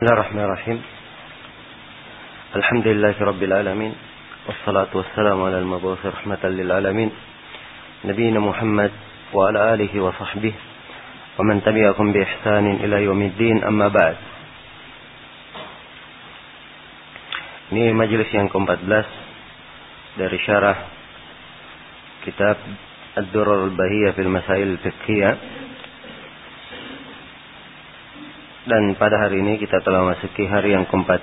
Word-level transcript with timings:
بسم 0.00 0.08
الله 0.08 0.20
الرحمن 0.20 0.44
الرحيم. 0.44 0.78
الحمد 2.56 2.86
لله 2.88 3.16
رب 3.20 3.42
العالمين 3.42 3.92
والصلاة 4.48 4.88
والسلام 4.96 5.42
على 5.42 5.58
المبعوث 5.60 6.00
رحمة 6.06 6.40
للعالمين. 6.44 7.10
نبينا 8.08 8.40
محمد 8.40 8.92
وعلى 9.36 9.74
آله 9.74 9.92
وصحبه 10.00 10.54
ومن 11.38 11.56
تبعكم 11.60 12.06
بإحسان 12.12 12.66
إلى 12.80 12.96
يوم 13.04 13.20
الدين 13.22 13.60
أما 13.60 13.92
بعد. 13.92 14.16
Ini 17.76 17.92
majelis 17.92 18.32
yang 18.32 18.48
ke-14 18.48 19.04
dari 20.16 20.38
syarah 20.48 20.78
kitab 22.24 22.56
Ad-Durar 23.20 23.68
al-Bahiyah 23.68 24.16
fil 24.16 24.32
Masail 24.32 24.80
Fiqhiyah. 24.80 25.60
Dan 28.68 28.92
pada 29.00 29.16
hari 29.16 29.40
ini 29.40 29.56
kita 29.56 29.80
telah 29.80 30.04
masuki 30.04 30.44
hari 30.44 30.76
yang 30.76 30.84
keempat. 30.84 31.22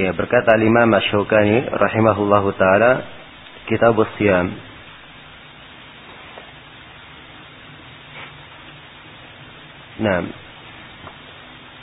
Ya, 0.00 0.16
berkata 0.16 0.56
Imam 0.56 0.88
Asy-Syaukani 0.96 1.68
rahimahullahu 1.68 2.56
taala 2.56 3.04
Kitab 3.68 4.00
Siyam 4.16 4.56
Nah, 10.00 10.24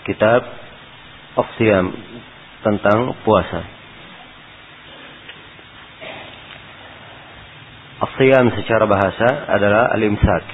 kitab 0.09 0.41
Siyam 1.61 1.93
tentang 2.65 3.13
puasa. 3.21 3.61
Asiyam 7.97 8.53
secara 8.53 8.85
bahasa 8.85 9.27
adalah 9.49 9.89
al-imsak. 9.93 10.45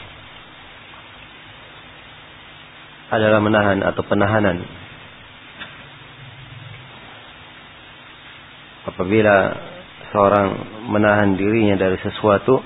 Adalah 3.11 3.39
menahan 3.43 3.79
atau 3.83 4.03
penahanan. 4.07 4.63
Apabila 8.87 9.35
seorang 10.11 10.47
menahan 10.87 11.35
dirinya 11.35 11.75
dari 11.75 11.99
sesuatu, 11.99 12.63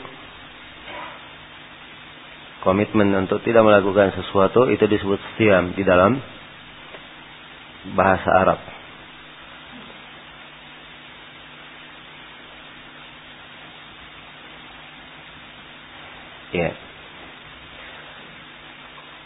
komitmen 2.61 3.13
untuk 3.17 3.41
tidak 3.41 3.65
melakukan 3.65 4.13
sesuatu 4.13 4.69
itu 4.69 4.85
disebut 4.85 5.19
siam 5.38 5.73
di 5.73 5.81
dalam 5.81 6.21
bahasa 7.97 8.30
Arab. 8.30 8.77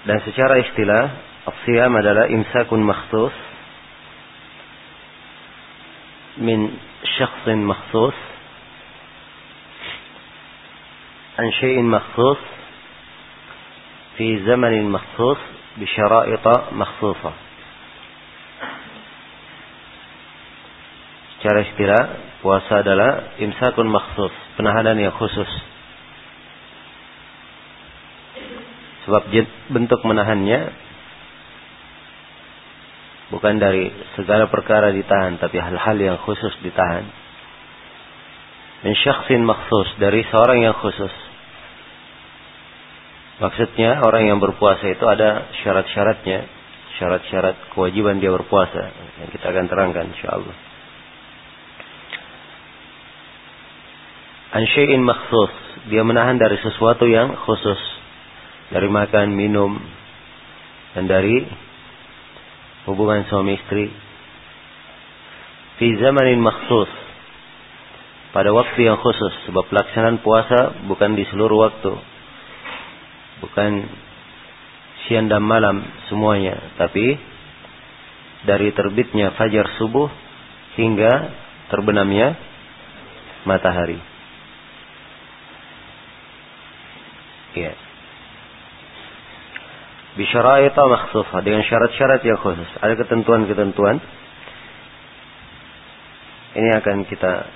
Dan 0.02 0.18
secara 0.26 0.58
istilah, 0.66 1.04
Afsiyam 1.42 1.94
adalah 1.98 2.30
imsakun 2.30 2.86
makhsus 2.86 3.34
min 6.38 6.70
syakhsin 7.18 7.66
makhsus 7.66 8.14
an 11.42 11.48
syai'in 11.58 11.90
makhsus 11.90 12.40
fi 14.18 14.38
zamanin 14.46 14.86
makhsus 14.90 15.42
bi 15.82 15.86
syara'ita 15.90 16.78
makhsusah. 16.78 17.36
Secara 21.42 21.60
istilah, 21.66 22.04
puasa 22.46 22.86
adalah 22.86 23.34
imsakun 23.42 23.90
makhsus, 23.90 24.34
penahanan 24.62 24.94
yang 25.02 25.14
khusus 25.18 25.50
Sebab 29.12 29.28
bentuk 29.76 30.00
menahannya 30.08 30.72
bukan 33.28 33.60
dari 33.60 33.92
segala 34.16 34.48
perkara 34.48 34.96
ditahan, 34.96 35.36
tapi 35.36 35.60
hal-hal 35.60 36.00
yang 36.00 36.16
khusus 36.24 36.56
ditahan. 36.64 37.04
Min 38.88 38.96
syakhsin 38.96 39.44
maksus, 39.44 40.00
dari 40.00 40.24
seorang 40.32 40.64
yang 40.64 40.80
khusus. 40.80 41.12
Maksudnya 43.44 44.00
orang 44.00 44.32
yang 44.32 44.40
berpuasa 44.40 44.88
itu 44.88 45.04
ada 45.04 45.44
syarat-syaratnya, 45.60 46.48
syarat-syarat 46.96 47.76
kewajiban 47.76 48.24
dia 48.24 48.32
berpuasa 48.32 48.96
yang 49.20 49.28
kita 49.28 49.44
akan 49.44 49.68
terangkan 49.68 50.08
insyaallah. 50.08 50.58
An 54.56 54.64
syai'in 54.72 55.04
maksus, 55.04 55.52
dia 55.92 56.00
menahan 56.08 56.40
dari 56.40 56.56
sesuatu 56.64 57.04
yang 57.12 57.36
khusus 57.44 58.00
dari 58.72 58.88
makan, 58.88 59.36
minum, 59.36 59.76
dan 60.96 61.06
dari 61.08 61.44
hubungan 62.88 63.28
suami 63.28 63.60
istri. 63.60 63.92
Fi 65.78 65.88
zamanin 66.00 66.40
maksus. 66.40 66.90
Pada 68.32 68.56
waktu 68.56 68.88
yang 68.88 68.96
khusus. 69.00 69.34
Sebab 69.52 69.68
pelaksanaan 69.68 70.24
puasa 70.24 70.88
bukan 70.88 71.20
di 71.20 71.28
seluruh 71.28 71.68
waktu. 71.68 71.92
Bukan 73.44 73.72
siang 75.06 75.28
dan 75.28 75.44
malam 75.44 75.84
semuanya. 76.08 76.56
Tapi 76.80 77.20
dari 78.48 78.72
terbitnya 78.72 79.36
fajar 79.36 79.68
subuh 79.76 80.08
hingga 80.80 81.12
terbenamnya 81.68 82.40
matahari. 83.44 84.00
Ya. 87.52 87.76
Bisyaraita 90.12 90.82
makhsusah 90.92 91.40
dengan 91.40 91.64
syarat-syarat 91.64 92.20
yang 92.28 92.36
khusus. 92.36 92.68
Ada 92.84 93.00
ketentuan-ketentuan. 93.00 93.96
Ini 96.52 96.70
akan 96.84 97.08
kita 97.08 97.48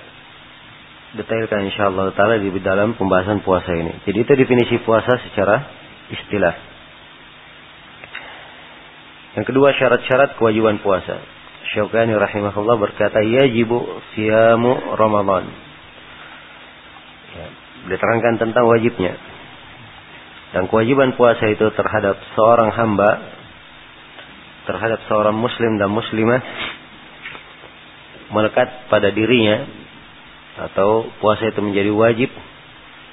detailkan 1.20 1.68
insyaallah 1.68 2.16
taala 2.16 2.40
di 2.40 2.48
dalam 2.64 2.96
pembahasan 2.96 3.44
puasa 3.44 3.76
ini. 3.76 3.92
Jadi 4.08 4.18
itu 4.24 4.32
definisi 4.32 4.80
puasa 4.80 5.20
secara 5.28 5.68
istilah. 6.08 6.54
Yang 9.36 9.52
kedua 9.52 9.76
syarat-syarat 9.76 10.40
kewajiban 10.40 10.80
puasa. 10.80 11.20
Syaukani 11.76 12.16
rahimahullah 12.16 12.80
berkata 12.80 13.20
yajibu 13.20 14.00
siyamu 14.16 14.96
Ramadan. 14.96 15.44
Ya, 17.36 17.46
diterangkan 17.92 18.40
tentang 18.40 18.64
wajibnya 18.64 19.35
dan 20.56 20.72
kewajiban 20.72 21.12
puasa 21.20 21.52
itu 21.52 21.68
terhadap 21.76 22.16
seorang 22.32 22.72
hamba, 22.72 23.20
terhadap 24.64 25.04
seorang 25.04 25.36
muslim 25.36 25.76
dan 25.76 25.92
muslimah, 25.92 26.40
melekat 28.32 28.88
pada 28.88 29.12
dirinya, 29.12 29.68
atau 30.56 31.12
puasa 31.20 31.52
itu 31.52 31.60
menjadi 31.60 31.92
wajib 31.92 32.32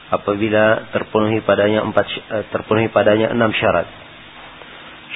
apabila 0.07 0.87
terpenuhi 0.95 1.43
padanya 1.43 1.83
empat 1.83 2.07
eh, 2.07 2.47
terpenuhi 2.47 2.87
padanya 2.87 3.35
enam 3.35 3.51
syarat. 3.51 3.91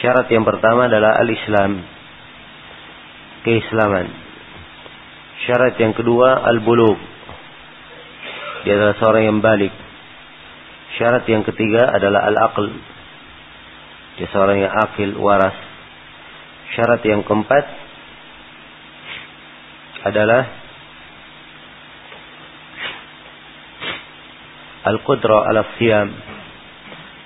Syarat 0.04 0.28
yang 0.28 0.44
pertama 0.44 0.92
adalah 0.92 1.16
al-Islam, 1.24 1.80
keislaman. 3.48 4.12
Syarat 5.48 5.80
yang 5.80 5.96
kedua 5.96 6.44
al-bulugh. 6.44 7.00
Dia 8.68 8.76
adalah 8.76 9.00
seorang 9.00 9.24
yang 9.32 9.40
balik. 9.40 9.87
Syarat 10.96 11.28
yang 11.28 11.44
ketiga 11.44 11.92
adalah 11.92 12.32
al-aql. 12.32 12.72
Dia 14.18 14.28
seorang 14.32 14.64
yang 14.64 14.72
akil, 14.72 15.20
waras. 15.20 15.54
Syarat 16.74 17.04
yang 17.04 17.28
keempat 17.28 17.66
adalah 20.08 20.42
al-qudra 24.88 25.52
ala 25.52 25.68
siyam. 25.76 26.10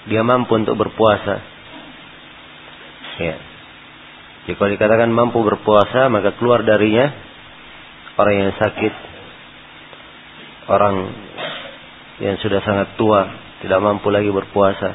Dia 0.10 0.26
mampu 0.26 0.58
untuk 0.58 0.82
berpuasa. 0.82 1.38
Ya. 3.22 3.38
Jadi 4.50 4.58
kalau 4.58 4.74
dikatakan 4.74 5.14
mampu 5.14 5.46
berpuasa, 5.46 6.10
maka 6.10 6.34
keluar 6.42 6.66
darinya 6.66 7.14
orang 8.18 8.36
yang 8.42 8.52
sakit, 8.58 8.94
orang 10.66 10.96
yang 12.22 12.36
sudah 12.42 12.62
sangat 12.66 12.98
tua, 12.98 13.30
tidak 13.62 13.80
mampu 13.82 14.10
lagi 14.10 14.30
berpuasa. 14.34 14.90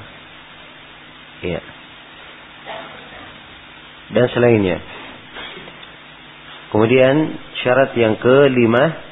Iya. 1.42 1.62
Dan 4.10 4.26
selainnya. 4.30 4.78
Kemudian 6.70 7.38
syarat 7.62 7.94
yang 7.94 8.18
kelima 8.18 9.06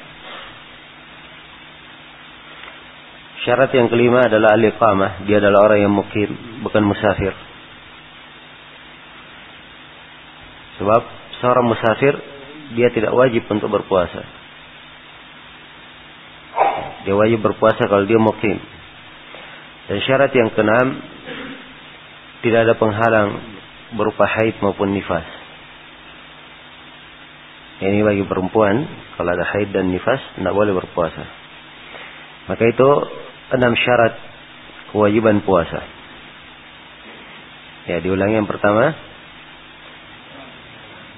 Syarat 3.45 3.69
yang 3.77 3.93
kelima 3.93 4.25
adalah 4.25 4.57
al-iqamah. 4.57 5.21
Dia 5.29 5.37
adalah 5.37 5.69
orang 5.69 5.85
yang 5.85 5.93
mukim, 5.93 6.33
bukan 6.65 6.81
musafir. 6.81 7.29
Sebab 10.81 11.01
seorang 11.39 11.69
musafir 11.69 12.17
dia 12.73 12.89
tidak 12.89 13.13
wajib 13.13 13.45
untuk 13.45 13.69
berpuasa. 13.69 14.25
Dia 17.05 17.13
wajib 17.13 17.45
berpuasa 17.45 17.85
kalau 17.85 18.09
dia 18.09 18.17
mukim. 18.17 18.57
Dan 19.85 19.97
syarat 20.01 20.33
yang 20.33 20.49
keenam 20.57 20.97
tidak 22.41 22.59
ada 22.65 22.73
penghalang 22.77 23.29
berupa 23.93 24.25
haid 24.25 24.57
maupun 24.61 24.93
nifas. 24.93 25.25
Ini 27.75 28.01
bagi 28.01 28.23
perempuan 28.23 28.87
kalau 29.19 29.29
ada 29.35 29.45
haid 29.45 29.75
dan 29.75 29.91
nifas 29.91 30.21
tidak 30.39 30.55
boleh 30.55 30.73
berpuasa. 30.73 31.25
Maka 32.49 32.63
itu 32.65 32.89
enam 33.53 33.73
syarat 33.77 34.13
kewajiban 34.93 35.43
puasa. 35.43 35.81
Ya, 37.85 38.01
diulangi 38.01 38.41
yang 38.41 38.49
pertama 38.49 38.95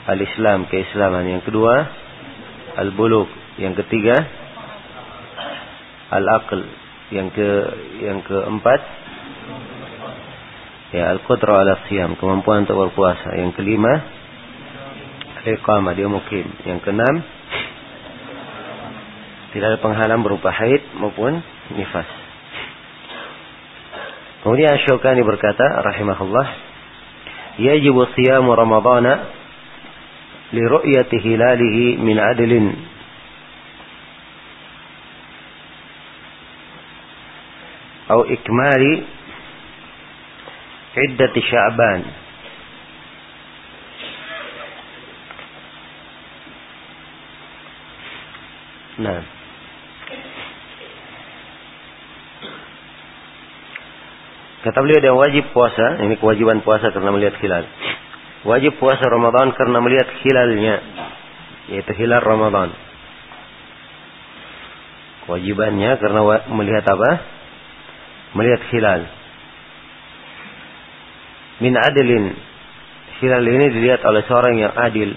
al-Islam, 0.07 0.67
keislaman. 0.67 1.27
Yang 1.27 1.51
kedua 1.51 1.75
al-buluk. 2.79 3.29
Yang 3.59 3.85
ketiga 3.85 4.15
al-aql. 6.11 6.86
Yang 7.07 7.27
ke 7.39 7.49
yang 8.03 8.19
keempat 8.25 8.81
ya 10.91 11.15
al-qudra 11.15 11.63
ala 11.63 11.79
kemampuan 12.19 12.67
untuk 12.67 12.87
berpuasa. 12.87 13.35
Yang 13.39 13.55
kelima 13.59 13.93
al-iqamah, 15.43 15.95
dia 15.95 16.07
mukim. 16.11 16.47
Yang 16.67 16.79
keenam 16.83 17.15
tidak 19.55 19.67
ada 19.73 19.79
penghalang 19.79 20.21
berupa 20.21 20.51
haid 20.51 20.83
maupun 20.99 21.39
nifas. 21.71 22.07
Kemudian 24.43 24.79
Syukani 24.85 25.23
berkata 25.23 25.81
rahimahullah, 25.81 26.47
"Yajibu 27.57 28.05
siyamu 28.15 28.53
Ramadhana 28.53 29.27
li 30.55 30.63
ru'yati 30.63 31.19
hilalihi 31.19 31.99
min 31.99 32.15
adlin 32.21 32.65
atau 38.07 38.23
ikmali 38.23 39.03
iddat 40.95 41.35
Sya'ban. 41.35 42.01
Nah. 48.97 49.21
Kata 54.63 54.79
beliau 54.81 54.99
ada 55.03 55.13
wajib 55.13 55.51
puasa, 55.51 56.01
ini 56.07 56.15
kewajiban 56.17 56.63
puasa 56.63 56.95
karena 56.95 57.11
melihat 57.11 57.35
hilal. 57.43 57.67
Wajib 58.47 58.79
puasa 58.79 59.03
Ramadan 59.03 59.51
karena 59.53 59.83
melihat 59.83 60.07
hilalnya, 60.23 60.75
yaitu 61.75 61.91
hilal 61.93 62.23
Ramadan. 62.23 62.71
Kewajibannya 65.27 65.91
karena 65.99 66.21
melihat 66.55 66.87
apa? 66.87 67.36
Melihat 68.37 68.61
hilal. 68.69 69.01
Min 71.57 71.73
adilin. 71.73 72.25
Hilal 73.17 73.41
ini 73.41 73.73
dilihat 73.73 74.05
oleh 74.05 74.21
seorang 74.29 74.61
yang 74.61 74.73
adil. 74.77 75.09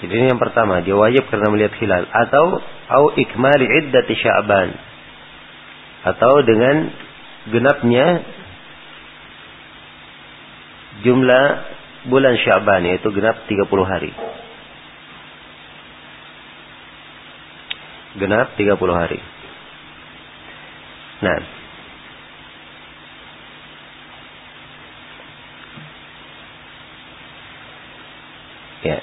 Jadi 0.00 0.12
ini 0.12 0.26
yang 0.32 0.40
pertama, 0.40 0.80
dia 0.80 0.96
wajib 0.96 1.28
karena 1.28 1.48
melihat 1.52 1.76
hilal 1.80 2.04
atau 2.08 2.60
au 2.88 3.04
ikmali 3.16 3.64
iddati 3.64 4.12
Sya'ban 4.16 4.68
atau 6.06 6.32
dengan 6.44 6.92
genapnya 7.50 8.22
jumlah 11.02 11.44
bulan 12.06 12.34
Syaban 12.40 12.86
yaitu 12.86 13.10
genap 13.10 13.44
30 13.50 13.66
hari. 13.84 14.12
Genap 18.16 18.56
30 18.56 18.80
hari. 18.96 19.20
Nah. 21.20 21.40
Ya. 28.84 28.98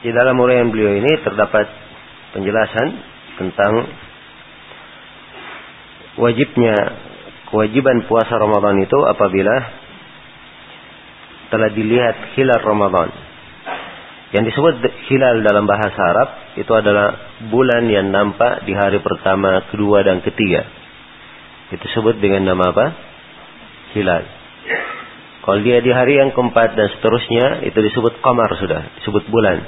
Di 0.00 0.10
dalam 0.14 0.38
uraian 0.40 0.70
beliau 0.70 0.96
ini 0.96 1.12
terdapat 1.26 1.66
penjelasan 2.32 2.88
tentang 3.36 3.72
wajibnya 6.20 6.76
kewajiban 7.50 8.06
puasa 8.06 8.36
Ramadan 8.38 8.80
itu 8.80 8.98
apabila 9.08 9.79
telah 11.50 11.68
dilihat 11.74 12.38
hilal 12.38 12.62
Ramadan. 12.62 13.10
Yang 14.30 14.54
disebut 14.54 14.74
hilal 15.10 15.42
dalam 15.42 15.66
bahasa 15.66 15.98
Arab 15.98 16.28
itu 16.54 16.70
adalah 16.70 17.18
bulan 17.50 17.90
yang 17.90 18.14
nampak 18.14 18.62
di 18.62 18.70
hari 18.72 19.02
pertama, 19.02 19.66
kedua 19.74 20.06
dan 20.06 20.22
ketiga. 20.22 20.62
Itu 21.74 21.82
disebut 21.82 22.22
dengan 22.22 22.54
nama 22.54 22.70
apa? 22.70 22.86
Hilal. 23.98 24.22
Kalau 25.40 25.58
dia 25.66 25.82
di 25.82 25.90
hari 25.90 26.22
yang 26.22 26.30
keempat 26.30 26.78
dan 26.78 26.86
seterusnya 26.94 27.66
itu 27.66 27.74
disebut 27.74 28.22
kamar 28.22 28.54
sudah, 28.54 28.86
disebut 29.02 29.26
bulan. 29.26 29.58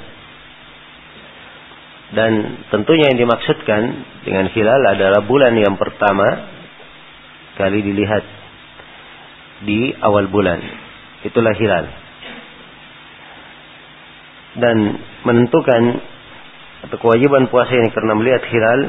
Dan 2.13 2.31
tentunya 2.69 3.09
yang 3.09 3.19
dimaksudkan 3.19 3.81
dengan 4.21 4.47
hilal 4.53 4.81
adalah 4.85 5.25
bulan 5.25 5.57
yang 5.57 5.75
pertama 5.81 6.45
kali 7.57 7.81
dilihat 7.81 8.23
di 9.65 9.97
awal 9.97 10.29
bulan. 10.29 10.82
Itulah 11.23 11.53
hilal. 11.55 11.85
Dan 14.53 14.77
menentukan 15.23 15.83
atau 16.83 16.97
kewajiban 16.99 17.47
puasa 17.47 17.73
ini 17.73 17.89
karena 17.95 18.13
melihat 18.13 18.43
hilal 18.51 18.81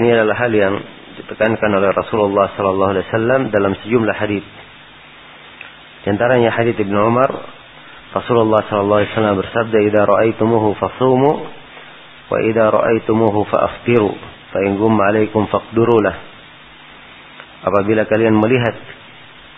ini 0.00 0.08
adalah 0.16 0.36
hal 0.38 0.52
yang 0.54 0.74
ditekankan 1.20 1.70
oleh 1.76 1.92
Rasulullah 1.92 2.50
sallallahu 2.56 2.90
alaihi 2.96 3.06
wasallam 3.12 3.40
dalam 3.52 3.76
sejumlah 3.84 4.16
hadis. 4.16 4.46
Di 6.02 6.08
antaranya 6.08 6.50
hadis 6.56 6.74
Ibnu 6.80 6.96
Umar 6.96 7.30
Rasulullah 8.16 8.64
sallallahu 8.66 9.00
alaihi 9.04 9.12
wasallam 9.12 9.36
bersabda, 9.38 9.76
"Idza 9.86 10.02
ra'aitumuhu 10.08 10.68
fasumu 10.80 11.60
Wa 12.30 12.38
idza 12.46 12.70
ra'aitumuhu 12.70 13.42
fa'aftiru 13.50 14.10
fa 14.54 14.58
in 14.62 14.78
gumma 14.78 15.10
'alaikum 15.10 15.50
faqduru 15.50 15.98
lah. 15.98 16.14
Apabila 17.66 18.06
kalian 18.06 18.38
melihat 18.38 18.78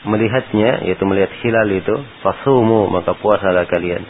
melihatnya 0.03 0.87
yaitu 0.87 1.05
melihat 1.07 1.31
hilal 1.43 1.69
itu 1.71 1.95
fasumu 2.23 2.91
maka 2.91 3.15
puasalah 3.19 3.67
kalian. 3.71 4.03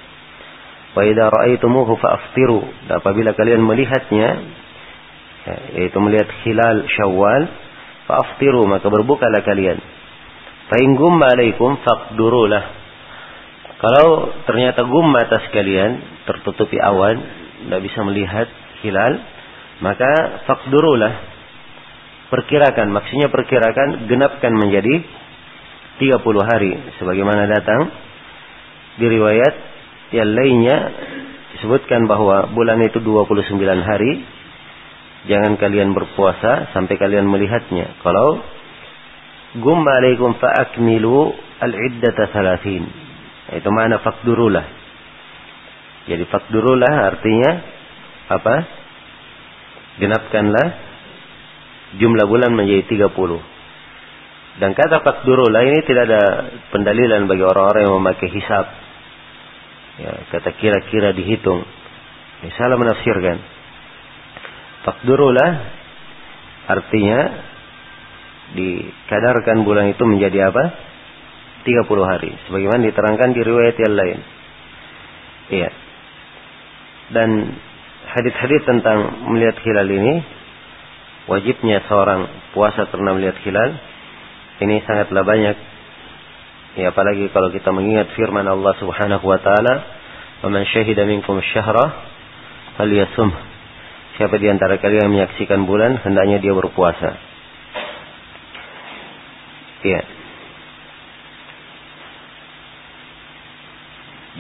Wa 0.93 1.03
idza 1.09 1.25
ra'aitumuhu 1.29 1.93
fa'aftiru. 1.97 2.61
Apabila 3.01 3.33
kalian 3.33 3.65
melihatnya 3.65 4.29
ya, 5.49 5.57
yaitu 5.81 5.99
melihat 6.01 6.29
hilal 6.45 6.85
Syawal 6.89 7.43
fa'aftiru 8.09 8.65
maka 8.69 8.89
berbukalah 8.89 9.45
kalian. 9.45 9.81
Fa 10.69 10.77
in 10.81 10.97
gumma 10.97 11.33
'alaikum 11.33 11.81
faqduru 11.81 12.49
lah. 12.49 12.65
Kalau 13.83 14.31
ternyata 14.47 14.87
gumma 14.87 15.27
atas 15.27 15.51
kalian 15.51 15.99
tertutupi 16.23 16.79
awan, 16.79 17.19
tidak 17.67 17.81
bisa 17.83 18.01
melihat 18.07 18.47
hilal, 18.87 19.19
maka 19.83 20.43
fakdurulah. 20.47 21.35
Perkirakan, 22.31 22.89
maksudnya 22.95 23.29
perkirakan 23.29 24.09
genapkan 24.09 24.55
menjadi 24.57 25.05
30 26.03 26.19
hari 26.43 26.73
sebagaimana 26.99 27.47
datang. 27.47 27.87
Di 28.99 29.07
riwayat 29.07 29.55
yang 30.11 30.35
lainnya 30.35 30.77
disebutkan 31.57 32.11
bahwa 32.11 32.51
bulan 32.51 32.83
itu 32.83 32.99
29 32.99 33.55
hari. 33.87 34.13
Jangan 35.31 35.55
kalian 35.55 35.95
berpuasa 35.95 36.75
sampai 36.75 36.99
kalian 36.99 37.31
melihatnya. 37.31 38.03
Kalau 38.03 38.43
gumma 39.63 40.03
alaikum 40.03 40.35
fa'akmilu 40.35 41.31
al-iddata 41.63 42.35
thalathin 42.35 42.91
itu 43.55 43.71
mana 43.71 44.03
fakdurulah. 44.03 44.67
Jadi 46.11 46.27
fakdurulah 46.27 47.15
artinya 47.15 47.51
apa? 48.27 48.57
Genapkanlah 50.03 50.69
jumlah 52.03 52.27
bulan 52.27 52.51
menjadi 52.57 53.07
30. 53.07 53.52
Dan 54.53 54.77
kata 54.77 55.01
fakdurulah 55.01 55.65
ini 55.65 55.81
tidak 55.89 56.13
ada 56.13 56.23
pendalilan 56.69 57.25
bagi 57.25 57.41
orang-orang 57.41 57.89
yang 57.89 57.97
memakai 57.97 58.29
hisab. 58.29 58.67
Ya, 59.97 60.13
kata 60.29 60.53
kira-kira 60.61 61.17
dihitung. 61.17 61.65
Ya, 62.45 62.49
salah 62.61 62.77
menafsirkan. 62.77 63.41
Fakdurulah 64.85 65.51
artinya 66.69 67.21
dikadarkan 68.53 69.65
bulan 69.65 69.97
itu 69.97 70.05
menjadi 70.05 70.53
apa? 70.53 70.65
30 71.65 72.05
hari. 72.05 72.31
Sebagaimana 72.49 72.83
diterangkan 72.93 73.31
di 73.33 73.41
riwayat 73.41 73.77
yang 73.79 73.95
lain. 73.95 74.19
Iya. 75.49 75.71
Dan 77.13 77.29
hadis-hadis 78.13 78.63
tentang 78.69 79.29
melihat 79.33 79.57
hilal 79.65 79.89
ini 79.89 80.15
wajibnya 81.31 81.87
seorang 81.87 82.27
puasa 82.53 82.91
karena 82.91 83.15
melihat 83.15 83.39
hilal 83.47 83.71
ini 84.61 84.85
sangatlah 84.85 85.25
banyak 85.25 85.57
Ya 86.73 86.89
apalagi 86.89 87.29
kalau 87.37 87.53
kita 87.53 87.69
mengingat 87.69 88.17
firman 88.17 88.49
Allah 88.49 88.73
Subhanahu 88.81 89.25
wa 89.29 89.37
taala, 89.45 89.75
"Wa 90.41 90.49
man 90.49 90.65
syahida 90.65 91.05
minkum 91.05 91.37
syahra 91.53 92.09
falyasum." 92.81 93.29
Siapa 94.17 94.41
di 94.41 94.49
antara 94.49 94.81
kalian 94.81 95.09
yang 95.09 95.13
menyaksikan 95.13 95.69
bulan, 95.69 96.01
hendaknya 96.01 96.41
dia 96.41 96.53
berpuasa. 96.57 97.11
Ya. 99.85 100.01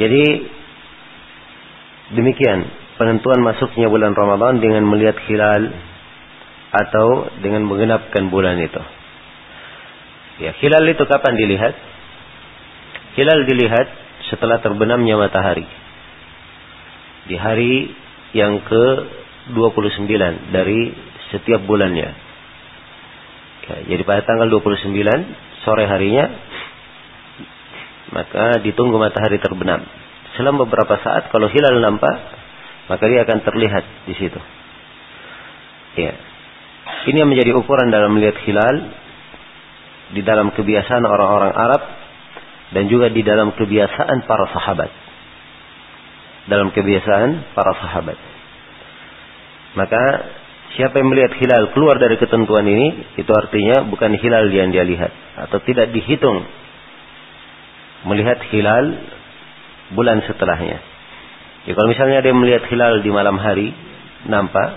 Jadi 0.00 0.24
demikian 2.16 2.64
penentuan 2.96 3.44
masuknya 3.44 3.92
bulan 3.92 4.16
Ramadan 4.16 4.56
dengan 4.64 4.88
melihat 4.88 5.20
hilal 5.28 5.68
atau 6.72 7.28
dengan 7.44 7.68
menggenapkan 7.68 8.32
bulan 8.32 8.56
itu. 8.56 8.80
Ya, 10.42 10.50
hilal 10.58 10.82
itu 10.90 11.06
kapan 11.06 11.38
dilihat? 11.38 11.74
Hilal 13.14 13.46
dilihat 13.46 13.86
setelah 14.26 14.58
terbenamnya 14.58 15.14
matahari. 15.14 15.62
Di 17.30 17.38
hari 17.38 17.94
yang 18.34 18.58
ke-29 18.66 20.10
dari 20.50 20.90
setiap 21.30 21.62
bulannya. 21.62 22.10
Ya, 23.62 23.76
jadi 23.94 24.02
pada 24.02 24.26
tanggal 24.26 24.50
29 24.50 24.90
sore 25.62 25.86
harinya 25.86 26.26
maka 28.10 28.58
ditunggu 28.66 28.98
matahari 28.98 29.38
terbenam. 29.38 29.86
Selama 30.34 30.66
beberapa 30.66 30.98
saat 31.06 31.30
kalau 31.30 31.46
hilal 31.46 31.78
nampak 31.78 32.18
maka 32.90 33.04
dia 33.06 33.22
akan 33.22 33.38
terlihat 33.46 33.84
di 34.10 34.14
situ. 34.18 34.40
Ya. 36.02 36.18
Ini 37.06 37.22
yang 37.22 37.30
menjadi 37.30 37.54
ukuran 37.54 37.94
dalam 37.94 38.18
melihat 38.18 38.42
hilal 38.42 39.01
di 40.12 40.20
dalam 40.20 40.52
kebiasaan 40.52 41.04
orang-orang 41.04 41.52
Arab 41.56 41.82
dan 42.72 42.88
juga 42.88 43.08
di 43.12 43.20
dalam 43.24 43.52
kebiasaan 43.52 44.24
para 44.28 44.46
sahabat. 44.52 44.90
Dalam 46.48 46.68
kebiasaan 46.72 47.56
para 47.56 47.72
sahabat. 47.76 48.18
Maka 49.72 50.02
siapa 50.76 51.00
yang 51.00 51.08
melihat 51.08 51.32
hilal 51.40 51.72
keluar 51.72 51.96
dari 51.96 52.16
ketentuan 52.20 52.64
ini, 52.64 53.16
itu 53.16 53.32
artinya 53.32 53.88
bukan 53.88 54.12
hilal 54.20 54.48
yang 54.52 54.68
dia 54.72 54.84
lihat 54.84 55.12
atau 55.48 55.60
tidak 55.64 55.92
dihitung 55.96 56.44
melihat 58.04 58.40
hilal 58.50 58.98
bulan 59.94 60.24
setelahnya. 60.26 60.78
Ya, 61.62 61.72
kalau 61.78 61.88
misalnya 61.88 62.18
dia 62.26 62.34
melihat 62.34 62.66
hilal 62.66 63.00
di 63.06 63.10
malam 63.14 63.38
hari, 63.38 63.70
nampak, 64.26 64.68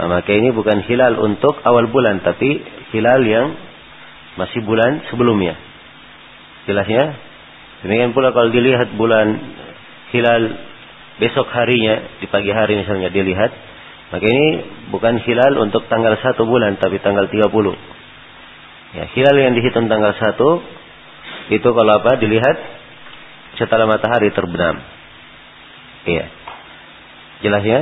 nah, 0.00 0.08
maka 0.08 0.32
ini 0.32 0.48
bukan 0.56 0.80
hilal 0.88 1.20
untuk 1.20 1.60
awal 1.68 1.92
bulan, 1.92 2.24
tapi 2.24 2.64
hilal 2.96 3.20
yang 3.28 3.52
masih 4.40 4.64
bulan 4.64 5.04
sebelumnya. 5.12 5.54
Jelas 6.64 6.86
ya? 6.88 7.04
Demikian 7.82 8.14
pula 8.14 8.30
kalau 8.30 8.48
dilihat 8.54 8.94
bulan 8.94 9.34
hilal 10.14 10.42
besok 11.18 11.50
harinya, 11.50 12.18
di 12.22 12.26
pagi 12.30 12.54
hari 12.54 12.78
misalnya 12.78 13.10
dilihat, 13.10 13.50
maka 14.14 14.24
ini 14.24 14.46
bukan 14.94 15.18
hilal 15.24 15.58
untuk 15.60 15.86
tanggal 15.90 16.14
1 16.14 16.38
bulan, 16.46 16.78
tapi 16.78 17.02
tanggal 17.02 17.26
30. 17.26 17.48
Ya, 18.92 19.04
hilal 19.16 19.36
yang 19.40 19.52
dihitung 19.56 19.88
tanggal 19.88 20.14
1, 20.14 21.52
itu 21.52 21.68
kalau 21.68 21.92
apa? 21.96 22.20
Dilihat 22.20 22.56
setelah 23.58 23.84
matahari 23.88 24.30
terbenam. 24.32 24.80
Iya. 26.06 26.24
Jelas 27.42 27.64
ya? 27.66 27.80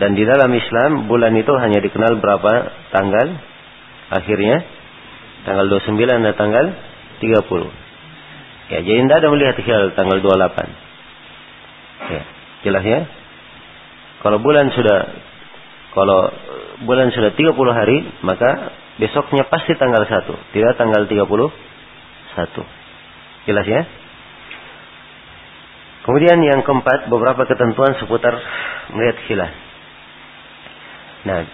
Dan 0.00 0.16
di 0.16 0.24
dalam 0.24 0.50
Islam, 0.52 1.08
bulan 1.08 1.34
itu 1.36 1.52
hanya 1.56 1.80
dikenal 1.80 2.20
berapa 2.20 2.52
tanggal? 2.94 3.28
Akhirnya, 4.10 4.66
tanggal 5.46 5.66
29 5.70 6.26
dan 6.26 6.34
tanggal 6.34 6.66
30. 7.22 7.70
Ya, 8.70 8.78
jadi 8.86 8.98
tidak 9.02 9.18
ada 9.22 9.28
melihat 9.30 9.56
hilal 9.62 9.94
tanggal 9.94 10.18
28. 10.22 10.66
Ya, 12.10 12.22
jelas 12.66 12.84
ya? 12.86 13.00
Kalau 14.20 14.38
bulan 14.42 14.68
sudah 14.74 14.98
kalau 15.90 16.30
bulan 16.86 17.10
sudah 17.10 17.34
30 17.34 17.50
hari, 17.74 17.98
maka 18.22 18.70
besoknya 19.02 19.42
pasti 19.50 19.74
tanggal 19.74 20.06
1, 20.06 20.54
tidak 20.54 20.78
tanggal 20.78 21.02
31. 21.10 21.26
Jelas 23.48 23.66
ya? 23.66 23.82
Kemudian 26.06 26.38
yang 26.40 26.62
keempat, 26.64 27.10
beberapa 27.12 27.44
ketentuan 27.44 27.92
seputar 28.00 28.32
melihat 28.94 29.18
hilal. 29.28 29.52
Nah, 31.28 31.44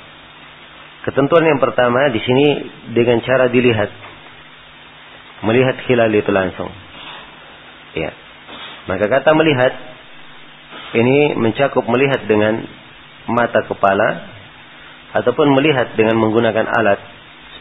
ketentuan 1.06 1.46
yang 1.46 1.62
pertama 1.62 2.10
di 2.10 2.18
sini 2.18 2.46
dengan 2.90 3.22
cara 3.22 3.46
dilihat 3.46 3.90
melihat 5.46 5.76
hilal 5.86 6.10
itu 6.10 6.30
langsung. 6.34 6.70
Ya. 7.94 8.10
Maka 8.90 9.06
kata 9.06 9.30
melihat 9.38 9.72
ini 10.96 11.38
mencakup 11.38 11.86
melihat 11.86 12.26
dengan 12.26 12.66
mata 13.30 13.66
kepala 13.66 14.08
ataupun 15.16 15.54
melihat 15.54 15.94
dengan 15.98 16.18
menggunakan 16.18 16.66
alat 16.66 17.00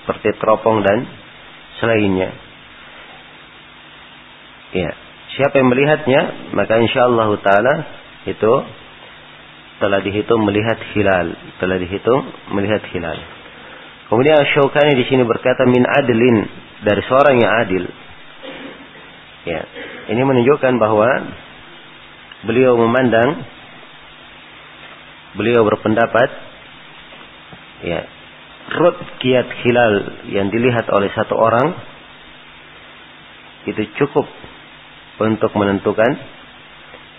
seperti 0.02 0.38
teropong 0.38 0.86
dan 0.86 1.06
selainnya. 1.82 2.30
Ya. 4.76 4.92
Siapa 5.36 5.60
yang 5.60 5.68
melihatnya, 5.68 6.22
maka 6.56 6.80
insyaallah 6.80 7.30
taala 7.44 7.76
itu 8.24 8.54
telah 9.84 10.00
dihitung 10.00 10.48
melihat 10.48 10.80
hilal, 10.96 11.36
telah 11.60 11.76
dihitung 11.76 12.24
melihat 12.56 12.80
hilal. 12.96 13.35
Kemudian 14.06 14.38
Syaukani 14.54 14.94
di 14.94 15.06
sini 15.10 15.26
berkata 15.26 15.66
min 15.66 15.82
adlin 15.82 16.38
dari 16.86 17.02
seorang 17.10 17.36
yang 17.42 17.54
adil. 17.66 17.84
Ya, 19.46 19.62
ini 20.14 20.22
menunjukkan 20.22 20.74
bahwa 20.78 21.10
beliau 22.46 22.78
memandang 22.78 23.42
beliau 25.36 25.66
berpendapat 25.68 26.30
ya 27.86 28.00
rut 28.78 28.98
kiat 29.20 29.48
hilal 29.66 29.94
yang 30.32 30.48
dilihat 30.50 30.90
oleh 30.90 31.12
satu 31.14 31.36
orang 31.36 31.76
itu 33.66 33.82
cukup 33.98 34.26
untuk 35.22 35.52
menentukan 35.58 36.12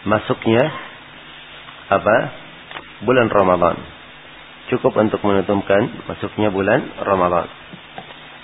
masuknya 0.07 0.65
apa 1.91 2.17
bulan 3.03 3.31
Ramadan 3.31 3.96
cukup 4.73 4.97
untuk 4.99 5.23
menentukan 5.23 6.07
masuknya 6.11 6.51
bulan 6.51 6.83
Ramadan 7.03 7.47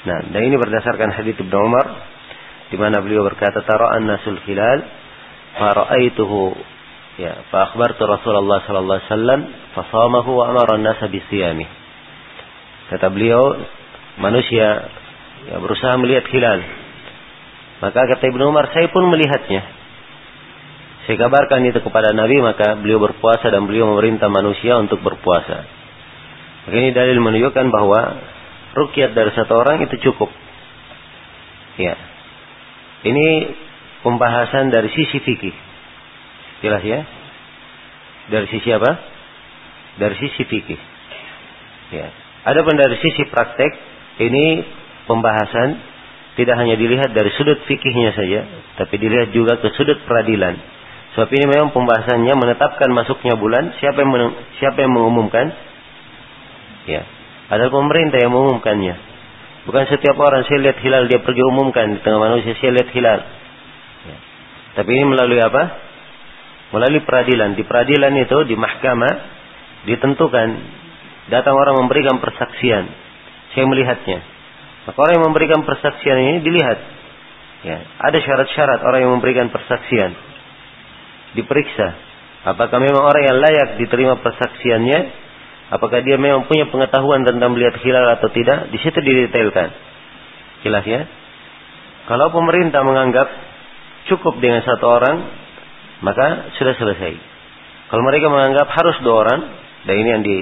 Nah, 0.03 0.19
dan 0.35 0.41
ini 0.43 0.59
berdasarkan 0.59 1.15
hadis 1.15 1.39
Ibnu 1.39 1.55
Umar 1.55 1.87
di 2.75 2.77
mana 2.81 2.99
beliau 2.99 3.23
berkata 3.23 3.63
tara 3.63 3.95
an-nasul 3.95 4.43
hilal 4.43 4.83
fara'aituhu 5.55 6.59
ya 7.23 7.47
fa 7.55 7.71
akhbartu 7.71 8.03
Rasulullah 8.03 8.67
sallallahu 8.67 8.99
alaihi 8.99 9.11
wasallam 9.13 9.41
fa 9.79 9.83
shamahu 9.95 10.31
wa 10.43 10.45
amara 10.51 10.75
an-nasa 10.75 11.07
bisiyami. 11.07 11.71
Kata 12.91 13.15
beliau 13.15 13.63
manusia 14.19 14.91
ya 15.47 15.57
berusaha 15.63 15.95
melihat 16.03 16.27
hilal. 16.35 16.67
Maka 17.79 18.03
kata 18.03 18.27
Ibnu 18.27 18.43
Umar 18.51 18.75
saya 18.75 18.91
pun 18.91 19.07
melihatnya. 19.07 19.63
Saya 21.07 21.19
kabarkan 21.19 21.63
itu 21.67 21.79
kepada 21.79 22.11
Nabi 22.11 22.43
maka 22.43 22.75
beliau 22.75 22.99
berpuasa 22.99 23.55
dan 23.55 23.71
beliau 23.71 23.87
memerintah 23.95 24.27
manusia 24.27 24.83
untuk 24.83 24.99
berpuasa. 24.99 25.82
Maka 26.67 26.77
ini 26.79 26.91
dalil 26.95 27.19
menunjukkan 27.19 27.67
bahwa 27.75 28.01
rukyat 28.79 29.13
dari 29.13 29.31
satu 29.35 29.53
orang 29.59 29.83
itu 29.83 29.99
cukup. 30.11 30.31
Ya. 31.81 31.95
Ini 33.03 33.27
pembahasan 34.07 34.71
dari 34.71 34.91
sisi 34.95 35.19
fikih. 35.19 35.55
Jelas 36.63 36.83
ya? 36.87 37.01
Dari 38.31 38.47
sisi 38.47 38.69
apa? 38.71 38.91
Dari 39.99 40.15
sisi 40.23 40.43
fikih. 40.47 40.81
Ya. 41.91 42.07
Adapun 42.47 42.79
dari 42.79 42.95
sisi 42.99 43.27
praktek, 43.27 43.73
ini 44.23 44.63
pembahasan 45.11 45.79
tidak 46.39 46.57
hanya 46.57 46.79
dilihat 46.79 47.13
dari 47.13 47.29
sudut 47.37 47.61
fikihnya 47.69 48.15
saja, 48.17 48.41
tapi 48.81 48.97
dilihat 48.97 49.35
juga 49.35 49.59
ke 49.61 49.69
sudut 49.77 50.01
peradilan. 50.09 50.57
Sebab 51.13 51.29
ini 51.29 51.45
memang 51.45 51.77
pembahasannya 51.77 52.33
menetapkan 52.33 52.89
masuknya 52.89 53.37
bulan, 53.37 53.77
siapa 53.77 54.01
yang 54.01 54.33
siapa 54.57 54.79
yang 54.81 54.97
mengumumkan? 54.97 55.53
Ya, 56.89 57.03
adalah 57.53 57.71
pemerintah 57.71 58.19
yang 58.19 58.35
mengumumkannya. 58.35 59.13
Bukan 59.63 59.85
setiap 59.87 60.19
orang 60.19 60.43
saya 60.51 60.59
lihat 60.59 60.83
hilal 60.83 61.07
dia 61.07 61.23
pergi 61.23 61.43
umumkan 61.47 61.95
di 61.95 61.99
tengah 62.03 62.19
manusia 62.19 62.59
saya 62.59 62.75
lihat 62.75 62.91
hilal. 62.91 63.21
Ya. 64.09 64.17
Tapi 64.75 64.91
ini 64.91 65.05
melalui 65.07 65.39
apa? 65.39 65.63
Melalui 66.75 67.07
peradilan. 67.07 67.55
Di 67.55 67.63
peradilan 67.63 68.11
itu 68.19 68.39
di 68.51 68.59
mahkamah 68.59 69.15
ditentukan 69.87 70.49
datang 71.31 71.55
orang 71.55 71.79
memberikan 71.79 72.19
persaksian. 72.19 72.91
Saya 73.55 73.65
melihatnya. 73.71 74.19
Maka 74.91 74.99
orang 74.99 75.15
yang 75.15 75.27
memberikan 75.31 75.61
persaksian 75.63 76.19
ini 76.19 76.39
dilihat. 76.43 76.79
Ya, 77.63 77.79
ada 78.03 78.19
syarat-syarat 78.19 78.83
orang 78.83 79.07
yang 79.07 79.13
memberikan 79.15 79.47
persaksian. 79.55 80.11
Diperiksa. 81.39 81.89
Apakah 82.43 82.83
memang 82.83 83.07
orang 83.07 83.23
yang 83.23 83.39
layak 83.39 83.69
diterima 83.79 84.19
persaksiannya 84.19 85.22
Apakah 85.73 86.05
dia 86.05 86.21
memang 86.21 86.45
punya 86.45 86.69
pengetahuan 86.69 87.25
tentang 87.25 87.57
melihat 87.57 87.81
hilal 87.81 88.05
atau 88.21 88.29
tidak? 88.29 88.69
Di 88.69 88.79
situ 88.85 89.01
didetailkan. 89.01 89.69
Jelas 90.69 90.85
ya? 90.85 91.09
Kalau 92.13 92.29
pemerintah 92.29 92.85
menganggap 92.85 93.25
cukup 94.13 94.37
dengan 94.37 94.61
satu 94.69 94.85
orang, 94.85 95.17
maka 96.05 96.53
sudah 96.61 96.77
selesai. 96.77 97.17
Kalau 97.89 98.05
mereka 98.05 98.29
menganggap 98.29 98.69
harus 98.69 99.01
dua 99.01 99.17
orang, 99.25 99.41
dan 99.89 99.95
ini 99.97 100.09
yang 100.13 100.23
di, 100.25 100.37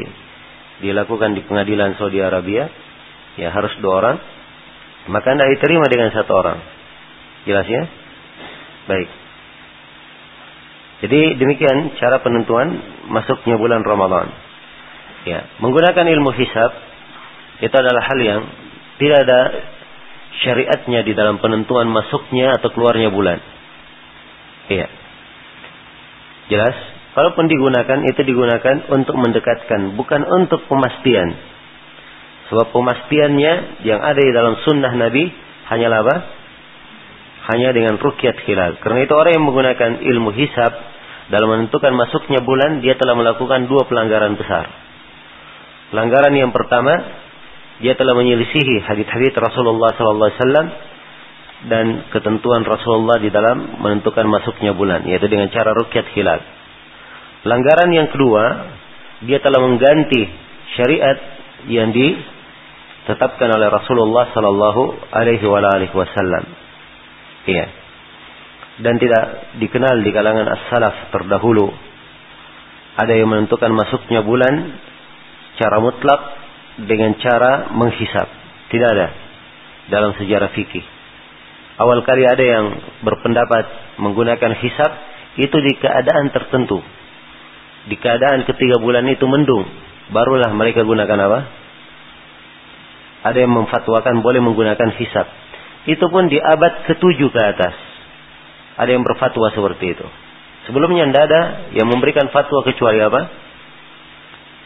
dilakukan 0.90 1.38
di 1.38 1.46
pengadilan 1.46 1.94
Saudi 1.94 2.18
Arabia, 2.18 2.66
ya 3.38 3.54
harus 3.54 3.70
dua 3.78 3.92
orang, 4.02 4.16
maka 5.14 5.38
tidak 5.38 5.48
diterima 5.58 5.86
dengan 5.86 6.10
satu 6.10 6.32
orang. 6.34 6.58
Jelas 7.46 7.70
ya? 7.70 7.82
Baik. 8.90 9.08
Jadi 11.06 11.20
demikian 11.38 11.96
cara 12.02 12.18
penentuan 12.18 12.76
masuknya 13.08 13.56
bulan 13.56 13.86
Ramadan. 13.86 14.49
Ya, 15.28 15.44
menggunakan 15.60 16.06
ilmu 16.16 16.32
hisab 16.32 16.72
itu 17.60 17.74
adalah 17.76 18.02
hal 18.08 18.18
yang 18.24 18.40
tidak 18.96 19.18
ada 19.28 19.40
syariatnya 20.40 21.00
di 21.04 21.12
dalam 21.12 21.36
penentuan 21.42 21.88
masuknya 21.92 22.56
atau 22.56 22.72
keluarnya 22.72 23.12
bulan. 23.12 23.36
Iya. 24.72 24.88
Jelas? 26.48 26.76
Kalaupun 27.10 27.50
digunakan, 27.50 28.06
itu 28.06 28.22
digunakan 28.22 28.86
untuk 28.94 29.18
mendekatkan, 29.18 29.98
bukan 29.98 30.22
untuk 30.30 30.62
pemastian. 30.70 31.34
Sebab 32.48 32.70
pemastiannya 32.70 33.84
yang 33.86 33.98
ada 33.98 34.18
di 34.18 34.32
dalam 34.32 34.58
sunnah 34.62 34.94
Nabi 34.94 35.26
hanyalah 35.70 35.98
apa? 36.06 36.16
Hanya 37.50 37.74
dengan 37.74 37.98
rukyat 37.98 38.46
hilal. 38.46 38.78
Karena 38.78 39.04
itu 39.04 39.12
orang 39.14 39.32
yang 39.36 39.44
menggunakan 39.46 39.90
ilmu 40.06 40.30
hisab 40.38 40.72
dalam 41.30 41.48
menentukan 41.50 41.94
masuknya 41.94 42.42
bulan, 42.42 42.82
dia 42.82 42.94
telah 42.94 43.14
melakukan 43.18 43.66
dua 43.66 43.86
pelanggaran 43.86 44.38
besar. 44.38 44.89
Pelanggaran 45.90 46.34
yang 46.34 46.54
pertama, 46.54 46.94
dia 47.82 47.98
telah 47.98 48.14
menyelisihi 48.14 48.86
hadis-hadis 48.86 49.34
Rasulullah 49.34 49.90
SAW 49.98 50.66
dan 51.66 52.08
ketentuan 52.14 52.62
Rasulullah 52.64 53.18
di 53.20 53.28
dalam 53.28 53.82
menentukan 53.82 54.24
masuknya 54.30 54.72
bulan, 54.72 55.04
yaitu 55.04 55.26
dengan 55.26 55.50
cara 55.50 55.74
rukyat 55.74 56.06
hilal. 56.14 56.40
Pelanggaran 57.42 57.90
yang 57.90 58.08
kedua, 58.08 58.44
dia 59.26 59.42
telah 59.42 59.60
mengganti 59.60 60.22
syariat 60.78 61.18
yang 61.68 61.92
ditetapkan 61.92 63.50
oleh 63.52 63.68
Rasulullah 63.68 64.30
Sallallahu 64.32 64.82
Alaihi 65.12 65.44
Wasallam. 65.92 66.44
Iya 67.50 67.80
dan 68.80 68.96
tidak 68.96 69.54
dikenal 69.60 70.00
di 70.00 70.10
kalangan 70.10 70.48
as-salaf 70.48 71.12
terdahulu. 71.12 71.68
Ada 72.96 73.12
yang 73.16 73.28
menentukan 73.32 73.72
masuknya 73.72 74.24
bulan 74.24 74.76
cara 75.60 75.76
mutlak 75.76 76.20
dengan 76.88 77.20
cara 77.20 77.68
menghisap. 77.76 78.28
Tidak 78.72 78.88
ada 78.88 79.08
dalam 79.92 80.16
sejarah 80.16 80.48
fikih. 80.56 80.82
Awal 81.76 82.00
kali 82.08 82.24
ada 82.24 82.44
yang 82.44 82.66
berpendapat 83.04 83.96
menggunakan 84.00 84.56
hisap 84.64 84.90
itu 85.36 85.56
di 85.60 85.72
keadaan 85.76 86.32
tertentu. 86.32 86.80
Di 87.88 87.96
keadaan 87.96 88.44
ketiga 88.48 88.80
bulan 88.80 89.04
itu 89.08 89.24
mendung, 89.28 89.64
barulah 90.12 90.52
mereka 90.56 90.84
gunakan 90.84 91.18
apa? 91.28 91.40
Ada 93.28 93.44
yang 93.44 93.52
memfatwakan 93.52 94.24
boleh 94.24 94.40
menggunakan 94.40 94.96
hisap. 94.96 95.28
Itu 95.88 96.08
pun 96.12 96.28
di 96.28 96.36
abad 96.40 96.88
ketujuh 96.88 97.28
ke 97.32 97.40
atas 97.40 97.76
ada 98.80 98.90
yang 98.96 99.04
berfatwa 99.04 99.52
seperti 99.52 99.92
itu. 99.92 100.06
Sebelumnya 100.68 101.08
tidak 101.08 101.24
ada 101.28 101.40
yang 101.76 101.88
memberikan 101.88 102.28
fatwa 102.32 102.64
kecuali 102.64 103.00
apa? 103.00 103.20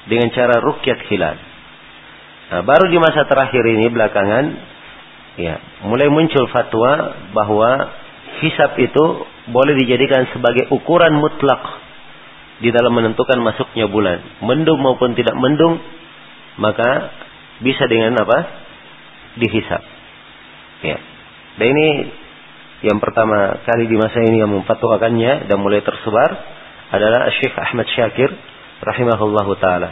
Dengan 0.04 0.28
cara 0.36 0.60
rukyat 0.60 1.00
hilal. 1.08 1.36
Nah, 2.52 2.60
baru 2.60 2.92
di 2.92 3.00
masa 3.00 3.24
terakhir 3.24 3.64
ini 3.64 3.88
belakangan, 3.88 4.44
ya, 5.40 5.56
mulai 5.88 6.12
muncul 6.12 6.44
fatwa 6.52 7.16
bahwa 7.32 7.70
hisap 8.44 8.76
itu 8.76 9.04
boleh 9.48 9.74
dijadikan 9.80 10.28
sebagai 10.32 10.68
ukuran 10.72 11.16
mutlak 11.16 11.60
di 12.60 12.68
dalam 12.70 12.92
menentukan 12.92 13.40
masuknya 13.40 13.88
bulan. 13.88 14.20
Mendung 14.44 14.78
maupun 14.78 15.16
tidak 15.16 15.34
mendung, 15.40 15.80
maka 16.60 17.10
bisa 17.64 17.88
dengan 17.88 18.14
apa? 18.20 18.38
Dihisap. 19.40 19.82
Ya. 20.84 20.98
Dan 21.58 21.66
ini 21.70 21.88
yang 22.84 23.00
pertama 23.00 23.64
kali 23.64 23.88
di 23.88 23.96
masa 23.96 24.20
ini 24.20 24.44
yang 24.44 24.52
memfatwakannya 24.52 25.48
dan 25.48 25.56
mulai 25.58 25.80
tersebar 25.80 26.30
adalah 26.92 27.32
Syekh 27.40 27.56
Ahmad 27.56 27.88
Syakir 27.88 28.30
rahimahullahu 28.84 29.52
taala. 29.58 29.90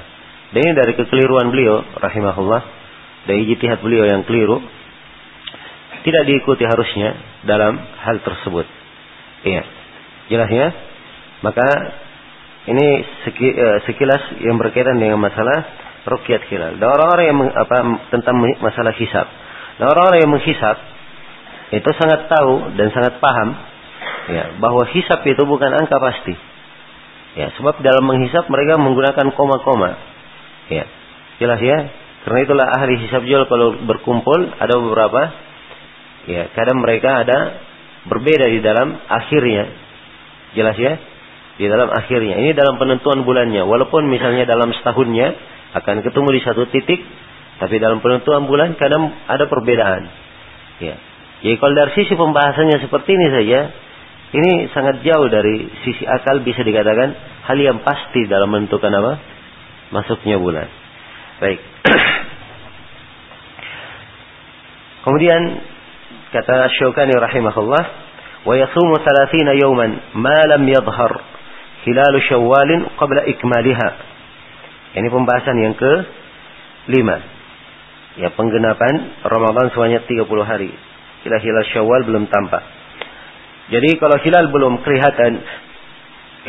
Dan 0.53 0.61
ini 0.69 0.73
dari 0.77 0.93
kekeliruan 0.95 1.49
beliau 1.49 1.81
rahimahullah 1.97 2.63
dari 3.25 3.49
ijtihad 3.49 3.81
beliau 3.81 4.05
yang 4.05 4.23
keliru 4.29 4.61
tidak 6.03 6.23
diikuti 6.29 6.67
harusnya 6.67 7.15
dalam 7.47 7.79
hal 7.79 8.21
tersebut. 8.21 8.67
Iya. 9.47 9.63
Jelas 10.31 10.51
ya? 10.51 10.69
Maka 11.43 11.67
ini 12.71 12.87
eh, 13.03 13.79
sekilas 13.87 14.39
yang 14.43 14.59
berkaitan 14.59 14.99
dengan 14.99 15.19
masalah 15.19 15.67
rukyat 16.07 16.47
hilal. 16.51 16.79
Dan 16.79 16.87
orang-orang 16.87 17.25
yang 17.31 17.39
apa 17.55 17.77
tentang 18.11 18.35
masalah 18.59 18.95
hisab. 18.99 19.27
Dan 19.79 19.87
orang-orang 19.91 20.19
yang 20.27 20.31
menghisab 20.31 20.77
itu 21.73 21.91
sangat 21.97 22.29
tahu 22.29 22.77
dan 22.77 22.93
sangat 22.93 23.17
paham 23.17 23.57
ya 24.29 24.45
bahwa 24.61 24.85
hisap 24.93 25.25
itu 25.25 25.43
bukan 25.47 25.71
angka 25.73 25.97
pasti. 25.99 26.35
Ya, 27.33 27.49
sebab 27.57 27.81
dalam 27.81 28.05
menghisap 28.05 28.45
mereka 28.53 28.77
menggunakan 28.77 29.33
koma-koma. 29.33 29.97
Ya. 30.69 30.85
Jelas 31.41 31.61
ya? 31.65 31.79
Karena 32.23 32.39
itulah 32.45 32.67
ahli 32.71 33.01
hisap 33.03 33.25
jual 33.25 33.49
kalau 33.51 33.83
berkumpul 33.83 34.39
ada 34.61 34.79
beberapa 34.79 35.21
ya, 36.31 36.55
kadang 36.55 36.79
mereka 36.79 37.27
ada 37.27 37.39
berbeda 38.07 38.47
di 38.53 38.61
dalam 38.63 38.95
akhirnya. 39.09 39.65
Jelas 40.55 40.77
ya? 40.77 41.01
Di 41.57 41.67
dalam 41.67 41.89
akhirnya. 41.89 42.37
Ini 42.39 42.53
dalam 42.53 42.77
penentuan 42.77 43.25
bulannya. 43.25 43.65
Walaupun 43.65 44.07
misalnya 44.13 44.45
dalam 44.45 44.71
setahunnya 44.77 45.35
akan 45.73 46.05
ketemu 46.05 46.29
di 46.37 46.41
satu 46.45 46.63
titik, 46.69 47.01
tapi 47.59 47.81
dalam 47.81 48.05
penentuan 48.05 48.45
bulan 48.45 48.77
kadang 48.77 49.09
ada 49.25 49.49
perbedaan. 49.49 50.05
Ya. 50.85 51.01
Jadi 51.43 51.57
kalau 51.59 51.75
dari 51.75 51.93
sisi 51.99 52.15
pembahasannya 52.15 52.79
seperti 52.87 53.11
ini 53.19 53.27
saja, 53.35 53.61
ini 54.33 54.73
sangat 54.73 55.05
jauh 55.05 55.29
dari 55.29 55.69
sisi 55.85 56.09
akal 56.09 56.41
bisa 56.41 56.65
dikatakan 56.65 57.13
hal 57.45 57.59
yang 57.61 57.85
pasti 57.85 58.25
dalam 58.25 58.49
menentukan 58.49 58.89
apa? 58.89 59.13
Masuknya 59.93 60.41
bulan. 60.41 60.65
Baik. 61.37 61.61
Kemudian 65.05 65.41
kata 66.33 66.73
Syaukani 66.81 67.13
rahimahullah, 67.13 67.85
"Wa 68.49 68.55
yasumu 68.57 68.97
30 69.05 69.53
yawman 69.61 70.01
ma 70.17 70.49
lam 70.49 70.65
yadhhar 70.65 71.13
hilal 71.85 72.17
Syawal 72.25 72.71
qabla 72.97 73.29
ikmaliha." 73.29 73.89
Ini 74.97 75.09
pembahasan 75.13 75.61
yang 75.61 75.77
ke 75.77 75.93
lima. 76.89 77.21
Ya 78.17 78.33
penggenapan 78.33 79.25
Ramadan 79.25 79.73
sebanyak 79.73 80.05
30 80.09 80.45
hari 80.45 80.73
hilal-hilal 81.25 81.67
syawal 81.73 82.01
belum 82.05 82.27
tampak. 82.29 82.82
Jadi 83.73 83.97
kalau 83.97 84.21
hilal 84.21 84.53
belum 84.53 84.85
kelihatan, 84.85 85.41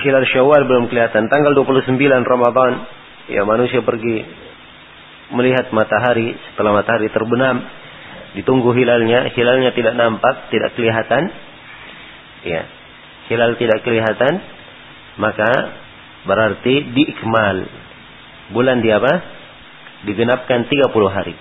hilal 0.03 0.27
syawal 0.27 0.67
belum 0.67 0.91
kelihatan, 0.91 1.31
tanggal 1.31 1.55
29 1.55 1.95
Ramadan, 2.27 2.83
ya 3.31 3.47
manusia 3.47 3.79
pergi 3.79 4.27
melihat 5.31 5.71
matahari, 5.71 6.36
setelah 6.51 6.75
matahari 6.75 7.07
terbenam, 7.15 7.63
ditunggu 8.36 8.75
hilalnya, 8.75 9.31
hilalnya 9.31 9.71
tidak 9.71 9.95
nampak, 9.95 10.51
tidak 10.51 10.75
kelihatan, 10.75 11.31
ya, 12.43 12.67
hilal 13.31 13.55
tidak 13.55 13.79
kelihatan, 13.88 14.43
maka 15.15 15.49
berarti 16.27 16.91
diikmal. 16.91 17.63
Bulan 18.51 18.83
di 18.83 18.91
apa? 18.91 19.13
Digenapkan 20.03 20.67
30 20.67 20.91
hari. 21.07 21.36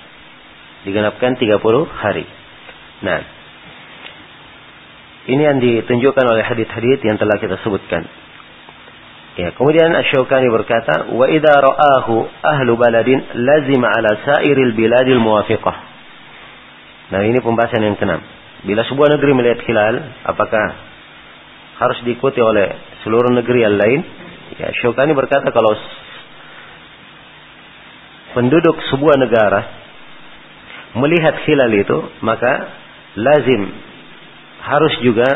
Digenapkan 0.87 1.35
30 1.35 1.59
hari. 1.90 2.27
Nah, 3.03 3.42
ini 5.23 5.43
yang 5.43 5.59
ditunjukkan 5.63 6.25
oleh 6.27 6.43
hadith-hadith 6.43 7.01
yang 7.07 7.15
telah 7.15 7.39
kita 7.39 7.55
sebutkan. 7.63 8.03
Ya, 9.33 9.55
kemudian 9.57 9.95
Asy-Syaukani 9.97 10.51
berkata, 10.53 11.09
"Wa 11.15 11.25
idza 11.31 11.55
ra'ahu 11.57 12.15
ahlu 12.43 12.73
baladin 12.77 13.23
lazima 13.39 13.89
'ala 13.89 14.19
sa'iril 14.29 14.77
biladil 14.77 15.23
muwafiqah." 15.23 15.77
Nah, 17.17 17.23
ini 17.25 17.41
pembahasan 17.41 17.81
yang 17.81 17.97
keenam. 17.97 18.21
Bila 18.67 18.85
sebuah 18.85 19.09
negeri 19.17 19.33
melihat 19.33 19.61
hilal, 19.65 19.95
apakah 20.27 20.65
harus 21.81 21.99
diikuti 22.05 22.45
oleh 22.45 22.77
seluruh 23.07 23.33
negeri 23.33 23.65
yang 23.65 23.77
lain? 23.79 24.01
Ya, 24.61 24.69
Syaukani 24.85 25.17
berkata 25.17 25.49
kalau 25.49 25.73
penduduk 28.37 28.77
sebuah 28.93 29.17
negara 29.17 29.61
melihat 30.99 31.41
hilal 31.49 31.73
itu, 31.73 31.99
maka 32.21 32.69
lazim 33.17 33.92
harus 34.62 34.94
juga 35.03 35.29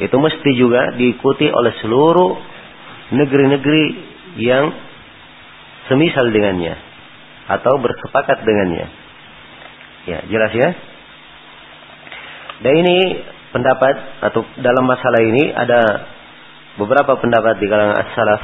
itu 0.00 0.16
mesti 0.16 0.50
juga 0.56 0.96
diikuti 0.96 1.46
oleh 1.52 1.76
seluruh 1.84 2.32
negeri-negeri 3.12 3.84
yang 4.40 4.72
semisal 5.90 6.30
dengannya 6.30 6.74
atau 7.50 7.78
bersepakat 7.82 8.46
dengannya. 8.46 8.86
Ya, 10.08 10.18
jelas 10.30 10.52
ya? 10.54 10.68
Dan 12.64 12.72
ini 12.80 12.98
pendapat 13.50 13.94
atau 14.30 14.46
dalam 14.62 14.86
masalah 14.86 15.20
ini 15.20 15.50
ada 15.52 15.80
beberapa 16.78 17.18
pendapat 17.18 17.58
di 17.58 17.66
kalangan 17.66 17.98
as-salaf 18.06 18.42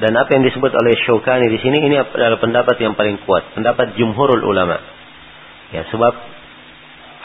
dan 0.00 0.12
apa 0.16 0.30
yang 0.32 0.42
disebut 0.48 0.72
oleh 0.72 0.96
Syaukani 1.04 1.52
di 1.52 1.58
sini 1.60 1.84
ini 1.84 2.00
adalah 2.00 2.40
pendapat 2.40 2.76
yang 2.80 2.96
paling 2.96 3.20
kuat, 3.28 3.52
pendapat 3.52 3.96
jumhurul 4.00 4.40
ulama. 4.44 4.80
Ya, 5.70 5.86
sebab 5.92 6.12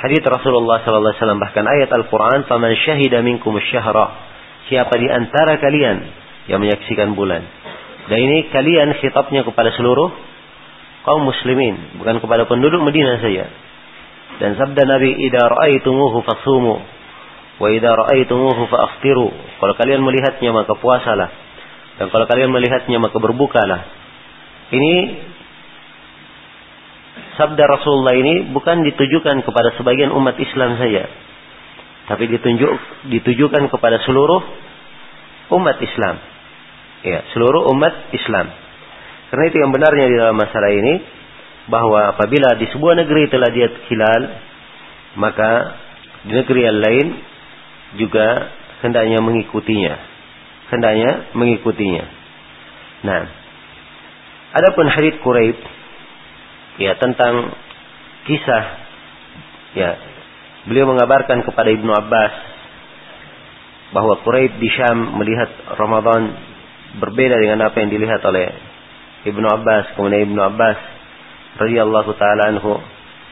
hadis 0.06 0.22
Rasulullah 0.22 0.86
sallallahu 0.86 1.12
alaihi 1.12 1.22
wasallam 1.22 1.42
bahkan 1.42 1.66
ayat 1.66 1.90
Al-Qur'an, 1.90 2.46
"Faman 2.46 2.74
syahida 2.78 3.26
minkum 3.26 3.58
syahra" 3.60 4.26
Siapa 4.66 4.98
di 4.98 5.06
antara 5.06 5.62
kalian 5.62 5.98
yang 6.50 6.58
menyaksikan 6.58 7.14
bulan? 7.14 7.46
Dan 8.10 8.18
ini 8.18 8.50
kalian 8.50 8.98
khitabnya 8.98 9.46
kepada 9.46 9.70
seluruh 9.78 10.10
kaum 11.06 11.22
muslimin, 11.22 12.02
bukan 12.02 12.18
kepada 12.18 12.50
penduduk 12.50 12.82
Madinah 12.82 13.22
saja. 13.22 13.46
Dan 14.42 14.58
sabda 14.58 14.90
Nabi, 14.90 15.14
"Idza 15.30 15.42
ra'aitumuhu 15.54 16.18
fasumu 16.26 16.82
wa 17.62 17.68
idza 17.70 17.94
ra'aitumuhu 17.94 18.62
fa'aftiru." 18.66 19.30
Kalau 19.62 19.74
kalian 19.78 20.02
melihatnya 20.02 20.50
maka 20.50 20.74
puasalah. 20.74 21.30
Dan 22.02 22.10
kalau 22.10 22.26
kalian 22.26 22.50
melihatnya 22.50 22.98
maka 22.98 23.22
berbukalah. 23.22 23.82
Ini 24.74 24.94
sabda 27.36 27.64
Rasulullah 27.68 28.16
ini 28.16 28.52
bukan 28.52 28.84
ditujukan 28.84 29.44
kepada 29.44 29.76
sebagian 29.80 30.12
umat 30.16 30.36
Islam 30.40 30.80
saja. 30.80 31.08
Tapi 32.06 32.24
ditunjuk 32.30 32.72
ditujukan 33.12 33.70
kepada 33.72 33.98
seluruh 34.06 34.42
umat 35.58 35.78
Islam. 35.82 36.16
Ya, 37.06 37.22
seluruh 37.34 37.70
umat 37.76 37.94
Islam. 38.14 38.50
Karena 39.30 39.44
itu 39.50 39.58
yang 39.62 39.72
benarnya 39.74 40.06
di 40.10 40.16
dalam 40.18 40.38
masalah 40.38 40.72
ini 40.74 40.94
bahwa 41.66 42.14
apabila 42.14 42.58
di 42.62 42.70
sebuah 42.70 42.94
negeri 43.06 43.30
telah 43.30 43.50
dia 43.50 43.70
hilal, 43.90 44.22
maka 45.18 45.52
di 46.26 46.34
negeri 46.34 46.62
yang 46.66 46.80
lain 46.82 47.08
juga 47.98 48.28
hendaknya 48.86 49.22
mengikutinya. 49.22 49.94
Hendaknya 50.74 51.12
mengikutinya. 51.38 52.06
Nah, 53.06 53.22
adapun 54.58 54.90
hadits 54.90 55.22
Quraib 55.22 55.58
ya 56.82 56.98
tentang 57.00 57.54
kisah. 58.28 58.66
Ya 59.76 59.92
beliau 60.66 60.90
mengabarkan 60.90 61.44
kepada 61.46 61.70
Ibnu 61.72 61.92
Abbas 61.92 62.34
bahwa 63.94 64.20
Quraib 64.26 64.58
di 64.58 64.70
Syam 64.74 65.20
melihat 65.20 65.52
Ramadan 65.78 66.36
berbeda 67.00 67.38
dengan 67.38 67.70
apa 67.70 67.80
yang 67.80 67.92
dilihat 67.92 68.24
oleh 68.26 68.50
Ibnu 69.28 69.46
Abbas. 69.46 69.94
Kemudian 69.94 70.26
Ibnu 70.32 70.42
Abbas 70.42 70.78
radhiyallahu 71.60 72.12
taala 72.20 72.52
anhu 72.52 72.80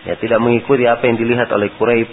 ya 0.08 0.15
tidak 0.19 0.39
mengikuti 0.39 0.88
apa 0.88 1.03
yang 1.08 1.17
dilihat 1.17 1.49
oleh 1.51 1.73
Quraib. 1.75 2.10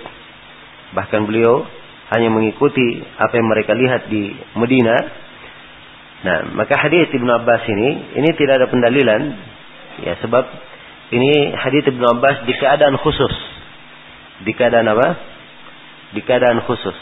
Bahkan 0.90 1.21
beliau 1.27 1.62
hanya 2.11 2.31
mengikuti 2.33 2.99
apa 3.19 3.38
yang 3.38 3.47
mereka 3.47 3.73
lihat 3.79 4.11
di 4.11 4.35
Medina 4.59 4.99
nah 6.21 6.45
maka 6.53 6.77
hadis 6.77 7.09
Ibnu 7.16 7.33
Abbas 7.33 7.64
ini 7.64 8.19
ini 8.19 8.29
tidak 8.37 8.61
ada 8.61 8.66
pendalilan. 8.69 9.23
Ya 10.01 10.16
sebab 10.21 10.70
ini 11.11 11.55
hadis 11.55 11.85
Ibnu 11.90 12.05
Abbas 12.18 12.46
di 12.46 12.55
keadaan 12.55 12.96
khusus 12.99 13.35
di 14.46 14.53
keadaan 14.57 14.88
apa 14.90 15.09
di 16.16 16.20
keadaan 16.25 16.62
khusus 16.64 16.96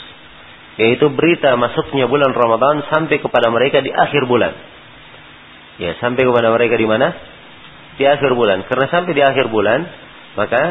yaitu 0.79 1.11
berita 1.11 1.55
masuknya 1.59 2.07
bulan 2.07 2.33
Ramadan 2.33 2.87
sampai 2.89 3.19
kepada 3.19 3.51
mereka 3.51 3.83
di 3.85 3.91
akhir 3.91 4.27
bulan 4.27 4.53
ya 5.79 5.95
sampai 6.03 6.23
kepada 6.27 6.51
mereka 6.51 6.75
di 6.75 6.87
mana 6.87 7.15
di 7.99 8.05
akhir 8.07 8.31
bulan. 8.39 8.65
Karena 8.71 8.87
sampai 8.89 9.13
di 9.13 9.21
akhir 9.21 9.51
bulan, 9.51 9.83
maka 10.39 10.63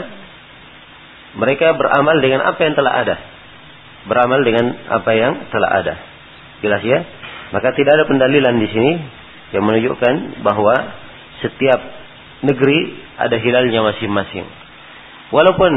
mereka 1.37 1.75
beramal 1.75 2.17
dengan 2.23 2.41
apa 2.47 2.59
yang 2.63 2.73
telah 2.73 2.93
ada. 3.03 3.15
Beramal 4.07 4.39
dengan 4.47 4.65
apa 4.87 5.11
yang 5.11 5.51
telah 5.51 5.69
ada. 5.83 5.95
Jelas 6.63 6.81
ya? 6.81 7.03
Maka 7.51 7.75
tidak 7.75 7.91
ada 7.99 8.05
pendalilan 8.07 8.55
di 8.57 8.67
sini 8.71 8.91
yang 9.51 9.67
menunjukkan 9.67 10.41
bahwa 10.41 10.73
setiap 11.43 11.79
negeri 12.45 12.79
ada 13.17 13.37
hilalnya 13.37 13.81
masing-masing. 13.81 14.45
Walaupun 15.33 15.71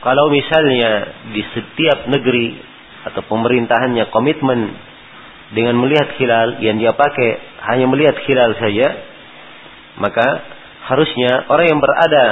kalau 0.00 0.32
misalnya 0.32 1.12
di 1.34 1.42
setiap 1.52 2.08
negeri 2.08 2.56
atau 3.10 3.20
pemerintahannya 3.26 4.08
komitmen 4.12 4.60
dengan 5.50 5.76
melihat 5.82 6.14
hilal 6.16 6.62
yang 6.62 6.78
dia 6.78 6.94
pakai 6.94 7.28
hanya 7.74 7.86
melihat 7.90 8.16
hilal 8.24 8.54
saja, 8.56 8.86
maka 9.98 10.26
harusnya 10.88 11.50
orang 11.50 11.66
yang 11.68 11.80
berada 11.82 12.26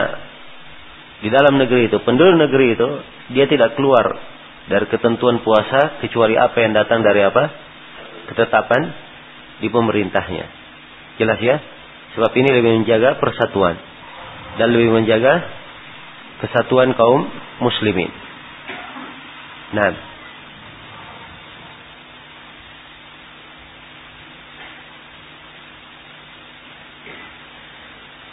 di 1.19 1.29
dalam 1.35 1.59
negeri 1.59 1.91
itu, 1.91 1.99
penduduk 2.07 2.39
negeri 2.39 2.79
itu, 2.79 2.89
dia 3.35 3.51
tidak 3.51 3.75
keluar 3.75 4.17
dari 4.71 4.87
ketentuan 4.87 5.43
puasa 5.43 5.99
kecuali 5.99 6.39
apa 6.39 6.57
yang 6.63 6.73
datang 6.77 7.03
dari 7.03 7.27
apa? 7.27 7.45
Ketetapan 8.31 8.83
di 9.59 9.69
pemerintahnya. 9.69 10.47
Jelas 11.19 11.41
ya? 11.43 11.57
Sebab 12.19 12.35
ini 12.35 12.51
lebih 12.51 12.83
menjaga 12.83 13.15
persatuan 13.23 13.79
dan 14.59 14.75
lebih 14.75 14.91
menjaga 14.91 15.39
kesatuan 16.43 16.91
kaum 16.99 17.31
muslimin. 17.63 18.11
Nah, 19.71 19.95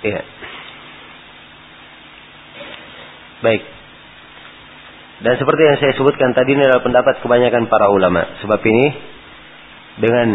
Iya. 0.05 0.21
Baik. 3.41 3.61
Dan 5.25 5.33
seperti 5.41 5.61
yang 5.65 5.77
saya 5.81 5.93
sebutkan 5.97 6.33
tadi 6.37 6.53
ini 6.53 6.61
adalah 6.61 6.85
pendapat 6.85 7.25
kebanyakan 7.25 7.65
para 7.65 7.89
ulama. 7.89 8.21
Sebab 8.41 8.61
ini 8.61 8.85
dengan 9.97 10.27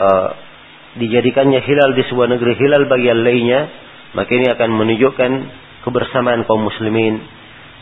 uh, 0.00 0.28
dijadikannya 0.98 1.60
hilal 1.64 1.96
di 1.96 2.02
sebuah 2.08 2.28
negeri 2.28 2.52
hilal 2.58 2.84
bagi 2.88 3.08
yang 3.08 3.22
lainnya, 3.24 3.60
maka 4.12 4.30
ini 4.32 4.46
akan 4.52 4.70
menunjukkan 4.76 5.32
kebersamaan 5.88 6.44
kaum 6.44 6.68
muslimin. 6.68 7.20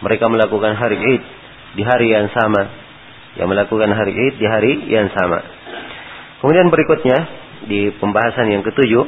Mereka 0.00 0.24
melakukan 0.30 0.78
hari 0.78 0.96
Id 0.96 1.22
di 1.76 1.82
hari 1.82 2.14
yang 2.14 2.30
sama. 2.30 2.62
Yang 3.36 3.48
melakukan 3.50 3.90
hari 3.92 4.12
Id 4.14 4.34
di 4.38 4.46
hari 4.46 4.72
yang 4.88 5.10
sama. 5.10 5.42
Kemudian 6.40 6.72
berikutnya 6.72 7.18
di 7.68 7.92
pembahasan 8.00 8.48
yang 8.48 8.64
ketujuh 8.64 9.04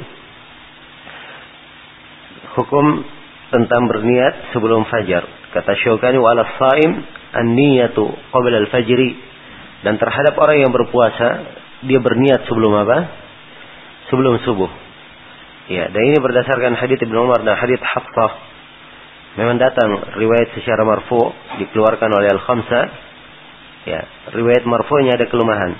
hukum 2.53 2.87
tentang 3.49 3.89
berniat 3.89 4.53
sebelum 4.53 4.85
fajar. 4.89 5.25
Kata 5.53 5.73
Syaukani 5.81 6.21
wa 6.21 6.33
ala 6.37 6.45
saim 6.57 6.93
an-niyatu 7.33 8.05
qabla 8.33 8.57
al-fajri 8.69 9.17
dan 9.85 9.97
terhadap 9.97 10.37
orang 10.37 10.69
yang 10.69 10.73
berpuasa 10.73 11.29
dia 11.89 12.01
berniat 12.01 12.45
sebelum 12.49 12.73
apa? 12.85 13.22
Sebelum 14.13 14.45
subuh. 14.45 14.69
Ya, 15.73 15.89
dan 15.89 16.03
ini 16.05 16.21
berdasarkan 16.21 16.77
hadis 16.77 17.01
Ibnu 17.01 17.17
Umar 17.17 17.41
dan 17.49 17.57
hadis 17.57 17.81
Hafsah. 17.81 18.33
Memang 19.41 19.57
datang 19.57 19.89
riwayat 20.21 20.53
secara 20.53 20.85
marfu 20.85 21.33
dikeluarkan 21.57 22.13
oleh 22.13 22.29
Al-Khamsa. 22.37 22.81
Ya, 23.89 24.05
riwayat 24.37 24.69
marfu'nya 24.69 25.17
ada 25.17 25.25
kelemahan. 25.33 25.73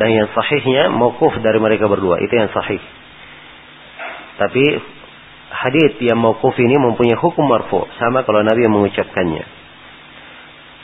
Dan 0.00 0.08
yang 0.16 0.28
sahihnya 0.32 0.88
mauquf 0.88 1.36
dari 1.44 1.60
mereka 1.60 1.92
berdua, 1.92 2.24
itu 2.24 2.32
yang 2.32 2.48
sahih. 2.56 2.80
Tapi 4.40 4.64
hadis 5.52 5.92
yang 6.00 6.16
mauquf 6.16 6.56
ini 6.56 6.76
mempunyai 6.80 7.20
hukum 7.20 7.44
marfu 7.44 7.84
sama 8.00 8.24
kalau 8.24 8.40
Nabi 8.40 8.64
yang 8.64 8.72
mengucapkannya. 8.72 9.44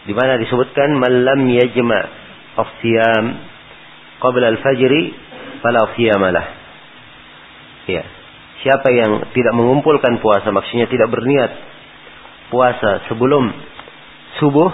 Di 0.04 0.12
mana 0.12 0.36
disebutkan 0.36 1.00
malam 1.00 1.48
yajma 1.48 1.98
as-siyam 2.60 3.24
qabla 4.20 4.52
al-fajri 4.52 5.23
fala 5.64 5.96
siyamalah. 5.96 6.46
Ya. 7.88 8.04
Siapa 8.60 8.92
yang 8.92 9.32
tidak 9.32 9.56
mengumpulkan 9.56 10.20
puasa 10.20 10.52
maksudnya 10.52 10.84
tidak 10.92 11.08
berniat 11.08 11.52
puasa 12.52 13.08
sebelum 13.08 13.48
subuh. 14.40 14.68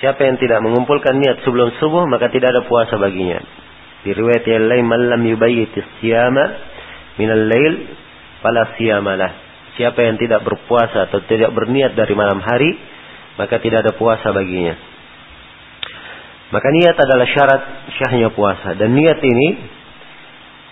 Siapa 0.00 0.20
yang 0.20 0.36
tidak 0.36 0.60
mengumpulkan 0.60 1.16
niat 1.16 1.44
sebelum 1.44 1.72
subuh 1.80 2.04
maka 2.08 2.32
tidak 2.32 2.52
ada 2.56 2.64
puasa 2.64 2.96
baginya. 2.96 3.40
Di 4.04 4.12
riwayat 4.12 4.44
yang 4.44 4.68
lain 4.68 4.84
malam 4.84 5.20
yubayyit 5.24 5.72
siyama 6.00 6.44
minal 7.16 7.44
lail 7.48 7.88
fala 8.44 8.76
siyamalah. 8.76 9.43
Siapa 9.74 9.98
yang 10.06 10.16
tidak 10.22 10.46
berpuasa 10.46 11.10
atau 11.10 11.18
tidak 11.26 11.50
berniat 11.50 11.98
dari 11.98 12.14
malam 12.14 12.38
hari 12.38 12.70
maka 13.34 13.58
tidak 13.58 13.86
ada 13.86 13.92
puasa 13.98 14.30
baginya. 14.30 14.74
Maka 16.54 16.68
niat 16.70 16.94
adalah 16.94 17.26
syarat 17.26 17.62
syahnya 17.98 18.30
puasa 18.30 18.78
dan 18.78 18.94
niat 18.94 19.18
ini 19.18 19.48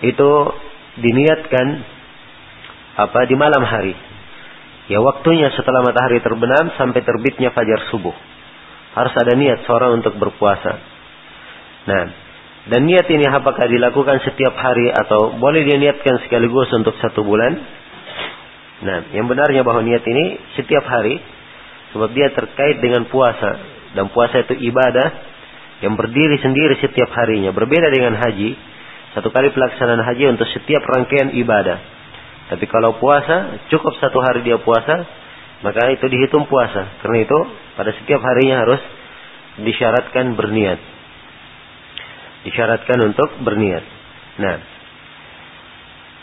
itu 0.06 0.30
diniatkan 1.02 1.66
apa 3.02 3.26
di 3.26 3.34
malam 3.34 3.64
hari. 3.66 3.94
Ya 4.90 5.02
waktunya 5.02 5.50
setelah 5.54 5.82
matahari 5.82 6.22
terbenam 6.22 6.70
sampai 6.78 7.02
terbitnya 7.02 7.50
fajar 7.50 7.90
subuh. 7.90 8.14
Harus 8.92 9.14
ada 9.16 9.32
niat 9.34 9.64
seorang 9.64 10.02
untuk 10.02 10.14
berpuasa. 10.20 10.72
Nah, 11.88 12.04
Dan 12.62 12.86
niat 12.86 13.10
ini 13.10 13.26
apakah 13.26 13.66
dilakukan 13.66 14.22
setiap 14.22 14.54
hari 14.54 14.86
atau 14.86 15.34
boleh 15.34 15.66
dia 15.66 15.82
niatkan 15.82 16.22
sekaligus 16.22 16.70
untuk 16.70 16.94
satu 17.02 17.26
bulan? 17.26 17.58
Nah, 18.82 19.14
yang 19.14 19.30
benarnya 19.30 19.62
bahwa 19.62 19.82
niat 19.86 20.02
ini 20.02 20.38
setiap 20.58 20.82
hari 20.82 21.18
sebab 21.94 22.10
dia 22.10 22.34
terkait 22.34 22.82
dengan 22.82 23.06
puasa 23.06 23.58
dan 23.94 24.10
puasa 24.10 24.42
itu 24.42 24.58
ibadah 24.58 25.08
yang 25.86 25.94
berdiri 25.94 26.38
sendiri 26.42 26.78
setiap 26.82 27.10
harinya. 27.14 27.54
Berbeda 27.54 27.90
dengan 27.94 28.18
haji, 28.18 28.50
satu 29.14 29.30
kali 29.30 29.54
pelaksanaan 29.54 30.02
haji 30.02 30.24
untuk 30.34 30.48
setiap 30.50 30.82
rangkaian 30.82 31.30
ibadah. 31.34 31.78
Tapi 32.50 32.64
kalau 32.66 32.98
puasa 32.98 33.62
cukup 33.70 33.94
satu 34.02 34.18
hari 34.18 34.42
dia 34.42 34.58
puasa, 34.58 35.06
maka 35.62 35.94
itu 35.94 36.06
dihitung 36.10 36.50
puasa. 36.50 36.98
Karena 37.00 37.22
itu 37.22 37.38
pada 37.78 37.94
setiap 38.02 38.18
harinya 38.18 38.66
harus 38.66 38.82
disyaratkan 39.62 40.34
berniat 40.34 40.92
disyaratkan 42.42 42.98
untuk 43.06 43.28
berniat. 43.42 43.84
Nah, 44.42 44.54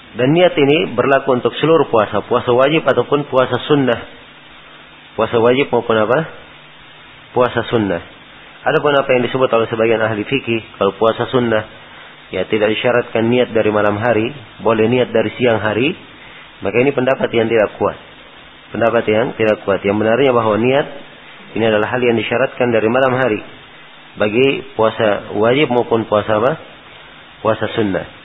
dan 0.09 0.33
niat 0.33 0.57
ini 0.57 0.97
berlaku 0.97 1.37
untuk 1.37 1.53
seluruh 1.61 1.85
puasa, 1.93 2.25
puasa 2.25 2.49
wajib 2.49 2.81
ataupun 2.81 3.29
puasa 3.29 3.61
sunnah. 3.69 3.99
Puasa 5.13 5.37
wajib 5.37 5.69
maupun 5.69 5.93
apa? 6.01 6.19
Puasa 7.37 7.61
sunnah. 7.69 8.01
Adapun 8.65 8.91
apa 8.97 9.09
yang 9.13 9.23
disebut 9.29 9.49
oleh 9.53 9.69
sebagian 9.69 10.01
ahli 10.01 10.25
fikih, 10.25 10.81
kalau 10.81 10.97
puasa 10.97 11.29
sunnah, 11.29 11.63
ya 12.33 12.43
tidak 12.49 12.73
disyaratkan 12.73 13.29
niat 13.29 13.53
dari 13.53 13.69
malam 13.69 14.01
hari, 14.01 14.33
boleh 14.65 14.89
niat 14.89 15.13
dari 15.13 15.29
siang 15.37 15.61
hari, 15.61 15.93
maka 16.65 16.75
ini 16.81 16.89
pendapat 16.91 17.29
yang 17.29 17.45
tidak 17.45 17.77
kuat. 17.77 17.97
Pendapat 18.73 19.03
yang 19.05 19.37
tidak 19.37 19.61
kuat. 19.63 19.85
Yang 19.85 19.97
benarnya 20.01 20.31
bahwa 20.33 20.57
niat 20.57 20.87
ini 21.53 21.65
adalah 21.69 21.87
hal 21.89 22.01
yang 22.01 22.17
disyaratkan 22.17 22.69
dari 22.73 22.89
malam 22.89 23.13
hari 23.13 23.41
bagi 24.17 24.73
puasa 24.73 25.37
wajib 25.37 25.69
maupun 25.69 26.09
puasa 26.09 26.41
apa? 26.41 26.51
Puasa 27.45 27.65
sunnah. 27.77 28.18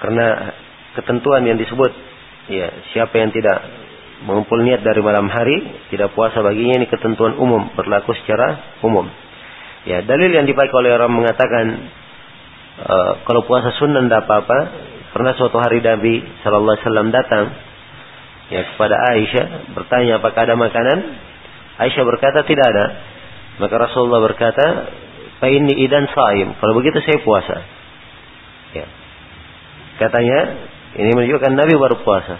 Karena 0.00 0.52
ketentuan 0.96 1.44
yang 1.44 1.56
disebut 1.60 1.92
ya 2.52 2.68
siapa 2.94 3.16
yang 3.18 3.32
tidak 3.32 3.58
mengumpul 4.24 4.60
niat 4.64 4.80
dari 4.80 5.04
malam 5.04 5.28
hari 5.28 5.88
tidak 5.92 6.16
puasa 6.16 6.40
baginya 6.40 6.80
ini 6.80 6.86
ketentuan 6.88 7.36
umum 7.36 7.72
berlaku 7.76 8.16
secara 8.24 8.78
umum. 8.84 9.08
Ya 9.86 10.02
dalil 10.02 10.32
yang 10.32 10.48
dipakai 10.48 10.72
oleh 10.72 10.92
orang 10.96 11.12
mengatakan 11.12 11.64
uh, 12.80 13.12
kalau 13.28 13.44
puasa 13.44 13.70
sunnah 13.76 14.04
tidak 14.04 14.24
apa-apa 14.26 14.58
karena 15.14 15.30
suatu 15.36 15.56
hari 15.60 15.80
Nabi 15.80 16.20
Shallallahu 16.42 16.74
Alaihi 16.76 16.84
Wasallam 16.84 17.08
datang 17.12 17.44
ya 18.52 18.62
kepada 18.74 18.96
Aisyah 19.14 19.46
bertanya 19.74 20.20
apakah 20.20 20.40
ada 20.44 20.54
makanan 20.58 20.98
Aisyah 21.80 22.04
berkata 22.04 22.44
tidak 22.44 22.66
ada 22.66 22.86
maka 23.56 23.74
Rasulullah 23.80 24.20
berkata, 24.20 24.66
"Fa 25.40 25.48
inni 25.48 25.80
idan 25.80 26.04
saim." 26.12 26.52
Kalau 26.60 26.72
begitu 26.76 27.00
saya 27.00 27.18
puasa. 27.24 27.56
Ya. 29.96 30.06
Katanya, 30.06 30.38
ini 31.00 31.10
menunjukkan 31.16 31.52
Nabi 31.56 31.72
baru 31.80 31.96
puasa. 32.04 32.36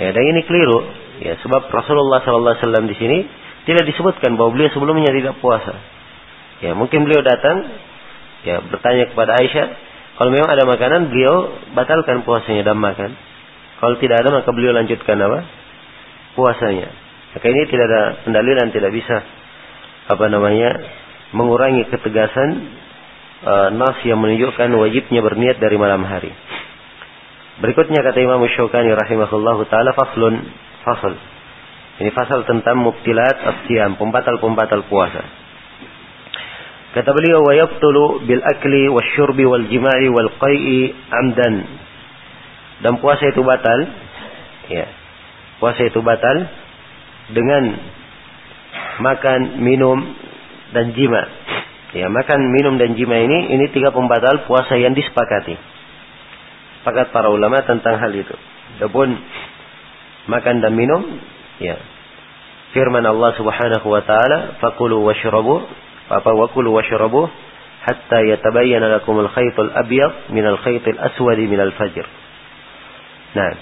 Ya, 0.00 0.10
dan 0.10 0.22
ini 0.24 0.40
keliru. 0.48 0.80
Ya, 1.22 1.38
sebab 1.44 1.70
Rasulullah 1.70 2.24
wasallam 2.24 2.90
di 2.90 2.96
sini 2.98 3.22
tidak 3.68 3.86
disebutkan 3.86 4.34
bahwa 4.34 4.56
beliau 4.56 4.72
sebelumnya 4.74 5.12
tidak 5.14 5.38
puasa. 5.38 5.76
Ya, 6.64 6.72
mungkin 6.74 7.06
beliau 7.06 7.22
datang 7.22 7.70
ya 8.44 8.60
bertanya 8.64 9.12
kepada 9.12 9.38
Aisyah, 9.40 9.66
kalau 10.14 10.30
memang 10.30 10.50
ada 10.50 10.64
makanan, 10.66 11.10
beliau 11.10 11.52
batalkan 11.74 12.22
puasanya 12.22 12.62
dan 12.62 12.78
makan. 12.78 13.14
Kalau 13.82 13.98
tidak 13.98 14.22
ada, 14.22 14.30
maka 14.30 14.50
beliau 14.54 14.70
lanjutkan 14.70 15.18
apa? 15.18 15.40
Puasanya. 16.38 16.88
Maka 17.34 17.46
ini 17.50 17.62
tidak 17.66 17.86
ada 17.90 18.02
pendalilan, 18.22 18.70
tidak 18.70 18.94
bisa 18.94 19.16
apa 20.04 20.24
namanya 20.30 20.70
mengurangi 21.34 21.88
ketegasan 21.90 22.78
uh, 23.44 23.68
nas 23.76 24.00
yang 24.08 24.18
menunjukkan 24.18 24.72
wajibnya 24.74 25.20
berniat 25.20 25.60
dari 25.60 25.76
malam 25.76 26.02
hari. 26.02 26.32
Berikutnya 27.60 28.02
kata 28.02 28.18
Imam 28.18 28.42
Syaukani 28.50 28.90
rahimahullah 28.90 29.58
taala 29.70 29.94
faslun 29.94 30.34
fasal. 30.82 31.14
Ini 32.02 32.10
fasal 32.10 32.42
tentang 32.42 32.82
mubtilat 32.82 33.38
as-siyam, 33.38 33.94
pembatal-pembatal 33.94 34.90
puasa. 34.90 35.22
Kata 36.94 37.10
beliau 37.14 37.42
wa 37.42 37.54
yabtulu 37.54 38.26
bil 38.26 38.42
akli 38.42 38.90
wasyurbi 38.90 39.46
wal 39.46 39.66
jima'i 39.70 40.10
wal 40.10 40.30
qai'i 40.42 40.90
amdan. 41.10 41.54
Dan 42.82 42.98
puasa 42.98 43.30
itu 43.30 43.42
batal 43.46 43.78
ya. 44.70 44.86
Puasa 45.62 45.86
itu 45.86 46.02
batal 46.02 46.50
dengan 47.30 47.78
makan, 48.98 49.62
minum, 49.62 50.02
dan 50.74 50.90
jima. 50.98 51.22
Ya, 51.94 52.10
makan, 52.10 52.50
minum, 52.50 52.74
dan 52.74 52.98
jima 52.98 53.22
ini, 53.22 53.54
ini 53.54 53.70
tiga 53.70 53.94
pembatal 53.94 54.50
puasa 54.50 54.74
yang 54.74 54.98
disepakati. 54.98 55.54
Sepakat 56.82 57.14
para 57.14 57.30
ulama 57.30 57.62
tentang 57.62 58.02
hal 58.02 58.10
itu. 58.10 58.34
Adapun 58.82 59.14
makan 60.26 60.56
dan 60.58 60.74
minum, 60.74 61.22
ya. 61.62 61.78
Firman 62.74 63.06
Allah 63.06 63.38
Subhanahu 63.38 63.86
wa 63.86 64.02
taala, 64.02 64.58
"Fakulu 64.58 65.06
washrabu" 65.06 65.62
apa 66.04 66.30
wakulu 66.36 66.74
washrabu 66.74 67.30
hatta 67.86 68.18
yatabayyana 68.26 69.00
lakum 69.00 69.16
al-khayt 69.24 69.56
al-abyad 69.56 70.34
min 70.34 70.44
al-khayt 70.44 70.84
al-aswad 70.84 71.38
min 71.38 71.60
al-fajr. 71.62 72.04
Nah, 73.38 73.52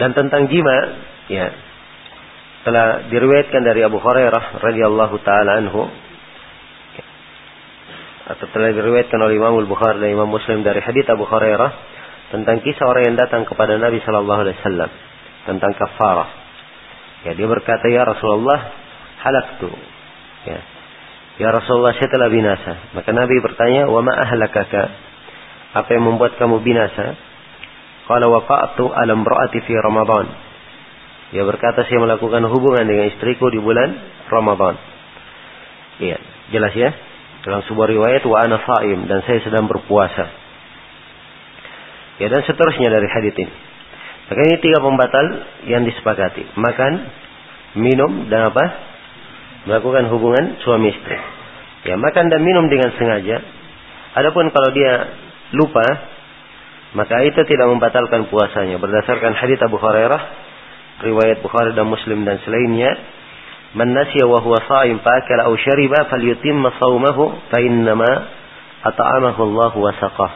Dan 0.00 0.16
tentang 0.16 0.48
jima, 0.48 0.96
ya, 1.28 1.52
telah 2.60 3.08
diriwayatkan 3.08 3.64
dari 3.64 3.80
Abu 3.84 3.96
Hurairah 4.00 4.60
radhiyallahu 4.60 5.16
taala 5.24 5.64
anhu 5.64 5.88
atau 8.30 8.46
telah 8.54 8.70
diriwayatkan 8.70 9.18
oleh 9.18 9.42
Imam 9.42 9.58
Al-Bukhari 9.58 9.98
dan 9.98 10.14
Imam 10.14 10.30
Muslim 10.30 10.62
dari 10.62 10.78
hadis 10.78 11.02
Abu 11.10 11.26
Hurairah 11.26 11.70
tentang 12.30 12.62
kisah 12.62 12.86
orang 12.86 13.10
yang 13.10 13.16
datang 13.18 13.42
kepada 13.42 13.74
Nabi 13.74 13.98
sallallahu 14.06 14.40
alaihi 14.46 14.58
wasallam 14.62 14.90
tentang 15.50 15.72
kafarah. 15.74 16.30
Ya, 17.26 17.34
dia 17.34 17.48
berkata, 17.50 17.90
"Ya 17.90 18.06
Rasulullah, 18.06 18.70
halaktu." 19.18 19.68
Ya. 20.46 20.60
Ya 21.42 21.48
Rasulullah, 21.50 21.96
saya 21.98 22.06
telah 22.06 22.30
binasa. 22.30 22.94
Maka 22.94 23.10
Nabi 23.10 23.34
bertanya, 23.42 23.90
"Wa 23.90 24.00
ma 24.00 24.14
ahlakaka?" 24.14 25.10
Apa 25.70 25.88
yang 25.94 26.06
membuat 26.06 26.38
kamu 26.38 26.62
binasa? 26.62 27.18
Qala 28.06 28.26
waqa'tu 28.30 28.90
ala 28.90 29.12
imra'ati 29.14 29.58
fi 29.62 29.74
Ramadan. 29.78 30.49
Dia 31.30 31.46
berkata 31.46 31.86
saya 31.86 32.02
melakukan 32.02 32.42
hubungan 32.50 32.82
dengan 32.90 33.06
istriku 33.06 33.46
di 33.54 33.62
bulan 33.62 33.94
Ramadan. 34.26 34.74
Iya, 36.02 36.18
jelas 36.50 36.74
ya. 36.74 36.90
Dalam 37.46 37.62
sebuah 37.70 37.86
riwayat 37.86 38.22
wa 38.26 38.36
ana 38.42 38.58
saim 38.60 39.06
dan 39.06 39.22
saya 39.24 39.38
sedang 39.46 39.70
berpuasa. 39.70 40.26
Ya 42.20 42.28
dan 42.28 42.44
seterusnya 42.44 42.92
dari 42.92 43.08
hadis 43.08 43.34
ini. 43.38 43.54
Maka 44.28 44.40
ini 44.46 44.56
tiga 44.60 44.78
pembatal 44.82 45.26
yang 45.66 45.82
disepakati. 45.86 46.54
Makan, 46.58 46.92
minum 47.80 48.28
dan 48.28 48.52
apa? 48.52 48.64
Melakukan 49.70 50.10
hubungan 50.12 50.60
suami 50.62 50.92
istri. 50.92 51.18
Ya, 51.88 51.96
makan 51.96 52.28
dan 52.28 52.44
minum 52.44 52.68
dengan 52.68 52.92
sengaja. 52.98 53.40
Adapun 54.20 54.52
kalau 54.52 54.70
dia 54.74 54.92
lupa 55.54 55.86
maka 56.90 57.22
itu 57.22 57.38
tidak 57.46 57.70
membatalkan 57.70 58.26
puasanya 58.26 58.82
berdasarkan 58.82 59.38
hadits 59.38 59.62
Abu 59.62 59.78
Hurairah 59.78 60.49
riwayat 61.00 61.40
Bukhari 61.44 61.72
dan 61.72 61.88
Muslim 61.88 62.22
dan 62.28 62.40
selainnya 62.44 62.90
man 63.76 63.94
nasiya 63.94 64.26
wa 64.26 64.42
huwa 64.42 64.58
sha'im 64.66 64.98
fa 65.00 65.22
akala 65.22 65.48
aw 65.48 65.54
shariba 65.54 66.10
falyutimma 66.10 66.74
shaumahu 66.78 67.30
fa 67.48 67.58
innama 67.62 68.10
at'amahu 68.84 69.40
Allah 69.46 69.72
wa 69.76 69.92
saqah 69.94 70.30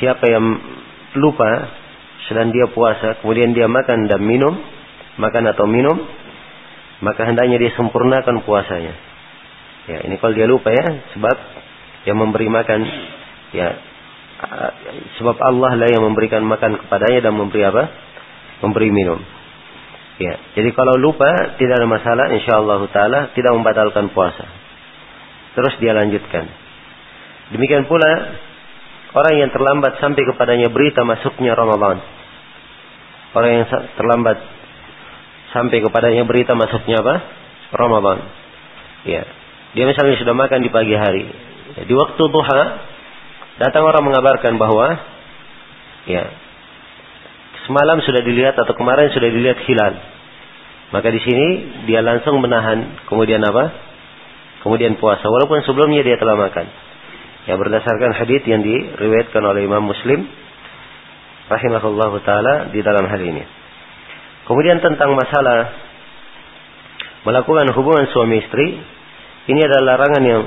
siapa 0.00 0.24
yang 0.28 0.44
lupa 1.20 1.48
sedang 2.28 2.50
dia 2.50 2.66
puasa 2.72 3.20
kemudian 3.20 3.52
dia 3.52 3.68
makan 3.68 4.08
dan 4.08 4.20
minum 4.24 4.56
makan 5.20 5.44
atau 5.52 5.68
minum 5.68 5.96
maka 7.04 7.28
hendaknya 7.28 7.60
dia 7.60 7.72
sempurnakan 7.76 8.42
puasanya 8.42 8.94
ya 9.86 9.98
ini 10.08 10.16
kalau 10.18 10.32
dia 10.32 10.48
lupa 10.48 10.72
ya 10.72 10.86
sebab 11.12 11.36
yang 12.08 12.16
memberi 12.18 12.48
makan 12.48 12.80
ya 13.52 13.68
sebab 15.16 15.36
Allah 15.40 15.72
lah 15.80 15.88
yang 15.88 16.04
memberikan 16.04 16.44
makan 16.44 16.76
kepadanya 16.84 17.20
dan 17.28 17.32
memberi 17.34 17.62
apa? 17.64 17.88
Memberi 18.60 18.88
minum. 18.92 19.20
Ya, 20.16 20.34
jadi 20.56 20.72
kalau 20.72 20.96
lupa 20.96 21.58
tidak 21.60 21.76
ada 21.76 21.88
masalah 21.88 22.32
insyaallah 22.32 22.80
taala 22.88 23.36
tidak 23.36 23.52
membatalkan 23.52 24.08
puasa. 24.16 24.48
Terus 25.52 25.76
dia 25.76 25.92
lanjutkan. 25.92 26.48
Demikian 27.52 27.84
pula 27.84 28.40
orang 29.12 29.34
yang 29.36 29.50
terlambat 29.52 30.00
sampai 30.00 30.24
kepadanya 30.24 30.72
berita 30.72 31.04
masuknya 31.04 31.52
Ramadan. 31.52 32.00
Orang 33.36 33.50
yang 33.52 33.66
terlambat 34.00 34.40
sampai 35.52 35.84
kepadanya 35.84 36.24
berita 36.24 36.56
masuknya 36.56 37.04
apa? 37.04 37.14
Ramadan. 37.76 38.18
Ya. 39.04 39.22
Dia 39.76 39.84
misalnya 39.84 40.16
sudah 40.16 40.32
makan 40.32 40.64
di 40.64 40.72
pagi 40.72 40.96
hari. 40.96 41.28
Di 41.84 41.92
waktu 41.92 42.22
duha 42.32 42.62
Datang 43.56 43.88
orang 43.88 44.04
mengabarkan 44.04 44.60
bahwa 44.60 45.00
ya 46.04 46.28
semalam 47.66 47.98
sudah 48.00 48.22
dilihat 48.22 48.54
atau 48.54 48.72
kemarin 48.78 49.10
sudah 49.10 49.28
dilihat 49.28 49.58
hilal. 49.66 49.94
Maka 50.94 51.10
di 51.10 51.18
sini 51.18 51.46
dia 51.90 51.98
langsung 52.00 52.38
menahan 52.38 53.04
kemudian 53.10 53.42
apa? 53.42 53.74
Kemudian 54.62 54.98
puasa 54.98 55.26
walaupun 55.26 55.62
sebelumnya 55.66 56.06
dia 56.06 56.16
telah 56.18 56.38
makan. 56.38 56.66
Ya 57.46 57.54
berdasarkan 57.54 58.10
hadis 58.14 58.42
yang 58.46 58.62
diriwayatkan 58.62 59.42
oleh 59.42 59.66
Imam 59.66 59.82
Muslim 59.86 60.26
rahimahullah 61.46 62.12
taala 62.22 62.54
di 62.70 62.82
dalam 62.82 63.06
hal 63.06 63.20
ini. 63.22 63.42
Kemudian 64.46 64.78
tentang 64.78 65.14
masalah 65.14 65.74
melakukan 67.26 67.66
hubungan 67.74 68.06
suami 68.14 68.38
istri, 68.38 68.78
ini 69.50 69.60
adalah 69.66 69.98
larangan 69.98 70.22
yang 70.22 70.42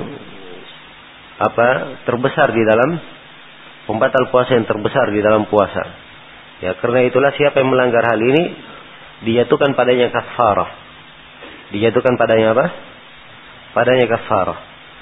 apa 1.40 1.68
terbesar 2.04 2.52
di 2.52 2.64
dalam 2.64 3.00
pembatal 3.84 4.28
puasa 4.32 4.56
yang 4.56 4.64
terbesar 4.68 5.08
di 5.12 5.20
dalam 5.20 5.48
puasa. 5.48 5.99
Ya, 6.60 6.76
karena 6.76 7.08
itulah 7.08 7.32
siapa 7.40 7.56
yang 7.64 7.72
melanggar 7.72 8.04
hal 8.04 8.20
ini 8.20 8.42
dijatuhkan 9.24 9.72
padanya 9.72 10.12
kafarah. 10.12 10.70
Dijatuhkan 11.72 12.20
padanya 12.20 12.52
apa? 12.52 12.66
Padanya 13.72 14.06
kafarah. 14.10 14.58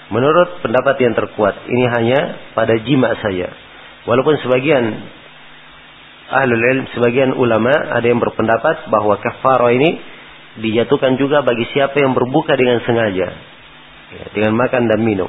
Menurut 0.08 0.64
pendapat 0.64 0.96
yang 1.02 1.12
terkuat, 1.18 1.68
ini 1.68 1.84
hanya 1.98 2.20
pada 2.56 2.78
jima 2.80 3.12
saja. 3.20 3.52
Walaupun 4.08 4.40
sebagian 4.40 4.84
ahlul 6.32 6.62
ilm, 6.62 6.84
sebagian 6.96 7.30
ulama 7.36 7.72
ada 7.72 8.06
yang 8.06 8.22
berpendapat 8.22 8.88
bahwa 8.88 9.18
kafarah 9.20 9.74
ini 9.74 10.00
dijatuhkan 10.62 11.18
juga 11.20 11.42
bagi 11.42 11.66
siapa 11.74 11.98
yang 11.98 12.14
berbuka 12.14 12.54
dengan 12.54 12.80
sengaja. 12.86 13.28
Ya, 14.08 14.24
dengan 14.32 14.56
makan 14.56 14.88
dan 14.88 15.00
minum. 15.04 15.28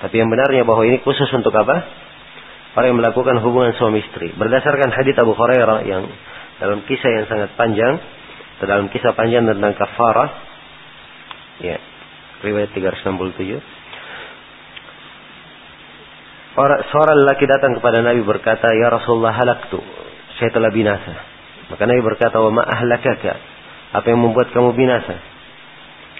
Tapi 0.00 0.16
yang 0.16 0.32
benarnya 0.32 0.64
bahwa 0.64 0.88
ini 0.88 1.04
khusus 1.04 1.28
untuk 1.36 1.52
apa? 1.52 1.84
Orang 2.74 2.94
yang 2.94 2.98
melakukan 3.02 3.42
hubungan 3.42 3.74
suami 3.74 3.98
istri. 4.04 4.30
Berdasarkan 4.34 4.94
hadis 4.94 5.18
Abu 5.18 5.34
Hurairah 5.34 5.82
yang 5.90 6.06
dalam 6.62 6.86
kisah 6.86 7.10
yang 7.10 7.26
sangat 7.26 7.50
panjang, 7.58 7.98
dalam 8.62 8.86
kisah 8.94 9.10
panjang 9.16 9.42
tentang 9.48 9.74
kafarah, 9.74 10.30
ya, 11.58 11.76
riwayat 12.46 12.70
367. 12.70 13.58
Orang, 16.60 16.80
seorang 16.94 17.16
lelaki 17.26 17.46
datang 17.46 17.78
kepada 17.78 18.02
Nabi 18.02 18.22
berkata, 18.22 18.70
Ya 18.74 18.90
Rasulullah 18.90 19.34
halaktu 19.34 19.80
saya 20.40 20.50
telah 20.54 20.70
binasa. 20.72 21.14
Maka 21.70 21.86
Nabi 21.86 22.00
berkata, 22.02 22.40
"Wa 22.40 22.50
ma 22.50 22.64
ahlakaka?" 22.66 23.34
Apa 23.90 24.06
yang 24.08 24.22
membuat 24.22 24.50
kamu 24.54 24.72
binasa? 24.74 25.18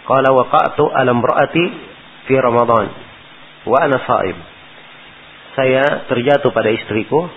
Qala 0.04 0.34
waqa'tu 0.34 0.84
ala 0.90 1.10
imra'ati 1.14 1.64
fi 2.26 2.34
Ramadan 2.38 2.86
wa 3.66 3.76
ana 3.78 3.96
sha'im. 4.02 4.36
Saya 5.60 6.08
terjatuh 6.08 6.56
pada 6.56 6.72
istriku 6.72 7.28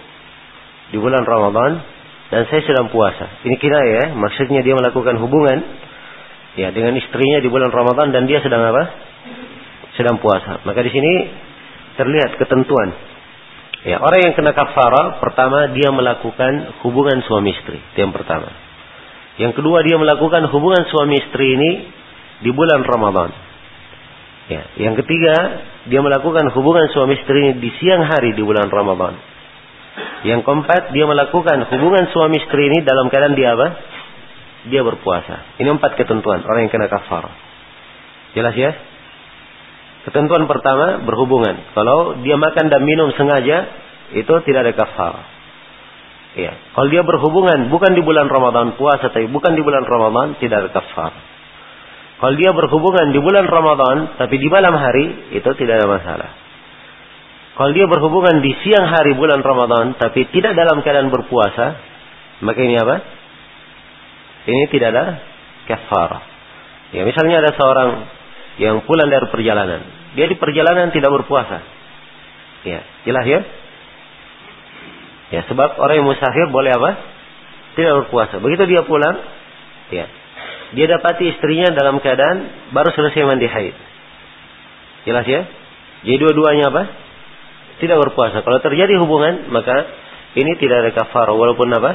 di 0.96 0.98
bulan 0.98 1.28
Ramadan 1.28 1.84
dan 2.32 2.48
saya 2.48 2.64
sedang 2.64 2.88
puasa. 2.88 3.44
Ini 3.44 3.60
kira 3.60 3.84
ya, 3.84 4.04
maksudnya 4.16 4.64
dia 4.64 4.80
melakukan 4.80 5.20
hubungan 5.20 5.60
ya 6.56 6.72
dengan 6.72 6.96
istrinya 6.96 7.44
di 7.44 7.52
bulan 7.52 7.68
Ramadan 7.68 8.16
dan 8.16 8.24
dia 8.24 8.40
sedang 8.40 8.64
apa? 8.64 8.84
Sedang 10.00 10.24
puasa. 10.24 10.64
Maka 10.64 10.80
di 10.88 10.92
sini 10.96 11.14
terlihat 12.00 12.40
ketentuan 12.40 12.96
Ya, 13.84 14.00
orang 14.00 14.32
yang 14.32 14.34
kena 14.40 14.56
kafara 14.56 15.20
pertama 15.20 15.68
dia 15.76 15.92
melakukan 15.92 16.80
hubungan 16.88 17.20
suami 17.28 17.52
istri. 17.52 17.84
Itu 17.92 18.08
yang 18.08 18.16
pertama. 18.16 18.48
Yang 19.36 19.60
kedua 19.60 19.84
dia 19.84 20.00
melakukan 20.00 20.48
hubungan 20.56 20.88
suami 20.88 21.20
istri 21.20 21.60
ini 21.60 21.72
di 22.48 22.50
bulan 22.56 22.88
Ramadan. 22.88 23.36
Ya, 24.44 24.62
yang 24.76 25.00
ketiga 25.00 25.36
dia 25.88 26.04
melakukan 26.04 26.52
hubungan 26.52 26.92
suami 26.92 27.16
istri 27.16 27.56
di 27.64 27.70
siang 27.80 28.04
hari 28.04 28.36
di 28.36 28.44
bulan 28.44 28.68
Ramadan. 28.68 29.16
Yang 30.28 30.44
keempat 30.44 30.92
dia 30.92 31.06
melakukan 31.08 31.64
hubungan 31.72 32.12
suami 32.12 32.44
istri 32.44 32.68
ini 32.68 32.84
dalam 32.84 33.08
keadaan 33.08 33.36
dia 33.40 33.56
apa? 33.56 33.68
Dia 34.68 34.84
berpuasa. 34.84 35.60
Ini 35.60 35.68
empat 35.80 35.96
ketentuan 35.96 36.44
orang 36.44 36.68
yang 36.68 36.72
kena 36.72 36.92
kafara. 36.92 37.32
Jelas 38.36 38.56
ya? 38.56 38.72
Ketentuan 40.04 40.44
pertama 40.52 41.00
berhubungan. 41.08 41.56
Kalau 41.72 42.20
dia 42.20 42.36
makan 42.36 42.68
dan 42.68 42.84
minum 42.84 43.16
sengaja, 43.16 43.72
itu 44.12 44.34
tidak 44.44 44.68
ada 44.68 44.74
kafar. 44.76 45.14
Ya. 46.36 46.52
Kalau 46.76 46.88
dia 46.92 47.06
berhubungan 47.06 47.72
bukan 47.72 47.96
di 47.96 48.02
bulan 48.04 48.28
Ramadan 48.28 48.76
puasa, 48.76 49.14
tapi 49.14 49.32
bukan 49.32 49.56
di 49.56 49.64
bulan 49.64 49.88
Ramadan 49.88 50.36
tidak 50.44 50.68
ada 50.68 50.70
kafar. 50.76 51.14
Kalau 52.24 52.40
dia 52.40 52.56
berhubungan 52.56 53.12
di 53.12 53.20
bulan 53.20 53.52
Ramadan, 53.52 54.16
tapi 54.16 54.40
di 54.40 54.48
malam 54.48 54.72
hari, 54.80 55.36
itu 55.36 55.50
tidak 55.60 55.84
ada 55.84 55.92
masalah. 55.92 56.32
Kalau 57.60 57.76
dia 57.76 57.84
berhubungan 57.84 58.40
di 58.40 58.56
siang 58.64 58.88
hari 58.88 59.12
bulan 59.20 59.44
Ramadan, 59.44 60.00
tapi 60.00 60.32
tidak 60.32 60.56
dalam 60.56 60.80
keadaan 60.88 61.12
berpuasa, 61.12 61.76
maka 62.40 62.64
ini 62.64 62.80
apa? 62.80 62.96
Ini 64.48 64.72
tidak 64.72 64.88
ada 64.96 65.20
kafar. 65.68 66.24
Ya, 66.96 67.04
misalnya 67.04 67.44
ada 67.44 67.52
seorang 67.60 68.08
yang 68.56 68.88
pulang 68.88 69.12
dari 69.12 69.28
perjalanan. 69.28 69.84
Dia 70.16 70.24
di 70.32 70.40
perjalanan 70.40 70.96
tidak 70.96 71.12
berpuasa. 71.12 71.60
Ya, 72.64 72.88
jelas 73.04 73.26
ya? 73.28 73.40
Ya, 75.36 75.42
sebab 75.52 75.76
orang 75.76 76.00
yang 76.00 76.08
musafir 76.08 76.48
boleh 76.56 76.72
apa? 76.72 76.92
Tidak 77.76 78.08
berpuasa. 78.08 78.40
Begitu 78.40 78.64
dia 78.72 78.88
pulang, 78.88 79.20
ya. 79.92 80.23
Dia 80.74 80.86
dapati 80.90 81.30
istrinya 81.30 81.70
dalam 81.70 82.02
keadaan 82.02 82.70
baru 82.74 82.90
selesai 82.94 83.22
mandi 83.30 83.46
haid. 83.46 83.76
Jelas 85.06 85.26
ya? 85.30 85.42
Jadi 86.04 86.18
dua-duanya 86.18 86.74
apa? 86.74 86.84
Tidak 87.78 87.98
berpuasa. 87.98 88.42
Kalau 88.42 88.60
terjadi 88.60 88.98
hubungan, 88.98 89.54
maka 89.54 89.86
ini 90.34 90.58
tidak 90.58 90.88
ada 90.88 90.92
kafar 90.98 91.30
walaupun 91.30 91.70
apa? 91.70 91.92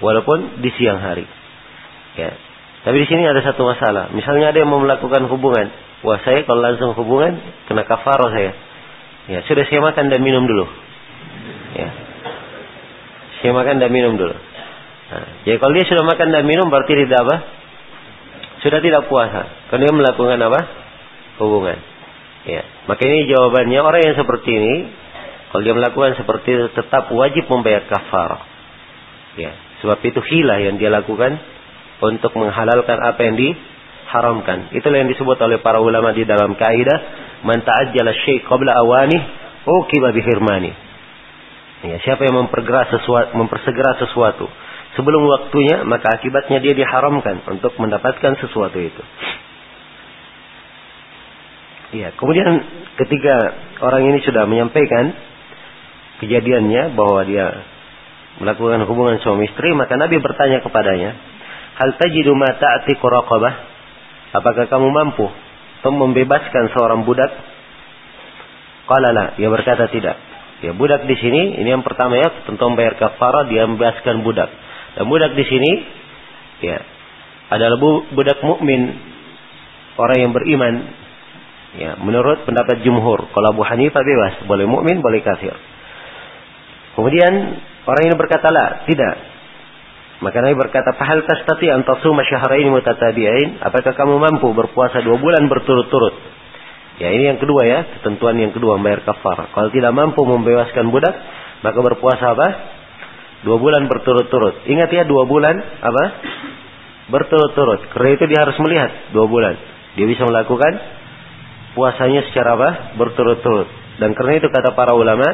Walaupun 0.00 0.64
di 0.64 0.70
siang 0.74 0.98
hari. 0.98 1.28
Ya. 2.16 2.32
Tapi 2.82 2.96
di 2.98 3.06
sini 3.06 3.22
ada 3.22 3.38
satu 3.44 3.62
masalah. 3.62 4.10
Misalnya 4.10 4.50
ada 4.50 4.58
yang 4.58 4.70
mau 4.72 4.82
melakukan 4.82 5.28
hubungan. 5.30 5.70
Wah 6.02 6.18
saya 6.26 6.42
kalau 6.42 6.66
langsung 6.66 6.98
hubungan 6.98 7.38
kena 7.70 7.86
kafaro 7.86 8.32
saya. 8.34 8.52
Ya 9.30 9.46
sudah 9.46 9.62
saya 9.70 9.78
makan 9.78 10.10
dan 10.10 10.18
minum 10.18 10.42
dulu. 10.42 10.66
Ya. 11.78 11.88
Saya 13.38 13.54
makan 13.54 13.78
dan 13.78 13.90
minum 13.94 14.18
dulu. 14.18 14.34
Jadi 15.44 15.56
kalau 15.58 15.72
dia 15.74 15.84
sudah 15.88 16.04
makan 16.06 16.28
dan 16.30 16.44
minum 16.46 16.70
berarti 16.70 16.94
tidak 16.94 17.18
apa? 17.26 17.36
Sudah 18.62 18.78
tidak 18.78 19.10
puasa. 19.10 19.68
Karena 19.68 19.90
dia 19.90 19.94
melakukan 19.94 20.38
apa? 20.38 20.60
Hubungan. 21.42 21.78
Ya. 22.46 22.62
Maka 22.86 23.02
ini 23.06 23.26
jawabannya 23.30 23.80
orang 23.82 24.02
yang 24.02 24.16
seperti 24.18 24.50
ini 24.50 24.74
kalau 25.50 25.62
dia 25.62 25.74
melakukan 25.74 26.16
seperti 26.16 26.48
itu 26.54 26.66
tetap 26.72 27.10
wajib 27.10 27.44
membayar 27.50 27.84
kafar. 27.90 28.40
Ya. 29.36 29.52
Sebab 29.82 29.98
itu 30.06 30.22
hilah 30.22 30.62
yang 30.62 30.78
dia 30.78 30.88
lakukan 30.94 31.34
untuk 32.02 32.32
menghalalkan 32.38 32.98
apa 33.02 33.20
yang 33.26 33.34
diharamkan. 33.34 34.70
Itulah 34.74 35.02
yang 35.02 35.10
disebut 35.10 35.38
oleh 35.42 35.58
para 35.58 35.82
ulama 35.82 36.14
di 36.14 36.22
dalam 36.22 36.54
kaidah, 36.54 36.98
man 37.42 37.62
ta'ajjala 37.66 38.14
syai' 38.14 38.46
qabla 38.46 38.70
awani, 38.78 39.18
uqiba 39.66 40.14
bihirmani. 40.14 40.70
Ya, 41.82 41.98
siapa 42.06 42.22
yang 42.22 42.46
mempergera 42.46 42.86
sesuatu, 42.94 43.34
mempersegera 43.34 43.98
sesuatu 43.98 44.46
sebelum 44.98 45.22
waktunya, 45.24 45.84
maka 45.88 46.20
akibatnya 46.20 46.58
dia 46.60 46.74
diharamkan 46.76 47.44
untuk 47.48 47.76
mendapatkan 47.80 48.36
sesuatu 48.40 48.78
itu. 48.80 49.02
Ya, 51.92 52.08
kemudian 52.16 52.48
ketika 52.96 53.34
orang 53.84 54.08
ini 54.08 54.18
sudah 54.24 54.48
menyampaikan 54.48 55.12
kejadiannya 56.24 56.96
bahwa 56.96 57.20
dia 57.28 57.68
melakukan 58.40 58.88
hubungan 58.88 59.20
suami 59.20 59.48
istri, 59.52 59.76
maka 59.76 60.00
Nabi 60.00 60.16
bertanya 60.16 60.64
kepadanya, 60.64 61.12
Hal 61.76 61.96
tajidu 62.00 62.32
ma 62.32 62.48
ta'tiqu 62.56 63.04
raqabah? 63.04 63.54
Apakah 64.32 64.64
kamu 64.68 64.88
mampu 64.88 65.28
untuk 65.82 65.94
membebaskan 65.98 66.72
seorang 66.72 67.04
budak? 67.04 67.28
Qala 68.88 69.12
la, 69.12 69.24
dia 69.36 69.52
berkata 69.52 69.88
tidak. 69.92 70.16
Ya 70.62 70.70
budak 70.72 71.04
di 71.10 71.16
sini 71.18 71.58
ini 71.58 71.68
yang 71.74 71.82
pertama 71.82 72.14
ya 72.16 72.46
tentu 72.46 72.62
membayar 72.70 72.94
kafara 72.94 73.50
dia 73.50 73.66
membebaskan 73.66 74.22
budak. 74.22 74.48
Dan 74.96 75.08
budak 75.08 75.32
di 75.32 75.44
sini 75.48 75.70
ya 76.62 76.78
adalah 77.52 77.76
budak 78.12 78.38
mukmin 78.44 78.96
orang 79.96 80.18
yang 80.20 80.32
beriman. 80.32 80.74
Ya, 81.72 81.96
menurut 81.96 82.44
pendapat 82.44 82.84
jumhur, 82.84 83.32
kalau 83.32 83.56
Abu 83.56 83.64
Hanifah 83.64 84.04
bebas, 84.04 84.44
boleh 84.44 84.68
mukmin, 84.68 85.00
boleh 85.00 85.24
kafir. 85.24 85.56
Kemudian 86.92 87.32
orang 87.88 88.02
ini 88.04 88.12
berkata 88.12 88.52
lah, 88.52 88.84
tidak. 88.84 89.16
Maka 90.20 90.38
Nabi 90.44 90.54
berkata, 90.54 90.92
"Fahal 91.00 91.24
tastati 91.24 91.72
an 91.72 91.82
tasuma 91.88 92.22
syahrain 92.28 92.68
mutatabi'ain?" 92.68 93.64
Apakah 93.64 93.96
kamu 93.96 94.20
mampu 94.20 94.52
berpuasa 94.52 95.00
dua 95.00 95.16
bulan 95.16 95.48
berturut-turut? 95.48 96.14
Ya, 97.00 97.08
ini 97.10 97.32
yang 97.32 97.40
kedua 97.40 97.64
ya, 97.64 97.88
ketentuan 97.98 98.36
yang 98.36 98.52
kedua 98.52 98.76
membayar 98.76 99.02
kafar. 99.02 99.50
Kalau 99.50 99.72
tidak 99.72 99.96
mampu 99.96 100.22
membebaskan 100.22 100.92
budak, 100.92 101.16
maka 101.64 101.78
berpuasa 101.80 102.36
apa? 102.36 102.48
Dua 103.42 103.58
bulan 103.58 103.90
berturut-turut. 103.90 104.66
Ingat 104.70 104.90
ya, 104.94 105.02
dua 105.02 105.26
bulan 105.26 105.58
apa? 105.82 106.04
Berturut-turut. 107.10 107.90
Karena 107.90 108.08
itu 108.14 108.24
dia 108.30 108.46
harus 108.46 108.56
melihat 108.62 108.90
dua 109.10 109.26
bulan. 109.26 109.54
Dia 109.98 110.06
bisa 110.06 110.22
melakukan 110.22 110.72
puasanya 111.74 112.22
secara 112.30 112.54
apa? 112.54 112.70
Berturut-turut. 112.96 113.66
Dan 113.98 114.14
karena 114.14 114.38
itu 114.38 114.46
kata 114.48 114.72
para 114.78 114.94
ulama, 114.94 115.26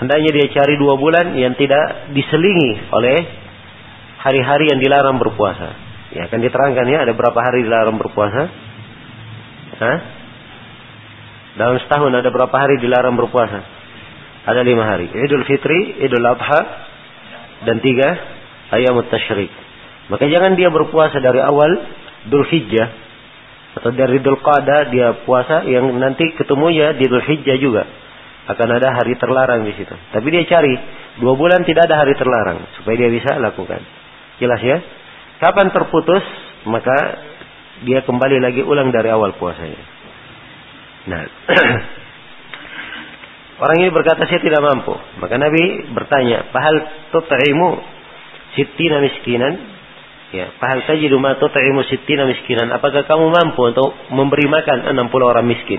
hendaknya 0.00 0.30
dia 0.32 0.46
cari 0.50 0.80
dua 0.80 0.96
bulan 0.96 1.36
yang 1.36 1.52
tidak 1.54 2.10
diselingi 2.16 2.88
oleh 2.90 3.18
hari-hari 4.24 4.72
yang 4.72 4.80
dilarang 4.80 5.20
berpuasa. 5.20 5.70
Ya, 6.12 6.28
akan 6.28 6.40
diterangkan 6.44 6.86
ya 6.88 7.08
ada 7.08 7.12
berapa 7.16 7.36
hari 7.36 7.64
dilarang 7.64 7.96
berpuasa? 7.96 8.42
Hah? 9.80 9.98
Dalam 11.52 11.76
setahun 11.84 12.12
ada 12.16 12.28
berapa 12.32 12.52
hari 12.52 12.80
dilarang 12.80 13.16
berpuasa? 13.16 13.60
Ada 14.48 14.64
lima 14.64 14.88
hari. 14.88 15.08
Idul 15.08 15.44
Fitri, 15.44 16.00
Idul 16.00 16.24
Adha, 16.24 16.60
dan 17.66 17.82
tiga 17.84 18.08
ayam 18.72 18.98
tasyrik. 19.06 19.50
Maka 20.10 20.26
jangan 20.28 20.58
dia 20.58 20.68
berpuasa 20.68 21.22
dari 21.22 21.40
awal 21.40 21.70
Dhul 22.28 22.46
Hijjah 22.48 22.88
atau 23.80 23.90
dari 23.94 24.20
Dhul 24.20 24.40
Qada 24.44 24.92
dia 24.92 25.24
puasa 25.24 25.64
yang 25.64 25.88
nanti 25.96 26.34
ketemu 26.36 26.66
ya 26.74 26.88
di 26.92 27.04
Dhul 27.08 27.24
Hijjah 27.24 27.56
juga 27.56 27.82
akan 28.42 28.68
ada 28.74 28.88
hari 28.98 29.14
terlarang 29.16 29.62
di 29.62 29.72
situ. 29.78 29.94
Tapi 29.94 30.26
dia 30.28 30.42
cari 30.50 30.74
dua 31.22 31.38
bulan 31.38 31.62
tidak 31.62 31.86
ada 31.86 32.02
hari 32.02 32.18
terlarang 32.18 32.66
supaya 32.80 32.94
dia 32.98 33.10
bisa 33.12 33.38
lakukan. 33.38 33.80
Jelas 34.42 34.60
ya? 34.60 34.82
Kapan 35.38 35.70
terputus 35.70 36.24
maka 36.66 36.94
dia 37.82 38.02
kembali 38.02 38.38
lagi 38.42 38.62
ulang 38.62 38.90
dari 38.90 39.10
awal 39.10 39.34
puasanya. 39.38 39.82
Nah, 41.06 41.22
orang 43.62 43.76
ini 43.78 43.90
berkata 43.94 44.26
saya 44.26 44.42
tidak 44.42 44.58
mampu. 44.58 44.90
Maka 45.22 45.38
Nabi 45.38 45.86
bertanya, 45.94 46.50
"Pahal 46.50 46.74
tut'imu 47.14 47.70
sittina 48.58 48.98
miskinan?" 48.98 49.54
Ya, 50.34 50.50
"Pahal 50.58 50.82
tajidu 50.82 51.22
ma 51.22 51.38
tut'imu 51.38 51.86
sittina 51.86 52.26
miskinan?" 52.26 52.74
Apakah 52.74 53.06
kamu 53.06 53.30
mampu 53.30 53.70
untuk 53.70 53.94
memberi 54.10 54.50
makan 54.50 54.90
60 54.90 55.30
orang 55.30 55.46
miskin? 55.46 55.78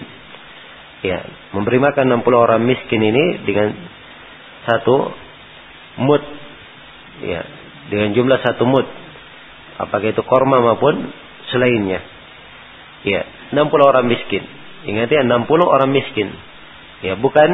Ya, 1.04 1.20
memberi 1.52 1.84
makan 1.84 2.24
60 2.24 2.40
orang 2.40 2.64
miskin 2.64 3.04
ini 3.04 3.44
dengan 3.44 3.76
satu 4.64 5.12
mut. 6.00 6.24
Ya, 7.20 7.44
dengan 7.92 8.16
jumlah 8.16 8.40
satu 8.40 8.64
mut. 8.64 8.88
Apakah 9.84 10.16
itu 10.16 10.24
korma 10.24 10.64
maupun 10.64 11.12
selainnya. 11.52 12.00
Ya, 13.04 13.28
60 13.52 13.84
orang 13.84 14.08
miskin. 14.08 14.48
Ingat 14.88 15.12
ya, 15.12 15.28
60 15.28 15.68
orang 15.68 15.92
miskin. 15.92 16.32
Ya, 17.04 17.20
bukan 17.20 17.50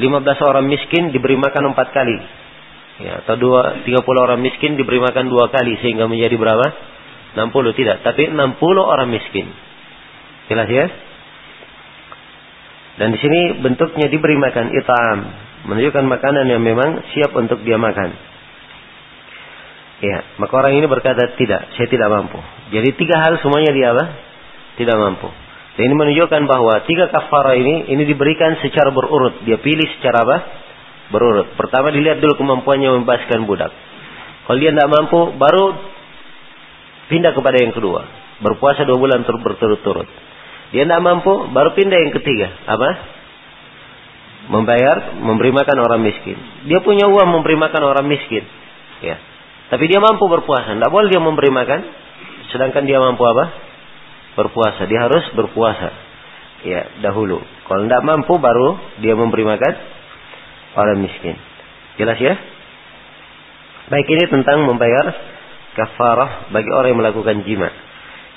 15 0.00 0.48
orang 0.48 0.64
miskin 0.64 1.12
diberi 1.12 1.36
makan 1.36 1.76
empat 1.76 1.92
kali. 1.92 2.16
Ya, 3.00 3.24
atau 3.24 3.36
dua, 3.36 3.84
30 3.84 3.96
orang 4.00 4.40
miskin 4.40 4.80
diberi 4.80 5.00
makan 5.00 5.28
dua 5.28 5.52
kali 5.52 5.76
sehingga 5.84 6.08
menjadi 6.08 6.36
berapa? 6.40 6.66
60 7.36 7.78
tidak, 7.78 8.02
tapi 8.02 8.32
60 8.32 8.56
orang 8.80 9.08
miskin. 9.12 9.46
Jelas 10.48 10.68
ya? 10.68 10.86
Dan 12.98 13.14
di 13.14 13.18
sini 13.22 13.40
bentuknya 13.62 14.10
diberi 14.10 14.36
makan 14.36 14.76
itam, 14.76 15.18
menunjukkan 15.70 16.04
makanan 16.04 16.44
yang 16.48 16.60
memang 16.60 17.04
siap 17.14 17.32
untuk 17.36 17.62
dia 17.64 17.80
makan. 17.80 18.12
Ya, 20.00 20.24
maka 20.40 20.52
orang 20.56 20.80
ini 20.80 20.88
berkata 20.88 21.36
tidak, 21.36 21.76
saya 21.76 21.88
tidak 21.88 22.08
mampu. 22.08 22.40
Jadi 22.72 22.96
tiga 22.96 23.20
hal 23.20 23.36
semuanya 23.44 23.72
dia 23.76 23.92
apa? 23.92 24.04
Tidak 24.80 24.96
mampu. 24.96 25.28
Dan 25.78 25.82
ini 25.86 25.94
menunjukkan 25.94 26.42
bahwa 26.50 26.82
tiga 26.86 27.06
kafara 27.08 27.54
ini 27.54 27.90
ini 27.94 28.02
diberikan 28.06 28.58
secara 28.58 28.90
berurut. 28.90 29.46
Dia 29.46 29.58
pilih 29.62 29.86
secara 29.98 30.26
apa? 30.26 30.36
Berurut. 31.14 31.54
Pertama 31.54 31.94
dilihat 31.94 32.18
dulu 32.18 32.38
kemampuannya 32.38 32.90
membebaskan 33.00 33.46
budak. 33.46 33.70
Kalau 34.46 34.58
dia 34.58 34.74
tidak 34.74 34.90
mampu, 34.90 35.30
baru 35.38 35.64
pindah 37.06 37.32
kepada 37.34 37.56
yang 37.62 37.70
kedua. 37.70 38.02
Berpuasa 38.42 38.82
dua 38.82 38.98
bulan 38.98 39.22
berturut-turut. 39.22 40.10
Dia 40.74 40.86
tidak 40.86 41.02
mampu, 41.02 41.50
baru 41.54 41.70
pindah 41.74 41.98
yang 41.98 42.12
ketiga. 42.14 42.50
Apa? 42.66 42.90
Membayar, 44.50 45.22
memberi 45.22 45.54
makan 45.54 45.76
orang 45.78 46.02
miskin. 46.02 46.34
Dia 46.66 46.82
punya 46.82 47.06
uang 47.06 47.30
memberi 47.30 47.54
makan 47.54 47.82
orang 47.86 48.06
miskin. 48.10 48.42
Ya. 49.06 49.22
Tapi 49.70 49.86
dia 49.86 50.02
mampu 50.02 50.26
berpuasa. 50.26 50.74
Tidak 50.74 50.90
boleh 50.90 51.06
dia 51.10 51.22
memberi 51.22 51.50
makan. 51.54 51.80
Sedangkan 52.50 52.82
dia 52.82 52.98
mampu 52.98 53.22
apa? 53.22 53.69
Berpuasa. 54.38 54.86
Dia 54.86 55.10
harus 55.10 55.24
berpuasa. 55.34 55.90
Ya, 56.66 56.86
dahulu. 57.00 57.40
Kalau 57.66 57.86
tidak 57.88 58.04
mampu, 58.04 58.36
baru 58.36 58.76
dia 59.00 59.16
memberi 59.16 59.48
makan 59.48 59.74
orang 60.76 61.00
miskin. 61.02 61.34
Jelas 61.96 62.18
ya? 62.20 62.34
Baik 63.90 64.06
ini 64.06 64.24
tentang 64.30 64.62
membayar 64.68 65.10
kafarah 65.74 66.52
bagi 66.54 66.70
orang 66.70 66.94
yang 66.94 67.00
melakukan 67.00 67.42
jima. 67.42 67.68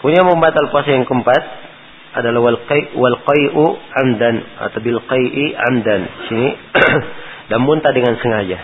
Punya 0.02 0.26
membatal 0.26 0.74
puasa 0.74 0.91
yang 0.91 1.06
keempat 1.06 1.41
adalah 2.14 2.41
wal 2.41 2.60
qai 2.70 2.94
wal 2.94 3.18
qai'u 3.26 3.66
amdan 4.06 4.36
atau 4.70 4.80
bil 4.82 5.00
qai'i 5.06 5.54
amdan. 5.56 6.02
Sini 6.30 6.50
dan 7.50 7.60
muntah 7.62 7.94
dengan 7.94 8.18
sengaja. 8.22 8.60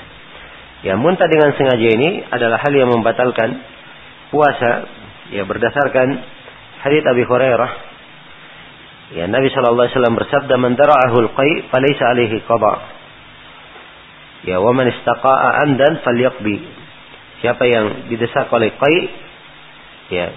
Ya, 0.79 0.95
muntah 0.95 1.27
dengan 1.27 1.51
sengaja 1.59 1.87
ini 1.91 2.23
adalah 2.31 2.57
hal 2.61 2.71
yang 2.71 2.89
membatalkan 2.89 3.59
puasa 4.31 4.87
ya 5.33 5.43
berdasarkan 5.43 6.07
hadis 6.83 7.03
Abi 7.05 7.23
Hurairah. 7.27 7.71
Ya, 9.09 9.25
Nabi 9.25 9.49
sallallahu 9.49 9.89
alaihi 9.89 9.95
wasallam 9.97 10.17
bersabda, 10.21 10.53
"Man 10.61 10.77
dara'ahu 10.77 11.17
al-qai' 11.25 11.65
falaysa 11.73 12.03
alaihi 12.13 12.45
qada." 12.45 12.73
Ya, 14.45 14.61
wa 14.61 14.71
man 14.71 14.87
istaqa'a 14.87 15.65
amdan 15.65 15.99
falyaqdi. 16.05 16.57
Siapa 17.41 17.63
yang 17.65 18.11
didesak 18.11 18.47
oleh 18.53 18.71
qai' 18.75 19.01
ya 20.09 20.27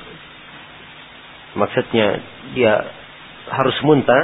maksudnya 1.57 2.20
dia 2.57 2.72
harus 3.53 3.76
muntah, 3.84 4.22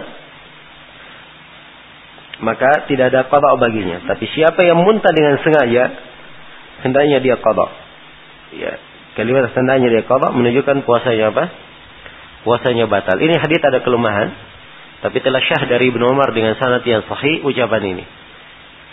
maka 2.41 2.89
tidak 2.89 3.13
ada 3.13 3.29
qada 3.29 3.53
baginya. 3.59 4.01
Tapi 4.09 4.25
siapa 4.33 4.65
yang 4.65 4.81
muntah 4.81 5.13
dengan 5.13 5.37
sengaja, 5.43 5.85
hendaknya 6.87 7.19
dia 7.21 7.37
qada. 7.37 7.67
Ya, 8.55 8.73
kalimat 9.19 9.53
hendaknya 9.53 9.89
dia 9.93 10.03
qada 10.09 10.33
menunjukkan 10.33 10.87
puasanya 10.89 11.35
apa? 11.35 11.68
Puasanya 12.49 12.89
batal. 12.89 13.21
Ini 13.21 13.37
hadis 13.37 13.61
ada 13.61 13.85
kelemahan, 13.85 14.33
tapi 15.05 15.21
telah 15.21 15.37
syah 15.45 15.69
dari 15.69 15.93
Ibnu 15.93 16.01
Umar 16.01 16.33
dengan 16.33 16.57
sanad 16.57 16.81
yang 16.81 17.05
sahih 17.05 17.45
ucapan 17.45 17.93
ini. 17.93 18.05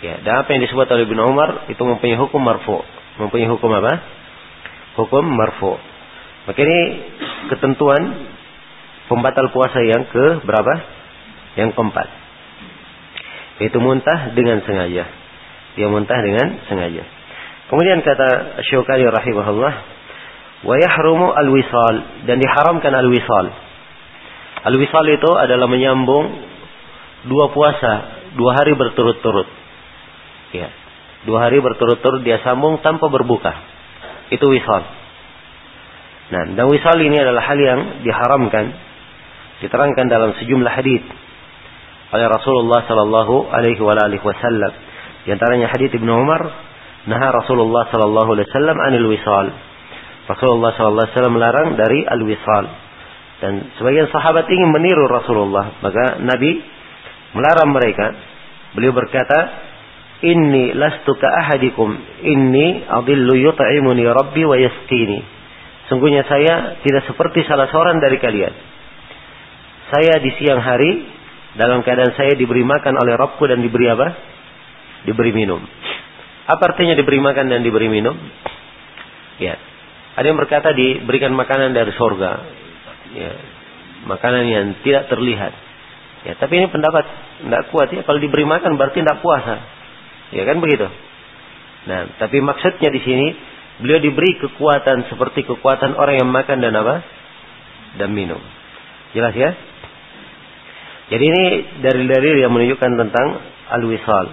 Ya, 0.04 0.20
dan 0.20 0.44
apa 0.44 0.52
yang 0.52 0.60
disebut 0.60 0.84
oleh 0.92 1.08
Ibnu 1.08 1.24
Umar 1.24 1.64
itu 1.72 1.80
mempunyai 1.80 2.20
hukum 2.20 2.36
marfu. 2.36 2.84
Mempunyai 3.16 3.48
hukum 3.48 3.72
apa? 3.72 3.92
Hukum 5.00 5.24
marfu. 5.24 5.80
Maka 6.44 6.58
ini 6.60 6.80
ketentuan 7.48 8.28
pembatal 9.08 9.48
puasa 9.56 9.80
yang 9.80 10.04
ke 10.04 10.44
berapa? 10.44 10.74
Yang 11.56 11.80
keempat. 11.80 12.08
Itu 13.64 13.80
muntah 13.80 14.36
dengan 14.36 14.60
sengaja. 14.68 15.08
Dia 15.80 15.88
muntah 15.88 16.20
dengan 16.20 16.60
sengaja. 16.68 17.08
Kemudian 17.72 18.04
kata 18.04 18.60
Syukani 18.68 19.08
rahimahullah, 19.08 19.95
wa 20.64 20.74
yahrumu 20.80 21.34
al-wisal 21.36 22.24
dan 22.24 22.40
diharamkan 22.40 22.92
al-wisal. 22.96 23.46
Al-wisal 24.66 25.04
itu 25.12 25.30
adalah 25.36 25.68
menyambung 25.68 26.24
dua 27.28 27.52
puasa, 27.52 27.92
dua 28.38 28.56
hari 28.56 28.72
berturut-turut. 28.72 29.48
Ya. 30.54 30.70
Dua 31.26 31.42
hari 31.42 31.58
berturut-turut 31.58 32.22
dia 32.22 32.38
sambung 32.46 32.78
tanpa 32.80 33.10
berbuka. 33.10 33.52
Itu 34.30 34.46
wisal. 34.46 34.82
Nah, 36.26 36.42
dan 36.54 36.66
wisal 36.70 36.98
ini 36.98 37.18
adalah 37.22 37.42
hal 37.46 37.58
yang 37.58 37.80
diharamkan 38.02 38.74
diterangkan 39.62 40.06
dalam 40.10 40.30
sejumlah 40.36 40.72
hadis 40.72 41.02
oleh 42.12 42.26
Rasulullah 42.30 42.86
sallallahu 42.86 43.50
alaihi 43.50 43.82
wasallam. 44.22 44.72
Di 45.26 45.34
antaranya 45.34 45.66
hadis 45.70 45.90
Ibnu 45.90 46.06
Umar, 46.06 46.42
nah 47.10 47.22
Rasulullah 47.34 47.90
sallallahu 47.90 48.38
alaihi 48.38 48.46
wasallam 48.50 48.76
anil 48.78 49.06
wisal. 49.10 49.46
Rasulullah 50.26 50.74
wasallam 50.74 51.34
melarang 51.38 51.78
dari 51.78 52.02
al-wisal. 52.02 52.64
Dan 53.36 53.52
sebagian 53.76 54.08
sahabat 54.10 54.48
ingin 54.48 54.72
meniru 54.72 55.06
Rasulullah, 55.06 55.76
maka 55.84 56.18
Nabi 56.24 56.60
melarang 57.36 57.70
mereka. 57.70 58.06
Beliau 58.72 58.96
berkata, 58.96 59.38
"Inni 60.24 60.72
lastu 60.72 61.14
ka 61.20 61.28
ahadikum, 61.28 61.94
inni 62.24 62.84
adillu 62.88 63.36
yut'imuni 63.36 64.04
rabbi 64.08 64.42
wa 64.42 64.56
yasqini." 64.56 65.20
Sungguhnya 65.92 66.26
saya 66.26 66.80
tidak 66.82 67.06
seperti 67.06 67.46
salah 67.46 67.70
seorang 67.70 68.02
dari 68.02 68.18
kalian 68.18 68.76
saya 69.90 70.18
di 70.18 70.30
siang 70.38 70.58
hari 70.58 71.06
dalam 71.54 71.86
keadaan 71.86 72.12
saya 72.18 72.34
diberi 72.34 72.66
makan 72.66 72.98
oleh 72.98 73.14
Robku 73.14 73.46
dan 73.46 73.62
diberi 73.62 73.86
apa? 73.86 74.08
Diberi 75.06 75.30
minum. 75.30 75.62
Apa 76.46 76.74
artinya 76.74 76.98
diberi 76.98 77.22
makan 77.22 77.46
dan 77.46 77.60
diberi 77.62 77.86
minum? 77.86 78.14
Ya. 79.38 79.54
Ada 80.16 80.32
yang 80.32 80.40
berkata 80.40 80.72
diberikan 80.72 81.36
makanan 81.36 81.76
dari 81.76 81.92
sorga. 81.92 82.40
Ya. 83.12 83.32
Makanan 84.08 84.44
yang 84.48 84.66
tidak 84.80 85.12
terlihat. 85.12 85.52
Ya, 86.24 86.34
tapi 86.40 86.58
ini 86.58 86.72
pendapat 86.72 87.04
tidak 87.44 87.68
kuat 87.68 87.92
ya. 87.92 88.00
Kalau 88.02 88.16
diberi 88.16 88.48
makan 88.48 88.80
berarti 88.80 89.04
tidak 89.04 89.20
puasa. 89.20 89.60
Ya 90.32 90.42
kan 90.48 90.58
begitu. 90.58 90.88
Nah, 91.86 92.18
tapi 92.18 92.42
maksudnya 92.42 92.90
di 92.90 93.00
sini 93.04 93.26
beliau 93.78 94.00
diberi 94.00 94.40
kekuatan 94.40 95.06
seperti 95.12 95.44
kekuatan 95.46 95.94
orang 95.94 96.24
yang 96.24 96.30
makan 96.32 96.64
dan 96.64 96.74
apa? 96.74 97.04
Dan 98.00 98.16
minum. 98.16 98.40
Jelas 99.12 99.36
ya? 99.36 99.52
Jadi 101.06 101.22
ini 101.22 101.44
dari 101.84 102.02
dalil 102.10 102.34
yang 102.42 102.50
menunjukkan 102.50 102.90
tentang 102.98 103.26
al-wisal. 103.78 104.26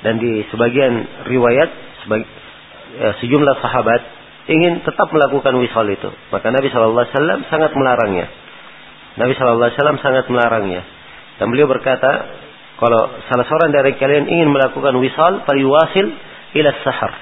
Dan 0.00 0.16
di 0.22 0.40
sebagian 0.48 1.26
riwayat 1.28 1.68
sebag, 2.04 2.22
ya, 2.96 3.10
sejumlah 3.20 3.56
sahabat 3.60 4.15
ingin 4.46 4.82
tetap 4.86 5.10
melakukan 5.10 5.54
wisal 5.58 5.86
itu. 5.90 6.10
Maka 6.30 6.54
Nabi 6.54 6.70
Shallallahu 6.70 7.02
Alaihi 7.02 7.14
Wasallam 7.14 7.40
sangat 7.50 7.72
melarangnya. 7.74 8.26
Nabi 9.18 9.32
Shallallahu 9.34 9.66
Alaihi 9.66 9.78
Wasallam 9.78 9.98
sangat 10.02 10.24
melarangnya. 10.30 10.82
Dan 11.36 11.52
beliau 11.52 11.68
berkata, 11.68 12.10
kalau 12.76 13.08
salah 13.28 13.44
seorang 13.48 13.72
dari 13.72 13.96
kalian 13.98 14.28
ingin 14.30 14.48
melakukan 14.52 14.94
wisal, 15.02 15.42
wasil 15.44 16.06
ila 16.56 16.70
sahar. 16.84 17.12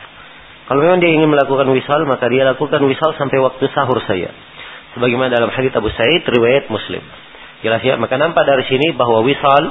Kalau 0.64 0.80
memang 0.80 0.98
dia 1.00 1.12
ingin 1.12 1.28
melakukan 1.28 1.68
wisal, 1.72 2.08
maka 2.08 2.28
dia 2.32 2.44
lakukan 2.48 2.80
wisal 2.88 3.12
sampai 3.16 3.38
waktu 3.40 3.64
sahur 3.72 4.00
saya. 4.08 4.32
Sebagaimana 4.96 5.32
dalam 5.32 5.50
hadits 5.52 5.74
Abu 5.76 5.90
Sa'id 5.92 6.22
riwayat 6.24 6.70
Muslim. 6.70 7.02
Jelas 7.64 7.80
ya, 7.80 7.96
maka 7.96 8.20
nampak 8.20 8.44
dari 8.44 8.64
sini 8.68 8.92
bahwa 8.94 9.24
wisal 9.24 9.62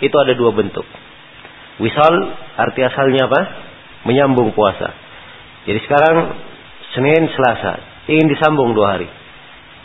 itu 0.00 0.16
ada 0.16 0.32
dua 0.34 0.52
bentuk. 0.56 0.84
Wisal 1.78 2.12
arti 2.58 2.80
asalnya 2.82 3.30
apa? 3.30 3.40
Menyambung 4.06 4.50
puasa. 4.54 4.94
Jadi 5.66 5.78
sekarang 5.86 6.16
Senin, 6.98 7.30
Selasa, 7.30 7.78
ingin 8.10 8.26
disambung 8.26 8.74
dua 8.74 8.98
hari. 8.98 9.06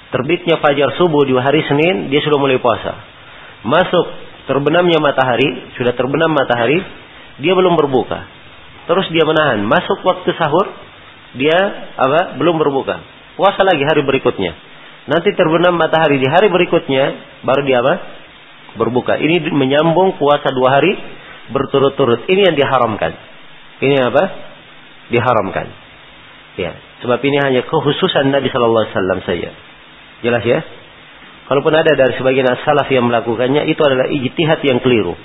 Terbitnya 0.10 0.58
fajar 0.58 0.98
subuh 0.98 1.30
di 1.30 1.38
hari 1.38 1.62
Senin, 1.70 2.10
dia 2.10 2.26
sudah 2.26 2.42
mulai 2.42 2.58
puasa. 2.58 2.98
Masuk 3.62 4.06
terbenamnya 4.50 4.98
matahari, 4.98 5.74
sudah 5.78 5.94
terbenam 5.94 6.34
matahari, 6.34 6.82
dia 7.38 7.54
belum 7.54 7.78
berbuka. 7.78 8.26
Terus 8.90 9.06
dia 9.14 9.30
menahan, 9.30 9.62
masuk 9.62 10.02
waktu 10.02 10.34
sahur, 10.42 10.74
dia 11.38 11.58
apa? 12.02 12.34
Belum 12.42 12.58
berbuka. 12.58 12.98
Puasa 13.38 13.62
lagi 13.62 13.86
hari 13.86 14.02
berikutnya. 14.02 14.58
Nanti 15.06 15.38
terbenam 15.38 15.78
matahari 15.78 16.18
di 16.18 16.26
hari 16.26 16.50
berikutnya, 16.50 17.38
baru 17.46 17.62
dia 17.62 17.78
apa? 17.86 17.94
Berbuka. 18.82 19.22
Ini 19.22 19.54
menyambung 19.54 20.18
puasa 20.18 20.50
dua 20.50 20.82
hari 20.82 20.98
berturut-turut. 21.54 22.26
Ini 22.26 22.42
yang 22.50 22.56
diharamkan. 22.58 23.12
Ini 23.86 23.96
apa? 24.02 24.24
Diharamkan. 25.14 25.68
Ya, 26.54 26.78
sebab 27.04 27.20
ini 27.20 27.38
hanya 27.44 27.62
kekhususan 27.68 28.32
Nabi 28.32 28.48
Shallallahu 28.48 28.84
Alaihi 28.88 28.96
Wasallam 28.96 29.20
saja. 29.28 29.50
Jelas 30.24 30.44
ya? 30.48 30.60
Kalaupun 31.52 31.76
ada 31.76 31.92
dari 31.92 32.16
sebagian 32.16 32.48
salaf 32.64 32.88
yang 32.88 33.04
melakukannya, 33.12 33.68
itu 33.68 33.82
adalah 33.84 34.08
ijtihad 34.08 34.64
yang 34.64 34.80
keliru. 34.80 35.20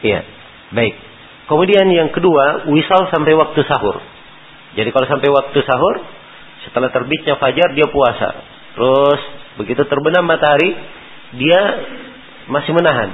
Ya, 0.00 0.24
baik. 0.72 0.96
Kemudian 1.44 1.84
yang 1.92 2.08
kedua, 2.08 2.64
wisal 2.72 3.12
sampai 3.12 3.36
waktu 3.36 3.60
sahur. 3.68 4.00
Jadi 4.72 4.88
kalau 4.88 5.04
sampai 5.04 5.28
waktu 5.28 5.58
sahur, 5.68 6.00
setelah 6.64 6.88
terbitnya 6.88 7.36
fajar 7.36 7.76
dia 7.76 7.84
puasa. 7.92 8.40
Terus 8.72 9.20
begitu 9.60 9.84
terbenam 9.84 10.24
matahari, 10.24 10.72
dia 11.36 11.60
masih 12.48 12.72
menahan. 12.72 13.12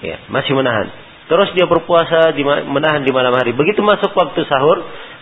Ya, 0.00 0.16
masih 0.32 0.56
menahan. 0.56 0.88
Terus 1.26 1.50
dia 1.58 1.66
berpuasa 1.66 2.32
di, 2.32 2.46
menahan 2.46 3.02
di 3.02 3.10
malam 3.10 3.34
hari. 3.34 3.52
Begitu 3.52 3.82
masuk 3.82 4.14
waktu 4.14 4.46
sahur, 4.46 4.80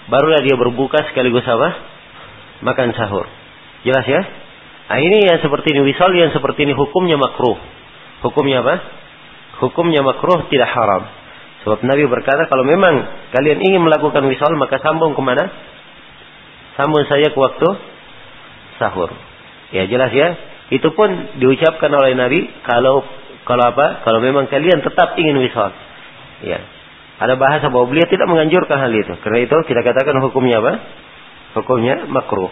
barulah 0.09 0.40
dia 0.44 0.57
berbuka 0.57 1.09
sekaligus 1.12 1.44
apa? 1.46 1.68
Makan 2.64 2.96
sahur. 2.96 3.26
Jelas 3.84 4.07
ya? 4.09 4.22
Nah, 4.84 5.00
ini 5.00 5.24
yang 5.24 5.40
seperti 5.40 5.72
ini 5.72 5.80
wisal 5.84 6.12
yang 6.12 6.32
seperti 6.32 6.68
ini 6.68 6.76
hukumnya 6.76 7.16
makruh. 7.16 7.57
Hukumnya 8.24 8.61
apa? 8.61 8.74
Hukumnya 9.64 10.05
makruh 10.05 10.48
tidak 10.52 10.70
haram. 10.72 11.09
Sebab 11.64 11.80
Nabi 11.80 12.05
berkata 12.05 12.44
kalau 12.52 12.68
memang 12.68 13.00
kalian 13.32 13.64
ingin 13.64 13.80
melakukan 13.80 14.20
wisal 14.28 14.52
maka 14.61 14.76
sambung 14.84 15.16
ke 15.16 15.22
mana? 15.24 15.48
Sambung 16.76 17.09
saya 17.09 17.32
ke 17.32 17.38
waktu 17.40 17.68
sahur. 18.76 19.09
Ya 19.72 19.88
jelas 19.88 20.12
ya. 20.12 20.36
Itu 20.68 20.92
pun 20.92 21.40
diucapkan 21.40 21.88
oleh 21.92 22.12
Nabi 22.12 22.52
kalau 22.68 23.05
kalau 23.48 23.64
apa? 23.72 24.05
Kalau 24.05 24.20
memang 24.20 24.48
kalian 24.52 24.84
tetap 24.84 25.16
ingin 25.16 25.40
wisal. 25.40 25.72
Ya. 26.44 26.61
Ada 27.15 27.39
bahasa 27.39 27.71
bahwa 27.71 27.87
beliau 27.87 28.11
tidak 28.11 28.27
menganjurkan 28.27 28.75
hal 28.75 28.91
itu. 28.91 29.15
Karena 29.23 29.39
itu 29.47 29.57
kita 29.71 29.87
katakan 29.87 30.19
hukumnya 30.19 30.59
apa? 30.59 30.73
Hukumnya 31.62 32.11
makruh. 32.11 32.51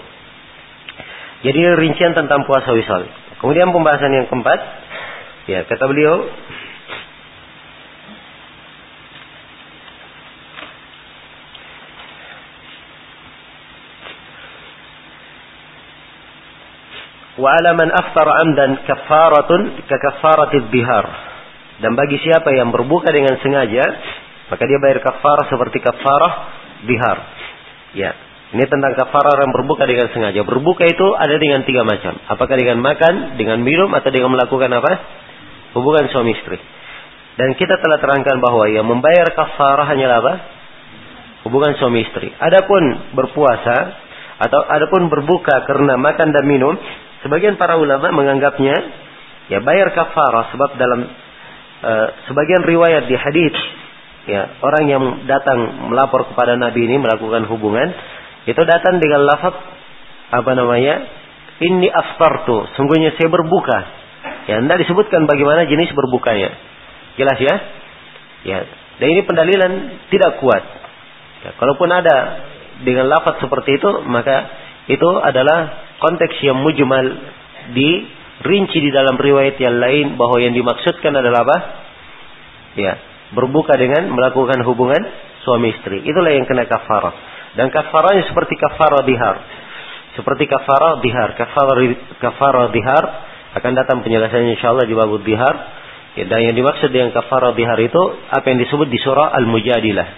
Jadi 1.43 1.59
rincian 1.75 2.15
tentang 2.15 2.47
puasa 2.47 2.71
wisal. 2.71 3.03
Kemudian 3.43 3.75
pembahasan 3.75 4.15
yang 4.15 4.31
keempat, 4.31 4.59
ya 5.51 5.67
kata 5.67 5.85
beliau, 5.91 6.23
ala 17.43 17.71
man 17.75 17.91
aftara 17.91 18.33
amdan 18.47 18.79
kafaratun 18.87 20.71
bihar. 20.71 21.07
Dan 21.83 21.99
bagi 21.99 22.23
siapa 22.23 22.55
yang 22.55 22.71
berbuka 22.71 23.11
dengan 23.11 23.43
sengaja, 23.43 23.83
maka 24.53 24.69
dia 24.69 24.77
bayar 24.77 25.01
kafarah 25.01 25.49
seperti 25.49 25.81
kafarah 25.81 26.33
bihar. 26.85 27.19
Ya, 27.97 28.13
ini 28.53 28.69
tentang 28.69 28.93
kafarah 28.93 29.41
yang 29.41 29.53
berbuka 29.57 29.89
dengan 29.89 30.13
sengaja. 30.13 30.45
Berbuka 30.45 30.85
itu 30.85 31.07
ada 31.17 31.33
dengan 31.41 31.65
tiga 31.65 31.89
macam. 31.89 32.21
Apakah 32.29 32.53
dengan 32.61 32.85
makan, 32.85 33.41
dengan 33.41 33.65
minum, 33.65 33.89
atau 33.97 34.13
dengan 34.13 34.29
melakukan 34.37 34.69
apa? 34.69 34.93
Hubungan 35.73 36.05
suami 36.13 36.37
istri. 36.37 36.61
Dan 37.41 37.57
kita 37.57 37.81
telah 37.81 37.97
terangkan 37.97 38.45
bahwa 38.45 38.69
yang 38.69 38.85
membayar 38.85 39.33
kafarah 39.33 39.89
hanyalah 39.89 40.17
apa? 40.21 40.35
Hubungan 41.49 41.81
suami 41.81 42.05
istri. 42.05 42.29
Adapun 42.37 43.17
berpuasa 43.17 43.77
atau 44.37 44.61
adapun 44.69 45.09
berbuka 45.09 45.65
karena 45.65 45.97
makan 45.97 46.29
dan 46.29 46.45
minum, 46.45 46.77
sebagian 47.25 47.57
para 47.57 47.81
ulama 47.81 48.13
menganggapnya 48.13 48.77
ya 49.49 49.65
bayar 49.65 49.97
kafarah 49.97 50.53
sebab 50.53 50.77
dalam 50.77 51.01
uh, 51.89 52.09
sebagian 52.29 52.69
riwayat 52.69 53.09
di 53.09 53.17
hadis 53.17 53.57
ya 54.29 54.43
orang 54.63 54.85
yang 54.87 55.03
datang 55.27 55.91
melapor 55.91 56.31
kepada 56.31 56.55
Nabi 56.55 56.87
ini 56.87 57.03
melakukan 57.03 57.47
hubungan 57.51 57.91
itu 58.43 58.63
datang 58.67 58.99
dengan 58.99 59.23
lafaz 59.23 59.55
apa 60.33 60.51
namanya? 60.59 61.23
Ini 61.63 61.87
aftartu, 61.93 62.67
sungguhnya 62.75 63.15
saya 63.15 63.31
berbuka. 63.31 63.79
Ya, 64.51 64.59
Anda 64.59 64.75
disebutkan 64.83 65.31
bagaimana 65.31 65.71
jenis 65.71 65.95
berbukanya. 65.95 66.51
Jelas 67.15 67.39
ya? 67.39 67.55
Ya. 68.43 68.59
Dan 68.99 69.07
ini 69.15 69.23
pendalilan 69.23 69.73
tidak 70.11 70.43
kuat. 70.43 70.65
Ya, 71.47 71.51
kalaupun 71.55 71.87
ada 71.87 72.17
dengan 72.83 73.07
lafaz 73.07 73.39
seperti 73.39 73.79
itu, 73.79 73.91
maka 74.11 74.51
itu 74.91 75.07
adalah 75.23 75.87
konteks 76.03 76.43
yang 76.43 76.59
mujmal 76.59 77.07
rinci 78.43 78.79
di 78.83 78.91
dalam 78.91 79.15
riwayat 79.15 79.55
yang 79.63 79.79
lain 79.79 80.19
bahwa 80.19 80.43
yang 80.43 80.51
dimaksudkan 80.51 81.15
adalah 81.15 81.47
apa? 81.47 81.59
Ya, 82.75 82.99
berbuka 83.33 83.75
dengan 83.81 84.13
melakukan 84.13 84.61
hubungan 84.65 85.03
suami 85.43 85.73
istri. 85.75 86.05
Itulah 86.05 86.33
yang 86.33 86.47
kena 86.47 86.69
kafarah. 86.69 87.15
Dan 87.57 87.69
kafaranya 87.69 88.25
seperti 88.29 88.57
kafara 88.57 89.05
dihar. 89.05 89.37
Seperti 90.17 90.45
kafara 90.49 91.01
dihar. 91.01 91.37
Kafara, 91.37 91.73
kafara 92.21 92.63
dihar 92.73 93.05
akan 93.53 93.73
datang 93.77 94.01
penjelasannya 94.01 94.57
insyaallah 94.57 94.89
di 94.89 94.95
bab 94.97 95.13
dihar. 95.25 95.55
Ya, 96.13 96.29
dan 96.29 96.45
yang 96.45 96.57
dimaksud 96.57 96.93
dengan 96.93 97.09
kafara 97.13 97.57
dihar 97.57 97.81
itu 97.81 98.03
apa 98.29 98.45
yang 98.53 98.61
disebut 98.61 98.89
di 98.93 99.01
surah 99.01 99.33
Al-Mujadilah. 99.33 100.09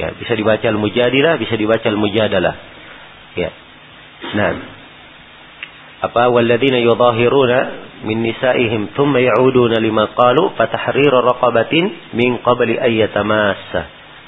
Ya, 0.00 0.08
bisa 0.16 0.32
dibaca 0.32 0.64
Al-Mujadilah, 0.64 1.36
bisa 1.36 1.54
dibaca 1.60 1.84
Al-Mujadalah. 1.84 2.54
Ya. 3.36 3.50
Nah, 4.32 4.50
apa 6.10 6.28
walladzina 6.28 6.80
yudhahiruna 6.84 7.58
min 8.04 8.20
nisaihim 8.20 8.92
thumma 8.92 9.24
ya'uduna 9.24 9.80
lima 9.80 10.12
qalu 10.12 10.52
fatahriru 10.58 11.24
raqabatin 11.24 12.12
min 12.12 12.44
qabli 12.44 12.76
ayyatamassa. 12.76 13.82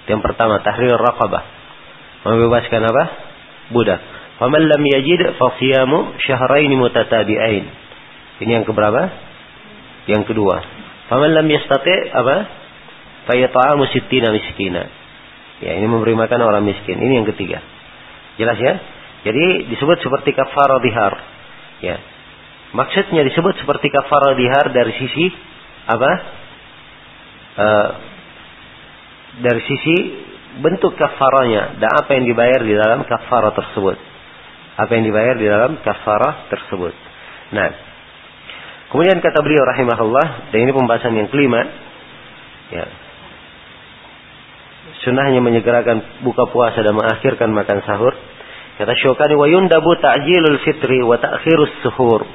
Yang 0.06 0.20
pertama 0.22 0.62
tahrir 0.62 0.96
raqabah 0.96 1.56
membebaskan 2.26 2.82
apa? 2.82 3.04
Budak. 3.70 4.00
Faman 4.36 4.62
lam 4.68 4.82
yajid 4.82 5.38
fa 5.38 5.54
siyamu 5.56 6.16
syahrain 6.22 6.70
mutatabi'ain. 6.74 7.64
Ini 8.42 8.50
yang 8.60 8.66
keberapa? 8.68 9.08
Yang 10.10 10.34
kedua. 10.34 10.60
Faman 11.08 11.32
lam 11.32 11.46
yastati 11.46 11.96
apa? 12.12 12.36
Fa 13.26 13.34
yata'amu 13.34 13.86
sittina 13.90 14.30
miskina. 14.34 14.86
Ya, 15.64 15.72
ini 15.80 15.88
memberi 15.88 16.12
makan 16.12 16.40
orang 16.44 16.68
miskin. 16.68 17.00
Ini 17.00 17.24
yang 17.24 17.26
ketiga. 17.32 17.64
Jelas 18.36 18.60
ya? 18.60 18.74
Jadi 19.24 19.72
disebut 19.72 20.04
seperti 20.04 20.36
kafarah 20.36 20.78
dihar. 20.84 21.35
Ya. 21.84 21.96
Maksudnya 22.72 23.24
disebut 23.24 23.56
seperti 23.62 23.88
kafarah 23.88 24.36
dihar 24.36 24.72
dari 24.72 24.92
sisi 24.96 25.26
apa? 25.86 26.10
Uh, 27.56 27.88
dari 29.36 29.60
sisi 29.64 29.96
bentuk 30.60 30.96
kafaranya 30.96 31.76
dan 31.76 31.90
apa 32.00 32.10
yang 32.16 32.24
dibayar 32.24 32.60
di 32.64 32.74
dalam 32.76 33.04
kafarah 33.04 33.52
tersebut. 33.52 33.96
Apa 34.76 34.90
yang 34.92 35.04
dibayar 35.08 35.34
di 35.36 35.46
dalam 35.48 35.80
kafarah 35.80 36.48
tersebut. 36.52 36.92
Nah, 37.52 37.68
kemudian 38.92 39.20
kata 39.24 39.40
beliau 39.40 39.64
rahimahullah, 39.64 40.52
dan 40.52 40.58
ini 40.68 40.72
pembahasan 40.72 41.16
yang 41.16 41.28
kelima, 41.32 41.64
ya, 42.72 42.84
sunnahnya 45.06 45.40
menyegerakan 45.40 46.24
buka 46.26 46.50
puasa 46.50 46.82
dan 46.82 46.92
mengakhirkan 46.92 47.52
makan 47.52 47.78
sahur. 47.88 48.12
Kata 48.76 48.92
Syukani 49.00 49.32
wa 49.40 49.48
yundabu 49.48 49.96
ta'jilul 49.96 50.60
fitri 50.60 51.00
wa 51.00 51.16
ta'khirus 51.16 51.80
suhur. 51.80 52.28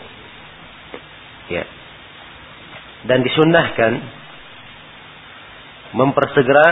Ya. 1.54 1.70
Dan 3.06 3.22
disunnahkan 3.22 3.92
mempersegera 5.94 6.68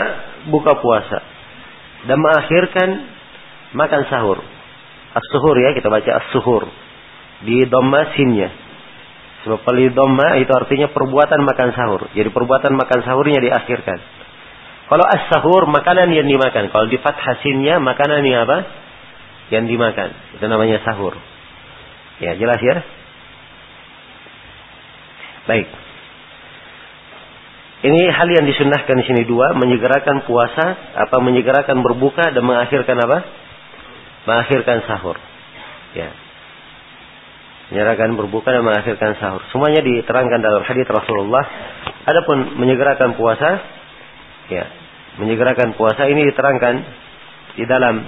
buka 0.50 0.74
puasa 0.80 1.22
dan 2.08 2.18
mengakhirkan 2.18 2.88
makan 3.76 4.02
sahur. 4.10 4.38
As-suhur 5.10 5.56
ya, 5.58 5.74
kita 5.74 5.90
baca 5.90 6.10
as-suhur. 6.22 6.70
Di 7.46 7.66
dhamma 7.66 8.14
sinnya. 8.14 8.50
Sebab 9.46 9.64
kalau 9.64 9.78
di 9.80 9.90
dhamma 9.90 10.38
itu 10.42 10.52
artinya 10.52 10.90
perbuatan 10.92 11.40
makan 11.46 11.68
sahur. 11.72 12.00
Jadi 12.12 12.28
perbuatan 12.30 12.72
makan 12.74 12.98
sahurnya 13.06 13.38
diakhirkan. 13.40 13.98
Kalau 14.90 15.06
as-sahur 15.06 15.70
makanan 15.70 16.10
yang 16.10 16.26
dimakan. 16.26 16.74
Kalau 16.74 16.86
di 16.90 16.98
fathah 16.98 17.38
sinnya 17.40 17.78
makanan 17.78 18.26
yang 18.26 18.44
apa? 18.50 18.58
Yang 19.50 19.64
dimakan. 19.76 20.10
Itu 20.38 20.44
namanya 20.46 20.78
sahur. 20.86 21.18
Ya, 22.22 22.38
jelas 22.38 22.60
ya? 22.62 22.76
Baik. 25.50 25.66
Ini 27.80 28.12
hal 28.12 28.28
yang 28.28 28.44
disunnahkan 28.44 28.92
di 28.92 29.04
sini 29.08 29.22
dua, 29.24 29.56
menyegerakan 29.56 30.28
puasa, 30.28 30.66
apa 31.00 31.16
menyegerakan 31.24 31.80
berbuka 31.80 32.28
dan 32.28 32.44
mengakhirkan 32.44 32.92
apa? 33.00 33.18
Mengakhirkan 34.28 34.84
sahur. 34.84 35.16
Ya. 35.96 36.12
Menyegerakan 37.72 38.20
berbuka 38.20 38.52
dan 38.52 38.68
mengakhirkan 38.68 39.16
sahur. 39.16 39.40
Semuanya 39.48 39.80
diterangkan 39.80 40.44
dalam 40.44 40.60
hadis 40.60 40.84
Rasulullah. 40.84 41.40
Adapun 42.04 42.60
menyegerakan 42.60 43.16
puasa, 43.16 43.64
ya, 44.52 44.64
menyegerakan 45.16 45.72
puasa 45.72 46.04
ini 46.04 46.28
diterangkan 46.28 46.74
di 47.56 47.64
dalam 47.64 48.04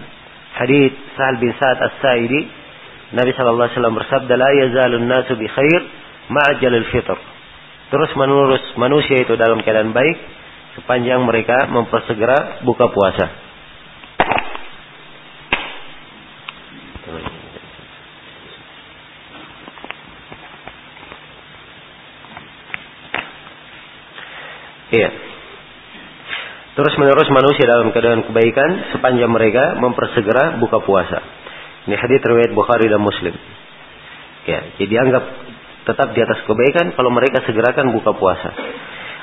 hadis 0.59 0.92
Sa'al 1.16 1.36
bin 1.40 1.53
Sa'ad 1.57 1.78
As-Sa'idi. 1.80 2.42
Nabi 3.12 3.30
sallallahu 3.36 3.68
alaihi 3.68 3.76
wasallam 3.76 3.96
bersabda, 4.00 4.34
"La 4.40 4.50
yazalun 4.57 5.05
nasu 5.09 5.36
bi 5.36 5.46
khair 5.48 5.80
ma'ajalil 6.32 6.88
fitr." 6.92 7.32
terus 7.92 8.09
menerus 8.16 8.64
manusia 8.80 9.20
itu 9.20 9.36
dalam 9.36 9.61
keadaan 9.61 9.92
baik 9.92 10.16
sepanjang 10.80 11.20
mereka 11.28 11.68
mempersegera 11.68 12.64
buka 12.64 12.88
puasa. 12.88 13.28
Iya. 24.92 25.09
Terus 25.09 25.32
menerus 26.73 27.29
manusia 27.29 27.68
dalam 27.68 27.93
keadaan 27.93 28.25
kebaikan 28.25 28.97
sepanjang 28.97 29.29
mereka 29.29 29.77
mempersegera 29.77 30.57
buka 30.57 30.81
puasa. 30.81 31.20
Ini 31.85 31.99
hadis 32.01 32.25
riwayat 32.25 32.57
Bukhari 32.57 32.89
dan 32.89 33.03
Muslim. 33.03 33.35
Ya, 34.49 34.73
jadi 34.81 34.95
anggap 35.05 35.25
tetap 35.85 36.16
di 36.16 36.20
atas 36.25 36.41
kebaikan 36.49 36.97
kalau 36.97 37.12
mereka 37.12 37.45
segerakan 37.45 37.93
buka 37.93 38.16
puasa. 38.16 38.51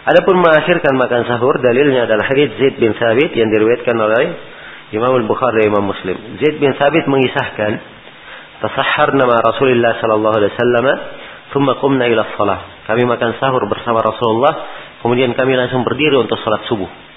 Adapun 0.05 0.37
mengakhirkan 0.39 0.93
makan 0.93 1.25
sahur 1.25 1.57
dalilnya 1.57 2.05
adalah 2.05 2.29
hadis 2.29 2.53
Zaid 2.61 2.77
bin 2.77 2.93
Sabit 2.95 3.33
yang 3.33 3.49
diriwayatkan 3.49 3.97
oleh 3.97 4.23
Imam 4.93 5.11
Al-Bukhari 5.17 5.65
dan 5.65 5.73
Imam 5.73 5.89
Muslim. 5.89 6.37
Zaid 6.37 6.61
bin 6.61 6.71
Sabit 6.77 7.09
mengisahkan 7.09 7.71
tasahharna 8.61 9.25
ma 9.25 9.37
Rasulullah 9.41 9.97
sallallahu 9.97 10.35
alaihi 10.37 10.51
wasallam 10.53 10.85
thumma 11.49 11.81
qumna 11.81 12.05
ila 12.13 12.29
shalah. 12.37 12.59
Kami 12.85 13.09
makan 13.09 13.41
sahur 13.41 13.65
bersama 13.65 14.05
Rasulullah, 14.05 14.53
kemudian 15.01 15.33
kami 15.33 15.57
langsung 15.57 15.81
berdiri 15.81 16.13
untuk 16.21 16.37
salat 16.45 16.65
subuh. 16.69 17.08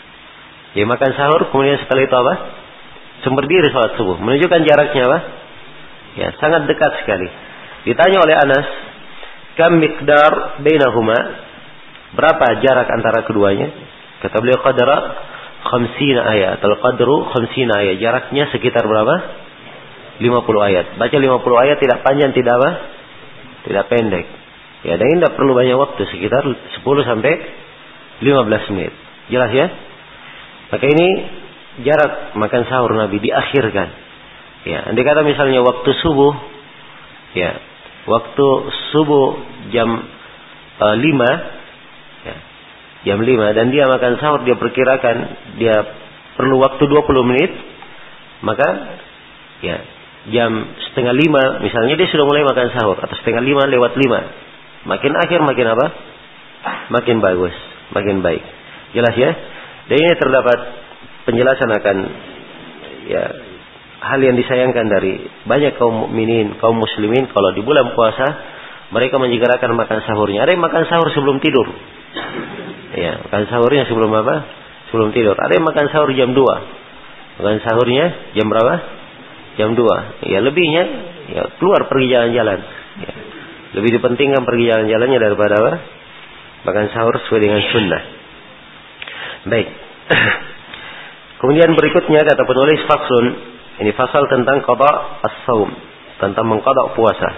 Jadi 0.72 0.84
makan 0.88 1.10
sahur, 1.12 1.52
kemudian 1.52 1.76
setelah 1.84 2.02
itu 2.08 2.16
apa? 2.16 2.34
Langsung 3.20 3.34
berdiri 3.38 3.68
salat 3.70 3.94
subuh. 4.00 4.16
Menunjukkan 4.18 4.60
jaraknya 4.66 5.02
apa? 5.06 5.18
Ya, 6.16 6.28
sangat 6.40 6.66
dekat 6.66 6.92
sekali. 7.04 7.28
Ditanya 7.86 8.18
oleh 8.24 8.34
Anas, 8.34 8.66
kam 9.60 9.78
miqdar 9.78 10.58
bainahuma? 10.64 11.18
Berapa 12.12 12.60
jarak 12.60 12.88
antara 12.88 13.24
keduanya? 13.24 13.70
Kata 14.20 14.36
beliau 14.42 14.60
qadara 14.60 14.96
khamsina 15.70 16.20
ayat. 16.24 16.60
Atau 16.60 16.76
qadru 16.80 17.30
khamsina 17.30 17.78
ayat. 17.78 17.96
Jaraknya 18.00 18.50
sekitar 18.50 18.84
berapa? 18.84 19.14
50 20.20 20.68
ayat. 20.68 20.86
Baca 21.00 21.16
50 21.16 21.62
ayat 21.62 21.78
tidak 21.80 21.98
panjang 22.04 22.30
tidak 22.36 22.52
apa? 22.58 22.70
Tidak 23.70 23.84
pendek. 23.86 24.26
Ya 24.82 24.98
dan 24.98 25.06
ini 25.06 25.22
tidak 25.22 25.38
perlu 25.38 25.54
banyak 25.54 25.78
waktu 25.78 26.02
sekitar 26.10 26.42
10 26.42 26.82
sampai 27.06 27.32
15 28.18 28.72
menit. 28.74 28.92
Jelas 29.30 29.50
ya 29.54 29.66
maka 30.72 30.84
ini 30.88 31.08
jarak 31.84 32.32
makan 32.32 32.62
sahur 32.64 32.96
Nabi 32.96 33.20
diakhirkan. 33.20 33.88
Ya 34.64 34.88
andai 34.88 35.04
kata 35.04 35.20
misalnya 35.20 35.60
waktu 35.60 35.90
subuh 36.00 36.32
ya 37.36 37.60
waktu 38.08 38.46
subuh 38.94 39.26
jam 39.68 39.88
e, 40.80 40.86
5 40.86 42.24
ya, 42.24 42.36
jam 43.04 43.18
5 43.20 43.56
dan 43.58 43.66
dia 43.68 43.84
makan 43.84 44.16
sahur 44.16 44.40
dia 44.48 44.56
perkirakan 44.56 45.16
dia 45.60 45.76
perlu 46.40 46.56
waktu 46.62 46.88
20 46.88 47.30
menit 47.30 47.52
maka 48.40 48.68
ya 49.60 49.76
jam 50.30 50.50
setengah 50.88 51.14
lima 51.14 51.58
misalnya 51.66 51.98
dia 51.98 52.06
sudah 52.06 52.22
mulai 52.22 52.46
makan 52.46 52.68
sahur 52.72 52.96
atau 52.96 53.16
setengah 53.18 53.42
lima 53.42 53.66
lewat 53.66 53.98
lima 53.98 54.20
makin 54.86 55.12
akhir 55.18 55.42
makin 55.42 55.66
apa? 55.74 55.86
Makin 56.94 57.18
bagus 57.18 57.54
makin 57.90 58.22
baik. 58.22 58.42
Jelas 58.94 59.14
ya 59.18 59.30
dan 59.90 59.96
ini 59.98 60.14
terdapat 60.18 60.58
penjelasan 61.26 61.70
akan 61.70 61.96
ya 63.10 63.24
hal 64.02 64.18
yang 64.18 64.34
disayangkan 64.34 64.86
dari 64.90 65.22
banyak 65.46 65.78
kaum 65.78 66.06
mukminin, 66.06 66.58
kaum 66.58 66.74
muslimin 66.74 67.30
kalau 67.30 67.54
di 67.54 67.62
bulan 67.62 67.94
puasa 67.94 68.26
mereka 68.92 69.16
menyegerakan 69.16 69.72
makan 69.72 70.04
sahurnya. 70.04 70.44
Ada 70.44 70.58
yang 70.58 70.62
makan 70.62 70.82
sahur 70.90 71.08
sebelum 71.16 71.40
tidur. 71.40 71.64
Ya, 72.92 73.24
makan 73.24 73.48
sahurnya 73.48 73.88
sebelum 73.88 74.12
apa? 74.12 74.44
Sebelum 74.92 75.16
tidur. 75.16 75.32
Ada 75.32 75.56
yang 75.56 75.64
makan 75.64 75.86
sahur 75.88 76.12
jam 76.12 76.36
2. 76.36 77.40
Makan 77.40 77.56
sahurnya 77.64 78.36
jam 78.36 78.46
berapa? 78.52 78.74
Jam 79.56 79.72
2. 79.72 80.28
Ya, 80.28 80.38
lebihnya 80.44 80.84
ya 81.32 81.42
keluar 81.56 81.88
pergi 81.88 82.12
jalan-jalan. 82.12 82.58
Ya. 83.00 83.12
Lebih 83.80 83.96
dipentingkan 83.96 84.44
pergi 84.44 84.64
jalan-jalannya 84.68 85.18
daripada 85.24 85.54
apa? 85.56 85.72
Makan 86.68 86.84
sahur 86.92 87.16
sesuai 87.24 87.40
dengan 87.40 87.64
sunnah. 87.72 88.21
Baik. 89.46 89.68
Kemudian 91.42 91.74
berikutnya 91.74 92.22
kata 92.22 92.42
penulis 92.46 92.80
faksun 92.86 93.26
ini 93.82 93.90
pasal 93.98 94.30
tentang 94.30 94.62
qada 94.62 94.90
as-saum, 95.26 95.70
tentang 96.22 96.46
mengqada 96.46 96.94
puasa. 96.94 97.30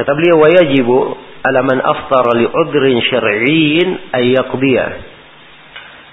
Kata 0.00 0.10
beliau 0.16 0.40
wajibu 0.40 1.18
ala 1.44 1.60
man 1.60 1.78
aftara 1.82 2.32
li 2.38 2.46
udrin 2.48 2.98
syar'iyyin 3.04 4.16
ay. 4.16 4.32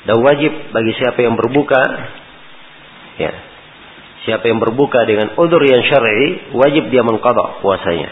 Dan 0.07 0.23
wajib 0.23 0.51
bagi 0.71 0.91
siapa 0.99 1.19
yang 1.23 1.35
berbuka 1.39 1.83
ya. 3.19 3.33
Siapa 4.27 4.43
yang 4.43 4.59
berbuka 4.59 5.07
dengan 5.07 5.39
udur 5.39 5.63
yang 5.63 5.87
syar'i, 5.87 6.51
wajib 6.51 6.91
dia 6.91 6.99
mengqada 6.99 7.63
puasanya. 7.63 8.11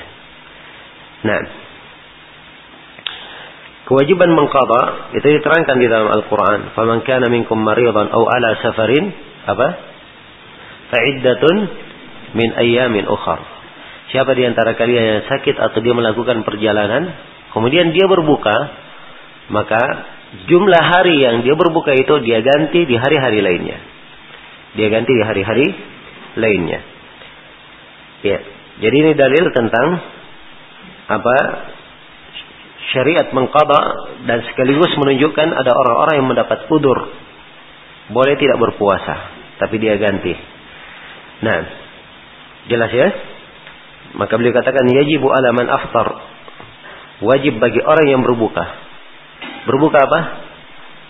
Nah, 1.28 1.40
Kewajiban 3.86 4.34
mengqada 4.34 5.14
itu 5.14 5.28
diterangkan 5.30 5.78
di 5.78 5.86
dalam 5.86 6.10
Al-Qur'an. 6.10 6.74
Faman 6.74 7.06
kana 7.06 7.30
minkum 7.30 7.62
maridan 7.62 8.10
aw 8.10 8.24
ala 8.26 8.58
safarin 8.66 9.14
apa? 9.46 9.68
fa'iddatun 10.90 11.56
min 12.34 12.50
ayyamin 12.58 13.06
ukhar. 13.06 13.42
Siapa 14.10 14.34
di 14.34 14.46
antara 14.46 14.74
kalian 14.74 15.04
yang 15.06 15.22
sakit 15.30 15.58
atau 15.58 15.80
dia 15.82 15.94
melakukan 15.94 16.42
perjalanan, 16.46 17.14
kemudian 17.54 17.94
dia 17.94 18.06
berbuka, 18.10 18.58
maka 19.54 19.82
jumlah 20.50 20.82
hari 20.82 21.22
yang 21.22 21.46
dia 21.46 21.54
berbuka 21.54 21.94
itu 21.94 22.22
dia 22.26 22.42
ganti 22.42 22.90
di 22.90 22.96
hari-hari 22.98 23.42
lainnya. 23.42 23.78
Dia 24.78 24.88
ganti 24.90 25.14
di 25.14 25.24
hari-hari 25.26 25.68
lainnya. 26.42 26.80
Ya. 28.26 28.40
Jadi 28.76 28.96
ini 28.98 29.12
dalil 29.14 29.46
tentang 29.56 29.88
apa 31.06 31.36
syariat 32.94 33.32
mengqada 33.34 33.82
dan 34.30 34.44
sekaligus 34.52 34.92
menunjukkan 35.00 35.48
ada 35.56 35.72
orang-orang 35.74 36.16
yang 36.22 36.28
mendapat 36.30 36.70
udur 36.70 36.98
boleh 38.12 38.36
tidak 38.38 38.58
berpuasa 38.62 39.16
tapi 39.58 39.82
dia 39.82 39.98
ganti 39.98 40.56
Nah, 41.44 41.60
jelas 42.72 42.92
ya? 42.94 43.08
Maka 44.16 44.40
beliau 44.40 44.56
katakan 44.56 44.88
yajibu 44.88 45.28
ala 45.28 45.52
man 45.52 45.68
aftar. 45.68 46.08
Wajib 47.26 47.60
bagi 47.60 47.82
orang 47.84 48.08
yang 48.08 48.22
berbuka. 48.24 48.64
Berbuka 49.68 49.98
apa? 50.00 50.20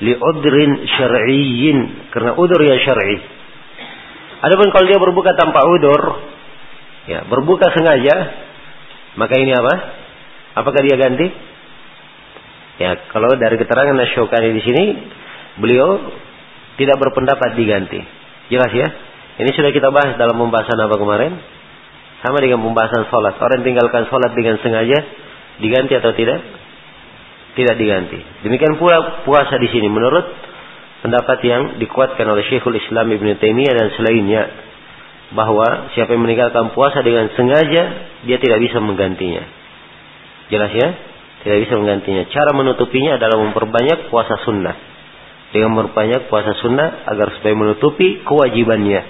Li'udrin 0.01 0.71
syar'iyyin. 0.89 2.09
Karena 2.09 2.33
udur 2.33 2.57
yang 2.61 2.81
syar'i. 2.81 3.17
Adapun 4.45 4.69
kalau 4.73 4.85
dia 4.85 4.99
berbuka 5.01 5.33
tanpa 5.33 5.65
udur, 5.65 6.01
ya, 7.09 7.25
berbuka 7.25 7.65
sengaja, 7.73 8.15
maka 9.17 9.33
ini 9.41 9.53
apa? 9.55 9.73
Apakah 10.61 10.81
dia 10.85 10.99
ganti? 11.01 11.25
Ya, 12.75 12.91
kalau 13.11 13.31
dari 13.39 13.55
keterangan 13.55 13.95
Nasyokani 13.95 14.49
di 14.51 14.61
sini, 14.63 14.83
beliau 15.63 16.11
tidak 16.75 16.99
berpendapat 16.99 17.55
diganti. 17.55 18.03
Jelas 18.51 18.71
ya? 18.75 18.87
Ini 19.35 19.51
sudah 19.51 19.71
kita 19.71 19.91
bahas 19.91 20.15
dalam 20.19 20.35
pembahasan 20.35 20.75
apa 20.79 20.95
kemarin? 20.95 21.33
Sama 22.23 22.39
dengan 22.43 22.63
pembahasan 22.63 23.07
sholat. 23.07 23.39
Orang 23.39 23.63
tinggalkan 23.63 24.07
sholat 24.11 24.31
dengan 24.35 24.59
sengaja 24.59 24.99
diganti 25.59 25.93
atau 25.95 26.11
tidak? 26.15 26.39
Tidak 27.55 27.75
diganti. 27.79 28.19
Demikian 28.43 28.75
pula 28.75 29.23
puasa 29.23 29.55
di 29.55 29.71
sini 29.71 29.87
menurut 29.87 30.27
pendapat 30.99 31.39
yang 31.47 31.61
dikuatkan 31.79 32.27
oleh 32.27 32.43
Syekhul 32.51 32.75
Islam 32.75 33.07
Ibn 33.07 33.27
Taimiyah 33.39 33.73
dan 33.75 33.87
selainnya. 33.95 34.43
bahwa 35.25 35.89
siapa 35.97 36.13
yang 36.13 36.21
meninggalkan 36.21 36.69
puasa 36.77 37.01
dengan 37.01 37.33
sengaja 37.33 37.83
dia 38.29 38.37
tidak 38.37 38.61
bisa 38.61 38.77
menggantinya. 38.77 39.41
Jelas 40.53 40.69
ya? 40.69 40.89
Tidak 41.45 41.61
bisa 41.61 41.77
menggantinya. 41.77 42.25
Cara 42.33 42.57
menutupinya 42.57 43.21
adalah 43.21 43.37
memperbanyak 43.37 44.09
puasa 44.09 44.41
sunnah. 44.49 44.73
Dengan 45.53 45.77
memperbanyak 45.77 46.25
puasa 46.25 46.57
sunnah 46.57 47.05
agar 47.05 47.37
supaya 47.37 47.53
menutupi 47.53 48.25
kewajibannya. 48.25 49.01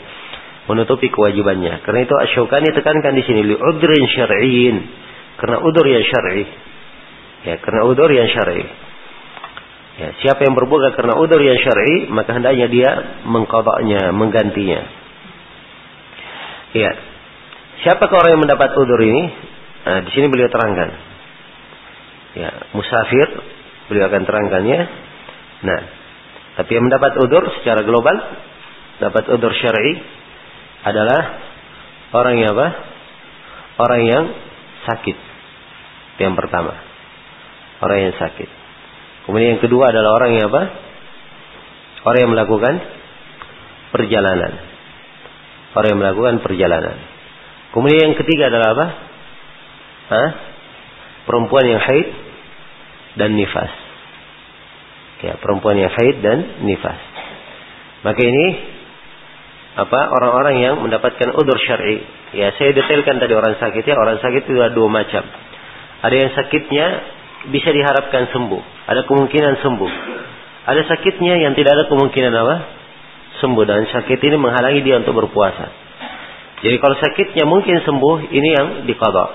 Menutupi 0.68 1.08
kewajibannya. 1.08 1.80
Karena 1.88 2.04
itu 2.04 2.12
Asyukani 2.12 2.76
tekankan 2.76 3.16
di 3.16 3.24
sini 3.24 3.40
li'udrin 3.40 4.04
syar'iyyin. 4.12 4.78
Karena 5.40 5.64
udur 5.64 5.88
yang 5.88 6.04
syar'i. 6.04 6.44
Ya, 7.48 7.56
karena 7.64 7.88
udur 7.88 8.12
yang 8.12 8.28
syar'i. 8.28 8.68
Ya, 9.96 10.12
siapa 10.20 10.44
yang 10.44 10.60
berbuka 10.60 10.92
karena 10.92 11.16
udur 11.16 11.40
yang 11.40 11.56
syar'i, 11.56 12.12
maka 12.12 12.36
hendaknya 12.36 12.68
dia 12.68 12.92
mengkodoknya, 13.32 14.12
menggantinya. 14.12 14.84
Ya. 16.76 16.92
Siapa 17.88 18.12
orang 18.12 18.36
yang 18.36 18.44
mendapat 18.44 18.76
udur 18.76 19.00
ini? 19.00 19.24
Nah, 19.88 20.04
di 20.04 20.12
sini 20.12 20.28
beliau 20.28 20.52
terangkan. 20.52 21.15
Ya, 22.36 22.52
musafir, 22.76 23.28
beliau 23.88 24.12
akan 24.12 24.24
terangkannya. 24.28 24.80
Nah, 25.64 25.80
tapi 26.60 26.72
yang 26.76 26.88
mendapat 26.88 27.16
udur 27.20 27.44
secara 27.60 27.84
global, 27.84 28.16
dapat 29.00 29.24
udur 29.32 29.52
syar'i 29.56 29.94
adalah 30.88 31.22
orang 32.16 32.36
yang 32.40 32.52
apa? 32.56 32.68
Orang 33.76 34.02
yang 34.08 34.24
sakit. 34.88 35.18
yang 36.16 36.32
pertama. 36.40 36.72
Orang 37.84 38.08
yang 38.08 38.16
sakit. 38.16 38.48
Kemudian 39.28 39.60
yang 39.60 39.64
kedua 39.64 39.92
adalah 39.92 40.16
orang 40.16 40.32
yang 40.40 40.48
apa? 40.48 40.64
Orang 42.08 42.20
yang 42.24 42.32
melakukan 42.32 42.74
perjalanan. 43.92 44.54
Orang 45.76 45.90
yang 45.92 46.00
melakukan 46.00 46.36
perjalanan. 46.40 46.96
Kemudian 47.76 48.00
yang 48.12 48.16
ketiga 48.16 48.48
adalah 48.48 48.68
apa? 48.72 48.88
Hah? 50.08 50.30
Perempuan 51.28 51.68
yang 51.68 51.82
haid 51.84 52.25
dan 53.16 53.36
nifas. 53.36 53.72
Ya, 55.24 55.40
perempuan 55.42 55.80
yang 55.80 55.90
haid 55.90 56.22
dan 56.22 56.38
nifas. 56.68 57.00
Maka 58.06 58.22
ini 58.22 58.48
apa 59.76 60.00
orang-orang 60.08 60.56
yang 60.62 60.76
mendapatkan 60.80 61.36
udur 61.36 61.58
syar'i. 61.60 62.00
Ya, 62.36 62.54
saya 62.56 62.72
detailkan 62.76 63.20
tadi 63.20 63.34
orang 63.34 63.58
sakit 63.60 63.84
ya, 63.84 63.96
orang 63.98 64.22
sakit 64.22 64.48
itu 64.48 64.60
ada 64.60 64.76
dua 64.76 64.88
macam. 64.92 65.24
Ada 66.06 66.16
yang 66.16 66.32
sakitnya 66.36 66.86
bisa 67.50 67.70
diharapkan 67.74 68.30
sembuh. 68.30 68.62
Ada 68.88 69.08
kemungkinan 69.10 69.54
sembuh. 69.64 69.92
Ada 70.66 70.82
sakitnya 70.90 71.42
yang 71.42 71.54
tidak 71.58 71.72
ada 71.82 71.84
kemungkinan 71.90 72.34
apa? 72.34 72.56
Sembuh 73.42 73.64
dan 73.68 73.86
sakit 73.90 74.20
ini 74.22 74.36
menghalangi 74.40 74.82
dia 74.86 75.02
untuk 75.02 75.18
berpuasa. 75.18 75.66
Jadi 76.64 76.76
kalau 76.80 76.96
sakitnya 76.98 77.46
mungkin 77.46 77.84
sembuh, 77.84 78.32
ini 78.32 78.50
yang 78.50 78.68
dikodok. 78.88 79.32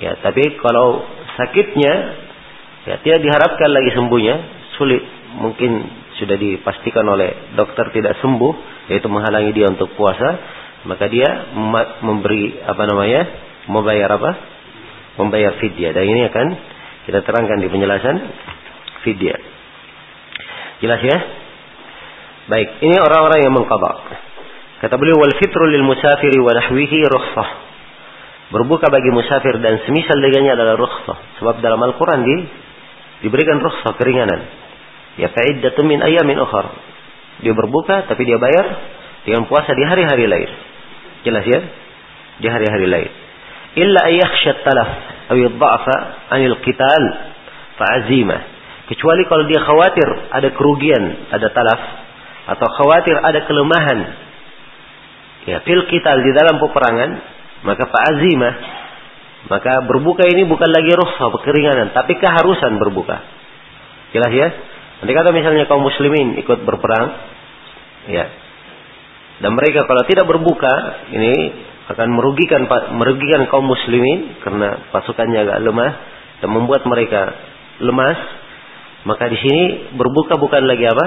Ya, 0.00 0.16
tapi 0.22 0.56
kalau 0.62 1.04
sakitnya 1.36 2.23
ya 2.84 3.00
tidak 3.00 3.20
diharapkan 3.20 3.70
lagi 3.72 3.90
sembuhnya, 3.92 4.36
sulit. 4.76 5.02
Mungkin 5.34 5.70
sudah 6.22 6.38
dipastikan 6.38 7.02
oleh 7.10 7.56
dokter 7.58 7.90
tidak 7.90 8.22
sembuh, 8.22 8.52
yaitu 8.92 9.10
menghalangi 9.10 9.50
dia 9.50 9.66
untuk 9.66 9.90
puasa, 9.98 10.38
maka 10.86 11.10
dia 11.10 11.50
memberi 12.04 12.60
apa 12.62 12.82
namanya? 12.86 13.22
membayar 13.64 14.20
apa? 14.20 14.30
Membayar 15.16 15.56
fidyah. 15.56 15.96
Dan 15.96 16.04
ini 16.04 16.28
akan 16.28 16.46
kita 17.08 17.24
terangkan 17.24 17.58
di 17.64 17.68
penjelasan 17.72 18.16
fidyah. 19.04 19.40
Jelas 20.84 21.00
ya? 21.00 21.18
Baik, 22.44 22.84
ini 22.84 22.96
orang-orang 23.00 23.40
yang 23.40 23.52
mengqadha. 23.56 23.92
Kata 24.84 25.00
beliau 25.00 25.16
wal 25.16 25.32
fitru 25.40 25.64
lil 25.72 25.80
musafiri 25.80 26.36
wa 26.44 26.52
nahwihi 26.52 26.98
rukhsah. 27.08 27.48
Berbuka 28.52 28.92
bagi 28.92 29.08
musafir 29.08 29.56
dan 29.64 29.80
semisal 29.88 30.20
dengannya 30.20 30.52
adalah 30.52 30.76
rukhsah. 30.76 31.40
Sebab 31.40 31.64
dalam 31.64 31.80
Al-Qur'an 31.80 32.20
di 32.20 32.36
diberikan 33.24 33.56
rukhsah 33.64 33.96
keringanan. 33.96 34.44
Ya 35.16 35.32
fa'iddatun 35.32 35.88
min 35.88 36.04
ayamin 36.04 36.36
ukhra. 36.36 36.76
Dia 37.40 37.56
berbuka 37.56 38.04
tapi 38.04 38.28
dia 38.28 38.36
bayar 38.36 38.66
dengan 39.24 39.48
puasa 39.48 39.72
di 39.72 39.82
hari-hari 39.88 40.28
lain. 40.28 40.50
Jelas 41.24 41.44
ya? 41.48 41.60
Di 42.44 42.46
hari-hari 42.52 42.86
lain. 42.86 43.10
Illa 43.80 44.00
ayyakhsha 44.06 44.60
talaf 44.62 44.90
atau 45.24 45.40
yadha'fa 45.40 45.96
anil 46.36 46.60
qital 46.60 47.04
fa'azimah. 47.80 48.40
Kecuali 48.92 49.24
kalau 49.24 49.48
dia 49.48 49.64
khawatir 49.64 50.08
ada 50.28 50.48
kerugian, 50.52 51.32
ada 51.32 51.48
talaf 51.50 51.80
atau 52.44 52.68
khawatir 52.76 53.16
ada 53.24 53.40
kelemahan 53.48 53.98
ya 55.48 55.64
fil 55.64 55.88
qital 55.88 56.20
di 56.20 56.30
dalam 56.36 56.60
peperangan, 56.60 57.10
maka 57.64 57.88
fa'azimah 57.88 58.52
maka 59.44 59.84
berbuka 59.84 60.24
ini 60.24 60.48
bukan 60.48 60.70
lagi 60.72 60.92
rukhsah, 60.96 61.28
keringanan, 61.44 61.92
tapi 61.92 62.16
keharusan 62.16 62.80
berbuka. 62.80 63.16
Jelas 64.16 64.32
ya? 64.32 64.48
Nanti 65.02 65.12
kata 65.12 65.30
misalnya 65.36 65.68
kaum 65.68 65.84
muslimin 65.84 66.40
ikut 66.40 66.64
berperang, 66.64 67.06
ya. 68.08 68.24
Dan 69.44 69.52
mereka 69.52 69.84
kalau 69.84 70.06
tidak 70.08 70.24
berbuka, 70.24 70.72
ini 71.12 71.34
akan 71.84 72.08
merugikan 72.16 72.64
merugikan 72.96 73.44
kaum 73.52 73.68
muslimin 73.68 74.40
karena 74.40 74.88
pasukannya 74.88 75.44
agak 75.44 75.58
lemah 75.60 75.92
dan 76.40 76.48
membuat 76.48 76.88
mereka 76.88 77.36
lemas 77.84 78.16
maka 79.04 79.28
di 79.28 79.36
sini 79.36 79.92
berbuka 79.92 80.40
bukan 80.40 80.64
lagi 80.64 80.88
apa 80.88 81.06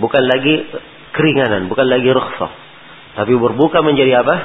bukan 0.00 0.22
lagi 0.24 0.54
keringanan 1.12 1.68
bukan 1.68 1.86
lagi 1.92 2.08
rukhsah 2.08 2.52
tapi 3.20 3.36
berbuka 3.36 3.84
menjadi 3.84 4.24
apa 4.24 4.36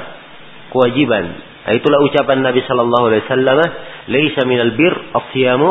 kewajiban 0.68 1.32
itulah 1.72 2.04
ucapan 2.04 2.44
Nabi 2.44 2.60
sallallahu 2.68 3.04
alaihi 3.08 3.24
wasallam 3.24 3.58
laisa 4.12 4.42
minal 4.44 4.76
bir 4.76 4.92
as-siyamu 5.16 5.68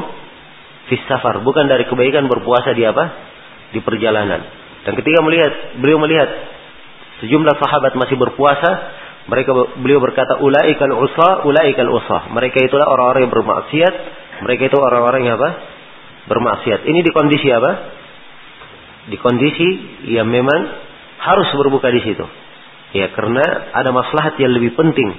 fi 0.90 0.96
safar 1.06 1.46
bukan 1.46 1.70
dari 1.70 1.86
kebaikan 1.86 2.26
berpuasa 2.26 2.74
di 2.74 2.82
apa 2.82 3.06
di 3.70 3.80
perjalanan 3.86 4.42
dan 4.90 4.94
ketika 4.98 5.20
melihat 5.22 5.54
beliau 5.78 6.02
melihat 6.02 6.30
sejumlah 7.22 7.56
sahabat 7.62 7.94
masih 7.94 8.18
berpuasa 8.18 8.72
mereka 9.24 9.56
beliau 9.80 10.04
berkata 10.04 10.36
ulaikal 10.44 10.92
usa, 11.00 11.48
ulaikal 11.48 11.92
usa. 11.96 12.28
Mereka 12.36 12.68
itulah 12.68 12.92
orang-orang 12.92 13.28
yang 13.28 13.34
bermaksiat, 13.34 13.94
mereka 14.44 14.68
itu 14.68 14.78
orang-orang 14.84 15.22
yang 15.24 15.40
apa? 15.40 15.50
Bermaksiat. 16.28 16.84
Ini 16.84 17.00
di 17.00 17.12
kondisi 17.16 17.48
apa? 17.48 17.72
Di 19.08 19.18
kondisi 19.20 19.68
yang 20.12 20.28
memang 20.28 20.60
harus 21.24 21.48
berbuka 21.56 21.88
di 21.92 22.04
situ. 22.04 22.26
Ya, 22.94 23.10
karena 23.16 23.72
ada 23.74 23.96
maslahat 23.96 24.36
yang 24.44 24.52
lebih 24.54 24.76
penting 24.76 25.16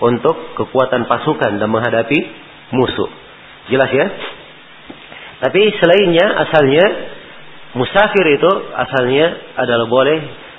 untuk 0.00 0.56
kekuatan 0.56 1.04
pasukan 1.04 1.60
dan 1.60 1.68
menghadapi 1.68 2.18
musuh. 2.72 3.10
Jelas 3.68 3.90
ya? 3.92 4.06
Tapi 5.40 5.60
selainnya 5.80 6.26
asalnya 6.48 6.86
musafir 7.76 8.26
itu 8.36 8.50
asalnya 8.76 9.56
adalah 9.56 9.86
boleh 9.88 10.18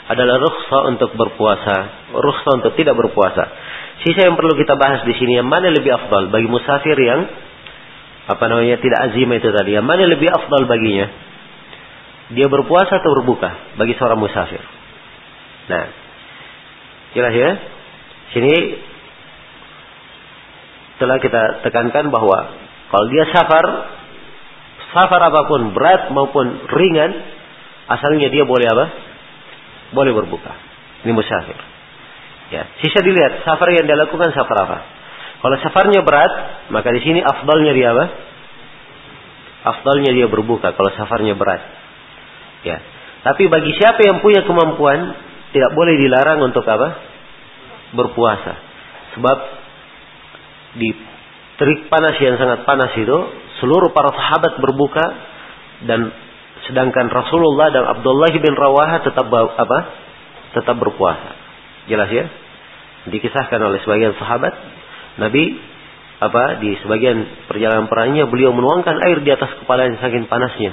adalah 0.09 0.41
rukhsa 0.41 0.77
untuk 0.91 1.13
berpuasa, 1.15 2.09
rukhsa 2.11 2.49
untuk 2.61 2.73
tidak 2.75 2.97
berpuasa. 2.97 3.43
Sisa 4.01 4.25
yang 4.25 4.35
perlu 4.35 4.57
kita 4.57 4.75
bahas 4.75 5.05
di 5.05 5.13
sini 5.13 5.37
yang 5.37 5.47
mana 5.47 5.69
lebih 5.69 5.93
afdal 5.93 6.33
bagi 6.33 6.49
musafir 6.49 6.97
yang 6.97 7.29
apa 8.27 8.43
namanya 8.49 8.81
tidak 8.81 8.99
azimah 9.11 9.37
itu 9.37 9.49
tadi, 9.53 9.77
yang 9.77 9.85
mana 9.85 10.09
lebih 10.09 10.29
afdal 10.29 10.65
baginya? 10.65 11.07
Dia 12.31 12.47
berpuasa 12.47 13.03
atau 13.03 13.11
berbuka 13.21 13.75
bagi 13.75 13.93
seorang 13.99 14.19
musafir. 14.19 14.59
Nah, 15.67 15.85
jelas 17.13 17.33
ya. 17.35 17.51
Sini 18.31 18.55
telah 21.01 21.17
kita 21.17 21.65
tekankan 21.65 22.13
bahwa 22.13 22.37
kalau 22.93 23.05
dia 23.09 23.25
safar, 23.33 23.65
safar 24.93 25.21
apa 25.25 25.49
pun 25.49 25.73
berat 25.73 26.13
maupun 26.13 26.69
ringan, 26.69 27.11
asalnya 27.89 28.29
dia 28.29 28.45
boleh 28.45 28.69
apa? 28.69 28.85
boleh 29.91 30.13
berbuka. 30.15 30.53
Ini 31.03 31.11
musafir. 31.11 31.57
Ya, 32.51 32.67
sisa 32.83 32.99
dilihat 33.03 33.43
safar 33.47 33.71
yang 33.75 33.87
dia 33.87 33.97
lakukan 33.99 34.31
safar 34.35 34.57
apa. 34.67 34.77
Kalau 35.41 35.57
safarnya 35.65 36.05
berat, 36.05 36.31
maka 36.69 36.93
di 36.93 37.01
sini 37.01 37.19
afdalnya 37.23 37.73
dia 37.73 37.91
apa? 37.95 38.05
Afdalnya 39.61 40.11
dia 40.13 40.27
berbuka 40.29 40.77
kalau 40.77 40.91
safarnya 40.93 41.33
berat. 41.33 41.59
Ya. 42.61 42.77
Tapi 43.21 43.49
bagi 43.49 43.73
siapa 43.77 44.01
yang 44.05 44.21
punya 44.21 44.45
kemampuan, 44.45 45.15
tidak 45.53 45.71
boleh 45.73 45.97
dilarang 45.97 46.39
untuk 46.45 46.65
apa? 46.65 46.97
Berpuasa. 47.97 48.53
Sebab 49.17 49.37
di 50.78 50.89
terik 51.59 51.88
panas 51.91 52.15
yang 52.19 52.39
sangat 52.39 52.63
panas 52.63 52.91
itu, 52.95 53.17
seluruh 53.59 53.91
para 53.91 54.11
sahabat 54.13 54.59
berbuka 54.59 55.05
dan 55.86 56.11
Sedangkan 56.69 57.09
Rasulullah 57.09 57.74
dan 57.74 57.84
Abdullah 57.84 58.32
bin 58.38 58.53
Rawaha 58.53 59.01
tetap 59.01 59.26
apa? 59.34 59.80
Tetap 60.53 60.76
berpuasa. 60.78 61.34
Jelas 61.89 62.09
ya? 62.13 62.26
Dikisahkan 63.09 63.57
oleh 63.57 63.82
sebagian 63.82 64.13
sahabat, 64.15 64.53
Nabi 65.17 65.57
apa 66.22 66.61
di 66.61 66.78
sebagian 66.86 67.49
perjalanan 67.49 67.89
perangnya 67.89 68.30
beliau 68.30 68.53
menuangkan 68.53 68.93
air 69.09 69.26
di 69.26 69.34
atas 69.34 69.57
kepala 69.57 69.89
yang 69.89 69.97
saking 69.97 70.30
panasnya 70.30 70.69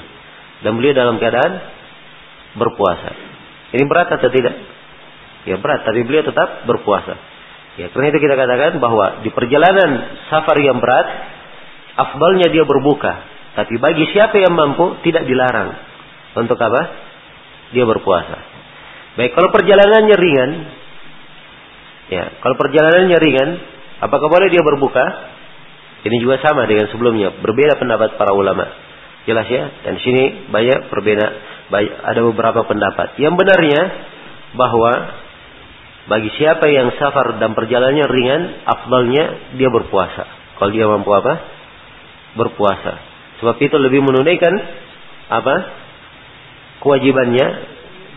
dan 0.61 0.77
beliau 0.77 0.93
dalam 0.93 1.17
keadaan 1.17 1.57
berpuasa. 2.53 3.09
Ini 3.73 3.83
berat 3.89 4.13
atau 4.13 4.29
tidak? 4.29 4.55
Ya 5.49 5.57
berat, 5.57 5.89
tapi 5.89 6.05
beliau 6.05 6.21
tetap 6.21 6.69
berpuasa. 6.69 7.17
Ya, 7.79 7.87
karena 7.95 8.11
itu 8.11 8.19
kita 8.19 8.35
katakan 8.35 8.83
bahwa 8.83 9.23
di 9.23 9.31
perjalanan 9.31 10.19
safar 10.27 10.59
yang 10.59 10.83
berat, 10.83 11.07
afdalnya 11.95 12.51
dia 12.51 12.67
berbuka. 12.67 13.23
Tapi 13.55 13.79
bagi 13.79 14.03
siapa 14.11 14.35
yang 14.35 14.51
mampu, 14.51 14.99
tidak 15.07 15.23
dilarang. 15.23 15.79
Untuk 16.35 16.59
apa? 16.59 16.81
Dia 17.71 17.87
berpuasa. 17.87 18.35
Baik, 19.15 19.31
kalau 19.31 19.47
perjalanannya 19.55 20.15
ringan, 20.19 20.51
ya, 22.11 22.23
kalau 22.43 22.59
perjalanannya 22.59 23.15
ringan, 23.15 23.49
apakah 24.03 24.27
boleh 24.27 24.51
dia 24.51 24.59
berbuka? 24.59 25.05
Ini 26.03 26.19
juga 26.19 26.39
sama 26.43 26.67
dengan 26.67 26.91
sebelumnya, 26.91 27.31
berbeda 27.39 27.79
pendapat 27.79 28.19
para 28.19 28.35
ulama. 28.35 28.67
Jelas 29.23 29.47
ya? 29.47 29.71
Dan 29.87 30.03
sini 30.03 30.51
banyak 30.51 30.91
berbeda, 30.91 31.27
banyak, 31.71 31.95
ada 31.95 32.21
beberapa 32.27 32.67
pendapat. 32.67 33.15
Yang 33.19 33.39
benarnya 33.39 33.81
bahwa 34.55 34.91
bagi 36.09 36.33
siapa 36.41 36.65
yang 36.65 36.89
safar 36.97 37.37
dan 37.37 37.53
perjalanannya 37.53 38.07
ringan, 38.09 38.41
afdalnya 38.65 39.53
dia 39.61 39.69
berpuasa. 39.69 40.25
Kalau 40.57 40.73
dia 40.73 40.89
mampu 40.89 41.13
apa? 41.13 41.33
Berpuasa. 42.33 42.93
Sebab 43.39 43.55
itu 43.61 43.77
lebih 43.77 44.01
menunaikan 44.01 44.53
apa? 45.29 45.55
Kewajibannya 46.81 47.47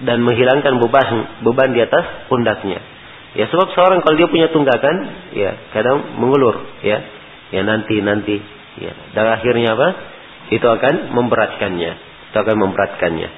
dan 0.09 0.24
menghilangkan 0.24 0.80
beban 0.80 1.45
beban 1.45 1.70
di 1.76 1.84
atas 1.84 2.32
pundaknya. 2.32 2.80
Ya 3.36 3.49
sebab 3.53 3.76
seorang 3.76 4.01
kalau 4.01 4.16
dia 4.16 4.28
punya 4.28 4.49
tunggakan, 4.49 4.97
ya 5.36 5.57
kadang 5.76 6.16
mengulur, 6.20 6.64
ya, 6.84 7.01
ya 7.53 7.61
nanti 7.64 8.01
nanti, 8.01 8.36
ya. 8.80 8.93
Dan 9.12 9.24
akhirnya 9.36 9.72
apa? 9.76 9.88
Itu 10.53 10.64
akan 10.68 11.12
memberatkannya. 11.12 11.93
Itu 12.32 12.36
akan 12.36 12.57
memberatkannya. 12.57 13.28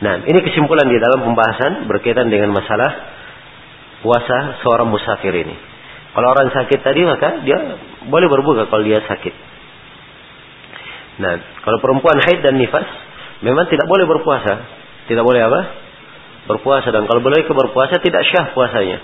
Nah, 0.00 0.24
ini 0.24 0.38
kesimpulan 0.44 0.88
di 0.88 0.96
dalam 0.96 1.24
pembahasan 1.24 1.84
berkaitan 1.88 2.32
dengan 2.32 2.52
masalah 2.56 3.19
puasa 4.00 4.60
seorang 4.64 4.88
musafir 4.88 5.32
ini. 5.32 5.56
Kalau 6.10 6.26
orang 6.26 6.50
sakit 6.50 6.80
tadi 6.82 7.06
maka 7.06 7.44
dia 7.46 7.58
boleh 8.08 8.26
berbuka 8.26 8.66
kalau 8.66 8.82
dia 8.82 8.98
sakit. 9.04 9.34
Nah, 11.20 11.36
kalau 11.62 11.78
perempuan 11.84 12.18
haid 12.18 12.40
dan 12.40 12.56
nifas 12.56 12.88
memang 13.44 13.68
tidak 13.68 13.86
boleh 13.86 14.08
berpuasa. 14.08 14.80
Tidak 15.06 15.24
boleh 15.24 15.40
apa? 15.44 15.60
Berpuasa 16.48 16.88
dan 16.90 17.04
kalau 17.06 17.20
boleh 17.20 17.44
berpuasa 17.44 18.00
tidak 18.00 18.24
syah 18.26 18.56
puasanya. 18.56 18.98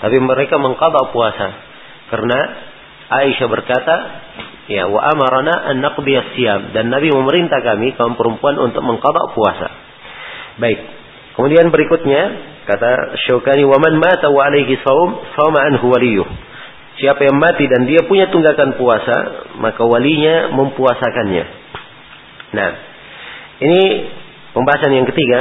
Tapi 0.00 0.16
mereka 0.18 0.58
mengqadha 0.58 1.12
puasa. 1.14 1.48
Karena 2.10 2.38
Aisyah 3.10 3.48
berkata, 3.50 3.96
ya 4.70 4.86
wa 4.86 5.02
amarana 5.02 5.70
an 5.70 5.82
naqdiya 5.82 6.34
siyam 6.34 6.70
dan 6.70 6.90
Nabi 6.90 7.10
memerintah 7.10 7.58
kami 7.62 7.94
kaum 7.98 8.14
perempuan 8.14 8.58
untuk 8.58 8.82
mengqadha 8.82 9.34
puasa. 9.34 9.68
Baik. 10.58 10.80
Kemudian 11.38 11.70
berikutnya 11.70 12.22
Kata 12.70 13.18
Syaukani, 13.26 13.66
"Waman 13.66 13.98
mata 13.98 14.30
wa 14.30 14.46
alaihi 14.46 14.78
saum, 14.78 15.18
sauma 15.34 15.58
anhu 15.66 15.90
waliyuh." 15.90 16.28
Siapa 17.02 17.26
yang 17.26 17.34
mati 17.34 17.66
dan 17.66 17.88
dia 17.90 18.06
punya 18.06 18.30
tunggakan 18.30 18.78
puasa, 18.78 19.16
maka 19.58 19.82
walinya 19.82 20.54
mempuasakannya. 20.54 21.44
Nah, 22.54 22.70
ini 23.58 23.82
pembahasan 24.54 24.94
yang 24.94 25.06
ketiga 25.10 25.40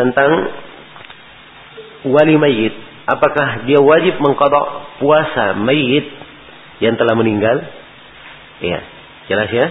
tentang 0.00 0.30
wali 2.08 2.40
mayit. 2.40 2.72
Apakah 3.04 3.68
dia 3.68 3.82
wajib 3.82 4.22
mengkodok 4.22 4.96
puasa 5.02 5.58
mayit 5.60 6.08
yang 6.80 6.96
telah 6.96 7.18
meninggal? 7.18 7.60
Iya, 8.64 8.80
jelas 9.28 9.50
ya. 9.52 9.66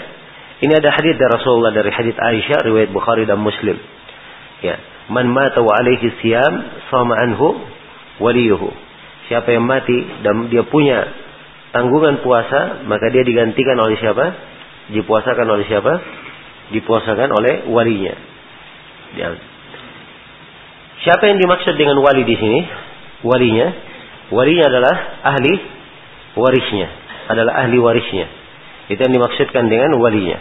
Ini 0.59 0.73
ada 0.75 0.89
hadis 0.91 1.15
dari 1.15 1.31
Rasulullah 1.31 1.71
dari 1.71 1.89
hadis 1.89 2.13
Aisyah 2.13 2.59
riwayat 2.67 2.91
Bukhari 2.91 3.23
dan 3.23 3.39
Muslim. 3.39 3.79
Ya, 4.59 4.75
Man 5.09 5.29
mata 5.33 5.61
wa 5.65 5.73
alaihi 5.73 6.13
siyam 6.21 6.53
sama 6.93 7.17
anhu 7.17 7.57
waliyuhu. 8.21 8.69
Siapa 9.29 9.49
yang 9.53 9.65
mati 9.65 9.97
dan 10.25 10.49
dia 10.49 10.65
punya 10.65 11.05
tanggungan 11.73 12.21
puasa, 12.25 12.85
maka 12.85 13.09
dia 13.13 13.25
digantikan 13.25 13.77
oleh 13.77 13.97
siapa? 13.97 14.25
Dipuasakan 14.89 15.47
oleh 15.49 15.65
siapa? 15.69 15.93
Dipuasakan 16.73 17.29
oleh 17.33 17.69
walinya. 17.69 18.13
Ya. 19.17 19.33
Siapa 21.05 21.25
yang 21.29 21.37
dimaksud 21.41 21.73
dengan 21.77 21.97
wali 22.01 22.25
di 22.25 22.35
sini? 22.35 22.61
Walinya, 23.25 23.67
walinya 24.33 24.65
adalah 24.69 24.95
ahli 25.25 25.53
warisnya, 26.37 26.87
adalah 27.31 27.65
ahli 27.65 27.77
warisnya. 27.79 28.27
Itu 28.89 28.99
yang 28.99 29.13
dimaksudkan 29.13 29.69
dengan 29.69 29.95
walinya. 30.01 30.37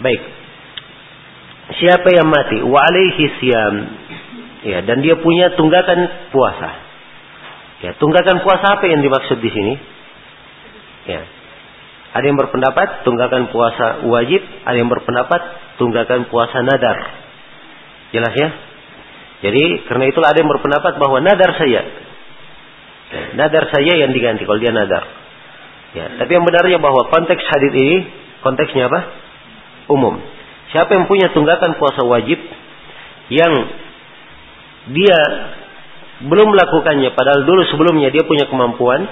Baik. 0.00 0.20
Siapa 1.66 2.08
yang 2.14 2.30
mati 2.30 2.62
wa 2.62 2.78
alaihi 2.78 3.24
siyam 3.42 3.76
Ya, 4.66 4.82
dan 4.82 4.98
dia 4.98 5.14
punya 5.22 5.54
tunggakan 5.54 6.10
puasa. 6.34 6.70
Ya, 7.86 7.94
tunggakan 8.02 8.42
puasa 8.42 8.74
apa 8.74 8.90
yang 8.90 8.98
dimaksud 8.98 9.38
di 9.38 9.46
sini? 9.46 9.74
Ya. 11.06 11.22
Ada 12.18 12.24
yang 12.26 12.34
berpendapat 12.34 13.06
tunggakan 13.06 13.54
puasa 13.54 14.02
wajib, 14.10 14.42
ada 14.66 14.74
yang 14.74 14.90
berpendapat 14.90 15.38
tunggakan 15.78 16.26
puasa 16.26 16.66
nadar. 16.66 16.98
Jelas 18.10 18.34
ya? 18.34 18.48
Jadi 19.46 19.86
karena 19.86 20.10
itulah 20.10 20.34
ada 20.34 20.38
yang 20.42 20.50
berpendapat 20.50 20.98
bahwa 20.98 21.22
nadar 21.22 21.50
saya. 21.54 21.82
Ya, 23.06 23.22
nadar 23.38 23.70
saya 23.70 24.02
yang 24.02 24.10
diganti 24.10 24.42
kalau 24.50 24.58
dia 24.58 24.74
nadar. 24.74 25.04
Ya, 25.94 26.06
tapi 26.18 26.34
yang 26.34 26.42
benarnya 26.42 26.82
bahwa 26.82 27.06
konteks 27.06 27.44
hadis 27.44 27.70
ini 27.70 27.96
konteksnya 28.42 28.90
apa? 28.90 29.00
Umum. 29.94 30.18
Siapa 30.74 30.90
yang 30.98 31.06
punya 31.06 31.30
tunggakan 31.30 31.78
puasa 31.78 32.02
wajib 32.02 32.42
yang 33.30 33.52
dia 34.90 35.18
belum 36.26 36.48
melakukannya 36.54 37.12
padahal 37.12 37.44
dulu 37.44 37.62
sebelumnya 37.70 38.08
dia 38.08 38.24
punya 38.24 38.48
kemampuan 38.48 39.04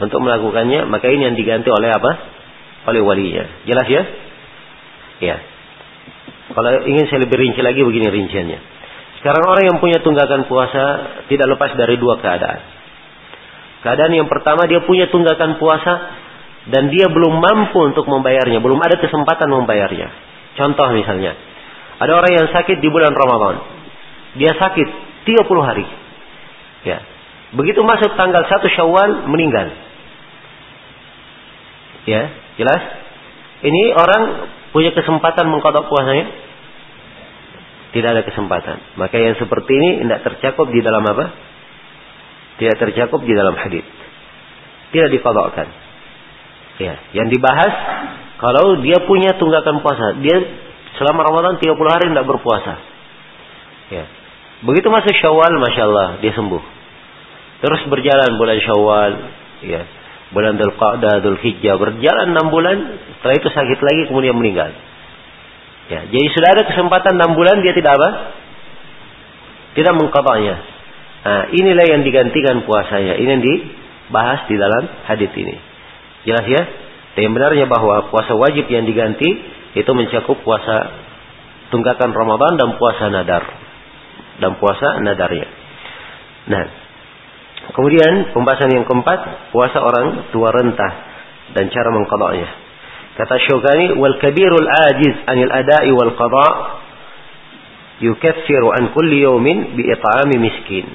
untuk 0.00 0.22
melakukannya 0.22 0.86
maka 0.86 1.10
ini 1.10 1.32
yang 1.32 1.36
diganti 1.36 1.68
oleh 1.68 1.90
apa? 1.92 2.12
Oleh 2.88 3.00
walinya. 3.04 3.44
Jelas 3.68 3.86
ya? 3.88 4.02
Ya. 5.20 5.36
Kalau 6.52 6.70
ingin 6.84 7.08
saya 7.08 7.24
lebih 7.24 7.40
rinci 7.40 7.60
lagi 7.64 7.80
begini 7.80 8.08
rinciannya. 8.08 8.58
Sekarang 9.20 9.44
orang 9.48 9.64
yang 9.64 9.78
punya 9.80 10.04
tunggakan 10.04 10.44
puasa 10.44 10.84
tidak 11.32 11.56
lepas 11.56 11.72
dari 11.80 11.96
dua 11.96 12.20
keadaan. 12.20 12.60
Keadaan 13.80 14.12
yang 14.12 14.28
pertama 14.28 14.68
dia 14.68 14.84
punya 14.84 15.08
tunggakan 15.08 15.56
puasa 15.56 15.92
dan 16.68 16.88
dia 16.88 17.08
belum 17.12 17.40
mampu 17.40 17.92
untuk 17.92 18.08
membayarnya 18.08 18.60
belum 18.60 18.80
ada 18.80 18.96
kesempatan 18.96 19.52
membayarnya 19.52 20.08
contoh 20.54 20.86
misalnya 20.94 21.34
ada 21.98 22.12
orang 22.14 22.32
yang 22.34 22.46
sakit 22.50 22.82
di 22.82 22.88
bulan 22.90 23.14
Ramadan 23.14 23.74
dia 24.34 24.52
sakit 24.58 24.88
30 25.24 25.46
hari. 25.62 25.86
Ya. 26.84 26.98
Begitu 27.54 27.80
masuk 27.86 28.18
tanggal 28.18 28.42
1 28.44 28.76
Syawal 28.76 29.30
meninggal. 29.30 29.70
Ya, 32.04 32.22
jelas? 32.60 32.82
Ini 33.64 33.96
orang 33.96 34.22
punya 34.76 34.92
kesempatan 34.92 35.48
mengkodok 35.48 35.88
puasanya? 35.88 36.28
Tidak 37.94 38.10
ada 38.10 38.22
kesempatan. 38.26 38.98
Maka 38.98 39.16
yang 39.16 39.38
seperti 39.38 39.70
ini 39.70 39.90
tidak 40.04 40.26
tercakup 40.26 40.68
di 40.68 40.82
dalam 40.82 41.06
apa? 41.06 41.30
Tidak 42.58 42.76
tercakup 42.76 43.22
di 43.22 43.32
dalam 43.32 43.54
hadis. 43.54 43.86
Tidak 44.90 45.08
dikodokkan. 45.14 45.70
Ya, 46.82 46.98
yang 47.14 47.30
dibahas 47.30 47.72
kalau 48.44 48.76
dia 48.84 49.00
punya 49.08 49.40
tunggakan 49.40 49.80
puasa, 49.80 50.20
dia 50.20 50.36
selama 51.00 51.24
Ramadan 51.24 51.56
30 51.56 51.72
hari 51.88 52.12
tidak 52.12 52.28
berpuasa. 52.28 52.76
Ya, 53.88 54.04
Begitu 54.64 54.88
masuk 54.88 55.12
Syawal, 55.20 55.52
masya 55.60 55.82
Allah, 55.84 56.08
dia 56.24 56.32
sembuh. 56.32 56.62
Terus 57.60 57.80
berjalan 57.88 58.32
bulan 58.40 58.58
Syawal, 58.64 59.12
ya, 59.60 59.82
bulan 60.32 60.56
Dzulqa'dah, 60.56 61.20
Dzulhijjah, 61.20 61.76
berjalan 61.76 62.32
enam 62.32 62.48
bulan, 62.48 62.76
setelah 63.20 63.34
itu 63.36 63.48
sakit 63.52 63.78
lagi 63.84 64.02
kemudian 64.08 64.32
meninggal. 64.32 64.72
Ya, 65.92 66.08
jadi 66.08 66.26
sudah 66.32 66.48
ada 66.56 66.62
kesempatan 66.64 67.20
enam 67.20 67.36
bulan 67.36 67.60
dia 67.60 67.76
tidak 67.76 67.92
apa? 67.92 68.08
Tidak 69.76 69.92
mengqadanya. 70.00 70.56
Nah, 71.24 71.42
inilah 71.52 71.84
yang 71.88 72.00
digantikan 72.04 72.64
puasanya. 72.64 73.20
Ini 73.20 73.28
yang 73.36 73.44
dibahas 73.44 74.48
di 74.48 74.56
dalam 74.56 74.88
hadis 75.08 75.28
ini. 75.36 75.56
Jelas 76.24 76.46
ya? 76.48 76.62
Dan 77.14 77.30
yang 77.30 77.34
benarnya 77.34 77.66
bahwa 77.70 78.10
puasa 78.10 78.34
wajib 78.34 78.66
yang 78.66 78.86
diganti 78.86 79.30
itu 79.74 79.90
mencakup 79.94 80.42
puasa 80.42 80.90
tunggakan 81.70 82.10
Ramadan 82.14 82.58
dan 82.58 82.68
puasa 82.78 83.10
nadar 83.10 83.44
dan 84.38 84.58
puasa 84.58 84.98
nadarnya. 85.02 85.46
Nah, 86.50 86.64
kemudian 87.74 88.34
pembahasan 88.34 88.70
yang 88.74 88.84
keempat, 88.84 89.50
puasa 89.54 89.78
orang 89.78 90.30
tua 90.34 90.50
renta 90.50 90.88
dan 91.54 91.70
cara 91.70 91.88
mengqadanya. 91.94 92.48
Kata 93.14 93.38
Syukani, 93.46 93.94
wal 93.94 94.18
kabirul 94.18 94.66
ajiz 94.66 95.16
anil 95.30 95.50
ada'i 95.54 95.90
wal 95.94 96.18
qada' 96.18 96.82
yukaffiru 98.02 98.74
an 98.74 98.90
kulli 98.90 99.22
yawmin 99.22 99.78
bi 99.78 99.86
miskin. 100.42 100.86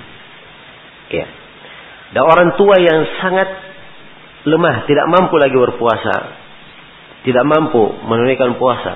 Ya. 1.09 1.26
Dan 2.11 2.24
orang 2.26 2.59
tua 2.59 2.76
yang 2.76 3.07
sangat 3.24 3.68
lemah, 4.48 4.88
tidak 4.88 5.06
mampu 5.12 5.36
lagi 5.36 5.58
berpuasa, 5.58 6.16
tidak 7.28 7.44
mampu 7.44 7.84
menunaikan 8.08 8.56
puasa 8.56 8.96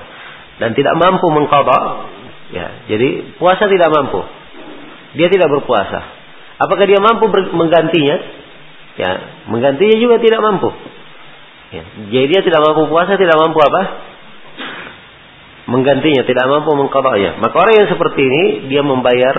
dan 0.62 0.72
tidak 0.72 0.94
mampu 0.96 1.26
mengqada, 1.28 2.08
Ya, 2.54 2.86
jadi 2.86 3.34
puasa 3.40 3.66
tidak 3.66 3.90
mampu. 3.90 4.22
Dia 5.18 5.26
tidak 5.26 5.50
berpuasa. 5.50 6.00
Apakah 6.62 6.86
dia 6.86 7.02
mampu 7.02 7.26
menggantinya? 7.30 8.16
Ya, 8.94 9.10
menggantinya 9.50 9.96
juga 9.98 10.22
tidak 10.22 10.38
mampu. 10.38 10.70
Ya, 11.74 11.82
jadi 12.14 12.26
dia 12.30 12.40
tidak 12.46 12.62
mampu 12.62 12.86
puasa, 12.86 13.18
tidak 13.18 13.34
mampu 13.34 13.58
apa? 13.58 13.82
Menggantinya, 15.66 16.22
tidak 16.28 16.46
mampu 16.46 16.78
mengkodoknya. 16.78 17.42
Maka 17.42 17.54
orang 17.58 17.74
yang 17.74 17.88
seperti 17.90 18.20
ini 18.22 18.42
dia 18.70 18.86
membayar 18.86 19.34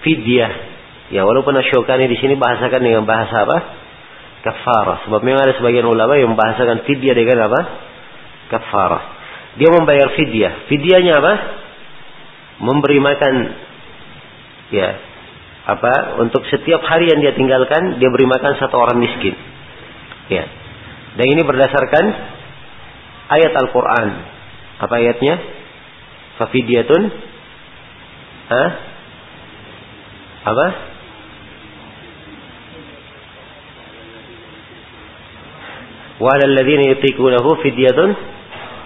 fidyah. 0.00 0.52
Ya, 1.12 1.28
walaupun 1.28 1.52
Asyokani 1.60 2.08
di 2.08 2.16
sini 2.16 2.40
bahasakan 2.40 2.80
dengan 2.80 3.04
bahasa 3.04 3.44
apa? 3.44 3.58
Kafarah. 4.46 5.02
Sebab 5.10 5.20
memang 5.26 5.42
ada 5.42 5.58
sebagian 5.58 5.82
ulama 5.82 6.14
yang 6.14 6.30
membahasakan 6.30 6.86
fidyah 6.86 7.18
dengan 7.18 7.50
apa? 7.50 7.60
Kafarah. 8.54 9.02
Dia 9.58 9.74
membayar 9.74 10.14
fidyah. 10.14 10.70
Fidyahnya 10.70 11.12
apa? 11.18 11.32
Memberi 12.62 13.02
makan 13.02 13.34
ya 14.70 14.90
apa 15.66 16.22
untuk 16.22 16.46
setiap 16.46 16.78
hari 16.86 17.10
yang 17.10 17.18
dia 17.22 17.34
tinggalkan 17.34 17.98
dia 17.98 18.06
beri 18.10 18.26
makan 18.26 18.54
satu 18.58 18.78
orang 18.78 19.02
miskin 19.02 19.34
ya 20.30 20.46
dan 21.18 21.26
ini 21.26 21.42
berdasarkan 21.42 22.04
ayat 23.34 23.52
Al-Quran 23.54 24.08
apa 24.78 24.94
ayatnya 24.94 25.34
fafidiyatun 26.38 27.02
Hah? 28.46 28.70
apa 30.46 30.66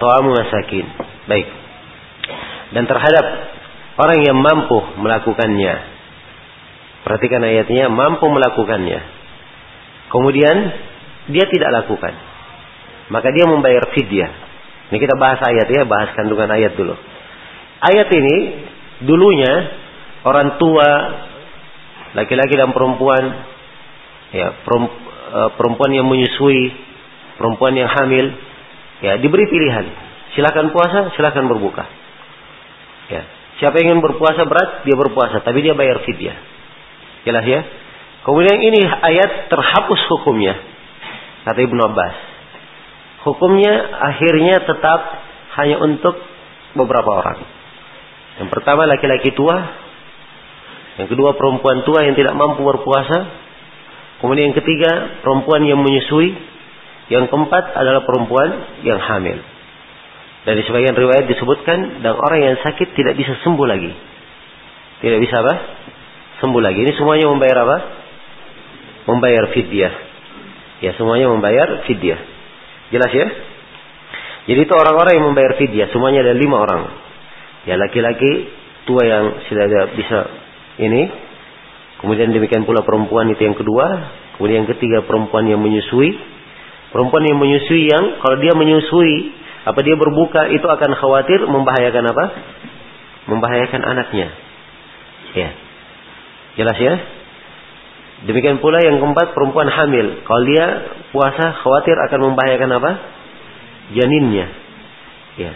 Ta'amu. 0.01 0.35
Baik. 1.29 1.49
Dan 2.75 2.85
terhadap 2.87 3.27
orang 3.99 4.19
yang 4.25 4.39
mampu 4.39 4.79
melakukannya 4.99 5.91
Perhatikan 7.01 7.41
ayatnya, 7.41 7.89
mampu 7.89 8.29
melakukannya. 8.29 9.01
Kemudian 10.13 10.57
dia 11.33 11.45
tidak 11.49 11.71
lakukan. 11.83 12.13
Maka 13.09 13.33
dia 13.33 13.49
membayar 13.49 13.89
fidyah. 13.97 14.31
Ini 14.93 14.99
kita 15.01 15.17
bahas 15.17 15.41
ayat 15.41 15.67
ya, 15.71 15.83
bahas 15.89 16.13
kandungan 16.13 16.51
ayat 16.51 16.77
dulu. 16.77 16.93
Ayat 17.81 18.09
ini 18.13 18.37
dulunya 19.09 19.53
orang 20.29 20.61
tua, 20.61 20.89
laki-laki 22.13 22.53
dan 22.53 22.77
perempuan, 22.77 23.25
ya 24.37 24.49
e, 24.61 25.41
perempuan 25.57 25.91
yang 25.97 26.05
menyusui, 26.05 26.90
perempuan 27.41 27.73
yang 27.73 27.89
hamil, 27.89 28.37
ya 29.01 29.17
diberi 29.17 29.49
pilihan. 29.49 29.89
Silakan 30.37 30.77
puasa, 30.77 31.17
silakan 31.17 31.49
berbuka. 31.49 31.89
Ya, 33.09 33.25
siapa 33.59 33.81
ingin 33.81 34.05
berpuasa 34.05 34.45
berat, 34.45 34.85
dia 34.85 34.95
berpuasa, 34.95 35.41
tapi 35.41 35.65
dia 35.65 35.73
bayar 35.73 36.05
fidyah. 36.05 36.37
Jelas 37.25 37.45
ya? 37.49 37.61
Kemudian 38.21 38.61
ini 38.61 38.85
ayat 38.85 39.49
terhapus 39.49 40.01
hukumnya. 40.13 40.61
Kata 41.49 41.57
Ibnu 41.57 41.81
Abbas. 41.81 42.17
Hukumnya 43.25 43.73
akhirnya 43.97 44.61
tetap 44.65 45.01
hanya 45.61 45.81
untuk 45.81 46.21
beberapa 46.77 47.11
orang. 47.25 47.41
Yang 48.41 48.49
pertama 48.53 48.89
laki-laki 48.89 49.33
tua. 49.37 49.57
Yang 51.01 51.17
kedua 51.17 51.37
perempuan 51.37 51.85
tua 51.85 52.05
yang 52.05 52.17
tidak 52.17 52.37
mampu 52.37 52.61
berpuasa. 52.65 53.29
Kemudian 54.21 54.53
yang 54.53 54.57
ketiga 54.57 55.21
perempuan 55.25 55.65
yang 55.65 55.81
menyusui. 55.81 56.37
Yang 57.11 57.27
keempat 57.29 57.75
adalah 57.75 58.07
perempuan 58.07 58.81
yang 58.87 59.03
hamil. 59.03 59.43
Dari 60.47 60.63
sebagian 60.65 60.97
riwayat 60.97 61.27
disebutkan 61.29 62.01
dan 62.01 62.17
orang 62.17 62.41
yang 62.41 62.57
sakit 62.63 62.97
tidak 62.97 63.19
bisa 63.19 63.35
sembuh 63.45 63.67
lagi. 63.67 63.93
Tidak 65.03 65.19
bisa 65.21 65.43
apa? 65.43 65.55
sembuh 66.41 66.63
lagi. 66.65 66.81
Ini 66.83 66.93
semuanya 66.97 67.29
membayar 67.29 67.59
apa? 67.69 67.77
Membayar 69.07 69.53
fidyah. 69.53 69.95
Ya, 70.81 70.97
semuanya 70.97 71.29
membayar 71.29 71.85
fidyah. 71.85 72.21
Jelas 72.91 73.13
ya? 73.13 73.29
Jadi 74.49 74.61
itu 74.65 74.73
orang-orang 74.73 75.21
yang 75.21 75.27
membayar 75.31 75.53
fidyah. 75.61 75.93
Semuanya 75.93 76.25
ada 76.25 76.35
lima 76.35 76.57
orang. 76.65 76.83
Ya, 77.69 77.77
laki-laki 77.77 78.49
tua 78.89 79.05
yang 79.05 79.25
sudah 79.47 79.63
ada 79.69 79.81
bisa 79.93 80.19
ini. 80.81 81.03
Kemudian 82.01 82.33
demikian 82.33 82.65
pula 82.65 82.81
perempuan 82.81 83.29
itu 83.29 83.45
yang 83.45 83.55
kedua. 83.55 83.87
Kemudian 84.41 84.65
yang 84.65 84.71
ketiga 84.73 85.05
perempuan 85.05 85.45
yang 85.45 85.61
menyusui. 85.61 86.17
Perempuan 86.91 87.23
yang 87.23 87.39
menyusui 87.39 87.87
yang 87.87 88.19
kalau 88.19 88.37
dia 88.43 88.51
menyusui 88.55 89.15
apa 89.63 89.79
dia 89.85 89.95
berbuka 89.95 90.51
itu 90.51 90.67
akan 90.67 90.91
khawatir 90.99 91.39
membahayakan 91.47 92.05
apa? 92.11 92.25
Membahayakan 93.31 93.83
anaknya. 93.85 94.29
Ya. 95.37 95.51
Jelas 96.59 96.79
ya? 96.81 96.95
Demikian 98.27 98.61
pula 98.61 98.83
yang 98.85 99.01
keempat 99.01 99.33
perempuan 99.33 99.71
hamil. 99.71 100.27
Kalau 100.27 100.43
dia 100.45 100.67
puasa 101.15 101.57
khawatir 101.63 101.97
akan 102.11 102.21
membahayakan 102.33 102.71
apa? 102.77 102.91
Janinnya. 103.97 104.47
Ya. 105.39 105.53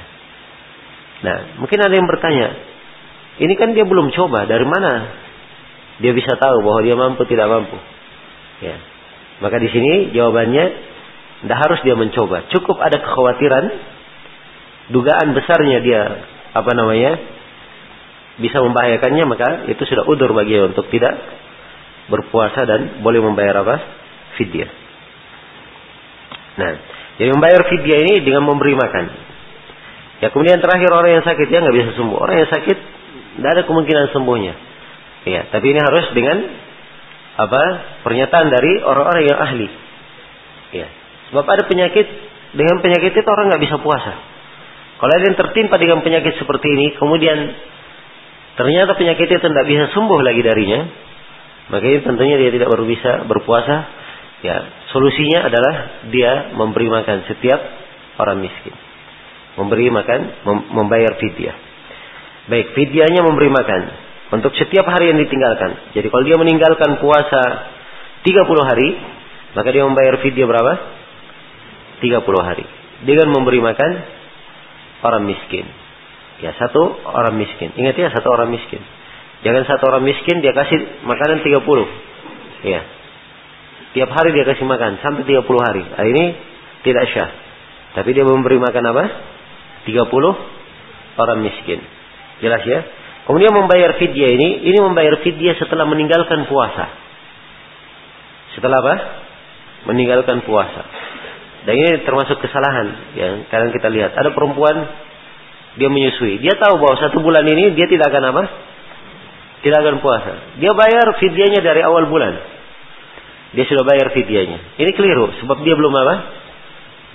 Nah, 1.25 1.37
mungkin 1.61 1.79
ada 1.81 1.93
yang 1.93 2.09
bertanya, 2.09 2.53
ini 3.41 3.55
kan 3.57 3.73
dia 3.73 3.89
belum 3.89 4.13
coba, 4.13 4.45
dari 4.45 4.65
mana 4.69 4.93
dia 5.99 6.13
bisa 6.13 6.37
tahu 6.37 6.61
bahwa 6.61 6.81
dia 6.85 6.97
mampu 6.97 7.23
tidak 7.27 7.49
mampu? 7.49 7.77
Ya. 8.61 8.77
Maka 9.43 9.57
di 9.59 9.69
sini 9.73 10.15
jawabannya 10.15 10.94
tidak 11.45 11.59
harus 11.61 11.79
dia 11.85 11.93
mencoba, 11.93 12.49
cukup 12.49 12.81
ada 12.81 12.97
kekhawatiran, 13.05 13.65
dugaan 14.97 15.37
besarnya 15.37 15.79
dia 15.85 16.03
apa 16.57 16.71
namanya 16.73 17.21
bisa 18.41 18.59
membahayakannya 18.65 19.25
maka 19.29 19.49
itu 19.71 19.83
sudah 19.87 20.09
udur 20.09 20.33
bagi 20.33 20.57
dia 20.57 20.67
untuk 20.67 20.89
tidak 20.91 21.15
berpuasa 22.09 22.65
dan 22.65 23.05
boleh 23.05 23.21
membayar 23.21 23.61
apa? 23.61 23.77
Fidyah. 24.41 24.71
Nah, 26.55 26.73
jadi 27.21 27.31
membayar 27.31 27.63
fidyah 27.71 27.99
ini 28.09 28.15
dengan 28.27 28.43
memberi 28.49 28.75
makan. 28.75 29.05
Ya 30.23 30.33
kemudian 30.33 30.59
terakhir 30.59 30.91
orang 30.91 31.21
yang 31.21 31.25
sakit 31.27 31.47
ya 31.47 31.59
nggak 31.63 31.77
bisa 31.77 31.91
sembuh. 31.95 32.19
Orang 32.19 32.37
yang 32.41 32.51
sakit 32.51 32.79
tidak 33.35 33.51
ada 33.51 33.63
kemungkinan 33.67 34.07
sembuhnya. 34.15 34.55
Ya, 35.25 35.49
tapi 35.49 35.73
ini 35.73 35.81
harus 35.81 36.07
dengan 36.13 36.37
apa? 37.41 37.63
Pernyataan 38.05 38.47
dari 38.53 38.73
orang-orang 38.85 39.23
yang 39.25 39.39
ahli. 39.41 39.69
Ya, 40.75 40.87
sebab 41.35 41.51
ada 41.51 41.67
penyakit 41.67 42.07
dengan 42.55 42.79
penyakit 42.79 43.11
itu 43.11 43.27
orang 43.27 43.51
nggak 43.51 43.67
bisa 43.67 43.83
puasa. 43.83 44.15
Kalau 45.03 45.11
ada 45.11 45.25
yang 45.27 45.35
tertimpa 45.35 45.75
dengan 45.83 45.99
penyakit 46.07 46.39
seperti 46.39 46.71
ini, 46.71 46.87
kemudian 46.95 47.35
ternyata 48.55 48.95
penyakit 48.95 49.27
itu 49.27 49.43
tidak 49.43 49.67
bisa 49.67 49.91
sembuh 49.91 50.21
lagi 50.23 50.47
darinya, 50.47 50.87
maka 51.75 51.83
ini 51.91 52.07
tentunya 52.07 52.39
dia 52.39 52.55
tidak 52.55 52.71
baru 52.71 52.87
bisa 52.87 53.27
berpuasa. 53.27 54.07
Ya, 54.47 54.63
solusinya 54.95 55.51
adalah 55.51 55.75
dia 56.15 56.55
memberi 56.55 56.87
makan 56.87 57.27
setiap 57.27 57.59
orang 58.23 58.39
miskin. 58.39 58.79
Memberi 59.59 59.91
makan, 59.91 60.21
mem 60.47 60.59
membayar 60.71 61.19
fidyah. 61.19 61.57
Baik, 62.47 62.79
fidyahnya 62.79 63.27
memberi 63.27 63.51
makan 63.51 63.83
untuk 64.39 64.55
setiap 64.55 64.87
hari 64.87 65.11
yang 65.11 65.19
ditinggalkan. 65.19 65.99
Jadi 65.99 66.07
kalau 66.15 66.23
dia 66.23 66.39
meninggalkan 66.39 67.03
puasa 67.03 67.43
30 68.23 68.71
hari, 68.71 68.89
maka 69.59 69.69
dia 69.75 69.83
membayar 69.83 70.23
fidyah 70.23 70.47
berapa? 70.47 71.03
30 72.03 72.25
hari. 72.41 72.67
Dengan 73.05 73.31
memberi 73.31 73.61
makan 73.61 73.91
orang 75.05 75.29
miskin. 75.29 75.67
Ya 76.41 76.57
satu 76.57 76.99
orang 77.05 77.37
miskin. 77.39 77.71
Ingat 77.77 77.95
ya 77.95 78.09
satu 78.11 78.33
orang 78.33 78.51
miskin. 78.51 78.81
Jangan 79.45 79.63
satu 79.69 79.93
orang 79.93 80.03
miskin 80.09 80.41
dia 80.41 80.57
kasih 80.57 81.05
makanan 81.05 81.45
30. 81.45 81.61
Ya. 82.65 82.81
Tiap 83.95 84.11
hari 84.11 84.35
dia 84.35 84.43
kasih 84.49 84.67
makan 84.67 84.99
sampai 85.05 85.23
30 85.23 85.45
hari. 85.61 85.85
Nah, 85.85 86.07
ini 86.09 86.25
tidak 86.83 87.05
syah. 87.13 87.31
Tapi 87.95 88.11
dia 88.11 88.27
memberi 88.27 88.59
makan 88.59 88.85
apa? 88.91 89.05
30 89.87 91.21
orang 91.21 91.39
miskin. 91.45 91.79
Jelas 92.43 92.65
ya? 92.67 92.81
Kemudian 93.25 93.55
membayar 93.57 93.97
fidyah 93.97 94.31
ini, 94.37 94.49
ini 94.69 94.79
membayar 94.83 95.17
fidyah 95.23 95.57
setelah 95.57 95.89
meninggalkan 95.89 96.45
puasa. 96.51 96.91
Setelah 98.59 98.83
apa? 98.85 98.95
Meninggalkan 99.89 100.45
puasa. 100.45 100.83
Dan 101.65 101.75
ini 101.81 101.91
termasuk 102.05 102.45
kesalahan 102.45 103.17
yang 103.17 103.33
kadang 103.49 103.73
kita 103.73 103.89
lihat. 103.89 104.13
Ada 104.13 104.37
perempuan 104.37 104.85
dia 105.81 105.89
menyusui. 105.89 106.39
Dia 106.45 106.55
tahu 106.61 106.77
bahwa 106.77 106.97
satu 107.01 107.25
bulan 107.25 107.43
ini 107.49 107.73
dia 107.73 107.89
tidak 107.89 108.13
akan 108.13 108.25
apa? 108.31 108.43
Tidak 109.65 109.79
akan 109.81 109.97
puasa. 110.05 110.61
Dia 110.61 110.77
bayar 110.77 111.09
fidyahnya 111.17 111.65
dari 111.65 111.81
awal 111.81 112.05
bulan. 112.13 112.37
Dia 113.57 113.65
sudah 113.65 113.81
bayar 113.87 114.13
fidyahnya. 114.13 114.77
Ini 114.77 114.91
keliru 114.93 115.33
sebab 115.41 115.65
dia 115.65 115.73
belum 115.73 115.95
apa? 115.95 116.15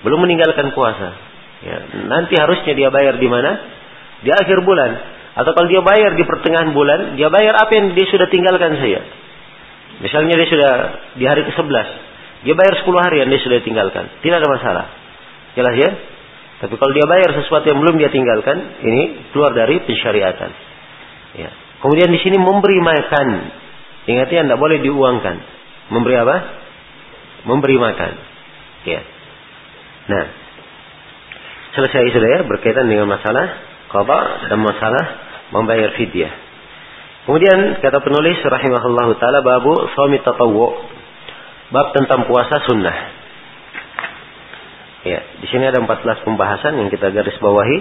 Belum 0.02 0.20
meninggalkan 0.26 0.74
puasa. 0.74 1.14
Ya, 1.60 1.78
nanti 2.08 2.40
harusnya 2.40 2.74
dia 2.74 2.90
bayar 2.90 3.22
di 3.22 3.28
mana? 3.30 3.52
Di 4.26 4.32
akhir 4.34 4.66
bulan. 4.66 4.92
Atau 5.38 5.54
kalau 5.54 5.70
dia 5.70 5.86
bayar 5.86 6.18
di 6.18 6.26
pertengahan 6.26 6.74
bulan, 6.74 7.16
dia 7.16 7.30
bayar 7.30 7.54
apa 7.54 7.72
yang 7.78 7.94
dia 7.94 8.08
sudah 8.10 8.28
tinggalkan 8.34 8.76
saya. 8.82 9.06
Misalnya 10.00 10.40
dia 10.40 10.48
sudah 10.48 10.74
di 11.20 11.26
hari 11.28 11.44
ke-11. 11.48 12.09
Dia 12.48 12.56
bayar 12.56 12.80
10 12.80 12.88
hari 13.04 13.16
yang 13.24 13.30
dia 13.30 13.42
sudah 13.44 13.60
tinggalkan. 13.64 14.08
Tidak 14.24 14.38
ada 14.40 14.48
masalah. 14.48 14.86
Jelas 15.60 15.76
ya? 15.76 15.90
Tapi 16.60 16.76
kalau 16.76 16.92
dia 16.92 17.08
bayar 17.08 17.36
sesuatu 17.36 17.66
yang 17.68 17.80
belum 17.80 18.00
dia 18.00 18.12
tinggalkan, 18.12 18.80
ini 18.84 19.32
keluar 19.32 19.56
dari 19.56 19.80
pensyariatan. 19.84 20.52
Ya. 21.40 21.50
Kemudian 21.80 22.12
di 22.12 22.20
sini 22.20 22.36
memberi 22.36 22.80
makan, 22.84 23.28
Ingat 24.10 24.28
ya, 24.34 24.42
tidak 24.42 24.58
boleh 24.58 24.82
diuangkan. 24.82 25.36
Memberi 25.94 26.16
apa? 26.18 26.38
Memberi 27.46 27.78
makan. 27.78 28.12
Ya. 28.90 29.02
Nah, 30.10 30.26
selesai 31.78 32.10
sudah 32.18 32.30
ya 32.30 32.40
berkaitan 32.50 32.90
dengan 32.90 33.06
masalah 33.06 33.46
qada 33.94 34.50
dan 34.50 34.60
masalah 34.66 35.04
membayar 35.54 35.94
fidyah. 35.94 36.34
Kemudian 37.30 37.78
kata 37.86 38.02
penulis 38.02 38.42
rahimahullahu 38.42 39.22
taala 39.22 39.46
babu 39.46 39.78
shaumi 39.94 40.18
tatawwu. 40.26 40.98
Bab 41.70 41.94
tentang 41.94 42.26
puasa 42.26 42.66
sunnah. 42.66 42.98
Ya, 45.06 45.22
di 45.40 45.48
sini 45.48 45.70
ada 45.70 45.80
14 45.80 46.26
pembahasan 46.26 46.82
yang 46.82 46.90
kita 46.90 47.14
garis 47.14 47.38
bawahi 47.38 47.78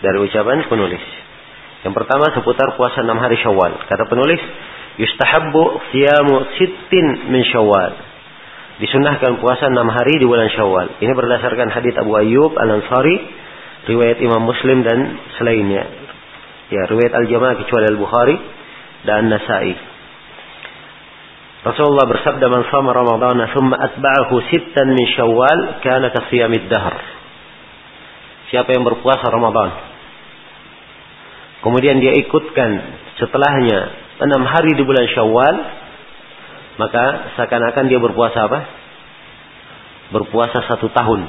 dari 0.00 0.18
ucapan 0.22 0.62
penulis. 0.70 1.02
Yang 1.82 1.94
pertama 2.02 2.30
seputar 2.32 2.78
puasa 2.78 3.02
6 3.02 3.10
hari 3.18 3.36
Syawal. 3.42 3.82
Kata 3.90 4.06
penulis, 4.06 4.38
yustahabbu 5.02 5.62
siyamu 5.90 6.34
sittin 6.54 7.06
min 7.34 7.42
Syawal. 7.50 7.98
Disunahkan 8.78 9.42
puasa 9.42 9.74
6 9.74 9.74
hari 9.74 10.22
di 10.22 10.26
bulan 10.30 10.46
Syawal. 10.54 11.02
Ini 11.02 11.12
berdasarkan 11.12 11.68
hadis 11.74 11.98
Abu 11.98 12.14
Ayyub 12.14 12.54
Al-Ansari, 12.54 13.16
riwayat 13.90 14.22
Imam 14.22 14.46
Muslim 14.46 14.86
dan 14.86 15.18
selainnya. 15.36 15.84
Ya, 16.70 16.86
riwayat 16.88 17.10
Al-Jamaah 17.10 17.58
kecuali 17.58 17.90
Al-Bukhari 17.90 18.36
dan 19.02 19.30
Nasai. 19.30 19.95
Rasulullah 21.66 22.06
bersabda 22.06 22.46
man 22.46 22.62
sama 22.70 22.94
Ramadan 22.94 23.42
thumma 23.50 23.74
atba'ahu 23.74 24.34
sittan 24.54 24.86
min 24.94 25.06
Syawal 25.18 25.82
kana 25.82 26.14
kasiyamid 26.14 26.70
dahr. 26.70 26.94
Siapa 28.54 28.70
yang 28.70 28.86
berpuasa 28.86 29.26
Ramadan 29.26 29.96
kemudian 31.66 31.98
dia 31.98 32.14
ikutkan 32.22 32.70
setelahnya 33.18 33.78
enam 34.22 34.46
hari 34.46 34.78
di 34.78 34.86
bulan 34.86 35.10
Syawal, 35.10 35.56
maka 36.78 37.34
seakan-akan 37.34 37.84
dia 37.90 37.98
berpuasa 37.98 38.38
apa? 38.46 38.60
Berpuasa 40.14 40.62
satu 40.70 40.86
tahun. 40.94 41.20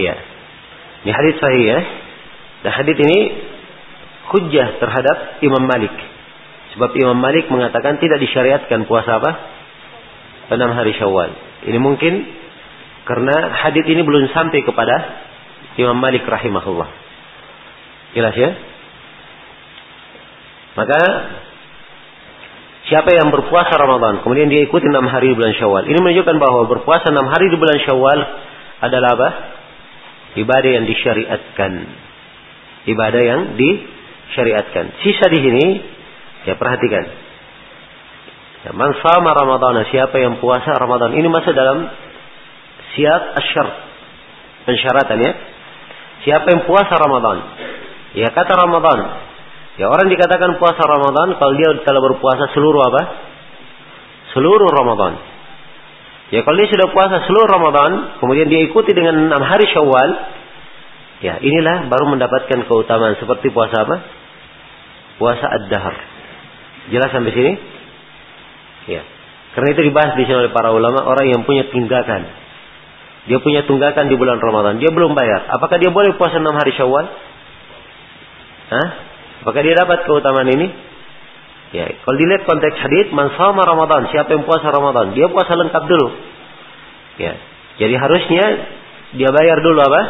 Ya. 0.00 0.16
Ini 1.04 1.12
hadis 1.12 1.36
sahih 1.36 1.64
ya. 1.68 1.80
Dan 2.64 2.72
hadis 2.74 2.96
ini 2.96 3.18
hujjah 4.32 4.80
terhadap 4.80 5.44
Imam 5.44 5.68
Malik. 5.68 5.92
Sebab 6.76 6.90
Imam 6.98 7.16
Malik 7.16 7.48
mengatakan 7.48 7.96
tidak 8.02 8.20
disyariatkan 8.20 8.84
puasa 8.84 9.22
apa? 9.22 9.30
Enam 10.52 10.72
hari 10.72 10.92
Syawal. 10.96 11.32
Ini 11.68 11.78
mungkin 11.80 12.24
karena 13.08 13.34
hadis 13.64 13.88
ini 13.88 14.04
belum 14.04 14.28
sampai 14.36 14.60
kepada 14.64 14.96
Imam 15.80 15.96
Malik 15.96 16.28
rahimahullah. 16.28 16.90
Jelas 18.12 18.34
ya? 18.36 18.50
Maka 20.76 21.00
siapa 22.86 23.10
yang 23.10 23.34
berpuasa 23.34 23.74
Ramadan, 23.74 24.22
kemudian 24.22 24.48
dia 24.48 24.62
ikuti 24.64 24.86
enam 24.86 25.08
hari 25.10 25.32
di 25.32 25.36
bulan 25.36 25.54
Syawal. 25.56 25.84
Ini 25.88 25.98
menunjukkan 25.98 26.36
bahwa 26.36 26.68
berpuasa 26.68 27.10
enam 27.10 27.26
hari 27.28 27.50
di 27.50 27.56
bulan 27.56 27.78
Syawal 27.82 28.18
adalah 28.84 29.10
apa? 29.18 29.28
Ibadah 30.38 30.70
yang 30.70 30.84
disyariatkan. 30.86 31.72
Ibadah 32.86 33.22
yang 33.22 33.40
disyariatkan. 33.58 34.84
Sisa 35.02 35.26
di 35.28 35.38
sini, 35.42 35.66
ya 36.46 36.54
perhatikan. 36.54 37.04
Ya, 38.66 38.70
man 38.74 38.90
sama 39.00 39.32
Ramadan, 39.32 39.86
siapa 39.88 40.18
yang 40.18 40.42
puasa 40.42 40.74
Ramadan. 40.74 41.14
Ini 41.14 41.26
masuk 41.30 41.54
dalam 41.54 41.88
siap 42.98 43.22
asyar. 43.38 43.68
Pensyaratan 44.66 45.18
ya. 45.22 45.32
Siapa 46.26 46.46
yang 46.50 46.62
puasa 46.66 46.92
Ramadan. 46.98 47.38
Ya 48.18 48.28
kata 48.34 48.52
Ramadan. 48.58 48.98
Ya 49.78 49.86
orang 49.86 50.10
dikatakan 50.10 50.58
puasa 50.58 50.82
Ramadan 50.82 51.38
kalau 51.38 51.54
dia 51.54 51.70
telah 51.86 52.02
berpuasa 52.02 52.50
seluruh 52.50 52.82
apa? 52.82 53.02
Seluruh 54.34 54.68
Ramadan. 54.74 55.22
Ya 56.34 56.42
kalau 56.44 56.58
dia 56.60 56.68
sudah 56.68 56.90
puasa 56.92 57.24
seluruh 57.24 57.48
Ramadan, 57.48 58.20
kemudian 58.20 58.50
dia 58.50 58.60
ikuti 58.66 58.92
dengan 58.92 59.16
enam 59.16 59.40
hari 59.40 59.64
Syawal, 59.70 60.10
ya 61.24 61.40
inilah 61.40 61.88
baru 61.88 62.10
mendapatkan 62.10 62.68
keutamaan 62.68 63.16
seperti 63.16 63.54
puasa 63.54 63.86
apa? 63.86 63.96
Puasa 65.16 65.46
ad-dahr. 65.46 66.17
Jelas 66.88 67.10
sampai 67.12 67.32
sini? 67.32 67.52
Ya. 68.88 69.02
Karena 69.52 69.68
itu 69.74 69.82
dibahas 69.84 70.12
di 70.16 70.24
sini 70.24 70.36
oleh 70.46 70.52
para 70.52 70.72
ulama 70.72 71.04
orang 71.04 71.28
yang 71.28 71.42
punya 71.44 71.68
tunggakan. 71.68 72.28
Dia 73.28 73.38
punya 73.44 73.68
tunggakan 73.68 74.08
di 74.08 74.16
bulan 74.16 74.40
Ramadan, 74.40 74.80
dia 74.80 74.88
belum 74.88 75.12
bayar. 75.12 75.52
Apakah 75.52 75.76
dia 75.76 75.92
boleh 75.92 76.16
puasa 76.16 76.40
enam 76.40 76.56
hari 76.56 76.72
Syawal? 76.72 77.04
Hah? 78.72 78.88
Apakah 79.44 79.60
dia 79.60 79.76
dapat 79.76 80.08
keutamaan 80.08 80.48
ini? 80.48 80.68
Ya, 81.68 81.84
kalau 82.00 82.16
dilihat 82.16 82.48
konteks 82.48 82.80
hadis, 82.80 83.12
man 83.12 83.28
sama 83.36 83.60
Ramadan, 83.68 84.08
siapa 84.08 84.32
yang 84.32 84.48
puasa 84.48 84.72
Ramadan, 84.72 85.12
dia 85.12 85.28
puasa 85.28 85.52
lengkap 85.52 85.84
dulu. 85.84 86.08
Ya. 87.20 87.36
Jadi 87.76 87.94
harusnya 88.00 88.44
dia 89.12 89.28
bayar 89.28 89.60
dulu 89.60 89.76
apa? 89.76 90.02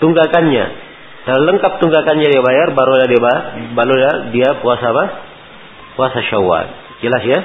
Tunggakannya. 0.00 0.85
Kalau 1.26 1.42
lengkap 1.42 1.82
tunggakannya 1.82 2.28
dia 2.30 2.42
bayar, 2.42 2.70
barulah 2.70 3.06
dia 3.10 3.20
barulah 3.74 4.14
dia 4.30 4.48
puasa 4.62 4.94
apa? 4.94 5.04
Puasa 5.98 6.22
Syawal. 6.22 6.66
Jelas 7.02 7.22
ya? 7.26 7.40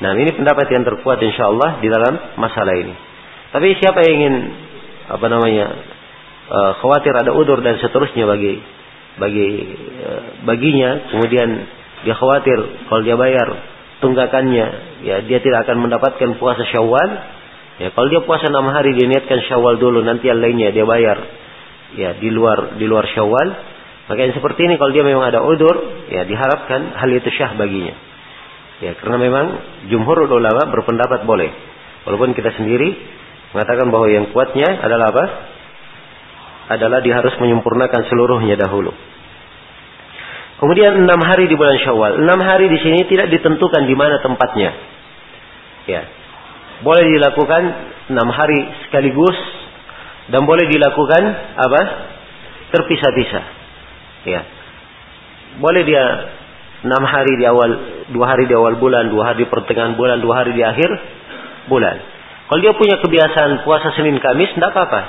Nah, 0.00 0.16
ini 0.16 0.32
pendapat 0.32 0.66
yang 0.72 0.84
terkuat 0.84 1.20
insya 1.20 1.52
Allah 1.52 1.80
di 1.84 1.88
dalam 1.92 2.16
masalah 2.40 2.72
ini. 2.72 2.94
Tapi 3.52 3.76
siapa 3.80 4.00
yang 4.00 4.14
ingin 4.16 4.34
apa 5.12 5.26
namanya? 5.28 5.66
Uh, 6.46 6.72
khawatir 6.80 7.12
ada 7.12 7.36
udur 7.36 7.60
dan 7.60 7.76
seterusnya 7.82 8.22
bagi 8.22 8.62
bagi 9.16 9.48
e, 9.96 10.10
baginya 10.44 11.08
kemudian 11.12 11.48
dia 12.04 12.14
khawatir 12.14 12.58
kalau 12.86 13.02
dia 13.02 13.16
bayar 13.16 13.48
tunggakannya 14.04 14.66
ya 15.08 15.24
dia 15.24 15.38
tidak 15.40 15.64
akan 15.64 15.88
mendapatkan 15.88 16.36
puasa 16.36 16.68
Syawal 16.68 17.10
ya 17.80 17.88
kalau 17.96 18.08
dia 18.12 18.20
puasa 18.28 18.52
enam 18.52 18.68
hari 18.68 18.92
dia 18.92 19.08
niatkan 19.08 19.40
Syawal 19.48 19.80
dulu 19.80 20.04
nanti 20.04 20.28
yang 20.28 20.40
lainnya 20.44 20.68
dia 20.68 20.84
bayar 20.84 21.16
ya 21.96 22.14
di 22.20 22.28
luar 22.28 22.76
di 22.76 22.84
luar 22.84 23.08
Syawal 23.10 23.48
maka 24.06 24.20
yang 24.22 24.36
seperti 24.36 24.70
ini 24.70 24.78
kalau 24.78 24.92
dia 24.94 25.02
memang 25.02 25.26
ada 25.26 25.42
udur 25.42 26.06
ya 26.12 26.22
diharapkan 26.28 26.94
hal 26.94 27.10
itu 27.10 27.28
syah 27.34 27.56
baginya 27.58 27.96
ya 28.84 28.92
karena 29.00 29.16
memang 29.16 29.46
jumhur 29.88 30.28
ulama 30.28 30.68
berpendapat 30.68 31.24
boleh 31.24 31.50
walaupun 32.04 32.36
kita 32.36 32.52
sendiri 32.54 32.94
mengatakan 33.56 33.88
bahwa 33.88 34.06
yang 34.12 34.30
kuatnya 34.36 34.68
adalah 34.84 35.10
apa 35.10 35.24
adalah 36.66 36.98
dia 37.02 37.14
harus 37.14 37.34
menyempurnakan 37.38 38.10
seluruhnya 38.10 38.58
dahulu. 38.58 38.90
Kemudian 40.56 41.04
enam 41.04 41.20
hari 41.20 41.46
di 41.46 41.54
bulan 41.54 41.76
Syawal. 41.84 42.24
Enam 42.24 42.40
hari 42.40 42.66
di 42.72 42.78
sini 42.80 43.04
tidak 43.06 43.28
ditentukan 43.28 43.84
di 43.84 43.94
mana 43.94 44.18
tempatnya. 44.24 44.70
Ya, 45.86 46.02
boleh 46.82 47.04
dilakukan 47.06 47.62
enam 48.10 48.28
hari 48.32 48.58
sekaligus 48.88 49.36
dan 50.30 50.42
boleh 50.42 50.66
dilakukan 50.66 51.22
apa? 51.56 51.80
Terpisah-pisah. 52.74 53.44
Ya, 54.26 54.42
boleh 55.62 55.86
dia 55.86 56.04
enam 56.82 57.02
hari 57.06 57.38
di 57.38 57.44
awal, 57.46 57.70
dua 58.10 58.26
hari 58.34 58.50
di 58.50 58.54
awal 58.58 58.76
bulan, 58.76 59.08
dua 59.08 59.32
hari 59.32 59.46
di 59.46 59.48
pertengahan 59.48 59.94
bulan, 59.94 60.18
dua 60.18 60.42
hari 60.42 60.52
di 60.52 60.62
akhir 60.66 60.90
bulan. 61.70 61.96
Kalau 62.46 62.60
dia 62.62 62.74
punya 62.74 62.98
kebiasaan 63.02 63.66
puasa 63.66 63.94
Senin 63.94 64.18
Kamis, 64.22 64.54
tidak 64.54 64.74
apa-apa. 64.74 65.02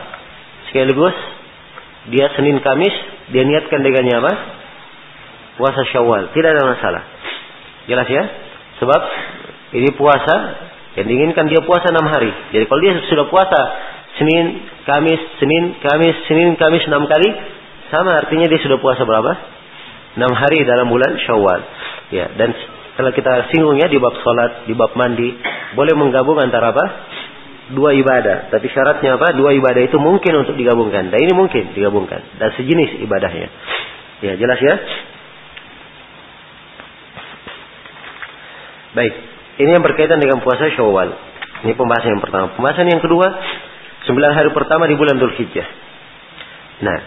Sekaligus 0.69 1.14
dia 2.14 2.30
Senin 2.34 2.61
Kamis 2.61 2.94
dia 3.34 3.44
niatkan 3.44 3.81
dengannya 3.84 4.15
apa? 4.22 4.34
Puasa 5.57 5.81
Syawal, 5.89 6.34
tidak 6.38 6.53
ada 6.53 6.64
masalah. 6.69 7.03
Jelas 7.89 8.07
ya? 8.10 8.23
Sebab 8.77 9.02
ini 9.73 9.89
puasa 9.98 10.35
yang 10.98 11.06
diinginkan 11.10 11.49
dia 11.49 11.61
puasa 11.65 11.89
enam 11.94 12.06
hari. 12.10 12.30
Jadi 12.53 12.65
kalau 12.69 12.81
dia 12.81 12.94
sudah 13.10 13.26
puasa 13.30 13.60
Senin, 14.18 14.45
Kamis, 14.85 15.22
Senin, 15.38 15.64
Kamis, 15.81 16.15
Senin, 16.26 16.57
Kamis 16.57 16.84
enam 16.89 17.06
kali, 17.06 17.30
sama 17.94 18.18
artinya 18.18 18.49
dia 18.49 18.60
sudah 18.61 18.81
puasa 18.81 19.06
berapa? 19.06 19.31
Enam 20.18 20.34
hari 20.34 20.65
dalam 20.65 20.89
bulan 20.89 21.15
Syawal. 21.22 21.61
Ya, 22.10 22.34
dan 22.34 22.52
setelah 22.94 23.14
kita 23.14 23.53
singgung 23.53 23.77
ya 23.77 23.85
di 23.88 24.02
bab 24.02 24.18
sholat, 24.26 24.65
di 24.65 24.73
bab 24.73 24.98
mandi, 24.98 25.38
boleh 25.77 25.94
menggabung 25.94 26.41
antara 26.41 26.73
apa? 26.73 26.85
dua 27.68 27.91
ibadah. 27.91 28.48
Tapi 28.48 28.68
syaratnya 28.72 29.19
apa? 29.19 29.35
Dua 29.35 29.52
ibadah 29.52 29.84
itu 29.84 29.99
mungkin 29.99 30.39
untuk 30.39 30.56
digabungkan. 30.56 31.11
Dan 31.11 31.19
ini 31.19 31.34
mungkin 31.35 31.76
digabungkan. 31.76 32.23
Dan 32.39 32.56
sejenis 32.56 33.03
ibadahnya. 33.03 33.48
Ya, 34.23 34.34
jelas 34.39 34.60
ya? 34.64 34.76
Baik. 38.95 39.14
Ini 39.57 39.69
yang 39.77 39.84
berkaitan 39.84 40.22
dengan 40.22 40.39
puasa 40.39 40.69
Syawal. 40.73 41.11
Ini 41.65 41.73
pembahasan 41.73 42.18
yang 42.18 42.23
pertama. 42.23 42.53
Pembahasan 42.56 42.88
yang 42.88 43.02
kedua, 43.02 43.27
sembilan 44.07 44.31
hari 44.34 44.49
pertama 44.55 44.88
di 44.88 44.95
bulan 44.95 45.19
Dhul 45.19 45.35
Hijjah. 45.35 45.67
Nah, 46.81 46.99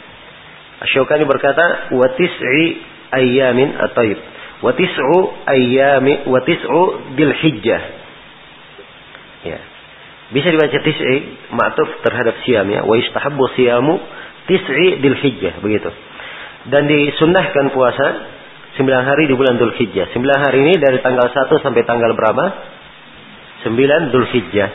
Asyokani 0.81 1.25
berkata, 1.25 1.93
wa 1.93 2.07
tis'i 2.17 2.81
ayyamin 3.13 3.77
at-tayyib. 3.81 4.21
Wa 4.61 4.73
tis'u 4.77 5.17
ayyami 5.49 6.29
wa 6.29 6.41
tis'u. 6.45 6.83
Ya. 9.41 9.61
Bisa 10.31 10.47
dibaca 10.53 10.79
tis'i 10.85 11.17
ma'tuf 11.53 11.89
terhadap 12.05 12.37
siam 12.45 12.69
ya. 12.69 12.85
Wa 12.85 12.95
istahabbu 12.97 13.45
siyamu 13.57 13.97
tis'i 14.49 15.01
dil 15.01 15.17
begitu. 15.65 15.91
Dan 16.69 16.85
disunnahkan 16.89 17.73
puasa 17.73 18.07
Sembilan 18.71 19.03
hari 19.03 19.27
di 19.27 19.35
bulan 19.35 19.59
Dhul 19.59 19.75
Hijjah. 19.75 20.15
Sembilan 20.15 20.39
hari 20.47 20.63
ini 20.63 20.75
dari 20.79 21.03
tanggal 21.03 21.27
satu 21.35 21.59
sampai 21.59 21.83
tanggal 21.83 22.15
berapa? 22.15 22.45
Sembilan 23.61 24.09
Dhul 24.09 24.27
Hijjah. 24.29 24.71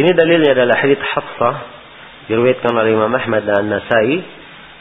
Ini 0.00 0.10
dalilnya 0.16 0.56
adalah 0.56 0.76
hadits 0.80 1.04
Hafsah 1.04 1.54
diriwayatkan 2.30 2.72
oleh 2.72 2.90
Imam 2.94 3.12
Ahmad 3.12 3.44
dan 3.44 3.68
Nasai. 3.68 4.22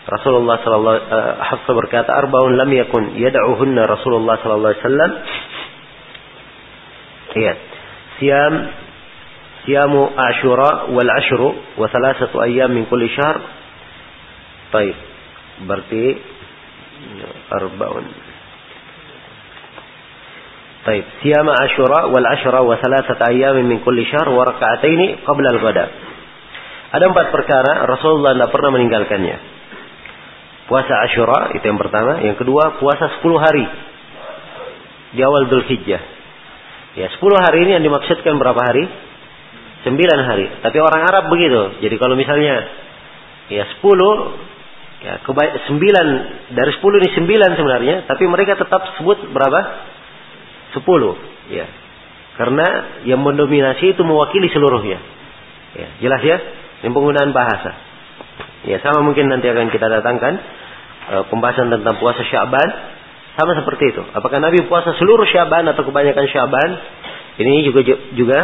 Rasulullah 0.10 0.58
sallallahu 0.64 0.98
uh, 1.06 1.34
Hafsah 1.44 1.74
berkata, 1.76 2.10
"Arbaun 2.16 2.56
lam 2.56 2.70
yakun 2.72 3.20
yad'uhunna 3.20 3.86
Rasulullah 3.86 4.40
sallallahu 4.42 4.72
alaihi 4.74 4.84
wasallam." 4.86 5.12
Iya. 7.30 7.54
Siam 8.20 9.94
wal 10.90 11.12
ashru 11.14 11.50
wa 11.78 11.86
thalathatu 11.92 12.42
ayyam 12.42 12.74
min 12.74 12.90
kulli 12.90 13.12
syahr. 13.14 13.38
Baik. 14.74 14.98
Berarti 15.68 16.04
arbaun 17.50 18.06
طيب 20.85 21.05
صيام 21.23 21.49
عاشوراء 21.49 22.13
والعشرة 22.13 22.61
وثلاثة 22.61 23.21
أيام 23.31 23.57
من 23.57 23.81
كل 23.81 24.07
شهر 24.07 24.29
وركعتين 24.29 25.17
قبل 25.27 25.45
الغداء 25.53 25.91
Ada 26.95 27.11
empat 27.11 27.35
perkara 27.35 27.91
Rasulullah 27.91 28.39
tidak 28.39 28.55
pernah 28.55 28.79
meninggalkannya. 28.79 29.37
Puasa 30.71 30.95
Ashura 31.03 31.51
itu 31.59 31.67
yang 31.67 31.75
pertama. 31.75 32.23
Yang 32.23 32.47
kedua 32.47 32.79
puasa 32.79 33.19
10 33.19 33.35
hari 33.35 33.67
di 35.11 35.19
awal 35.27 35.51
Dhul 35.51 35.67
Hijjah. 35.67 35.99
Ya 36.95 37.11
10 37.11 37.19
hari 37.19 37.67
ini 37.67 37.71
yang 37.75 37.83
dimaksudkan 37.83 38.39
berapa 38.39 38.63
hari? 38.63 38.87
9 39.91 39.91
hari. 40.23 40.47
Tapi 40.63 40.79
orang 40.79 41.03
Arab 41.03 41.25
begitu. 41.35 41.83
Jadi 41.83 41.99
kalau 41.99 42.15
misalnya 42.15 42.63
ya 43.51 43.67
10 43.75 45.03
ya 45.03 45.15
kebaik 45.27 45.53
9 45.67 46.55
dari 46.55 46.71
10 46.79 47.01
ini 47.03 47.09
9 47.11 47.59
sebenarnya. 47.59 47.97
Tapi 48.07 48.23
mereka 48.31 48.55
tetap 48.55 48.87
sebut 49.03 49.19
berapa? 49.35 49.61
Sepuluh. 50.74 51.18
Ya. 51.50 51.66
Karena 52.40 52.68
yang 53.04 53.20
mendominasi 53.20 53.98
itu 53.98 54.02
mewakili 54.08 54.48
seluruhnya. 54.54 55.00
Ya, 55.76 55.88
jelas 56.00 56.22
ya? 56.24 56.38
Ini 56.82 56.96
penggunaan 56.96 57.36
bahasa. 57.36 57.76
Ya, 58.64 58.80
sama 58.80 59.04
mungkin 59.04 59.28
nanti 59.28 59.52
akan 59.52 59.68
kita 59.72 59.88
datangkan 59.92 60.34
e, 61.10 61.16
pembahasan 61.28 61.68
tentang 61.68 62.00
puasa 62.00 62.24
Syaban 62.24 62.70
sama 63.36 63.60
seperti 63.60 63.92
itu. 63.92 64.02
Apakah 64.16 64.40
Nabi 64.40 64.64
puasa 64.72 64.96
seluruh 64.96 65.28
Syaban 65.28 65.68
atau 65.68 65.84
kebanyakan 65.84 66.26
Syaban? 66.32 66.70
Ini 67.40 67.68
juga 67.68 67.84
juga 68.16 68.40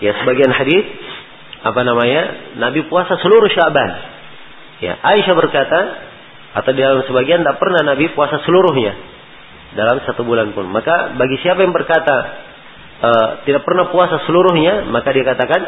ya 0.00 0.12
sebagian 0.24 0.52
hadis 0.52 0.84
apa 1.64 1.80
namanya? 1.84 2.22
Nabi 2.56 2.88
puasa 2.88 3.20
seluruh 3.20 3.48
Syaban. 3.52 3.90
Ya, 4.80 4.96
Aisyah 5.04 5.36
berkata 5.36 5.80
atau 6.56 6.70
di 6.72 6.80
dalam 6.80 7.04
sebagian 7.04 7.44
tak 7.44 7.60
pernah 7.60 7.92
Nabi 7.92 8.08
puasa 8.16 8.40
seluruhnya 8.40 9.17
dalam 9.76 10.00
satu 10.04 10.24
bulan 10.24 10.56
pun. 10.56 10.68
Maka 10.68 11.18
bagi 11.18 11.36
siapa 11.44 11.60
yang 11.60 11.74
berkata 11.76 12.16
e, 13.02 13.10
tidak 13.44 13.66
pernah 13.68 13.92
puasa 13.92 14.24
seluruhnya, 14.24 14.88
maka 14.88 15.12
dia 15.12 15.26
katakan 15.26 15.60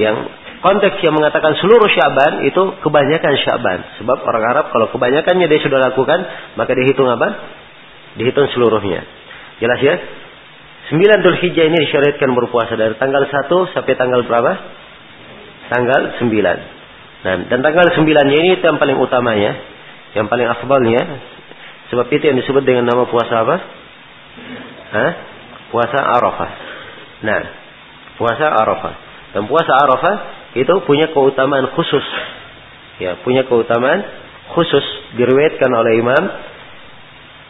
yang 0.00 0.16
konteks 0.64 1.02
yang 1.04 1.16
mengatakan 1.16 1.56
seluruh 1.58 1.88
Syaban 1.90 2.46
itu 2.48 2.62
kebanyakan 2.80 3.34
Syaban. 3.44 3.78
Sebab 4.00 4.24
orang 4.24 4.44
Arab 4.56 4.64
kalau 4.72 4.86
kebanyakannya 4.94 5.46
dia 5.50 5.60
sudah 5.60 5.80
lakukan, 5.92 6.20
maka 6.56 6.70
dia 6.72 6.86
hitung 6.88 7.10
apa? 7.10 7.28
Dihitung 8.16 8.48
seluruhnya. 8.56 9.04
Jelas 9.60 9.80
ya? 9.84 9.94
Sembilan 10.88 11.22
Dhul 11.22 11.38
Hijjah 11.38 11.70
ini 11.70 11.86
disyariatkan 11.86 12.30
berpuasa 12.34 12.74
dari 12.74 12.98
tanggal 12.98 13.22
1 13.22 13.46
sampai 13.76 13.94
tanggal 13.94 14.26
berapa? 14.26 14.52
Tanggal 15.70 16.18
9. 16.18 16.26
Nah, 17.20 17.34
dan 17.46 17.58
tanggal 17.62 17.86
9 17.94 18.02
ini 18.10 18.58
yang 18.58 18.80
paling 18.80 18.98
utamanya, 18.98 19.52
yang 20.18 20.26
paling 20.26 20.50
afdalnya 20.50 21.02
Sebab 21.90 22.06
itu 22.14 22.22
yang 22.22 22.38
disebut 22.38 22.62
dengan 22.62 22.86
nama 22.86 23.02
puasa 23.10 23.34
apa? 23.42 23.56
Hah? 24.94 25.12
Puasa 25.74 25.98
Arafah. 25.98 26.50
Nah, 27.26 27.42
puasa 28.14 28.46
Arafah. 28.46 28.94
Dan 29.34 29.50
puasa 29.50 29.74
Arafah 29.74 30.16
itu 30.54 30.70
punya 30.86 31.10
keutamaan 31.10 31.66
khusus. 31.74 32.06
Ya, 33.02 33.18
punya 33.26 33.42
keutamaan 33.46 34.06
khusus 34.54 34.82
diriwayatkan 35.18 35.70
oleh 35.70 35.92
Imam 35.98 36.22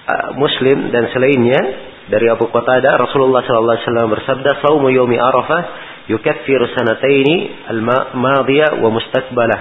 uh, 0.09 0.29
Muslim 0.37 0.89
dan 0.93 1.09
selainnya 1.13 1.61
dari 2.09 2.29
Abu 2.29 2.49
Qatadah 2.49 2.97
Rasulullah 2.97 3.45
sallallahu 3.45 3.77
alaihi 3.77 3.87
wasallam 3.89 4.09
bersabda 4.13 4.51
saumu 4.65 4.89
yaumi 4.93 5.17
Arafah 5.17 5.63
yukaffiru 6.13 6.69
sanataini 6.77 7.67
al-madiyah 7.73 8.77
wa 8.81 8.89
mustaqbalah 8.89 9.61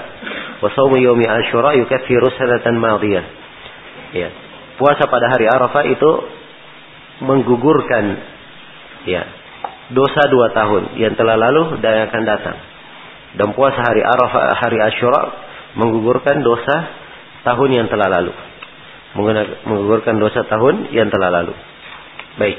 wa 0.60 0.68
saumu 0.72 1.00
yaumi 1.00 1.28
Ashura 1.28 1.76
yukaffiru 1.80 2.28
sanatan 2.36 2.76
madiyah. 2.80 3.26
Ya 4.10 4.49
puasa 4.80 5.06
pada 5.12 5.28
hari 5.28 5.46
Arafah 5.46 5.84
itu 5.92 6.12
menggugurkan 7.20 8.16
ya 9.04 9.28
dosa 9.92 10.32
dua 10.32 10.56
tahun 10.56 10.96
yang 10.96 11.20
telah 11.20 11.36
lalu 11.36 11.84
dan 11.84 11.92
yang 12.00 12.06
akan 12.08 12.24
datang. 12.24 12.58
Dan 13.30 13.54
puasa 13.54 13.78
hari 13.84 14.02
Arafah, 14.02 14.58
hari 14.58 14.80
Ashura 14.82 15.22
menggugurkan 15.78 16.42
dosa 16.42 16.90
tahun 17.46 17.70
yang 17.76 17.88
telah 17.92 18.10
lalu. 18.10 18.34
Menggugurkan 19.68 20.18
dosa 20.18 20.48
tahun 20.48 20.90
yang 20.96 21.12
telah 21.14 21.30
lalu. 21.30 21.54
Baik. 22.40 22.58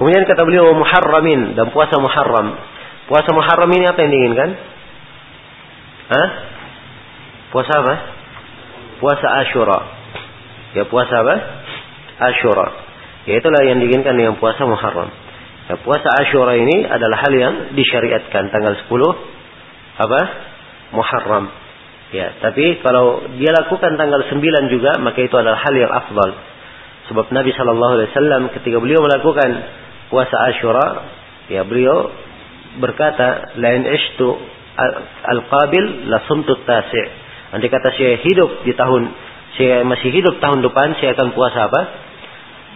Kemudian 0.00 0.24
kata 0.24 0.42
beliau 0.48 0.72
Muharramin 0.72 1.52
dan 1.56 1.68
puasa 1.72 2.00
Muharram. 2.00 2.56
Puasa 3.04 3.28
Muharram 3.36 3.68
ini 3.68 3.84
apa 3.84 4.00
yang 4.00 4.10
diinginkan? 4.12 4.50
Hah? 6.08 6.28
Puasa 7.52 7.72
apa? 7.84 8.19
Puasa 9.00 9.26
Ashura. 9.42 9.78
Ya 10.76 10.84
puasa 10.86 11.14
apa? 11.24 11.34
Ashura. 12.20 12.66
Ya 13.26 13.40
itulah 13.40 13.64
yang 13.64 13.80
diinginkan 13.80 14.14
dengan 14.14 14.36
puasa 14.36 14.62
Muharram. 14.68 15.10
Ya, 15.66 15.80
puasa 15.80 16.08
Ashura 16.20 16.54
ini 16.60 16.84
adalah 16.86 17.18
hal 17.26 17.32
yang 17.34 17.54
disyariatkan 17.74 18.52
tanggal 18.52 18.74
10 18.86 18.90
apa? 20.00 20.20
Muharram. 20.94 21.46
Ya, 22.10 22.34
tapi 22.42 22.82
kalau 22.82 23.22
dia 23.38 23.54
lakukan 23.54 23.94
tanggal 23.94 24.20
9 24.26 24.74
juga 24.74 24.98
maka 24.98 25.18
itu 25.22 25.34
adalah 25.34 25.58
hal 25.58 25.74
yang 25.74 25.90
afdal. 25.90 26.30
Sebab 27.10 27.26
Nabi 27.34 27.50
Shallallahu 27.54 27.92
alaihi 27.98 28.10
wasallam 28.14 28.42
ketika 28.54 28.78
beliau 28.78 29.02
melakukan 29.02 29.50
puasa 30.10 30.36
Ashura, 30.50 30.86
ya 31.50 31.62
beliau 31.66 32.10
berkata, 32.78 33.54
"Lain 33.58 33.82
ishtu 33.94 34.26
al-qabil 35.26 36.10
la 36.10 36.22
sumtu 36.26 36.54
tasi'." 36.66 37.29
Nanti 37.50 37.66
kata 37.66 37.88
saya 37.94 38.22
hidup 38.22 38.62
di 38.62 38.72
tahun 38.78 39.10
saya 39.58 39.82
masih 39.82 40.14
hidup 40.14 40.38
tahun 40.38 40.62
depan 40.62 40.94
saya 41.02 41.18
akan 41.18 41.34
puasa 41.34 41.66
apa? 41.66 41.80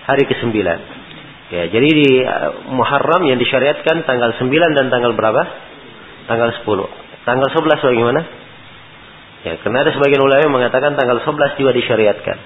Hari 0.04 0.24
ke-9. 0.28 0.52
Ya, 1.54 1.70
jadi 1.70 1.88
di 1.88 2.08
uh, 2.24 2.74
Muharram 2.74 3.22
yang 3.24 3.38
disyariatkan 3.38 4.04
tanggal 4.04 4.34
9 4.36 4.50
dan 4.74 4.90
tanggal 4.90 5.14
berapa? 5.14 5.42
Tanggal 6.26 6.50
10. 6.60 7.24
Tanggal 7.24 7.48
11 7.52 7.88
bagaimana? 7.88 8.20
Ya, 9.44 9.60
karena 9.60 9.84
ada 9.84 9.92
sebagian 9.92 10.24
ulama 10.24 10.40
yang 10.40 10.54
mengatakan 10.56 10.96
tanggal 10.96 11.20
11 11.20 11.60
juga 11.60 11.72
disyariatkan. 11.76 12.36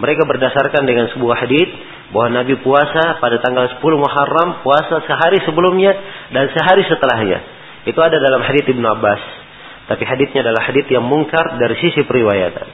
Mereka 0.00 0.22
berdasarkan 0.26 0.82
dengan 0.84 1.10
sebuah 1.12 1.44
hadis 1.44 1.68
bahwa 2.12 2.40
Nabi 2.40 2.56
puasa 2.62 3.18
pada 3.18 3.40
tanggal 3.42 3.68
10 3.68 3.80
Muharram, 3.80 4.60
puasa 4.62 5.02
sehari 5.08 5.40
sebelumnya 5.44 5.92
dan 6.30 6.48
sehari 6.52 6.84
setelahnya. 6.88 7.38
Itu 7.84 8.00
ada 8.00 8.16
dalam 8.16 8.40
hadis 8.44 8.64
Ibnu 8.64 8.86
Abbas. 8.86 9.43
Tapi 9.84 10.02
hadisnya 10.08 10.40
adalah 10.40 10.64
hadis 10.64 10.88
yang 10.88 11.04
mungkar 11.04 11.60
dari 11.60 11.76
sisi 11.76 12.08
periwayatan. 12.08 12.68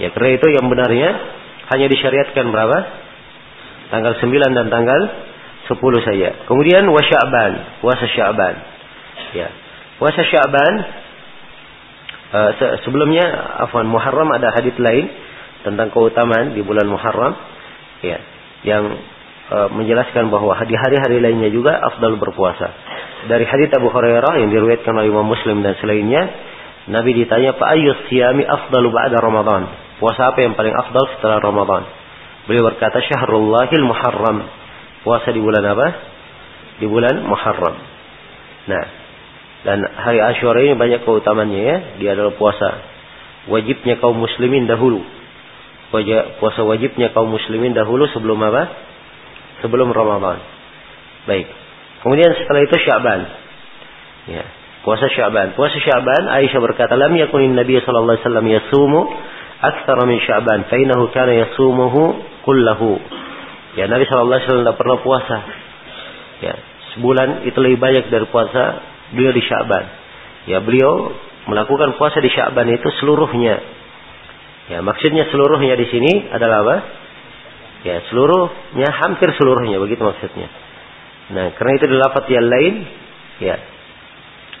Ya 0.00 0.08
karena 0.12 0.36
itu 0.36 0.46
yang 0.52 0.68
benarnya 0.68 1.10
hanya 1.72 1.86
disyariatkan 1.88 2.44
berapa? 2.52 2.78
Tanggal 3.92 4.12
9 4.20 4.56
dan 4.56 4.66
tanggal 4.68 5.00
10 5.68 5.80
saja. 6.04 6.28
Kemudian 6.48 6.84
wa 6.88 7.00
Sya'ban, 7.00 7.80
puasa 7.80 8.04
Sya'ban. 8.08 8.54
Ya. 9.32 9.48
Puasa 9.96 10.20
Sya'ban 10.28 10.74
uh, 12.36 12.50
se 12.56 12.66
sebelumnya 12.84 13.24
afwan 13.64 13.88
Muharram 13.88 14.28
ada 14.32 14.52
hadis 14.52 14.76
lain 14.76 15.08
tentang 15.64 15.88
keutamaan 15.88 16.52
di 16.52 16.60
bulan 16.60 16.84
Muharram. 16.84 17.32
Ya. 18.04 18.20
Yang 18.64 19.00
uh, 19.48 19.68
menjelaskan 19.72 20.28
bahwa 20.28 20.52
di 20.68 20.76
hari-hari 20.76 21.16
lainnya 21.20 21.48
juga 21.48 21.80
afdal 21.80 22.20
berpuasa 22.20 22.91
dari 23.30 23.44
hadits 23.46 23.74
Abu 23.78 23.90
Hurairah 23.90 24.42
yang 24.42 24.50
diriwayatkan 24.50 24.92
oleh 24.94 25.08
Imam 25.10 25.26
Muslim 25.26 25.62
dan 25.62 25.78
selainnya, 25.78 26.22
Nabi 26.90 27.14
ditanya, 27.14 27.54
"Fa 27.54 27.74
ayyus 27.74 28.10
siyami 28.10 28.42
afdalu 28.42 28.90
ba'da 28.90 29.22
Ramadan?" 29.22 29.70
Puasa 30.02 30.34
apa 30.34 30.42
yang 30.42 30.58
paling 30.58 30.74
afdal 30.74 31.04
setelah 31.14 31.38
Ramadan? 31.38 31.86
Beliau 32.50 32.66
berkata, 32.66 32.98
"Syahrullahil 32.98 33.82
Muharram." 33.86 34.38
Puasa 35.06 35.30
di 35.30 35.38
bulan 35.38 35.62
apa? 35.62 35.86
Di 36.82 36.86
bulan 36.90 37.22
Muharram. 37.22 37.76
Nah, 38.66 38.84
dan 39.62 39.78
hari 39.94 40.18
Asyura 40.18 40.58
ini 40.62 40.74
banyak 40.74 41.06
keutamannya 41.06 41.60
ya. 41.62 41.76
Dia 42.02 42.10
adalah 42.18 42.34
puasa 42.34 42.68
wajibnya 43.46 43.98
kaum 44.02 44.18
muslimin 44.18 44.66
dahulu. 44.66 45.02
Puasa 46.42 46.66
wajibnya 46.66 47.14
kaum 47.14 47.30
muslimin 47.30 47.74
dahulu 47.74 48.10
sebelum 48.10 48.42
apa? 48.42 48.62
Sebelum 49.62 49.94
Ramadan. 49.94 50.42
Baik. 51.30 51.61
Kemudian 52.02 52.34
setelah 52.34 52.60
itu 52.66 52.76
Sya'ban. 52.82 53.20
Ya, 54.26 54.44
puasa 54.82 55.06
Sya'ban. 55.06 55.54
Puasa 55.54 55.78
Sya'ban 55.78 56.26
Aisyah 56.30 56.58
berkata, 56.58 56.98
"Lam 56.98 57.14
yakunin 57.14 57.54
Nabi 57.54 57.78
sallallahu 57.78 58.18
alaihi 58.18 58.24
wasallam 58.26 58.46
yasumu 58.50 59.00
aktsar 59.62 59.98
min 60.10 60.18
Sya'ban 60.18 60.66
fa 60.66 60.74
innahu 60.74 61.14
kana 61.14 61.32
yasumuhu 61.38 62.18
kullahu. 62.42 62.98
Ya 63.78 63.86
Nabi 63.86 64.04
sallallahu 64.04 64.34
alaihi 64.34 64.46
wasallam 64.50 64.64
tidak 64.66 64.78
pernah 64.82 64.98
puasa. 65.00 65.38
Ya, 66.42 66.54
sebulan 66.92 67.46
itu 67.46 67.58
lebih 67.62 67.78
banyak 67.78 68.10
dari 68.10 68.26
puasa 68.26 68.82
beliau 69.14 69.30
di 69.30 69.42
Sya'ban. 69.46 69.84
Ya, 70.50 70.58
beliau 70.58 71.14
melakukan 71.46 71.94
puasa 71.96 72.18
di 72.18 72.28
Sya'ban 72.34 72.66
itu 72.74 72.90
seluruhnya. 72.98 73.62
Ya, 74.74 74.78
maksudnya 74.82 75.30
seluruhnya 75.30 75.78
di 75.78 75.86
sini 75.86 76.12
adalah 76.34 76.66
apa? 76.66 76.76
Ya, 77.86 78.02
seluruhnya 78.10 78.90
hampir 78.90 79.30
seluruhnya 79.38 79.78
begitu 79.78 80.02
maksudnya. 80.02 80.50
Nah, 81.32 81.46
karena 81.56 81.72
itu 81.80 81.86
di 81.88 81.96
lafaz 81.96 82.24
yang 82.28 82.48
lain, 82.48 82.74
ya, 83.40 83.56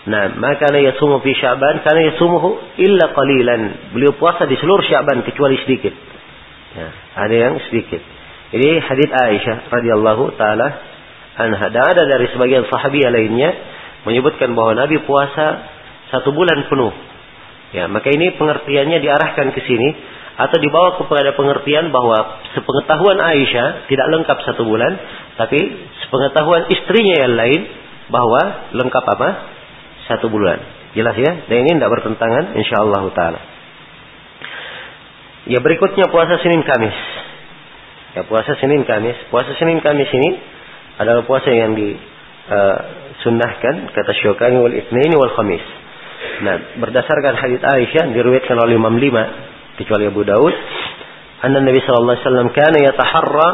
Nah, 0.02 0.34
maka 0.34 0.66
kana 0.66 0.82
yasumu 0.82 1.22
fi 1.22 1.30
Sya'ban 1.30 1.86
kana 1.86 2.10
yasumuhu 2.10 2.58
illa 2.74 3.14
qalilan. 3.14 3.94
Beliau 3.94 4.18
puasa 4.18 4.50
di 4.50 4.58
seluruh 4.58 4.82
Sya'ban 4.82 5.22
kecuali 5.22 5.54
sedikit. 5.62 5.94
Ya, 6.74 6.88
ada 7.22 7.34
yang 7.34 7.54
sedikit. 7.70 8.02
Ini 8.50 8.82
hadis 8.82 9.08
Aisyah 9.14 9.70
radhiyallahu 9.70 10.34
taala 10.34 10.68
anha. 11.38 11.66
Dan 11.70 11.84
ada 11.86 12.02
dari 12.02 12.26
sebagian 12.34 12.66
sahabiah 12.66 13.14
lainnya 13.14 13.50
menyebutkan 14.02 14.50
bahwa 14.58 14.74
Nabi 14.74 15.06
puasa 15.06 15.70
satu 16.10 16.34
bulan 16.34 16.66
penuh. 16.66 16.90
Ya, 17.70 17.86
maka 17.86 18.10
ini 18.10 18.34
pengertiannya 18.34 18.98
diarahkan 18.98 19.54
ke 19.54 19.60
sini 19.70 19.88
atau 20.42 20.58
dibawa 20.58 20.98
kepada 20.98 21.38
pengertian 21.38 21.94
bahwa 21.94 22.42
sepengetahuan 22.58 23.14
Aisyah 23.22 23.86
tidak 23.86 24.06
lengkap 24.10 24.38
satu 24.42 24.66
bulan, 24.66 24.98
tapi 25.38 25.60
sepengetahuan 26.02 26.66
istrinya 26.74 27.16
yang 27.22 27.34
lain 27.38 27.60
bahwa 28.10 28.74
lengkap 28.74 29.04
apa? 29.06 29.28
satu 30.10 30.26
bulan. 30.26 30.58
Jelas 30.98 31.14
ya? 31.14 31.46
Dan 31.46 31.62
ini 31.62 31.78
tidak 31.78 31.94
bertentangan 31.94 32.58
insyaallah 32.58 33.06
taala. 33.14 33.38
Ya 35.46 35.62
berikutnya 35.62 36.10
puasa 36.10 36.42
Senin 36.42 36.66
Kamis. 36.66 36.98
Ya 38.18 38.26
puasa 38.26 38.58
Senin 38.58 38.82
Kamis. 38.82 39.14
Puasa 39.30 39.54
Senin 39.62 39.78
Kamis 39.78 40.10
ini 40.10 40.42
adalah 40.98 41.22
puasa 41.22 41.54
yang 41.54 41.78
disunnahkan 41.78 43.74
uh, 43.88 43.94
kata 43.94 44.12
Syukani 44.20 44.58
wal 44.58 44.74
Itsnaini 44.74 45.14
wal 45.14 45.32
Khamis. 45.38 45.62
Nah, 46.42 46.82
berdasarkan 46.82 47.34
hadis 47.38 47.62
Aisyah 47.62 48.10
diriwayatkan 48.10 48.58
oleh 48.58 48.74
Imam 48.78 48.98
Lima 48.98 49.51
kecuali 49.82 50.08
Abu 50.08 50.22
Daud, 50.22 50.54
anna 51.42 51.58
Nabi 51.60 51.82
sallallahu 51.82 52.14
alaihi 52.14 52.26
wasallam 52.26 52.48
kana 52.54 52.78
yataharra 52.80 53.48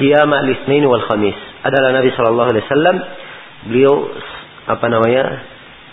qiyam 0.00 0.30
al-Itsnain 0.32 0.84
wal 0.88 1.04
Khamis. 1.04 1.36
Adalah 1.62 2.00
Nabi 2.00 2.10
sallallahu 2.16 2.48
alaihi 2.52 2.64
wasallam 2.64 2.96
beliau 3.68 3.94
apa 4.66 4.86
namanya 4.90 5.24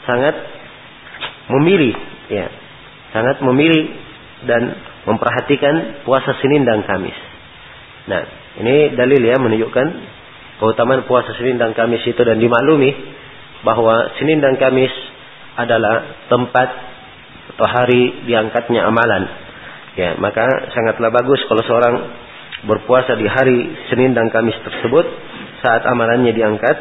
sangat 0.07 0.35
memilih 1.51 1.93
ya 2.31 2.47
sangat 3.13 3.43
memilih 3.45 3.93
dan 4.49 4.73
memperhatikan 5.05 6.03
puasa 6.07 6.33
Senin 6.39 6.63
dan 6.63 6.83
Kamis. 6.87 7.15
Nah, 8.07 8.21
ini 8.59 8.95
dalil 8.95 9.21
ya 9.21 9.39
menunjukkan 9.39 9.87
keutamaan 10.59 11.03
puasa 11.07 11.35
Senin 11.35 11.59
dan 11.59 11.75
Kamis 11.75 12.03
itu 12.03 12.19
dan 12.19 12.39
dimaklumi 12.39 12.91
bahwa 13.63 14.11
Senin 14.19 14.39
dan 14.43 14.55
Kamis 14.59 14.91
adalah 15.55 16.25
tempat 16.27 16.92
atau 17.53 17.67
hari 17.69 18.25
diangkatnya 18.25 18.81
amalan. 18.85 19.29
Ya, 19.93 20.17
maka 20.17 20.41
sangatlah 20.73 21.13
bagus 21.13 21.37
kalau 21.45 21.61
seorang 21.61 21.95
berpuasa 22.65 23.13
di 23.13 23.29
hari 23.29 23.69
Senin 23.93 24.17
dan 24.17 24.33
Kamis 24.33 24.57
tersebut 24.65 25.05
saat 25.61 25.85
amalannya 25.85 26.33
diangkat 26.33 26.77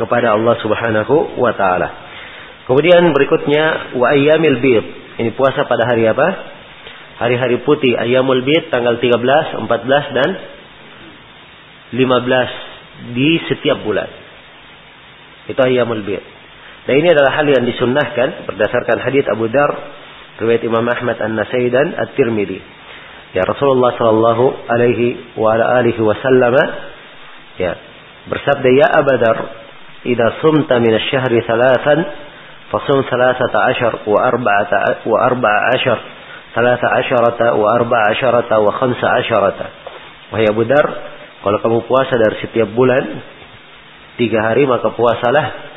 kepada 0.00 0.32
Allah 0.32 0.56
Subhanahu 0.64 1.36
wa 1.36 1.52
taala. 1.52 1.88
Kemudian 2.64 3.10
berikutnya 3.12 3.94
wa 3.98 4.06
ayyamil 4.14 4.58
bid. 4.62 4.84
Ini 5.20 5.30
puasa 5.36 5.68
pada 5.68 5.84
hari 5.84 6.08
apa? 6.08 6.28
Hari-hari 7.20 7.60
putih, 7.68 7.92
ayyamul 8.00 8.40
bid 8.40 8.72
tanggal 8.72 8.96
13, 8.96 9.60
14 9.60 10.16
dan 10.16 10.30
15 11.92 13.12
di 13.12 13.30
setiap 13.50 13.84
bulan. 13.84 14.08
Itu 15.52 15.60
ayyamul 15.60 16.00
bid. 16.06 16.39
Dan 16.88 16.94
ini 16.96 17.12
adalah 17.12 17.32
hal 17.36 17.46
yang 17.48 17.64
disunnahkan 17.68 18.48
berdasarkan 18.48 19.04
hadis 19.04 19.28
Abu 19.28 19.52
Dar 19.52 19.68
riwayat 20.40 20.64
Imam 20.64 20.84
Ahmad 20.88 21.20
An-Nasai 21.20 21.68
dan 21.68 21.92
At-Tirmidzi. 21.92 22.60
Ya 23.36 23.44
Rasulullah 23.44 23.94
sallallahu 23.94 24.66
alaihi 24.66 25.36
wa 25.38 25.54
ala 25.54 25.78
alihi 25.84 26.00
wasallam 26.02 26.56
ya 27.60 27.76
bersabda 28.26 28.68
ya 28.74 28.88
Abu 28.96 29.14
Dar, 29.20 29.38
"Idza 30.08 30.26
sumta 30.40 30.80
min 30.80 30.96
asy-syahri 30.96 31.44
thalathan 31.44 32.00
fasum 32.72 33.04
thalathata 33.06 33.58
ashar 33.70 33.92
wa 34.08 34.18
arba'ata 34.24 35.04
wa 35.04 35.16
arba'a 35.20 35.60
ashar, 35.76 35.98
thalatha 36.56 36.86
asharata 37.04 37.54
wa 37.54 37.70
arba'a 37.76 38.16
asharata 38.16 38.56
wa 38.58 38.72
khamsa 38.72 39.06
asharata." 39.20 39.66
Wahai 40.32 40.48
Abu 40.48 40.64
Dar, 40.66 40.86
kalau 41.44 41.58
kamu 41.60 41.78
puasa 41.86 42.16
dari 42.16 42.40
setiap 42.42 42.72
bulan 42.72 43.04
tiga 44.18 44.42
hari 44.42 44.66
maka 44.66 44.90
puasalah 44.90 45.69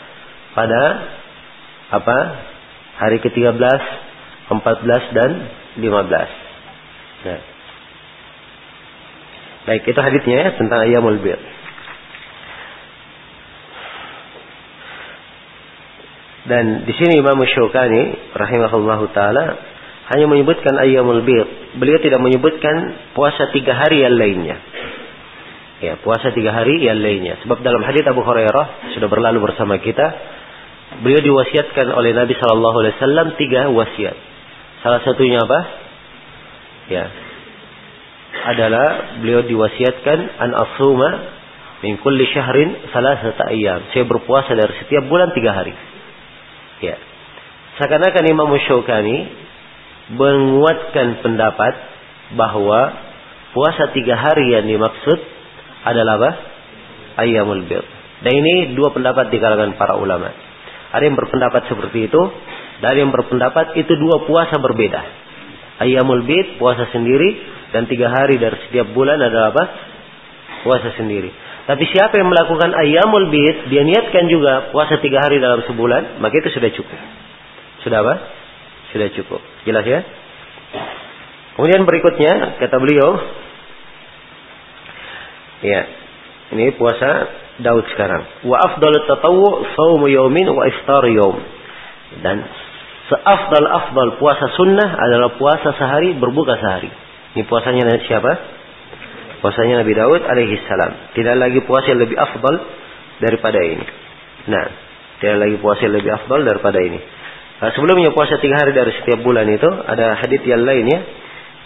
pada 0.54 0.82
apa 1.94 2.18
hari 2.98 3.18
ke-13, 3.22 3.82
14 4.50 5.18
dan 5.18 5.32
15. 5.78 5.90
Nah. 7.26 7.42
Baik, 9.64 9.84
itu 9.88 10.00
hadisnya 10.00 10.36
ya 10.36 10.50
tentang 10.60 10.80
ayamul 10.86 11.20
bir. 11.24 11.40
Dan 16.44 16.84
di 16.84 16.94
sini 17.00 17.24
Imam 17.24 17.40
Syukani 17.48 18.36
rahimahullahu 18.36 19.16
taala 19.16 19.56
hanya 20.12 20.28
menyebutkan 20.28 20.76
ayyamul 20.76 21.24
bid. 21.24 21.80
Beliau 21.80 22.04
tidak 22.04 22.20
menyebutkan 22.20 23.00
puasa 23.16 23.48
tiga 23.56 23.72
hari 23.72 24.04
yang 24.04 24.20
lainnya. 24.20 24.60
Ya, 25.80 25.96
puasa 26.04 26.36
tiga 26.36 26.52
hari 26.52 26.84
yang 26.84 27.00
lainnya. 27.00 27.40
Sebab 27.48 27.64
dalam 27.64 27.80
hadis 27.88 28.04
Abu 28.08 28.24
Hurairah 28.24 28.92
sudah 28.96 29.08
berlalu 29.08 29.40
bersama 29.40 29.80
kita, 29.80 30.04
beliau 31.02 31.22
diwasiatkan 31.24 31.90
oleh 31.96 32.14
Nabi 32.14 32.38
Shallallahu 32.38 32.78
Alaihi 32.84 32.96
Wasallam 33.00 33.28
tiga 33.40 33.72
wasiat. 33.74 34.18
Salah 34.86 35.02
satunya 35.02 35.40
apa? 35.40 35.60
Ya, 36.92 37.06
adalah 38.44 39.18
beliau 39.24 39.46
diwasiatkan 39.48 40.20
an 40.42 40.52
asuma 40.52 41.10
min 41.86 42.02
kulli 42.02 42.28
syahrin 42.34 42.92
salasata 42.92 43.54
ayyam. 43.54 43.88
Saya 43.96 44.04
berpuasa 44.10 44.52
dari 44.58 44.74
setiap 44.84 45.08
bulan 45.08 45.32
tiga 45.32 45.56
hari. 45.56 45.72
Ya. 46.84 47.00
Seakan-akan 47.80 48.24
Imam 48.30 48.52
Syaukani 48.68 49.18
menguatkan 50.14 51.24
pendapat 51.24 51.74
bahwa 52.36 52.92
puasa 53.56 53.94
tiga 53.96 54.20
hari 54.20 54.52
yang 54.52 54.68
dimaksud 54.68 55.20
adalah 55.88 56.14
apa? 56.20 56.32
Ayyamul 57.24 57.66
Bid. 57.70 57.86
Dan 58.24 58.34
ini 58.34 58.54
dua 58.76 58.92
pendapat 58.92 59.30
di 59.30 59.38
kalangan 59.38 59.76
para 59.76 60.00
ulama. 60.00 60.32
Ada 60.94 61.04
yang 61.10 61.18
berpendapat 61.18 61.66
seperti 61.68 62.08
itu, 62.08 62.22
dan 62.80 62.94
yang 62.94 63.10
berpendapat 63.10 63.74
itu 63.82 63.94
dua 63.98 64.30
puasa 64.30 64.62
berbeda. 64.62 65.02
Ayyamul 65.82 66.24
Bid, 66.30 66.62
puasa 66.62 66.86
sendiri, 66.94 67.34
dan 67.74 67.90
tiga 67.90 68.14
hari 68.14 68.38
dari 68.38 68.54
setiap 68.70 68.94
bulan 68.94 69.18
adalah 69.18 69.50
apa? 69.50 69.64
Puasa 70.62 70.94
sendiri. 70.94 71.34
Tapi 71.64 71.84
siapa 71.90 72.20
yang 72.20 72.28
melakukan 72.28 72.76
ayamul 72.76 73.32
bid, 73.32 73.72
dia 73.72 73.88
niatkan 73.88 74.28
juga 74.28 74.70
puasa 74.76 75.00
tiga 75.00 75.24
hari 75.24 75.40
dalam 75.40 75.64
sebulan, 75.64 76.20
maka 76.20 76.36
itu 76.44 76.52
sudah 76.52 76.70
cukup. 76.76 77.00
Sudah 77.88 78.04
apa? 78.04 78.16
Sudah 78.92 79.08
cukup. 79.16 79.42
Jelas 79.64 79.88
ya? 79.88 80.04
Kemudian 81.56 81.88
berikutnya, 81.88 82.60
kata 82.60 82.76
beliau, 82.84 83.10
ya, 85.64 85.82
ini 86.52 86.76
puasa 86.76 87.32
Daud 87.62 87.86
sekarang. 87.94 88.24
Wa 88.50 88.58
afdal 88.58 88.94
tatawu 89.06 89.62
sawmu 89.78 90.10
yaumin 90.10 90.50
wa 90.50 90.64
iftar 90.66 91.06
yaum. 91.14 91.38
Dan 92.24 92.42
seafdal 93.12 93.68
afdal 93.70 94.18
puasa 94.18 94.50
sunnah 94.58 94.90
adalah 94.98 95.38
puasa 95.38 95.76
sehari 95.78 96.18
berbuka 96.18 96.58
sehari. 96.58 96.90
Ini 97.34 97.46
puasanya 97.46 97.90
siapa? 98.10 98.32
puasanya 99.44 99.84
Nabi 99.84 99.92
Daud 99.92 100.24
alaihi 100.24 100.56
salam. 100.72 101.12
Tidak 101.12 101.36
lagi 101.36 101.60
puasa 101.68 101.92
yang 101.92 102.00
lebih 102.00 102.16
afdal 102.16 102.56
daripada 103.20 103.60
ini. 103.60 103.84
Nah, 104.48 104.66
tidak 105.20 105.38
lagi 105.44 105.56
puasa 105.60 105.84
yang 105.84 106.00
lebih 106.00 106.12
afdal 106.16 106.40
daripada 106.48 106.80
ini. 106.80 107.00
Nah, 107.60 107.70
sebelumnya 107.76 108.16
puasa 108.16 108.40
tiga 108.40 108.56
hari 108.56 108.72
dari 108.72 108.96
setiap 109.04 109.20
bulan 109.20 109.44
itu 109.52 109.68
ada 109.68 110.16
hadis 110.24 110.40
yang 110.48 110.64
lainnya 110.64 111.00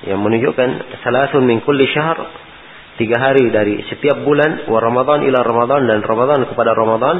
yang 0.09 0.19
menunjukkan 0.25 0.99
salasun 1.05 1.45
min 1.45 1.61
kulli 1.61 1.85
syahr 1.93 2.17
tiga 2.97 3.17
hari 3.21 3.53
dari 3.53 3.81
setiap 3.87 4.25
bulan 4.25 4.67
wa 4.67 4.81
Ramadan 4.81 5.23
ila 5.25 5.39
Ramadan 5.45 5.85
dan 5.85 5.99
Ramadan 6.01 6.49
kepada 6.49 6.73
Ramadan 6.73 7.15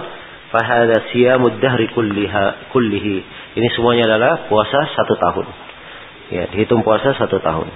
fahada 0.50 1.08
siyamud 1.14 1.62
dahri 1.62 1.88
kulliha 1.94 2.74
kullihi. 2.74 3.16
Ini 3.58 3.68
semuanya 3.78 4.10
adalah 4.10 4.50
puasa 4.50 4.80
satu 4.98 5.16
tahun. 5.18 5.48
Ya, 6.28 6.44
dihitung 6.52 6.84
puasa 6.84 7.16
satu 7.16 7.40
tahun. 7.40 7.68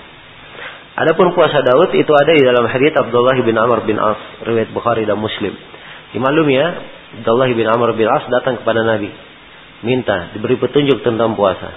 Adapun 0.92 1.32
puasa 1.32 1.64
Daud 1.64 1.96
itu 1.96 2.12
ada 2.12 2.32
di 2.36 2.44
dalam 2.44 2.68
hadits 2.68 3.00
Abdullah 3.00 3.40
bin 3.40 3.56
Amr 3.56 3.88
bin 3.88 3.96
As, 3.96 4.20
riwayat 4.44 4.76
Bukhari 4.76 5.08
dan 5.08 5.16
Muslim. 5.24 5.56
Dimaklum 6.12 6.52
ya, 6.52 6.68
Abdullah 7.24 7.48
bin 7.48 7.64
Amr 7.64 7.96
bin 7.96 8.12
As 8.12 8.28
datang 8.28 8.60
kepada 8.60 8.84
Nabi, 8.84 9.08
minta 9.88 10.36
diberi 10.36 10.60
petunjuk 10.60 11.00
tentang 11.00 11.40
puasa. 11.40 11.72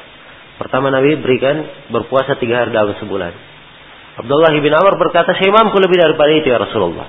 Pertama 0.58 0.90
Nabi 0.90 1.14
berikan 1.18 1.62
berpuasa 1.94 2.38
tiga 2.42 2.66
hari 2.66 2.74
dalam 2.74 2.98
sebulan. 2.98 3.53
Abdullah 4.14 4.54
bin 4.54 4.70
Amr 4.70 4.94
berkata, 4.94 5.34
saya 5.34 5.50
mampu 5.50 5.82
lebih 5.82 5.98
daripada 5.98 6.30
itu 6.30 6.46
ya 6.46 6.58
Rasulullah. 6.62 7.06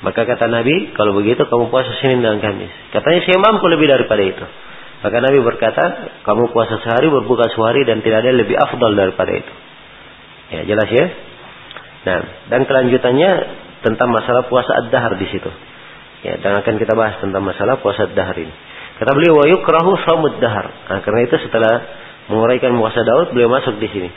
Maka 0.00 0.24
kata 0.24 0.48
Nabi, 0.48 0.96
kalau 0.96 1.12
begitu 1.12 1.44
kamu 1.44 1.68
puasa 1.68 1.92
Senin 2.00 2.24
dan 2.24 2.40
Kamis. 2.40 2.72
Katanya 2.90 3.20
saya 3.22 3.38
mampu 3.38 3.68
lebih 3.68 3.86
daripada 3.86 4.22
itu. 4.24 4.44
Maka 5.00 5.16
Nabi 5.20 5.38
berkata, 5.44 5.84
kamu 6.24 6.50
puasa 6.52 6.80
sehari, 6.80 7.08
berbuka 7.12 7.52
sehari 7.52 7.84
dan 7.84 8.00
tidak 8.00 8.24
ada 8.24 8.32
lebih 8.32 8.56
afdal 8.56 8.92
daripada 8.96 9.32
itu. 9.32 9.52
Ya, 10.50 10.60
jelas 10.66 10.88
ya? 10.88 11.06
Nah, 12.00 12.20
dan 12.48 12.60
kelanjutannya 12.64 13.30
tentang 13.84 14.08
masalah 14.10 14.48
puasa 14.48 14.72
ad-dahar 14.84 15.20
di 15.20 15.26
situ. 15.28 15.50
Ya, 16.24 16.36
dan 16.40 16.60
akan 16.60 16.74
kita 16.76 16.92
bahas 16.96 17.20
tentang 17.20 17.44
masalah 17.44 17.80
puasa 17.80 18.08
ad-dahar 18.08 18.36
ini. 18.36 18.52
Kata 19.00 19.16
beliau 19.16 19.40
wa 19.40 19.46
yukrahu 19.48 19.96
dahar. 20.40 20.66
Nah, 20.92 21.00
karena 21.00 21.24
itu 21.24 21.36
setelah 21.40 21.80
menguraikan 22.28 22.76
puasa 22.76 23.00
Daud, 23.00 23.32
beliau 23.32 23.48
masuk 23.48 23.80
di 23.80 23.88
sini. 23.88 24.10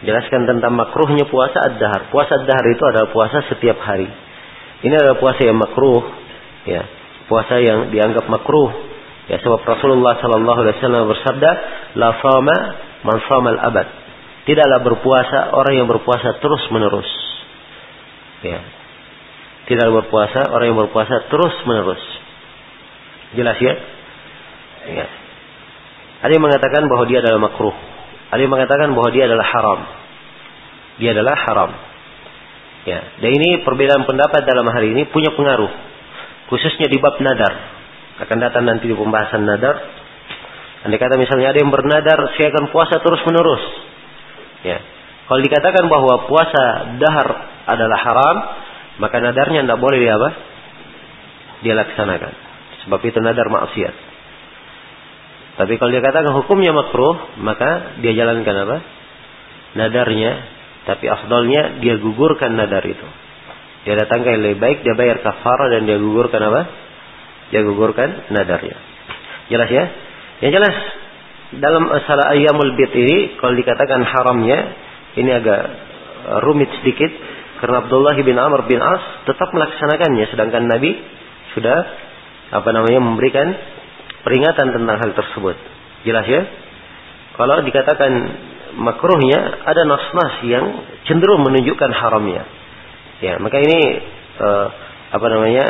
Jelaskan 0.00 0.48
tentang 0.48 0.72
makruhnya 0.72 1.28
puasa 1.28 1.60
ad-dahar. 1.60 2.08
Puasa 2.08 2.40
ad-dahar 2.40 2.64
itu 2.72 2.82
adalah 2.88 3.08
puasa 3.12 3.44
setiap 3.52 3.76
hari. 3.84 4.08
Ini 4.80 4.94
adalah 4.96 5.20
puasa 5.20 5.44
yang 5.44 5.60
makruh, 5.60 6.00
ya. 6.64 6.82
Puasa 7.28 7.60
yang 7.60 7.92
dianggap 7.92 8.24
makruh. 8.32 8.72
Ya, 9.28 9.38
sebab 9.44 9.60
Rasulullah 9.62 10.18
sallallahu 10.18 10.58
alaihi 10.64 10.76
wasallam 10.80 11.04
bersabda, 11.06 11.50
"La 12.00 12.16
shama 12.18 12.56
man 13.04 13.18
al-abad." 13.54 13.86
Tidaklah 14.48 14.80
berpuasa 14.82 15.52
orang 15.52 15.84
yang 15.84 15.86
berpuasa 15.86 16.40
terus-menerus. 16.40 17.10
Ya. 18.40 18.60
Tidaklah 19.68 20.02
berpuasa 20.02 20.48
orang 20.48 20.72
yang 20.72 20.78
berpuasa 20.80 21.28
terus-menerus. 21.28 22.02
Jelas 23.36 23.54
ya? 23.60 23.74
Ya. 24.90 25.06
Ada 26.24 26.32
yang 26.34 26.42
mengatakan 26.42 26.88
bahwa 26.88 27.04
dia 27.06 27.20
adalah 27.20 27.38
makruh. 27.38 27.89
Ada 28.30 28.40
yang 28.46 28.52
mengatakan 28.54 28.94
bahwa 28.94 29.10
dia 29.10 29.26
adalah 29.26 29.46
haram. 29.46 29.80
Dia 31.02 31.10
adalah 31.18 31.34
haram. 31.34 31.70
Ya, 32.80 33.00
dan 33.20 33.30
ini 33.36 33.60
perbedaan 33.60 34.08
pendapat 34.08 34.46
dalam 34.48 34.64
hari 34.70 34.96
ini 34.96 35.10
punya 35.10 35.34
pengaruh. 35.36 35.68
Khususnya 36.48 36.88
di 36.88 36.96
bab 37.02 37.18
nadar. 37.20 37.52
Akan 38.22 38.38
datang 38.40 38.64
nanti 38.64 38.88
di 38.88 38.96
pembahasan 38.96 39.44
nadar. 39.44 39.76
Andai 40.86 40.96
kata 40.96 41.20
misalnya 41.20 41.52
ada 41.52 41.60
yang 41.60 41.68
bernadar, 41.68 42.18
saya 42.40 42.48
akan 42.56 42.72
puasa 42.72 43.04
terus 43.04 43.20
menerus. 43.28 43.64
Ya. 44.64 44.80
Kalau 45.28 45.40
dikatakan 45.44 45.84
bahwa 45.92 46.24
puasa 46.26 46.96
dahar 46.96 47.28
adalah 47.68 47.98
haram, 48.00 48.36
maka 48.98 49.20
nadarnya 49.20 49.62
tidak 49.62 49.78
boleh 49.78 49.98
dia? 50.00 50.16
Dia 51.60 51.74
laksanakan. 51.76 52.32
Sebab 52.86 53.00
itu 53.04 53.18
nadar 53.20 53.46
maksiat. 53.52 54.09
Tapi 55.58 55.76
kalau 55.76 55.90
dia 55.90 56.02
katakan 56.02 56.30
hukumnya 56.34 56.70
makruh, 56.70 57.38
maka 57.42 57.98
dia 58.04 58.12
jalankan 58.14 58.56
apa? 58.68 58.76
Nadarnya. 59.76 60.32
Tapi 60.86 61.04
afdalnya 61.06 61.82
dia 61.84 62.00
gugurkan 62.00 62.56
nadar 62.56 62.82
itu. 62.86 63.06
Dia 63.84 63.96
datangkan 63.96 64.36
yang 64.36 64.42
lebih 64.44 64.60
baik, 64.60 64.78
dia 64.84 64.94
bayar 64.96 65.20
kafara 65.20 65.72
dan 65.72 65.84
dia 65.88 65.96
gugurkan 66.00 66.40
apa? 66.40 66.60
Dia 67.52 67.60
gugurkan 67.66 68.32
nadarnya. 68.32 68.76
Jelas 69.50 69.68
ya? 69.68 69.84
Yang 70.40 70.52
jelas 70.62 70.76
dalam 71.58 71.90
masalah 71.90 72.30
ayamul 72.30 72.78
bid 72.78 72.94
ini 72.94 73.18
kalau 73.42 73.58
dikatakan 73.58 74.06
haramnya 74.06 74.58
ini 75.18 75.30
agak 75.34 75.62
rumit 76.46 76.70
sedikit 76.78 77.10
karena 77.58 77.82
Abdullah 77.82 78.14
bin 78.22 78.38
Amr 78.38 78.70
bin 78.70 78.78
As 78.78 79.26
tetap 79.26 79.50
melaksanakannya 79.50 80.30
sedangkan 80.30 80.70
Nabi 80.70 80.94
sudah 81.58 81.78
apa 82.54 82.70
namanya 82.70 83.02
memberikan 83.02 83.50
peringatan 84.24 84.72
tentang 84.74 84.96
hal 85.00 85.10
tersebut. 85.16 85.56
Jelas 86.04 86.26
ya? 86.28 86.42
Kalau 87.36 87.60
dikatakan 87.64 88.12
makruhnya 88.76 89.38
ada 89.64 89.82
nas-nas 89.88 90.44
yang 90.44 90.64
cenderung 91.08 91.42
menunjukkan 91.44 91.90
haramnya. 91.90 92.44
Ya, 93.20 93.36
maka 93.40 93.60
ini 93.60 93.78
uh, 94.40 94.66
apa 95.12 95.26
namanya? 95.28 95.66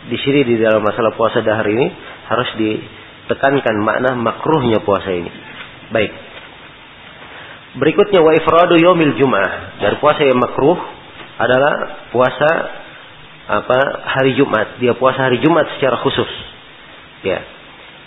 Di 0.00 0.16
sini 0.16 0.48
di 0.48 0.56
dalam 0.56 0.80
masalah 0.80 1.12
puasa 1.12 1.44
dahar 1.44 1.68
ini 1.68 1.92
harus 2.28 2.48
ditekankan 2.56 3.76
makna 3.84 4.16
makruhnya 4.16 4.80
puasa 4.80 5.12
ini. 5.12 5.28
Baik. 5.92 6.12
Berikutnya 7.76 8.24
wa 8.24 8.32
ifradu 8.34 8.80
yaumil 8.80 9.14
jum'ah. 9.20 9.78
Dari 9.78 9.96
puasa 10.00 10.24
yang 10.24 10.40
makruh 10.40 10.78
adalah 11.36 11.72
puasa 12.10 12.50
apa 13.50 13.78
hari 14.16 14.34
Jumat. 14.38 14.80
Dia 14.80 14.96
puasa 14.96 15.26
hari 15.28 15.38
Jumat 15.44 15.68
secara 15.76 16.00
khusus. 16.00 16.30
Ya. 17.26 17.59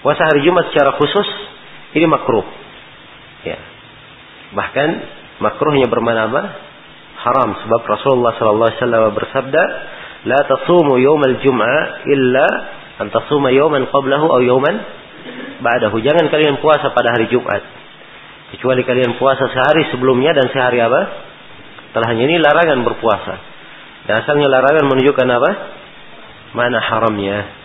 Puasa 0.04 0.28
hari 0.28 0.44
Jumat 0.44 0.68
secara 0.70 1.00
khusus 1.00 1.28
ini 1.96 2.06
makruh. 2.12 2.44
Ya. 3.48 3.56
Bahkan 4.52 4.90
makruhnya 5.40 5.88
bermana 5.88 6.28
apa? 6.28 6.44
Haram 7.24 7.56
sebab 7.64 7.82
Rasulullah 7.88 8.36
sallallahu 8.36 8.68
alaihi 8.68 8.82
wasallam 8.84 9.04
bersabda, 9.16 9.64
"La 10.28 10.40
tasumu 10.44 11.00
yaumal 11.00 11.40
jum'ah 11.40 12.04
illa 12.12 12.48
an 13.00 13.08
tasuma 13.16 13.56
yawman 13.56 13.88
qablahu 13.88 14.28
aw 14.28 14.40
yawman 14.44 14.76
ba'dahu." 15.64 15.96
Jangan 16.04 16.28
kalian 16.28 16.60
puasa 16.60 16.92
pada 16.92 17.16
hari 17.16 17.32
Jumat 17.32 17.64
kecuali 18.54 18.86
kalian 18.86 19.18
puasa 19.18 19.50
sehari 19.50 19.90
sebelumnya 19.90 20.36
dan 20.38 20.46
sehari 20.54 20.78
apa? 20.78 21.02
Setelahnya 21.90 22.24
ini 22.30 22.38
larangan 22.38 22.86
berpuasa. 22.86 23.36
Dan 24.06 24.14
asalnya 24.22 24.52
larangan 24.52 24.86
menunjukkan 24.94 25.28
apa? 25.32 25.52
Mana 26.54 26.78
haramnya. 26.78 27.63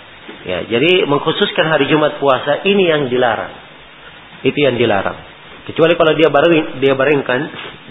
Ya, 0.49 0.65
jadi 0.65 1.05
mengkhususkan 1.05 1.69
hari 1.69 1.93
Jumat 1.93 2.17
puasa 2.25 2.65
ini 2.65 2.89
yang 2.89 3.13
dilarang. 3.13 3.53
Itu 4.49 4.57
yang 4.57 4.81
dilarang. 4.81 5.21
Kecuali 5.69 5.93
kalau 5.93 6.17
dia 6.17 6.33
bareng 6.33 6.81
dia 6.81 6.97
barengkan, 6.97 7.41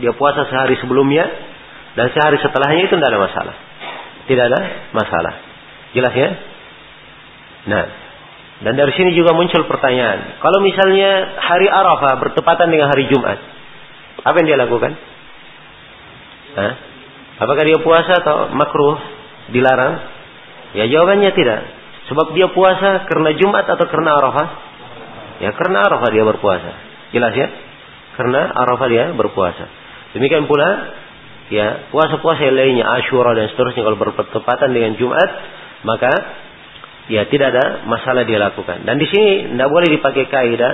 dia 0.02 0.18
puasa 0.18 0.50
sehari 0.50 0.74
sebelumnya 0.82 1.22
dan 1.94 2.10
sehari 2.18 2.42
setelahnya 2.42 2.90
itu 2.90 2.98
tidak 2.98 3.14
ada 3.14 3.22
masalah. 3.22 3.56
Tidak 4.26 4.44
ada 4.50 4.60
masalah. 4.90 5.34
Jelas 5.94 6.14
ya? 6.18 6.30
Nah, 7.70 7.84
dan 8.66 8.74
dari 8.74 8.90
sini 8.98 9.14
juga 9.14 9.38
muncul 9.38 9.70
pertanyaan. 9.70 10.42
Kalau 10.42 10.58
misalnya 10.66 11.38
hari 11.38 11.70
Arafah 11.70 12.18
bertepatan 12.26 12.74
dengan 12.74 12.90
hari 12.90 13.06
Jumat, 13.06 13.38
apa 14.26 14.34
yang 14.42 14.48
dia 14.50 14.58
lakukan? 14.58 14.98
Hah? 16.58 16.74
Apakah 17.38 17.64
dia 17.70 17.78
puasa 17.86 18.18
atau 18.18 18.50
makruh? 18.50 18.98
Dilarang? 19.54 20.02
Ya 20.74 20.90
jawabannya 20.90 21.38
tidak. 21.38 21.77
Sebab 22.08 22.32
dia 22.32 22.48
puasa 22.56 23.04
karena 23.08 23.36
Jumat 23.36 23.68
atau 23.68 23.86
karena 23.88 24.16
Arafah? 24.16 24.48
Ya 25.44 25.52
karena 25.54 25.84
Arafah 25.86 26.10
dia 26.12 26.24
berpuasa. 26.24 26.72
Jelas 27.12 27.34
ya? 27.36 27.48
Karena 28.16 28.52
Arafah 28.56 28.88
dia 28.88 29.12
berpuasa. 29.12 29.66
Demikian 30.16 30.48
pula 30.48 30.98
ya 31.52 31.92
puasa-puasa 31.92 32.48
yang 32.48 32.56
lainnya 32.56 32.86
Ashura 32.88 33.36
dan 33.36 33.52
seterusnya 33.52 33.84
kalau 33.84 34.00
bertepatan 34.00 34.70
dengan 34.72 34.96
Jumat 35.00 35.30
maka 35.84 36.12
ya 37.12 37.28
tidak 37.28 37.56
ada 37.56 37.66
masalah 37.88 38.24
dia 38.24 38.40
lakukan. 38.40 38.88
Dan 38.88 39.00
di 39.00 39.08
sini 39.08 39.52
tidak 39.52 39.70
boleh 39.72 39.88
dipakai 39.92 40.26
kaidah 40.32 40.74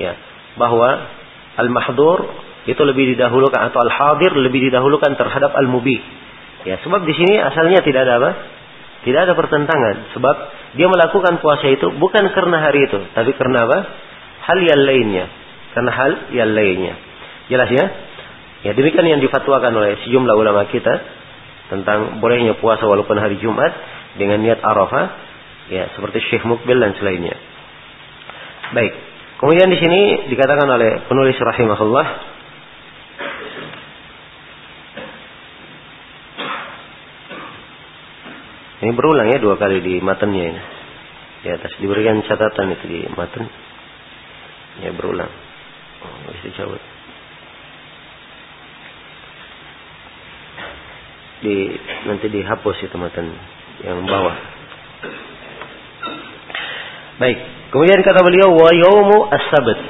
ya 0.00 0.12
bahwa 0.56 0.88
al-mahdur 1.60 2.32
itu 2.64 2.78
lebih 2.80 3.16
didahulukan 3.16 3.58
atau 3.58 3.78
al-hadir 3.82 4.32
lebih 4.38 4.70
didahulukan 4.70 5.18
terhadap 5.18 5.52
al-mubih. 5.58 5.98
Ya, 6.62 6.78
sebab 6.78 7.02
di 7.02 7.14
sini 7.18 7.42
asalnya 7.42 7.82
tidak 7.82 8.06
ada 8.06 8.22
apa? 8.22 8.30
Tidak 9.02 9.20
ada 9.28 9.34
pertentangan. 9.34 10.14
Sebab 10.14 10.36
dia 10.78 10.86
melakukan 10.86 11.42
puasa 11.42 11.66
itu 11.68 11.90
bukan 11.98 12.30
karena 12.30 12.62
hari 12.62 12.86
itu. 12.86 12.98
Tapi 13.12 13.34
karena 13.34 13.66
apa? 13.66 13.78
Hal 14.46 14.58
yang 14.62 14.82
lainnya. 14.82 15.26
Karena 15.74 15.90
hal 15.90 16.12
yang 16.34 16.50
lainnya. 16.54 16.94
Jelas 17.50 17.68
ya? 17.70 17.84
Ya 18.62 18.70
demikian 18.78 19.06
yang 19.06 19.18
difatwakan 19.18 19.74
oleh 19.74 19.98
sejumlah 20.06 20.34
ulama 20.38 20.70
kita. 20.70 20.94
Tentang 21.70 22.22
bolehnya 22.22 22.54
puasa 22.62 22.86
walaupun 22.86 23.18
hari 23.18 23.42
Jumat. 23.42 23.74
Dengan 24.14 24.38
niat 24.38 24.62
Arafah. 24.62 25.06
Ya 25.70 25.90
seperti 25.98 26.22
Syekh 26.30 26.46
Mukbil 26.46 26.78
dan 26.78 26.94
selainnya. 26.94 27.34
Baik. 28.70 28.92
Kemudian 29.42 29.66
di 29.66 29.78
sini 29.82 30.00
dikatakan 30.30 30.70
oleh 30.70 31.10
penulis 31.10 31.34
rahimahullah 31.34 32.06
Ini 38.82 38.90
berulang 38.98 39.30
ya 39.30 39.38
dua 39.38 39.54
kali 39.54 39.78
di 39.78 40.02
matanya 40.02 40.42
ini. 40.50 40.62
Di 41.46 41.48
atas 41.54 41.70
diberikan 41.78 42.18
catatan 42.26 42.74
itu 42.74 42.84
di 42.90 43.00
matan. 43.14 43.46
Ya 44.82 44.90
berulang. 44.90 45.30
Oh, 46.02 46.34
cabut. 46.58 46.82
Di 51.46 51.54
nanti 52.10 52.26
dihapus 52.26 52.76
itu 52.82 52.96
matan 52.98 53.30
yang 53.86 54.02
bawah. 54.02 54.36
Baik. 57.22 57.38
Kemudian 57.70 58.02
kata 58.02 58.20
beliau 58.26 58.50
wa 58.50 58.70
yaumu 58.74 59.18
as-sabt. 59.30 59.80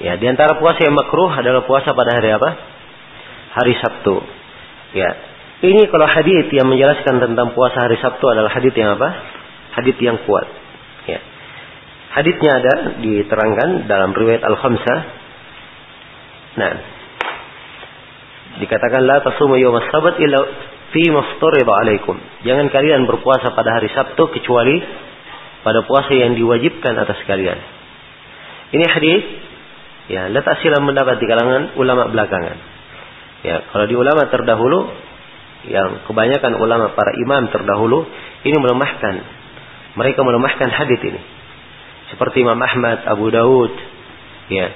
Ya, 0.00 0.16
di 0.16 0.26
antara 0.30 0.56
puasa 0.56 0.80
yang 0.80 0.96
makruh 0.96 1.28
adalah 1.28 1.66
puasa 1.66 1.92
pada 1.92 2.16
hari 2.16 2.32
apa? 2.32 2.50
Hari 3.52 3.74
Sabtu. 3.82 4.16
Ya, 4.96 5.10
ini 5.60 5.92
kalau 5.92 6.08
hadis 6.08 6.48
yang 6.56 6.72
menjelaskan 6.72 7.20
tentang 7.20 7.52
puasa 7.52 7.84
hari 7.84 8.00
Sabtu 8.00 8.24
adalah 8.32 8.48
hadis 8.48 8.72
yang 8.72 8.96
apa? 8.96 9.08
Hadis 9.76 9.96
yang 10.00 10.16
kuat. 10.24 10.48
Ya. 11.04 11.20
Hadisnya 12.16 12.50
ada 12.64 12.74
diterangkan 12.96 13.84
dalam 13.84 14.16
riwayat 14.16 14.40
Al-Khamsah. 14.40 14.98
Nah, 16.56 16.72
dikatakan 18.58 19.04
la 19.04 19.20
tasumu 19.20 19.60
yawm 19.60 19.78
as-sabt 19.84 20.16
illa 20.18 20.40
fi 20.96 21.04
maftarida 21.12 21.72
alaikum. 21.76 22.16
Jangan 22.42 22.72
kalian 22.72 23.04
berpuasa 23.04 23.52
pada 23.52 23.76
hari 23.76 23.92
Sabtu 23.92 24.32
kecuali 24.32 24.80
pada 25.60 25.84
puasa 25.84 26.16
yang 26.16 26.40
diwajibkan 26.40 26.96
atas 26.96 27.20
kalian. 27.28 27.60
Ini 28.70 28.84
hadis 28.88 29.22
ya 30.08 30.32
letak 30.32 30.58
silam 30.64 30.88
mendapat 30.88 31.20
di 31.20 31.26
kalangan 31.28 31.76
ulama 31.76 32.08
belakangan. 32.08 32.56
Ya, 33.40 33.56
kalau 33.72 33.86
di 33.88 33.96
ulama 33.96 34.28
terdahulu 34.28 35.09
yang 35.68 36.08
kebanyakan 36.08 36.56
ulama 36.56 36.96
para 36.96 37.12
imam 37.20 37.52
terdahulu 37.52 38.08
ini 38.48 38.56
melemahkan 38.56 39.14
mereka 39.98 40.24
melemahkan 40.24 40.68
hadis 40.72 41.00
ini 41.04 41.20
seperti 42.10 42.42
Imam 42.42 42.58
Ahmad, 42.58 43.06
Abu 43.06 43.30
Daud, 43.30 43.70
ya, 44.50 44.66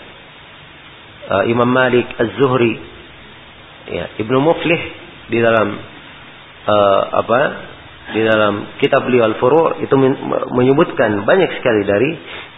uh, 1.34 1.44
Imam 1.50 1.66
Malik, 1.66 2.06
Az-Zuhri, 2.14 2.74
ya, 3.90 4.04
Ibnu 4.22 4.38
Muflih 4.38 4.82
di 5.34 5.38
dalam 5.42 5.68
uh, 6.64 7.02
apa? 7.26 7.40
Di 8.04 8.20
dalam 8.20 8.78
kitab 8.84 9.08
beliau 9.08 9.24
Al-Furu' 9.32 9.80
itu 9.80 9.96
menyebutkan 10.52 11.24
banyak 11.24 11.50
sekali 11.56 11.88
dari 11.88 12.10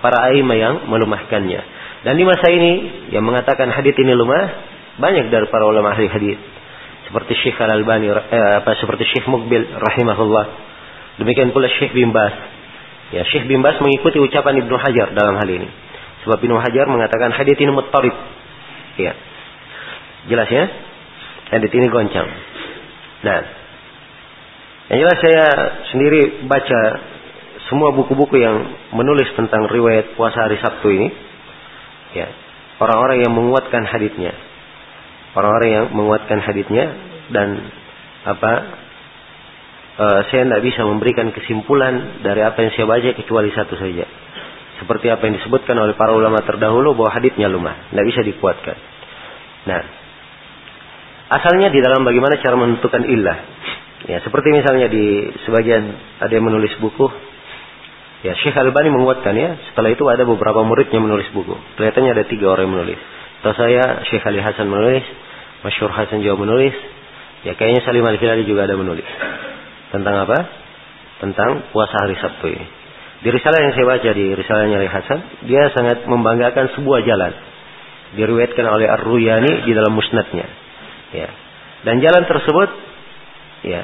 para 0.03 0.27
aima 0.35 0.59
yang 0.59 0.91
melemahkannya. 0.91 1.61
Dan 2.03 2.19
di 2.19 2.27
masa 2.27 2.51
ini 2.51 2.73
yang 3.15 3.23
mengatakan 3.23 3.71
hadis 3.71 3.95
ini 3.95 4.11
lemah 4.11 4.47
banyak 4.99 5.31
dari 5.31 5.47
para 5.47 5.65
ulama 5.71 5.95
ahli 5.95 6.11
hadis 6.11 6.39
seperti 7.07 7.33
Syekh 7.43 7.59
Al-Albani 7.59 8.11
eh, 8.11 8.53
apa 8.63 8.75
seperti 8.79 9.07
Syekh 9.11 9.27
Mukbil 9.31 9.63
rahimahullah. 9.63 10.47
Demikian 11.23 11.55
pula 11.55 11.71
Syekh 11.71 11.97
bin 11.97 12.13
Bas 12.13 12.57
Ya, 13.15 13.23
Syekh 13.23 13.47
bin 13.47 13.63
Bas 13.63 13.79
mengikuti 13.79 14.19
ucapan 14.19 14.59
Ibnu 14.67 14.75
Hajar 14.75 15.15
dalam 15.15 15.39
hal 15.39 15.47
ini. 15.47 15.69
Sebab 16.27 16.43
Ibnu 16.43 16.59
Hajar 16.59 16.91
mengatakan 16.91 17.31
hadis 17.31 17.55
ini 17.55 17.71
muttarib. 17.71 18.15
Ya. 18.99 19.15
Jelas 20.27 20.51
ya? 20.51 20.65
Hadis 21.55 21.71
ini 21.71 21.87
goncang. 21.87 22.27
Nah, 23.23 23.41
yang 24.91 24.99
jelas 25.07 25.19
saya 25.23 25.47
sendiri 25.95 26.51
baca 26.51 26.81
semua 27.71 27.95
buku-buku 27.95 28.43
yang 28.43 28.75
menulis 28.91 29.31
tentang 29.39 29.71
riwayat 29.71 30.19
puasa 30.19 30.51
hari 30.51 30.59
Sabtu 30.59 30.91
ini. 30.91 31.09
Ya, 32.19 32.27
orang-orang 32.83 33.23
yang 33.23 33.31
menguatkan 33.39 33.87
hadisnya. 33.87 34.35
Orang-orang 35.37 35.69
yang 35.69 35.87
menguatkan 35.93 36.41
hadisnya 36.41 36.97
dan 37.29 37.61
apa 38.25 38.53
uh, 40.01 40.21
saya 40.33 40.49
tidak 40.49 40.63
bisa 40.65 40.81
memberikan 40.89 41.29
kesimpulan 41.29 42.25
dari 42.25 42.41
apa 42.41 42.57
yang 42.65 42.73
saya 42.73 42.87
baca 42.89 43.11
kecuali 43.13 43.53
satu 43.53 43.77
saja. 43.77 44.09
Seperti 44.81 45.09
apa 45.09 45.29
yang 45.29 45.41
disebutkan 45.41 45.77
oleh 45.77 45.97
para 45.97 46.13
ulama 46.13 46.41
terdahulu 46.45 46.93
bahwa 46.97 47.13
haditnya 47.13 47.49
lemah, 47.49 47.93
tidak 47.93 48.07
bisa 48.13 48.21
dikuatkan. 48.25 48.77
Nah, 49.69 49.81
asalnya 51.33 51.73
di 51.73 51.81
dalam 51.81 52.05
bagaimana 52.05 52.37
cara 52.41 52.57
menentukan 52.61 53.03
illah. 53.09 53.39
Ya, 54.07 54.21
seperti 54.21 54.53
misalnya 54.53 54.93
di 54.93 55.33
sebagian 55.49 55.83
ada 56.21 56.31
yang 56.31 56.45
menulis 56.45 56.77
buku, 56.79 57.09
ya 58.23 58.37
Syekh 58.45 58.55
Albani 58.55 58.93
menguatkan 58.93 59.33
ya. 59.33 59.57
Setelah 59.73 59.91
itu 59.97 60.05
ada 60.13 60.29
beberapa 60.29 60.61
muridnya 60.61 61.01
menulis 61.01 61.27
buku. 61.33 61.57
Kelihatannya 61.81 62.13
ada 62.13 62.25
tiga 62.29 62.53
orang 62.53 62.69
yang 62.69 62.75
menulis. 62.77 63.01
Tahu 63.41 63.55
saya 63.57 64.05
Syekh 64.13 64.29
Ali 64.29 64.45
Hasan 64.45 64.69
menulis, 64.69 65.03
Masyur 65.67 65.91
Hasan 65.91 66.23
juga 66.23 66.39
menulis, 66.39 66.79
ya 67.43 67.59
kayaknya 67.59 67.83
Salim 67.83 68.07
Al 68.07 68.15
Hilali 68.23 68.47
juga 68.47 68.71
ada 68.71 68.79
menulis. 68.79 69.07
Tentang 69.91 70.15
apa? 70.23 70.39
Tentang 71.19 71.75
puasa 71.75 72.07
hari 72.07 72.15
Sabtu 72.23 72.47
ini. 72.55 72.67
Di 73.27 73.35
risalah 73.35 73.59
yang 73.59 73.75
saya 73.75 73.87
baca 73.91 74.11
di 74.15 74.27
risalahnya 74.39 74.79
Ali 74.79 74.87
Hasan, 74.87 75.19
dia 75.51 75.67
sangat 75.75 76.07
membanggakan 76.07 76.71
sebuah 76.79 77.03
jalan. 77.03 77.35
Diriwayatkan 78.15 78.63
oleh 78.63 78.87
Ar-Ruyani 78.87 79.67
di 79.67 79.73
dalam 79.75 79.91
musnadnya. 79.91 80.47
Ya. 81.11 81.29
Dan 81.83 81.99
jalan 81.99 82.23
tersebut 82.31 82.71
ya, 83.67 83.83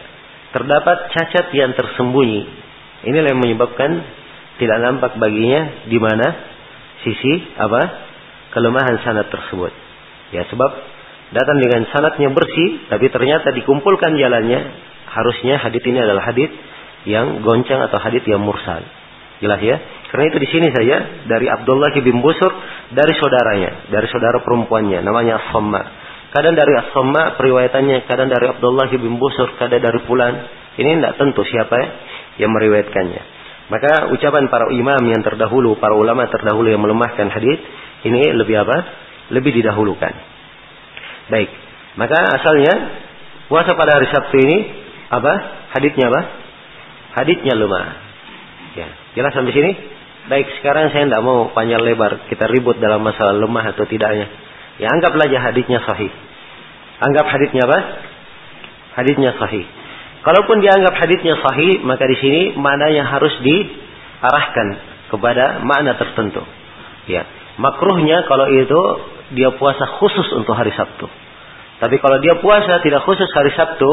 terdapat 0.55 1.11
cacat 1.11 1.51
yang 1.51 1.75
tersembunyi. 1.75 2.47
Inilah 3.11 3.35
yang 3.35 3.43
menyebabkan 3.43 3.91
tidak 4.63 4.79
nampak 4.79 5.19
baginya 5.19 5.91
di 5.91 5.99
mana 5.99 6.29
sisi 7.03 7.43
apa 7.59 7.83
kelemahan 8.55 9.03
sanad 9.03 9.27
tersebut. 9.27 9.75
Ya 10.31 10.47
sebab 10.47 10.92
datang 11.33 11.59
dengan 11.59 11.89
sanatnya 11.91 12.29
bersih, 12.33 12.89
tapi 12.93 13.09
ternyata 13.09 13.51
dikumpulkan 13.57 14.17
jalannya 14.17 14.61
harusnya 15.13 15.61
hadit 15.61 15.85
ini 15.85 15.99
adalah 16.01 16.29
hadit 16.29 16.53
yang 17.09 17.43
goncang 17.43 17.83
atau 17.89 17.99
hadit 17.99 18.25
yang 18.29 18.41
mursal. 18.41 18.85
Jelas 19.43 19.59
ya? 19.59 19.77
Karena 20.13 20.31
itu 20.31 20.39
di 20.39 20.49
sini 20.53 20.69
saja 20.71 21.27
dari 21.27 21.51
Abdullah 21.51 21.91
bin 21.99 22.23
Busur 22.23 22.53
dari 22.95 23.13
saudaranya, 23.19 23.91
dari 23.91 24.07
saudara 24.07 24.39
perempuannya 24.45 25.03
namanya 25.03 25.41
as 25.41 25.51
Kadang 26.33 26.57
dari 26.57 26.73
as 26.79 26.89
periwayatannya, 27.37 28.09
kadang 28.09 28.29
dari 28.31 28.47
Abdullah 28.49 28.89
bin 28.89 29.19
Busur, 29.19 29.53
kadang 29.59 29.83
dari 29.83 30.01
Fulan. 30.07 30.35
Ini 30.73 30.97
tidak 30.97 31.21
tentu 31.21 31.45
siapa 31.45 31.75
ya 31.77 31.89
yang 32.41 32.53
meriwayatkannya. 32.57 33.23
Maka 33.69 34.13
ucapan 34.13 34.49
para 34.49 34.73
imam 34.73 35.01
yang 35.05 35.21
terdahulu, 35.21 35.77
para 35.77 35.93
ulama 35.93 36.29
terdahulu 36.33 36.73
yang 36.73 36.81
melemahkan 36.81 37.29
hadis 37.29 37.61
ini 38.05 38.33
lebih 38.33 38.65
apa? 38.65 38.77
Lebih 39.33 39.53
didahulukan. 39.61 40.32
Baik. 41.33 41.49
Maka 41.97 42.19
asalnya 42.37 42.75
puasa 43.49 43.73
pada 43.73 43.97
hari 43.97 44.09
Sabtu 44.13 44.37
ini 44.37 44.59
apa? 45.09 45.33
Haditnya 45.73 46.13
apa? 46.13 46.21
Haditnya 47.17 47.57
lemah. 47.57 47.87
Ya, 48.77 48.89
jelas 49.17 49.33
sampai 49.33 49.53
sini? 49.57 49.73
Baik, 50.29 50.47
sekarang 50.61 50.93
saya 50.93 51.09
tidak 51.09 51.25
mau 51.25 51.49
panjang 51.57 51.81
lebar 51.81 52.29
kita 52.29 52.47
ribut 52.53 52.77
dalam 52.79 53.01
masalah 53.01 53.33
lemah 53.33 53.73
atau 53.73 53.89
tidaknya. 53.89 54.29
Ya, 54.77 54.93
anggaplah 54.93 55.29
aja 55.29 55.41
haditnya 55.41 55.81
sahih. 55.85 56.13
Anggap 57.01 57.27
haditnya 57.33 57.65
apa? 57.65 57.79
Haditnya 59.01 59.33
sahih. 59.41 59.65
Kalaupun 60.23 60.63
dianggap 60.63 60.95
haditnya 61.01 61.35
sahih, 61.43 61.83
maka 61.83 62.07
di 62.07 62.17
sini 62.23 62.43
maknanya 62.55 63.09
harus 63.09 63.35
diarahkan 63.43 64.69
kepada 65.11 65.61
makna 65.67 65.99
tertentu. 65.99 66.45
Ya, 67.11 67.27
makruhnya 67.59 68.23
kalau 68.31 68.47
itu 68.55 68.81
dia 69.33 69.51
puasa 69.57 69.85
khusus 69.99 70.29
untuk 70.37 70.53
hari 70.53 70.73
Sabtu. 70.73 71.09
Tapi 71.83 71.99
kalau 71.99 72.23
dia 72.23 72.39
puasa 72.39 72.79
tidak 72.85 73.03
khusus 73.03 73.27
hari 73.35 73.51
Sabtu, 73.59 73.91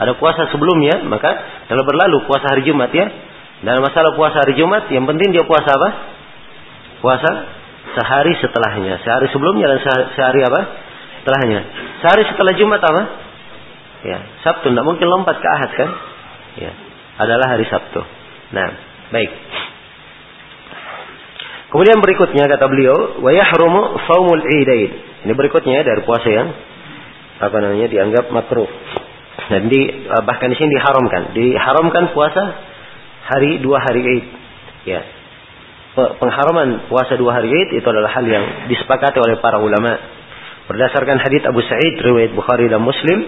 ada 0.00 0.12
puasa 0.16 0.48
sebelumnya, 0.52 1.04
maka 1.08 1.30
kalau 1.68 1.84
berlalu 1.84 2.24
puasa 2.28 2.52
hari 2.52 2.64
Jumat 2.68 2.92
ya. 2.92 3.06
Dalam 3.60 3.84
masalah 3.84 4.16
puasa 4.16 4.40
hari 4.40 4.56
Jumat, 4.56 4.88
yang 4.88 5.04
penting 5.04 5.36
dia 5.36 5.44
puasa 5.44 5.68
apa? 5.76 5.88
Puasa 7.04 7.30
sehari 7.96 8.32
setelahnya. 8.40 9.00
Sehari 9.04 9.28
sebelumnya 9.28 9.76
dan 9.76 9.78
sehari 10.16 10.40
apa? 10.44 10.60
Setelahnya. 11.20 11.60
Sehari 12.00 12.22
setelah 12.28 12.52
Jumat 12.56 12.80
apa? 12.80 13.02
Ya, 14.00 14.18
Sabtu. 14.40 14.72
Tidak 14.72 14.84
mungkin 14.84 15.04
lompat 15.12 15.36
ke 15.44 15.48
Ahad 15.48 15.70
kan? 15.76 15.90
Ya, 16.56 16.72
adalah 17.20 17.52
hari 17.52 17.68
Sabtu. 17.68 18.00
Nah, 18.56 18.68
baik. 19.12 19.30
Kemudian 21.70 22.02
berikutnya 22.02 22.50
kata 22.50 22.66
beliau, 22.66 23.22
wa 23.22 23.30
yahrumu 23.30 23.94
saumul 24.10 24.42
idain. 24.42 24.90
Ini 25.26 25.32
berikutnya 25.38 25.86
dari 25.86 26.02
puasa 26.02 26.26
yang 26.26 26.48
apa 27.40 27.56
namanya 27.62 27.86
dianggap 27.86 28.34
makruh. 28.34 28.66
Dan 29.50 29.70
di, 29.70 29.80
eh, 29.86 30.22
bahkan 30.26 30.50
di 30.50 30.56
sini 30.58 30.74
diharamkan. 30.74 31.22
Diharamkan 31.32 32.10
puasa 32.10 32.42
hari 33.30 33.62
dua 33.62 33.78
hari 33.80 34.02
Id. 34.02 34.26
Ya. 34.90 35.00
Pengharaman 35.94 36.90
puasa 36.90 37.14
dua 37.14 37.38
hari 37.38 37.50
Id 37.50 37.78
itu 37.78 37.86
adalah 37.86 38.10
hal 38.18 38.26
yang 38.26 38.66
disepakati 38.70 39.22
oleh 39.22 39.38
para 39.38 39.62
ulama. 39.62 39.94
Berdasarkan 40.70 41.18
hadits 41.18 41.46
Abu 41.50 41.62
Sa'id 41.66 41.98
riwayat 41.98 42.30
Bukhari 42.30 42.70
dan 42.70 42.78
Muslim, 42.78 43.26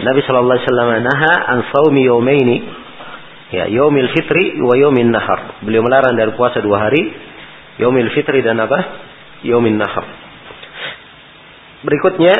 Nabi 0.00 0.20
sallallahu 0.24 0.56
alaihi 0.56 0.68
wasallam 0.68 0.90
naha 1.04 1.32
an 1.44 1.58
shaumi 1.68 2.08
yawmaini 2.08 2.56
ya 3.52 3.64
yaumil 3.68 4.08
fitri 4.16 4.56
wa 4.64 4.72
yaumin 4.76 5.12
nahar. 5.12 5.60
Beliau 5.60 5.84
melarang 5.84 6.16
dari 6.16 6.32
puasa 6.40 6.64
dua 6.64 6.88
hari, 6.88 7.04
yaumil 7.78 8.10
fitri 8.16 8.42
dan 8.42 8.58
apa? 8.58 8.78
Yaumin 9.46 9.78
nahar. 9.78 10.04
Berikutnya 11.80 12.34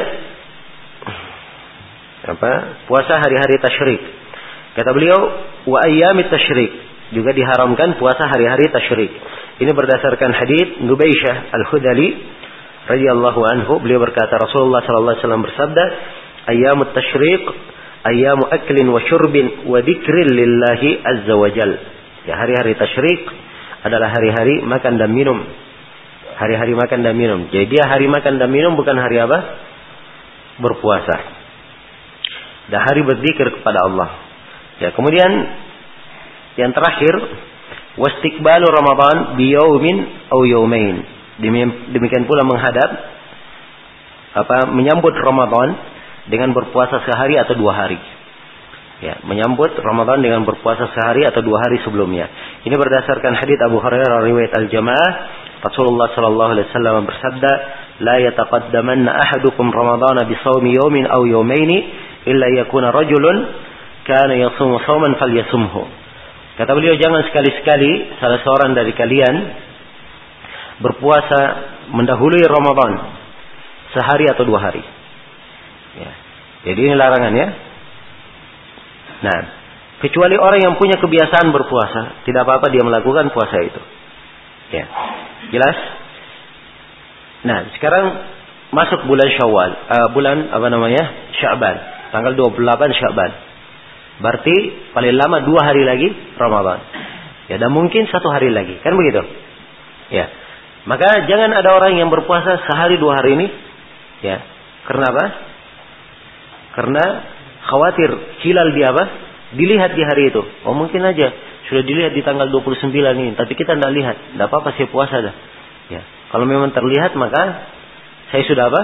apa 2.21 2.53
puasa 2.85 3.17
hari-hari 3.21 3.57
tasyrik. 3.63 4.03
Kata 4.77 4.91
beliau 4.93 5.19
wa 5.67 5.79
ayyamit 5.83 6.29
tasyrik 6.29 6.73
juga 7.11 7.35
diharamkan 7.35 7.99
puasa 7.99 8.29
hari-hari 8.29 8.71
tasyrik. 8.71 9.13
Ini 9.61 9.71
berdasarkan 9.73 10.31
hadis 10.33 10.81
Nubaisyah 10.85 11.53
Al-Hudali 11.53 12.09
radhiyallahu 12.89 13.41
anhu 13.45 13.73
beliau 13.83 14.01
berkata 14.01 14.41
Rasulullah 14.41 14.81
sallallahu 14.85 15.15
alaihi 15.15 15.23
wasallam 15.25 15.45
bersabda 15.45 15.85
ayyamut 16.49 16.91
tasyrik 16.97 17.45
ayyamu 18.09 18.45
aklin 18.49 18.87
wa 18.89 19.01
syurbin 19.05 19.69
wa 19.69 19.81
dzikrin 19.85 20.29
lillahi 20.33 21.01
azza 21.03 21.35
wa 21.35 21.49
jal. 21.53 21.73
Ya 22.29 22.37
hari-hari 22.37 22.77
tasyrik 22.77 23.21
adalah 23.85 24.13
hari-hari 24.13 24.61
makan 24.65 25.01
dan 25.01 25.11
minum. 25.13 25.39
Hari-hari 26.37 26.73
makan 26.73 27.05
dan 27.05 27.15
minum. 27.17 27.49
Jadi 27.53 27.69
dia 27.69 27.85
hari 27.85 28.09
makan 28.09 28.41
dan 28.41 28.49
minum 28.49 28.73
bukan 28.77 28.97
hari 28.97 29.21
apa? 29.21 29.39
Berpuasa 30.61 31.41
dan 32.71 32.81
hari 32.87 33.03
berzikir 33.03 33.51
kepada 33.61 33.83
Allah. 33.85 34.09
Ya, 34.79 34.95
kemudian 34.95 35.31
yang 36.57 36.71
terakhir 36.73 37.13
Wastiqbalu 37.99 38.67
Ramadan 38.71 39.35
biyaumin 39.37 39.97
au 40.31 40.47
yaumain. 40.47 41.03
Demikian 41.91 42.25
pula 42.25 42.47
menghadap 42.47 42.91
apa 44.31 44.71
menyambut 44.71 45.11
Ramadan 45.19 45.75
dengan 46.31 46.55
berpuasa 46.55 47.03
sehari 47.03 47.35
atau 47.35 47.59
dua 47.59 47.75
hari. 47.75 47.99
Ya, 49.01 49.17
menyambut 49.25 49.73
Ramadan 49.81 50.21
dengan 50.21 50.45
berpuasa 50.45 50.93
sehari 50.93 51.25
atau 51.25 51.41
dua 51.41 51.57
hari 51.65 51.81
sebelumnya. 51.81 52.29
Ini 52.69 52.77
berdasarkan 52.77 53.33
hadits 53.33 53.65
Abu 53.65 53.81
Hurairah 53.81 54.29
riwayat 54.29 54.53
Al-Jamaah 54.53 55.11
Rasulullah 55.61 56.09
sallallahu 56.17 56.51
alaihi 56.57 56.69
wasallam 56.73 57.05
bersabda, 57.05 57.53
"La 58.05 58.17
yataqaddamanna 58.21 59.13
ahadukum 59.13 59.69
Ramadan 59.73 60.25
bi 60.25 60.37
shaumi 60.41 60.77
yawmin 60.77 61.05
aw 61.09 61.21
yawmaini 61.25 61.79
illa 62.29 62.49
yakuna 62.61 62.93
rajulun 62.93 63.37
kana 64.05 64.37
yasumu 64.37 64.81
shauman 64.85 65.17
falyasumhu." 65.17 65.81
Kata 66.61 66.77
beliau, 66.77 66.97
jangan 67.01 67.25
sekali-sekali 67.29 68.21
salah 68.21 68.41
seorang 68.45 68.77
dari 68.77 68.93
kalian 68.93 69.35
berpuasa 70.81 71.41
mendahului 71.93 72.45
Ramadan 72.45 72.93
sehari 73.97 74.29
atau 74.29 74.45
dua 74.45 74.61
hari. 74.61 74.85
Ya. 75.97 76.13
Jadi 76.69 76.81
ini 76.85 76.95
larangan 76.97 77.33
ya. 77.33 77.49
Nah, 79.21 79.39
kecuali 80.01 80.37
orang 80.41 80.61
yang 80.65 80.75
punya 80.81 80.97
kebiasaan 80.97 81.53
berpuasa, 81.53 82.25
tidak 82.25 82.49
apa-apa 82.49 82.73
dia 82.73 82.81
melakukan 82.81 83.29
puasa 83.33 83.57
itu. 83.61 83.81
Ya. 84.73 84.85
Jelas? 85.53 85.77
Nah, 87.45 87.59
sekarang 87.77 88.05
masuk 88.71 89.05
bulan 89.09 89.29
Syawal, 89.35 89.71
uh, 89.89 90.09
bulan 90.13 90.53
apa 90.53 90.67
namanya? 90.71 91.33
Sya'ban, 91.37 91.77
tanggal 92.15 92.33
28 92.37 93.01
Sya'ban. 93.01 93.31
Berarti 94.21 94.57
paling 94.93 95.17
lama 95.17 95.41
dua 95.49 95.61
hari 95.65 95.83
lagi 95.83 96.09
Ramadan. 96.37 96.81
Ya, 97.49 97.57
dan 97.59 97.73
mungkin 97.73 98.07
satu 98.07 98.29
hari 98.31 98.53
lagi, 98.53 98.79
kan 98.85 98.95
begitu? 98.95 99.25
Ya. 100.13 100.29
Maka 100.87 101.27
jangan 101.27 101.51
ada 101.51 101.77
orang 101.77 101.99
yang 101.99 102.09
berpuasa 102.13 102.63
sehari 102.69 103.01
dua 103.01 103.21
hari 103.21 103.37
ini, 103.37 103.47
ya. 104.23 104.39
Karena 104.87 105.05
apa? 105.13 105.25
Karena 106.79 107.05
khawatir 107.67 108.11
hilal 108.47 108.71
dia 108.73 108.93
apa? 108.95 109.05
Dilihat 109.57 109.99
di 109.99 110.03
hari 110.07 110.31
itu. 110.31 110.43
Oh 110.65 110.73
mungkin 110.73 111.03
aja 111.03 111.29
sudah 111.71 111.83
dilihat 111.87 112.15
di 112.15 112.23
tanggal 112.27 112.51
29 112.51 112.91
ini, 112.91 113.39
tapi 113.39 113.55
kita 113.55 113.79
tidak 113.79 113.93
lihat. 113.95 114.17
Tidak 114.35 114.47
apa-apa 114.47 114.75
saya 114.75 114.91
puasa 114.91 115.17
dah. 115.23 115.35
Ya. 115.91 116.03
Kalau 116.35 116.47
memang 116.47 116.75
terlihat 116.75 117.15
maka 117.15 117.67
saya 118.35 118.43
sudah 118.47 118.71
apa? 118.71 118.83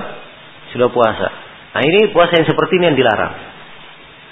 Sudah 0.75 0.91
puasa. 0.91 1.27
Nah 1.75 1.83
ini 1.83 2.11
puasa 2.15 2.39
yang 2.39 2.47
seperti 2.47 2.79
ini 2.79 2.85
yang 2.95 2.99
dilarang. 2.99 3.35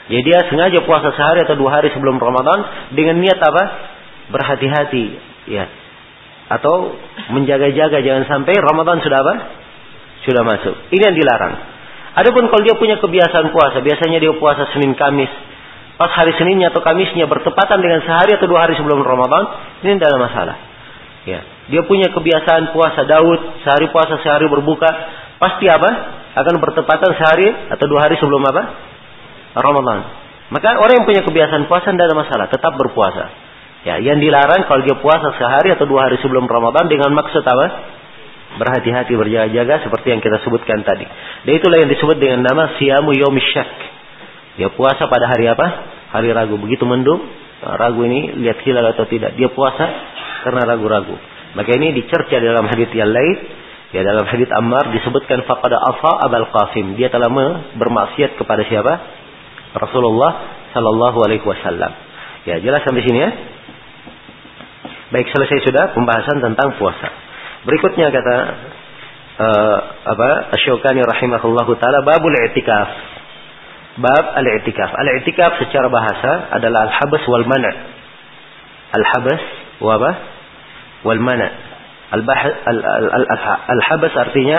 Jadi 0.04 0.22
dia 0.22 0.38
sengaja 0.52 0.84
puasa 0.84 1.16
sehari 1.16 1.42
atau 1.48 1.56
dua 1.56 1.80
hari 1.80 1.88
sebelum 1.90 2.20
Ramadan 2.20 2.92
dengan 2.92 3.18
niat 3.18 3.40
apa? 3.40 3.64
Berhati-hati, 4.30 5.04
ya. 5.48 5.64
Atau 6.52 6.94
menjaga-jaga 7.32 8.04
jangan 8.04 8.24
sampai 8.28 8.54
Ramadan 8.60 9.00
sudah 9.00 9.18
apa? 9.24 9.34
Sudah 10.28 10.42
masuk. 10.44 10.74
Ini 10.92 11.02
yang 11.08 11.16
dilarang. 11.16 11.54
Adapun 12.14 12.46
kalau 12.46 12.62
dia 12.62 12.78
punya 12.78 12.96
kebiasaan 13.02 13.50
puasa, 13.50 13.82
biasanya 13.82 14.22
dia 14.22 14.32
puasa 14.38 14.70
Senin 14.70 14.94
Kamis. 14.94 15.30
Pas 15.94 16.10
hari 16.10 16.34
Seninnya 16.34 16.74
atau 16.74 16.82
Kamisnya 16.82 17.26
bertepatan 17.30 17.78
dengan 17.78 18.02
sehari 18.02 18.34
atau 18.34 18.50
dua 18.50 18.66
hari 18.66 18.74
sebelum 18.74 19.02
Ramadan, 19.02 19.42
ini 19.82 19.98
tidak 19.98 20.14
ada 20.14 20.20
masalah. 20.22 20.56
Ya, 21.24 21.40
dia 21.70 21.82
punya 21.86 22.10
kebiasaan 22.10 22.74
puasa 22.74 23.06
Daud, 23.06 23.62
sehari 23.62 23.90
puasa, 23.94 24.18
sehari 24.22 24.50
berbuka, 24.50 24.90
pasti 25.38 25.70
apa? 25.70 25.90
Akan 26.34 26.58
bertepatan 26.58 27.10
sehari 27.14 27.48
atau 27.70 27.86
dua 27.86 28.10
hari 28.10 28.18
sebelum 28.18 28.42
apa? 28.42 28.62
Ramadan. 29.54 29.98
Maka 30.50 30.76
orang 30.78 31.02
yang 31.02 31.06
punya 31.06 31.22
kebiasaan 31.22 31.66
puasa 31.70 31.94
tidak 31.94 32.10
ada 32.10 32.16
masalah, 32.18 32.46
tetap 32.50 32.74
berpuasa. 32.74 33.24
Ya, 33.86 34.02
yang 34.02 34.18
dilarang 34.18 34.66
kalau 34.66 34.82
dia 34.82 34.98
puasa 34.98 35.34
sehari 35.38 35.74
atau 35.74 35.86
dua 35.86 36.10
hari 36.10 36.18
sebelum 36.18 36.46
Ramadan 36.46 36.90
dengan 36.90 37.10
maksud 37.14 37.42
apa? 37.42 37.66
Berhati-hati 38.54 39.12
berjaga-jaga 39.18 39.84
seperti 39.86 40.14
yang 40.14 40.20
kita 40.22 40.42
sebutkan 40.46 40.82
tadi. 40.86 41.06
Dan 41.46 41.52
itulah 41.58 41.78
yang 41.82 41.90
disebut 41.90 42.16
dengan 42.18 42.46
nama 42.46 42.78
siamu 42.78 43.14
yomisyak. 43.14 43.70
Dia 44.58 44.70
puasa 44.70 45.10
pada 45.10 45.26
hari 45.26 45.50
apa? 45.50 45.66
Hari 46.14 46.30
ragu. 46.30 46.54
Begitu 46.58 46.86
mendung, 46.86 47.26
ragu 47.62 48.06
ini 48.06 48.38
lihat 48.38 48.62
hilal 48.62 48.94
atau 48.94 49.06
tidak. 49.10 49.34
Dia 49.34 49.50
puasa 49.50 49.84
karena 50.46 50.62
ragu-ragu. 50.68 51.18
Maka 51.54 51.70
ini 51.74 51.94
dicerca 51.94 52.38
dalam 52.38 52.66
hadis 52.70 52.90
yang 52.94 53.10
lain. 53.10 53.62
Ya 53.94 54.02
dalam 54.02 54.26
hadis 54.26 54.50
Ammar 54.50 54.90
disebutkan 54.90 55.46
faqada 55.46 55.78
afa 55.78 56.26
Abul 56.26 56.50
Qasim. 56.50 56.98
Dia 56.98 57.14
telah 57.14 57.30
bermaksiat 57.78 58.34
kepada 58.34 58.66
siapa? 58.66 58.98
Rasulullah 59.74 60.32
sallallahu 60.74 61.18
alaihi 61.22 61.46
wasallam. 61.46 61.94
Ya, 62.44 62.60
jelas 62.60 62.82
sampai 62.82 63.06
sini 63.06 63.18
ya. 63.22 63.30
Baik, 65.14 65.30
selesai 65.30 65.62
sudah 65.62 65.84
pembahasan 65.94 66.42
tentang 66.42 66.74
puasa. 66.74 67.23
Berikutnya 67.64 68.12
kata 68.12 68.36
uh, 69.40 69.78
apa? 70.04 70.28
Asy-Syaukani 70.52 71.00
rahimahullahu 71.00 71.72
taala 71.80 72.04
babul 72.04 72.36
i'tikaf. 72.48 72.88
Bab 73.94 74.34
al-i'tikaf. 74.34 74.90
Al-i'tikaf 74.90 75.62
secara 75.62 75.86
bahasa 75.86 76.50
adalah 76.50 76.90
al-habas 76.90 77.22
wal 77.30 77.46
mana'. 77.46 77.74
Al-habas 78.90 79.42
wa 79.78 79.92
apa? 80.02 80.10
Wal 81.06 81.22
mana'. 81.22 81.50
Al-habas 83.70 84.12
artinya 84.18 84.58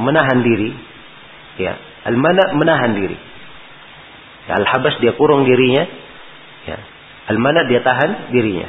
menahan 0.00 0.40
diri. 0.40 0.72
Ya. 1.60 1.76
Al-mana' 2.08 2.56
menahan 2.56 2.96
diri. 2.96 3.18
Ya, 4.48 4.64
al-habas 4.64 4.96
dia 5.04 5.12
kurung 5.12 5.44
dirinya. 5.44 5.84
Ya. 6.64 6.78
Al-mana' 7.28 7.68
dia 7.68 7.84
tahan 7.84 8.32
dirinya. 8.32 8.68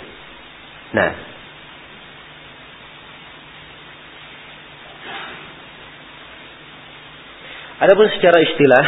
Nah, 0.91 1.09
Adapun 7.79 8.11
secara 8.11 8.43
istilah, 8.43 8.85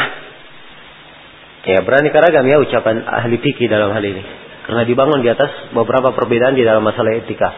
ya 1.64 1.80
berani 1.80 2.12
ragam 2.12 2.44
ya 2.44 2.60
ucapan 2.60 3.08
ahli 3.08 3.40
fikih 3.40 3.72
dalam 3.72 3.88
hal 3.96 4.04
ini. 4.04 4.20
Karena 4.68 4.84
dibangun 4.84 5.24
di 5.24 5.32
atas 5.32 5.72
beberapa 5.72 6.12
perbedaan 6.12 6.54
di 6.54 6.62
dalam 6.62 6.84
masalah 6.84 7.16
etika. 7.16 7.50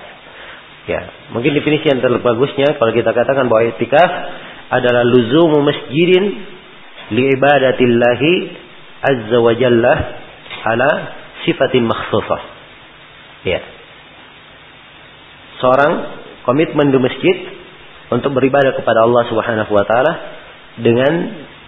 Ya, 0.84 1.00
mungkin 1.32 1.56
definisi 1.56 1.90
yang 1.90 2.04
terbagusnya 2.04 2.76
kalau 2.76 2.92
kita 2.94 3.10
katakan 3.10 3.48
bahwa 3.50 3.66
etika 3.66 4.02
adalah 4.70 5.02
luzumu 5.04 5.64
masjidin 5.64 6.24
li 7.12 7.24
ibadatillahi 7.34 8.32
azza 9.04 9.38
wa 9.40 9.52
jalla 9.58 9.94
ala 10.64 10.90
sifatin 11.44 11.84
makhsusah. 11.84 12.42
Ya. 13.44 13.60
Seorang 15.60 15.92
komitmen 16.48 16.92
di 16.92 16.98
masjid 17.00 17.36
untuk 18.12 18.32
beribadah 18.36 18.76
kepada 18.76 19.04
Allah 19.04 19.22
Subhanahu 19.28 19.72
wa 19.72 19.84
taala 19.84 20.12
dengan 20.80 21.12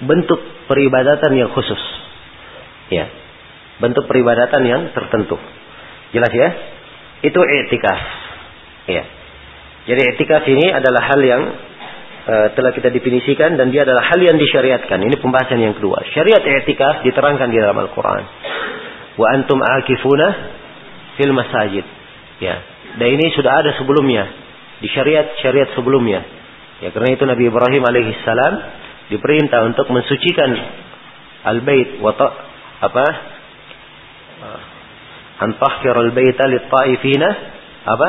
bentuk 0.06 0.40
peribadatan 0.66 1.32
yang 1.36 1.50
khusus. 1.54 1.78
Ya. 2.90 3.06
Bentuk 3.78 4.08
peribadatan 4.08 4.62
yang 4.64 4.82
tertentu. 4.96 5.36
Jelas 6.10 6.32
ya? 6.32 6.48
Itu 7.22 7.40
i'tikaf. 7.40 8.00
Ya. 8.88 9.04
Jadi 9.86 10.00
i'tikaf 10.14 10.42
ini 10.48 10.72
adalah 10.72 11.02
hal 11.12 11.20
yang 11.22 11.42
uh, 12.26 12.46
telah 12.58 12.72
kita 12.74 12.90
definisikan 12.90 13.54
dan 13.54 13.70
dia 13.70 13.86
adalah 13.86 14.02
hal 14.10 14.18
yang 14.18 14.36
disyariatkan. 14.40 14.98
Ini 14.98 15.16
pembahasan 15.22 15.60
yang 15.62 15.74
kedua. 15.78 16.02
Syariat 16.10 16.42
i'tikaf 16.42 17.06
diterangkan 17.06 17.48
di 17.52 17.58
dalam 17.62 17.76
Al-Qur'an. 17.78 18.24
Wa 19.16 19.26
antum 19.32 19.62
akifuna 19.62 20.28
fil 21.20 21.32
masajid. 21.32 21.84
Ya. 22.42 22.56
Dan 22.96 23.12
ini 23.12 23.32
sudah 23.36 23.60
ada 23.60 23.76
sebelumnya 23.76 24.24
di 24.80 24.88
syariat-syariat 24.92 25.72
sebelumnya. 25.76 26.20
Ya, 26.84 26.92
karena 26.92 27.16
itu 27.16 27.24
Nabi 27.24 27.48
Ibrahim 27.48 27.82
alaihissalam 27.88 28.52
diperintah 29.12 29.62
untuk 29.66 29.86
mensucikan 29.90 30.50
al-bait 31.46 32.02
wa 32.02 32.12
apa? 32.82 33.06
An 35.36 35.50
tahkir 35.60 35.94
al-baita 35.94 36.44
lit-taifina 36.50 37.28
apa? 37.86 38.08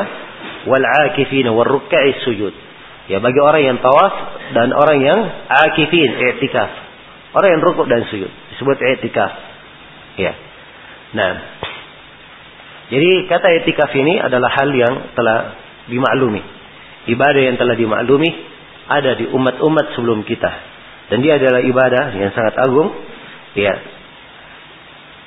Wal 0.66 0.84
'akifina 0.84 1.54
war 1.54 1.68
ruk'i 1.68 2.18
sujud. 2.26 2.54
Ya 3.08 3.22
bagi 3.24 3.40
orang 3.40 3.62
yang 3.64 3.78
tawaf 3.80 4.14
dan 4.52 4.74
orang 4.74 4.98
yang 5.00 5.20
akifin 5.48 6.12
i'tikaf. 6.18 6.68
Orang 7.32 7.56
yang 7.56 7.62
rukuk 7.64 7.86
dan 7.88 8.04
sujud 8.10 8.28
disebut 8.52 8.76
i'tikaf. 8.76 9.32
Ya. 10.18 10.32
Nah. 11.14 11.32
Jadi 12.88 13.28
kata 13.28 13.46
i'tikaf 13.60 13.92
ini 13.96 14.16
adalah 14.16 14.48
hal 14.48 14.72
yang 14.72 15.12
telah 15.12 15.56
dimaklumi. 15.88 16.40
Ibadah 17.08 17.42
yang 17.44 17.56
telah 17.56 17.76
dimaklumi 17.76 18.28
ada 18.88 19.16
di 19.16 19.28
umat-umat 19.28 19.96
sebelum 19.96 20.24
kita 20.24 20.77
dan 21.08 21.18
dia 21.24 21.40
adalah 21.40 21.60
ibadah 21.64 22.04
yang 22.16 22.30
sangat 22.36 22.54
agung 22.60 22.88
ya 23.56 23.74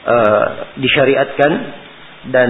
uh, 0.06 0.46
disyariatkan 0.78 1.52
dan 2.32 2.50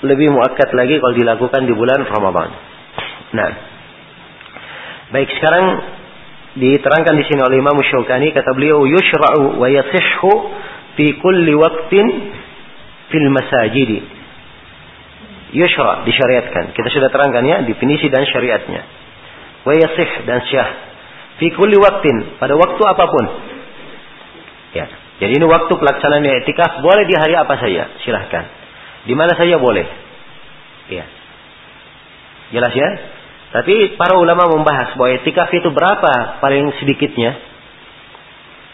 lebih 0.00 0.32
muakkad 0.32 0.72
lagi 0.72 0.96
kalau 0.96 1.12
dilakukan 1.12 1.68
di 1.68 1.74
bulan 1.76 2.00
Ramadan. 2.08 2.50
Nah, 3.36 3.50
baik 5.12 5.28
sekarang 5.36 5.66
diterangkan 6.56 7.14
di 7.20 7.24
sini 7.28 7.40
oleh 7.44 7.60
Imam 7.60 7.76
Syaukani 7.84 8.32
kata 8.32 8.56
beliau 8.56 8.88
yushra'u 8.88 9.60
wa 9.60 9.68
yasihhu 9.68 10.32
fi 10.96 11.06
kulli 11.20 11.52
waqtin 11.52 12.06
fil 13.12 13.28
masajidi 13.28 14.20
Yushra 15.50 16.06
disyariatkan. 16.06 16.78
Kita 16.78 16.88
sudah 16.94 17.10
terangkan 17.10 17.42
ya 17.42 17.58
definisi 17.66 18.06
dan 18.06 18.22
syariatnya. 18.22 18.82
Wa 19.66 19.72
yasih 19.74 20.10
dan 20.22 20.38
syah. 20.46 20.70
Fi 21.40 21.48
kulli 21.56 21.80
waktin 21.80 22.36
pada 22.36 22.52
waktu 22.52 22.82
apa 22.84 23.04
pun. 23.08 23.24
Ya. 24.76 24.86
Jadi 25.20 25.40
ini 25.40 25.46
waktu 25.48 25.72
pelaksanaan 25.72 26.24
etikaf 26.44 26.84
boleh 26.84 27.08
di 27.08 27.16
hari 27.16 27.32
apa 27.36 27.56
saja, 27.56 27.96
silahkan. 28.04 28.44
Di 29.08 29.16
mana 29.16 29.32
saja 29.32 29.56
boleh. 29.56 29.88
Ya. 30.92 31.04
Jelas 32.52 32.72
ya? 32.76 32.88
Tapi 33.50 33.96
para 33.96 34.20
ulama 34.20 34.52
membahas 34.52 34.94
bahwa 34.94 35.16
etikaf 35.16 35.48
itu 35.50 35.72
berapa 35.72 36.38
paling 36.44 36.76
sedikitnya. 36.78 37.34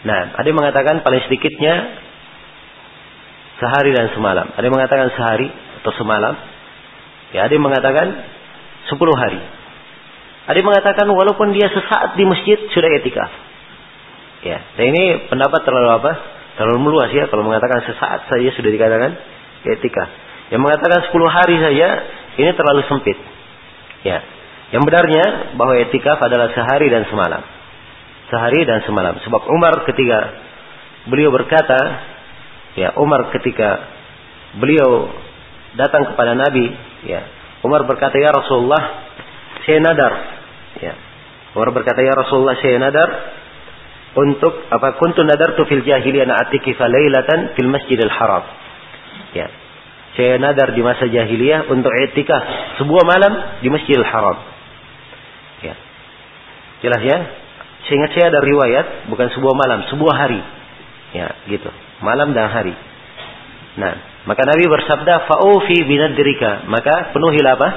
Nah, 0.05 0.37
ada 0.37 0.45
yang 0.45 0.59
mengatakan 0.59 1.01
paling 1.01 1.23
sedikitnya 1.25 1.73
sehari 3.57 3.95
dan 3.95 4.13
semalam. 4.13 4.53
Ada 4.53 4.63
yang 4.67 4.75
mengatakan 4.75 5.07
sehari 5.17 5.49
atau 5.81 5.91
semalam. 5.97 6.35
Ya, 7.33 7.49
ada 7.49 7.51
yang 7.51 7.65
mengatakan 7.65 8.07
sepuluh 8.87 9.15
hari. 9.17 9.56
Ada 10.47 10.63
yang 10.63 10.67
mengatakan 10.71 11.05
walaupun 11.11 11.51
dia 11.51 11.67
sesaat 11.67 12.15
di 12.15 12.23
masjid 12.23 12.55
sudah 12.71 12.89
etikaf. 13.03 13.31
Ya, 14.47 14.63
dan 14.79 14.85
ini 14.95 15.27
pendapat 15.27 15.67
terlalu 15.67 15.89
apa? 15.91 16.11
Terlalu 16.55 16.79
meluas 16.87 17.11
ya 17.11 17.27
kalau 17.27 17.43
mengatakan 17.43 17.83
sesaat 17.83 18.31
saja 18.31 18.49
sudah 18.55 18.71
dikatakan 18.71 19.11
etikaf. 19.67 20.09
Yang 20.47 20.61
mengatakan 20.63 20.99
sepuluh 21.11 21.27
hari 21.27 21.59
saja 21.59 21.87
ini 22.39 22.51
terlalu 22.55 22.81
sempit. 22.87 23.19
Ya, 24.07 24.23
yang 24.71 24.87
benarnya 24.87 25.55
bahwa 25.59 25.75
etikaf 25.83 26.19
adalah 26.23 26.55
sehari 26.55 26.87
dan 26.87 27.03
semalam. 27.11 27.43
Sehari 28.31 28.63
dan 28.63 28.83
semalam. 28.87 29.19
Sebab 29.23 29.41
Umar 29.51 29.83
ketika 29.83 30.31
beliau 31.11 31.31
berkata, 31.31 31.79
ya 32.79 32.95
Umar 32.99 33.35
ketika 33.35 33.83
beliau 34.59 35.11
datang 35.75 36.07
kepada 36.11 36.35
Nabi, 36.35 36.71
ya 37.03 37.23
Umar 37.63 37.83
berkata 37.83 38.15
ya 38.15 38.31
Rasulullah, 38.31 39.07
saya 39.63 39.83
nadar, 39.83 40.13
ya 40.81 40.93
Umar 41.57 41.73
berkata 41.73 42.05
ya 42.05 42.13
Rasulullah 42.13 42.57
saya 42.61 42.77
nadar 42.77 43.09
untuk 44.17 44.65
apa 44.69 44.97
kuntu 44.97 45.25
tu 45.57 45.63
fil 45.69 45.85
jahiliyah 45.85 46.25
atikifa 46.25 46.85
lailatan 46.85 47.53
fil 47.53 47.69
masjidil 47.69 48.13
haram. 48.13 48.43
Ya. 49.33 49.47
Saya 50.17 50.41
nadar 50.41 50.73
di 50.73 50.81
masa 50.81 51.05
jahiliyah 51.05 51.69
untuk 51.69 51.93
etikaf 51.93 52.41
sebuah 52.81 53.05
malam 53.05 53.61
di 53.61 53.69
Masjidil 53.69 54.01
Haram. 54.01 54.57
Jelas 56.81 57.01
ya? 57.01 57.17
Seingat 57.89 58.13
saya 58.13 58.29
ada 58.29 58.41
riwayat, 58.43 59.09
bukan 59.09 59.31
sebuah 59.33 59.55
malam, 59.55 59.79
sebuah 59.89 60.13
hari. 60.13 60.41
Ya, 61.15 61.33
gitu. 61.49 61.71
Malam 62.03 62.35
dan 62.35 62.51
hari. 62.51 62.75
Nah, 63.79 63.93
maka 64.27 64.43
Nabi 64.43 64.65
bersabda, 64.67 65.25
"Fa'ufi 65.25 65.87
binadrika." 65.87 66.67
Maka 66.67 67.15
penuhilah 67.15 67.53
apa? 67.55 67.69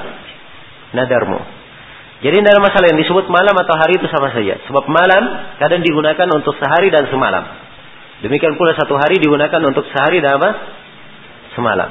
Nadarmu. 0.91 1.60
Jadi 2.21 2.37
dalam 2.45 2.61
masalah 2.61 2.93
yang 2.93 3.01
disebut 3.01 3.25
malam 3.33 3.55
atau 3.57 3.73
hari 3.81 3.97
itu 3.97 4.05
sama 4.13 4.29
saja. 4.29 4.61
Sebab 4.69 4.85
malam 4.85 5.23
kadang 5.57 5.81
digunakan 5.81 6.27
untuk 6.37 6.53
sehari 6.61 6.93
dan 6.93 7.09
semalam. 7.09 7.49
Demikian 8.21 8.53
pula 8.61 8.77
satu 8.77 8.93
hari 8.93 9.17
digunakan 9.17 9.57
untuk 9.65 9.89
sehari 9.89 10.21
dan 10.21 10.37
apa? 10.37 10.49
Semalam. 11.57 11.89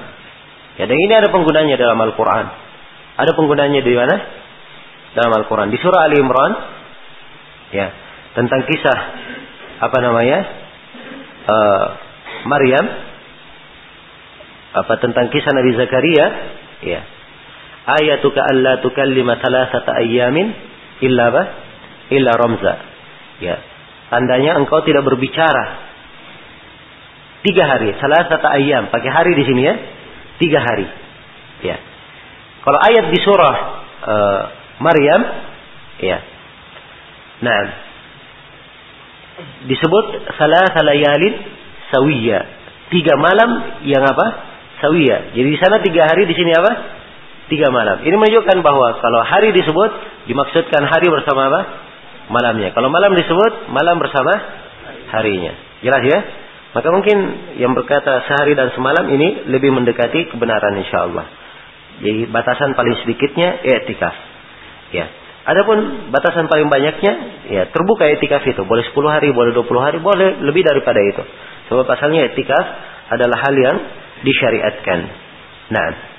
Ya, 0.78 0.86
dan 0.86 0.94
ini 0.94 1.12
ada 1.18 1.34
penggunanya 1.34 1.74
dalam 1.74 1.98
Al-Quran. 1.98 2.46
Ada 3.18 3.34
penggunanya 3.34 3.82
di 3.82 3.90
mana? 3.90 4.16
Dalam 5.18 5.34
Al-Quran. 5.34 5.74
Di 5.74 5.78
surah 5.82 6.06
Ali 6.06 6.22
Imran 6.22 6.52
ya 7.74 7.90
tentang 8.38 8.62
kisah 8.70 8.98
apa 9.82 9.98
namanya 9.98 10.38
uh, 11.50 11.86
Maryam 12.46 12.86
apa 14.70 14.94
tentang 15.02 15.26
kisah 15.34 15.50
Nabi 15.50 15.74
Zakaria 15.74 16.26
ya 16.86 17.00
ayatuka 17.98 18.40
alla 18.44 18.78
tukallima 18.84 19.40
thalathata 19.42 19.98
ayyamin 19.98 20.54
illa 21.02 21.26
ba 21.34 21.42
illa 22.14 22.32
ramza 22.36 22.74
ya 23.42 23.56
tandanya 24.12 24.60
engkau 24.60 24.84
tidak 24.86 25.02
berbicara 25.02 25.90
tiga 27.42 27.64
hari 27.66 27.96
salah 27.98 28.28
satu 28.28 28.46
ayam 28.46 28.92
pakai 28.92 29.10
hari 29.10 29.32
di 29.34 29.44
sini 29.48 29.62
ya 29.64 29.74
tiga 30.38 30.60
hari 30.60 30.86
ya 31.64 31.76
kalau 32.62 32.78
ayat 32.78 33.08
di 33.08 33.18
surah 33.24 33.56
uh, 34.04 34.40
Maryam 34.80 35.22
ya 36.00 36.18
Nah, 37.40 37.60
disebut 39.64 40.06
salah 40.36 40.68
salayalin 40.76 41.34
sawiya. 41.88 42.40
Tiga 42.92 43.16
malam 43.16 43.80
yang 43.88 44.04
apa? 44.04 44.26
Sawiya. 44.84 45.32
Jadi 45.32 45.48
di 45.48 45.58
sana 45.60 45.80
tiga 45.80 46.08
hari, 46.08 46.28
di 46.28 46.36
sini 46.36 46.52
apa? 46.52 46.72
Tiga 47.50 47.66
malam. 47.74 48.06
Ini 48.06 48.14
menunjukkan 48.14 48.62
bahwa 48.62 49.02
kalau 49.02 49.26
hari 49.26 49.50
disebut, 49.50 49.90
dimaksudkan 50.30 50.86
hari 50.86 51.10
bersama 51.10 51.50
apa? 51.50 51.60
Malamnya. 52.30 52.70
Kalau 52.70 52.94
malam 52.94 53.10
disebut, 53.18 53.66
malam 53.74 53.98
bersama 53.98 54.30
harinya. 55.10 55.50
Jelas 55.82 56.02
ya? 56.06 56.18
Maka 56.70 56.88
mungkin 56.94 57.18
yang 57.58 57.74
berkata 57.74 58.22
sehari 58.30 58.54
dan 58.54 58.70
semalam 58.78 59.10
ini 59.10 59.50
lebih 59.50 59.74
mendekati 59.74 60.30
kebenaran 60.30 60.78
insya 60.78 61.10
Allah. 61.10 61.26
Jadi 61.98 62.30
batasan 62.30 62.78
paling 62.78 63.02
sedikitnya 63.02 63.66
etikaf. 63.66 64.14
Ya. 64.94 65.10
Adapun 65.50 66.12
batasan 66.14 66.46
paling 66.46 66.70
banyaknya, 66.70 67.12
ya 67.50 67.62
terbuka 67.74 68.06
etikaf 68.06 68.46
itu. 68.46 68.62
Boleh 68.62 68.86
10 68.86 68.94
hari, 69.10 69.34
boleh 69.34 69.50
20 69.50 69.66
hari, 69.82 69.98
boleh 69.98 70.38
lebih 70.46 70.62
daripada 70.62 71.02
itu. 71.02 71.26
Sebab 71.66 71.82
pasalnya 71.82 72.30
etikaf 72.30 72.64
adalah 73.10 73.42
hal 73.42 73.54
yang 73.58 73.76
disyariatkan. 74.22 74.98
Nah, 75.74 76.09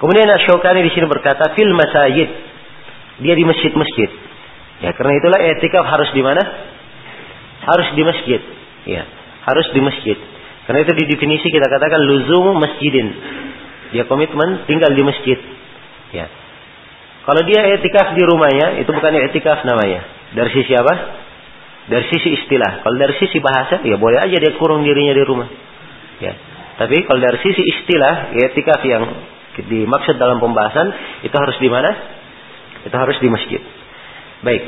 kemudian 0.00 0.26
Asy-Syaukani 0.26 0.82
di 0.82 0.90
sini 0.96 1.06
berkata 1.06 1.52
fil 1.54 1.70
masajid. 1.76 2.28
Dia 3.20 3.34
di 3.36 3.44
masjid-masjid. 3.44 4.10
Ya, 4.80 4.96
karena 4.96 5.12
itulah 5.20 5.38
etikaf 5.44 5.84
harus 5.84 6.08
di 6.16 6.24
mana? 6.24 6.40
Harus 7.68 7.88
di 7.92 8.02
masjid. 8.02 8.40
Ya, 8.88 9.04
harus 9.44 9.68
di 9.76 9.80
masjid. 9.84 10.16
Karena 10.64 10.86
itu 10.88 10.92
di 10.96 11.04
definisi 11.04 11.52
kita 11.52 11.68
katakan 11.68 12.00
luzum 12.00 12.56
masjidin. 12.56 13.08
Dia 13.92 14.08
komitmen 14.08 14.64
tinggal 14.64 14.96
di 14.96 15.02
masjid. 15.04 15.38
Ya. 16.16 16.26
Kalau 17.28 17.42
dia 17.44 17.60
etikaf 17.76 18.16
di 18.16 18.22
rumahnya, 18.24 18.80
itu 18.80 18.88
bukan 18.88 19.12
etikaf 19.28 19.66
namanya. 19.68 20.00
Dari 20.32 20.50
sisi 20.56 20.72
apa? 20.72 20.94
Dari 21.90 22.06
sisi 22.08 22.38
istilah. 22.40 22.86
Kalau 22.86 22.96
dari 22.96 23.14
sisi 23.20 23.42
bahasa, 23.42 23.84
ya 23.84 24.00
boleh 24.00 24.16
aja 24.16 24.36
dia 24.38 24.56
kurung 24.56 24.86
dirinya 24.86 25.12
di 25.12 25.24
rumah. 25.26 25.48
Ya. 26.22 26.32
Tapi 26.80 27.04
kalau 27.04 27.20
dari 27.20 27.38
sisi 27.44 27.60
istilah, 27.60 28.32
etikaf 28.48 28.80
yang 28.86 29.04
dimaksud 29.66 30.16
dalam 30.16 30.38
pembahasan, 30.38 30.92
itu 31.26 31.34
harus 31.34 31.56
di 31.60 31.68
mana? 31.68 31.90
Itu 32.86 32.96
harus 32.96 33.16
di 33.20 33.28
masjid. 33.28 33.60
Baik. 34.40 34.62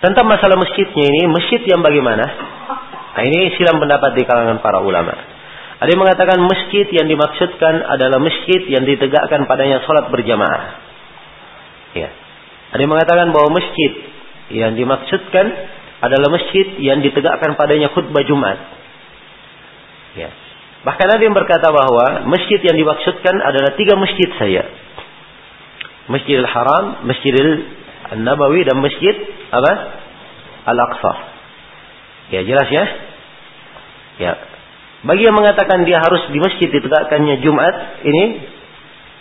Tentang 0.00 0.24
masalah 0.24 0.56
masjidnya 0.56 1.04
ini, 1.04 1.28
masjid 1.28 1.60
yang 1.68 1.84
bagaimana? 1.84 2.24
Nah 3.10 3.22
ini 3.26 3.52
silam 3.60 3.76
pendapat 3.76 4.16
di 4.16 4.24
kalangan 4.24 4.64
para 4.64 4.80
ulama. 4.80 5.12
Ada 5.80 5.88
yang 5.92 6.00
mengatakan 6.00 6.38
masjid 6.44 6.86
yang 6.92 7.08
dimaksudkan 7.08 7.84
adalah 7.84 8.20
masjid 8.20 8.60
yang 8.68 8.84
ditegakkan 8.84 9.48
padanya 9.48 9.80
sholat 9.84 10.12
berjamaah. 10.12 10.62
Ya. 11.96 12.12
Ada 12.76 12.80
yang 12.80 12.92
mengatakan 12.92 13.32
bahwa 13.32 13.56
masjid 13.56 13.92
yang 14.52 14.72
dimaksudkan 14.76 15.46
adalah 16.00 16.28
masjid 16.32 16.80
yang 16.80 17.00
ditegakkan 17.00 17.56
padanya 17.56 17.92
khutbah 17.92 18.24
Jumat. 18.24 18.58
Ya. 20.16 20.30
Bahkan 20.80 21.08
ada 21.12 21.22
yang 21.22 21.36
berkata 21.36 21.68
bahwa 21.68 22.24
masjid 22.30 22.60
yang 22.64 22.76
dimaksudkan 22.76 23.36
adalah 23.44 23.76
tiga 23.76 23.94
masjid 24.00 24.28
saja. 24.40 24.62
Masjidil 26.08 26.48
Haram, 26.48 27.04
Masjidil 27.06 27.50
Nabawi 28.24 28.64
dan 28.66 28.80
Masjid 28.80 29.14
apa? 29.52 29.72
Al-Aqsa. 30.66 31.12
Ya 32.34 32.40
jelas 32.46 32.68
ya. 32.72 32.84
Ya. 34.20 34.32
Bagi 35.04 35.24
yang 35.24 35.36
mengatakan 35.36 35.84
dia 35.88 36.00
harus 36.00 36.28
di 36.28 36.38
masjid 36.40 36.68
ditegakkannya 36.68 37.40
Jumat, 37.40 38.04
ini 38.04 38.24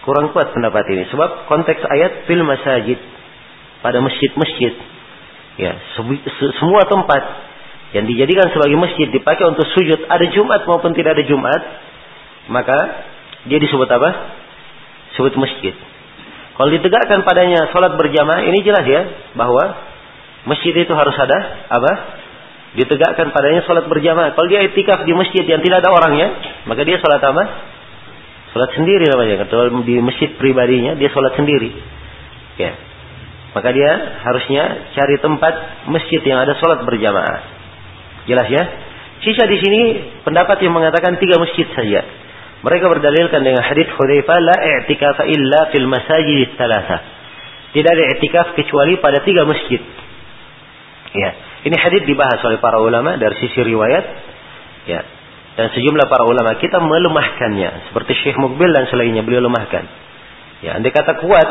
Kurang 0.10 0.32
kuat 0.32 0.56
pendapat 0.56 0.90
ini. 0.90 1.04
Sebab 1.12 1.46
konteks 1.46 1.84
ayat 1.84 2.26
fil 2.26 2.42
masajid. 2.42 3.00
Pada 3.80 4.02
masjid-masjid. 4.04 4.74
Ya, 5.60 5.76
semua 6.60 6.88
tempat 6.88 7.20
yang 7.90 8.06
dijadikan 8.06 8.54
sebagai 8.54 8.78
masjid 8.78 9.10
dipakai 9.10 9.50
untuk 9.50 9.66
sujud 9.74 10.06
ada 10.06 10.26
Jumat 10.30 10.62
maupun 10.70 10.94
tidak 10.94 11.18
ada 11.18 11.24
Jumat, 11.26 11.62
maka 12.54 12.78
dia 13.50 13.58
disebut 13.58 13.90
apa? 13.90 14.10
Sebut 15.18 15.34
masjid. 15.42 15.74
Kalau 16.54 16.70
ditegakkan 16.70 17.26
padanya 17.26 17.72
sholat 17.72 17.98
berjamaah, 17.98 18.46
ini 18.46 18.62
jelas 18.62 18.86
ya 18.86 19.34
bahwa 19.34 19.64
masjid 20.46 20.76
itu 20.76 20.94
harus 20.94 21.16
ada 21.18 21.66
apa? 21.72 21.92
Ditegakkan 22.78 23.34
padanya 23.34 23.66
sholat 23.66 23.90
berjamaah. 23.90 24.38
Kalau 24.38 24.46
dia 24.46 24.62
itikaf 24.70 25.02
di 25.08 25.16
masjid 25.18 25.42
yang 25.50 25.66
tidak 25.66 25.82
ada 25.82 25.90
orangnya, 25.90 26.28
maka 26.70 26.86
dia 26.86 27.02
sholat 27.02 27.24
apa? 27.26 27.44
Sholat 28.54 28.70
sendiri 28.78 29.10
namanya. 29.10 29.50
Kalau 29.50 29.82
di 29.82 29.98
masjid 29.98 30.30
pribadinya 30.38 30.94
dia 30.94 31.10
sholat 31.10 31.34
sendiri. 31.34 31.74
Ya. 32.62 32.78
Maka 33.50 33.74
dia 33.74 33.90
harusnya 34.30 34.94
cari 34.94 35.18
tempat 35.18 35.54
masjid 35.90 36.22
yang 36.22 36.46
ada 36.46 36.54
sholat 36.62 36.86
berjamaah. 36.86 37.59
Jelas 38.30 38.48
ya? 38.54 38.64
Sisa 39.26 39.50
di 39.50 39.58
sini 39.58 39.82
pendapat 40.22 40.62
yang 40.62 40.72
mengatakan 40.72 41.18
tiga 41.18 41.42
masjid 41.42 41.66
saja. 41.74 42.06
Mereka 42.62 42.86
berdalilkan 42.86 43.42
dengan 43.42 43.66
hadis 43.66 43.90
Hudzaifah 43.98 44.38
la 44.38 44.58
i'tikaf 44.62 45.18
illa 45.26 45.74
fil 45.74 45.90
masajid 45.90 46.54
thalatha. 46.56 46.98
Tidak 47.74 47.90
ada 47.90 48.04
i'tikaf 48.16 48.54
kecuali 48.54 49.02
pada 49.02 49.26
tiga 49.26 49.50
masjid. 49.50 49.82
Ya, 51.10 51.30
ini 51.66 51.74
hadis 51.74 52.06
dibahas 52.06 52.38
oleh 52.46 52.62
para 52.62 52.78
ulama 52.78 53.18
dari 53.18 53.34
sisi 53.42 53.66
riwayat. 53.66 54.06
Ya, 54.86 55.02
dan 55.58 55.68
sejumlah 55.76 56.08
para 56.08 56.24
ulama 56.24 56.56
kita 56.56 56.80
melemahkannya 56.80 57.92
seperti 57.92 58.16
Syekh 58.24 58.38
Mukbil 58.40 58.72
dan 58.72 58.88
selainnya 58.88 59.26
beliau 59.26 59.44
lemahkan. 59.44 59.84
Ya, 60.64 60.80
andai 60.80 60.96
kata 60.96 61.20
kuat, 61.20 61.50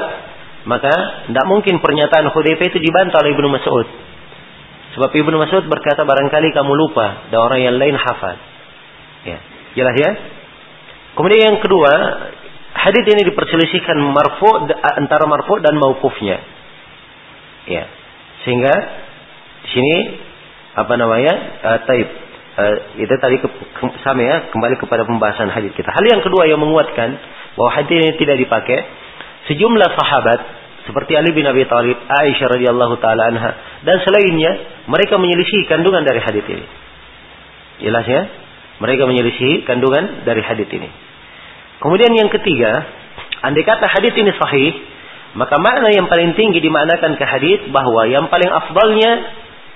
maka 0.65 0.93
tidak 1.29 1.45
mungkin 1.45 1.81
pernyataan 1.81 2.33
Hudzaifah 2.33 2.67
itu 2.73 2.79
dibantah 2.81 3.21
oleh 3.25 3.37
Ibnu 3.37 3.49
Mas'ud. 3.53 4.08
Sebab 4.97 5.11
Ibnu 5.13 5.37
Mas'ud 5.37 5.69
berkata 5.69 6.05
barangkali 6.07 6.55
kamu 6.57 6.73
lupa 6.73 7.29
dan 7.29 7.39
orang 7.45 7.61
yang 7.61 7.77
lain 7.77 7.97
hafal. 7.97 8.37
Ya, 9.29 9.39
jelas 9.77 9.95
ya? 10.01 10.11
Kemudian 11.19 11.53
yang 11.53 11.59
kedua, 11.61 11.93
hadis 12.73 13.05
ini 13.11 13.27
diperselisihkan 13.29 13.99
marfu 14.01 14.49
antara 14.81 15.27
marfu 15.27 15.59
dan 15.61 15.77
mauqufnya. 15.77 16.39
Ya. 17.69 17.85
Sehingga 18.47 18.75
di 19.67 19.69
sini 19.75 19.97
apa 20.79 20.95
namanya? 20.95 21.35
Uh, 21.59 21.79
taib. 21.85 22.09
Uh, 22.59 22.77
itu 22.99 23.15
tadi 23.23 23.39
ke, 23.39 23.47
ke, 23.51 23.83
sama 24.03 24.23
ya, 24.25 24.51
kembali 24.51 24.79
kepada 24.83 25.07
pembahasan 25.07 25.51
hadis 25.53 25.71
kita. 25.75 25.91
Hal 25.95 26.07
yang 26.07 26.23
kedua 26.25 26.47
yang 26.47 26.59
menguatkan 26.59 27.19
bahwa 27.55 27.71
hadis 27.71 27.99
ini 27.99 28.15
tidak 28.19 28.39
dipakai 28.39 28.83
sejumlah 29.51 29.91
sahabat 29.95 30.58
seperti 30.89 31.13
Ali 31.21 31.37
bin 31.37 31.45
Abi 31.45 31.69
Thalib, 31.69 32.01
Aisyah 32.01 32.49
radhiyallahu 32.49 32.97
taala 33.05 33.29
anha 33.29 33.51
dan 33.85 34.01
selainnya 34.01 34.83
mereka 34.89 35.21
menyelisih 35.21 35.69
kandungan 35.69 36.01
dari 36.01 36.17
hadis 36.17 36.49
ini. 36.49 36.65
Jelas 37.85 38.09
ya? 38.09 38.25
Mereka 38.81 39.05
menyelisih 39.05 39.69
kandungan 39.69 40.25
dari 40.25 40.41
hadis 40.41 40.65
ini. 40.73 40.89
Kemudian 41.85 42.09
yang 42.17 42.33
ketiga, 42.33 42.89
andai 43.45 43.69
kata 43.69 43.85
hadis 43.85 44.17
ini 44.17 44.33
sahih, 44.33 44.73
maka 45.37 45.61
makna 45.61 45.93
yang 45.93 46.09
paling 46.09 46.33
tinggi 46.33 46.65
dimaknakan 46.65 47.21
ke 47.21 47.25
hadis 47.29 47.69
bahwa 47.69 48.09
yang 48.09 48.33
paling 48.33 48.49
afdalnya 48.49 49.13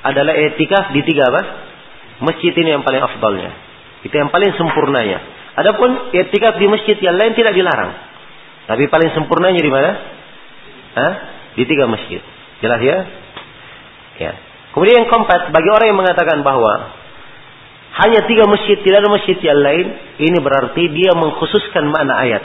adalah 0.09 0.32
etikaf 0.32 0.97
di 0.97 1.05
tiga 1.05 1.28
apa? 1.28 1.43
Masjid 2.24 2.56
ini 2.56 2.72
yang 2.72 2.82
paling 2.89 3.05
afdalnya. 3.05 3.52
Itu 4.01 4.16
yang 4.16 4.32
paling 4.32 4.56
sempurnanya. 4.56 5.20
Adapun 5.60 6.16
etikaf 6.16 6.56
di 6.56 6.66
masjid 6.72 6.97
yang 7.05 7.20
lain 7.20 7.36
tidak 7.36 7.52
dilarang. 7.52 7.93
Tapi 8.64 8.89
paling 8.89 9.12
sempurnanya 9.12 9.60
di 9.60 9.68
mana? 9.68 10.22
Hah? 10.93 11.12
Di 11.56 11.64
tiga 11.69 11.89
masjid. 11.89 12.20
Jelas 12.60 12.81
ya? 12.81 12.98
Ya. 14.20 14.32
Kemudian 14.73 15.05
yang 15.05 15.09
keempat, 15.12 15.52
bagi 15.52 15.69
orang 15.69 15.86
yang 15.93 16.01
mengatakan 16.01 16.40
bahwa 16.40 16.73
hanya 17.93 18.24
tiga 18.24 18.48
masjid, 18.48 18.81
tidak 18.81 19.05
ada 19.05 19.10
masjid 19.12 19.36
yang 19.44 19.60
lain, 19.60 19.86
ini 20.16 20.39
berarti 20.40 20.82
dia 20.97 21.12
mengkhususkan 21.12 21.93
makna 21.93 22.24
ayat. 22.24 22.43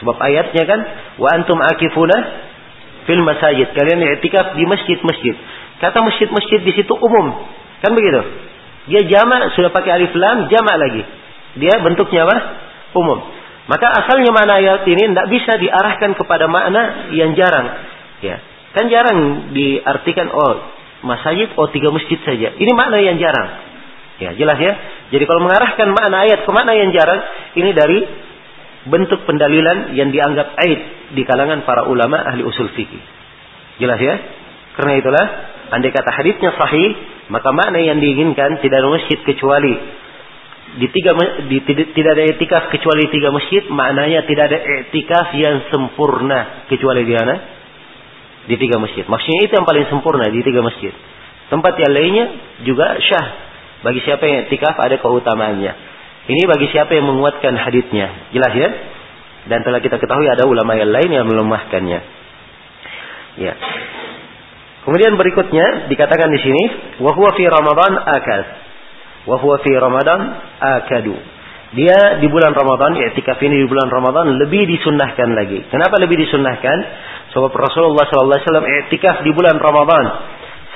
Sebab 0.00 0.16
ayatnya 0.16 0.64
kan, 0.64 0.80
wa 1.20 1.28
antum 1.34 1.60
akifuna 1.60 2.16
fil 3.04 3.20
masajid. 3.20 3.68
Kalian 3.76 4.00
i'tikaf 4.16 4.56
di 4.56 4.64
masjid-masjid. 4.64 5.36
Kata 5.84 6.00
masjid-masjid 6.00 6.60
di 6.64 6.72
situ 6.72 6.92
umum. 6.96 7.36
Kan 7.84 7.92
begitu? 7.92 8.20
Dia 8.88 9.04
jamak 9.04 9.52
sudah 9.52 9.68
pakai 9.68 10.00
alif 10.00 10.16
lam, 10.16 10.48
jamak 10.48 10.76
lagi. 10.80 11.02
Dia 11.60 11.84
bentuknya 11.84 12.24
apa? 12.24 12.36
Umum. 12.96 13.37
Maka 13.68 13.86
asalnya 14.00 14.32
makna 14.32 14.64
ayat 14.64 14.88
ini 14.88 15.12
tidak 15.12 15.28
bisa 15.28 15.60
diarahkan 15.60 16.16
kepada 16.16 16.48
makna 16.48 17.12
yang 17.12 17.36
jarang. 17.36 17.68
Ya, 18.24 18.40
kan 18.72 18.88
jarang 18.88 19.52
diartikan 19.52 20.32
oh 20.32 20.54
masjid, 21.04 21.52
oh 21.54 21.68
tiga 21.68 21.92
masjid 21.92 22.16
saja. 22.24 22.56
Ini 22.56 22.72
makna 22.72 22.96
yang 23.04 23.20
jarang. 23.20 23.48
Ya, 24.18 24.34
jelas 24.34 24.58
ya. 24.58 24.72
Jadi 25.12 25.24
kalau 25.28 25.44
mengarahkan 25.44 25.88
makna 25.94 26.26
ayat 26.26 26.48
ke 26.48 26.50
makna 26.50 26.72
yang 26.74 26.90
jarang, 26.96 27.20
ini 27.54 27.70
dari 27.76 27.98
bentuk 28.88 29.28
pendalilan 29.28 29.92
yang 29.94 30.10
dianggap 30.10 30.56
aid 30.64 30.80
di 31.12 31.22
kalangan 31.28 31.62
para 31.68 31.86
ulama 31.86 32.24
ahli 32.24 32.42
usul 32.42 32.72
fikih. 32.72 33.04
Jelas 33.78 34.00
ya? 34.00 34.14
Karena 34.80 34.96
itulah, 34.96 35.26
andai 35.76 35.92
kata 35.92 36.08
hadisnya 36.08 36.56
sahih, 36.56 36.88
maka 37.28 37.52
makna 37.52 37.84
yang 37.84 38.00
diinginkan 38.00 38.58
tidak 38.64 38.80
ada 38.80 38.88
masjid 38.90 39.18
kecuali 39.22 39.76
di 40.78 40.86
tiga 40.94 41.10
di, 41.50 41.58
tidak 41.66 42.10
ada 42.14 42.24
etikaf 42.30 42.70
kecuali 42.70 43.10
tiga 43.10 43.34
masjid, 43.34 43.66
maknanya 43.66 44.22
tidak 44.30 44.46
ada 44.46 44.58
etikaf 44.86 45.34
yang 45.34 45.66
sempurna 45.74 46.70
kecuali 46.70 47.02
di 47.02 47.14
mana? 47.18 47.34
Di 48.46 48.54
tiga 48.54 48.78
masjid. 48.78 49.02
Maksudnya 49.02 49.50
itu 49.50 49.52
yang 49.58 49.66
paling 49.66 49.90
sempurna 49.90 50.30
di 50.30 50.40
tiga 50.46 50.62
masjid. 50.62 50.94
Tempat 51.50 51.74
yang 51.82 51.92
lainnya 51.92 52.24
juga 52.62 52.94
syah 53.02 53.26
bagi 53.82 54.06
siapa 54.06 54.22
yang 54.22 54.46
etikaf 54.46 54.78
ada 54.78 55.02
keutamaannya. 55.02 55.72
Ini 56.30 56.42
bagi 56.46 56.70
siapa 56.70 56.94
yang 56.94 57.10
menguatkan 57.10 57.58
hadisnya. 57.58 58.30
Jelas 58.30 58.52
ya? 58.54 58.68
Dan 59.48 59.64
telah 59.64 59.80
kita 59.80 59.98
ketahui 59.98 60.28
ada 60.28 60.44
ulama 60.44 60.76
yang 60.76 60.92
lain 60.92 61.10
yang 61.10 61.26
melemahkannya. 61.26 62.00
Ya. 63.40 63.54
Kemudian 64.84 65.16
berikutnya 65.16 65.88
dikatakan 65.88 66.28
di 66.30 66.40
sini, 66.44 66.62
wa 67.00 67.12
fi 67.32 67.44
Ramadan 67.48 67.92
akal. 67.98 68.67
Wa 69.26 69.36
huwa 69.40 69.58
fi 69.64 69.72
Ramadan 69.74 70.20
akadu. 70.60 71.16
Dia 71.68 72.16
di 72.22 72.26
bulan 72.32 72.56
Ramadan, 72.56 72.96
i'tikaf 72.96 73.36
ini 73.44 73.60
di 73.60 73.68
bulan 73.68 73.92
Ramadan 73.92 74.40
lebih 74.40 74.64
disunnahkan 74.64 75.28
lagi. 75.36 75.68
Kenapa 75.68 76.00
lebih 76.00 76.16
disunnahkan? 76.16 76.78
Sebab 77.36 77.52
Rasulullah 77.52 78.08
sallallahu 78.08 78.38
alaihi 78.40 78.48
wasallam 78.48 78.68
i'tikaf 78.68 79.16
di 79.20 79.30
bulan 79.36 79.60
Ramadan 79.60 80.04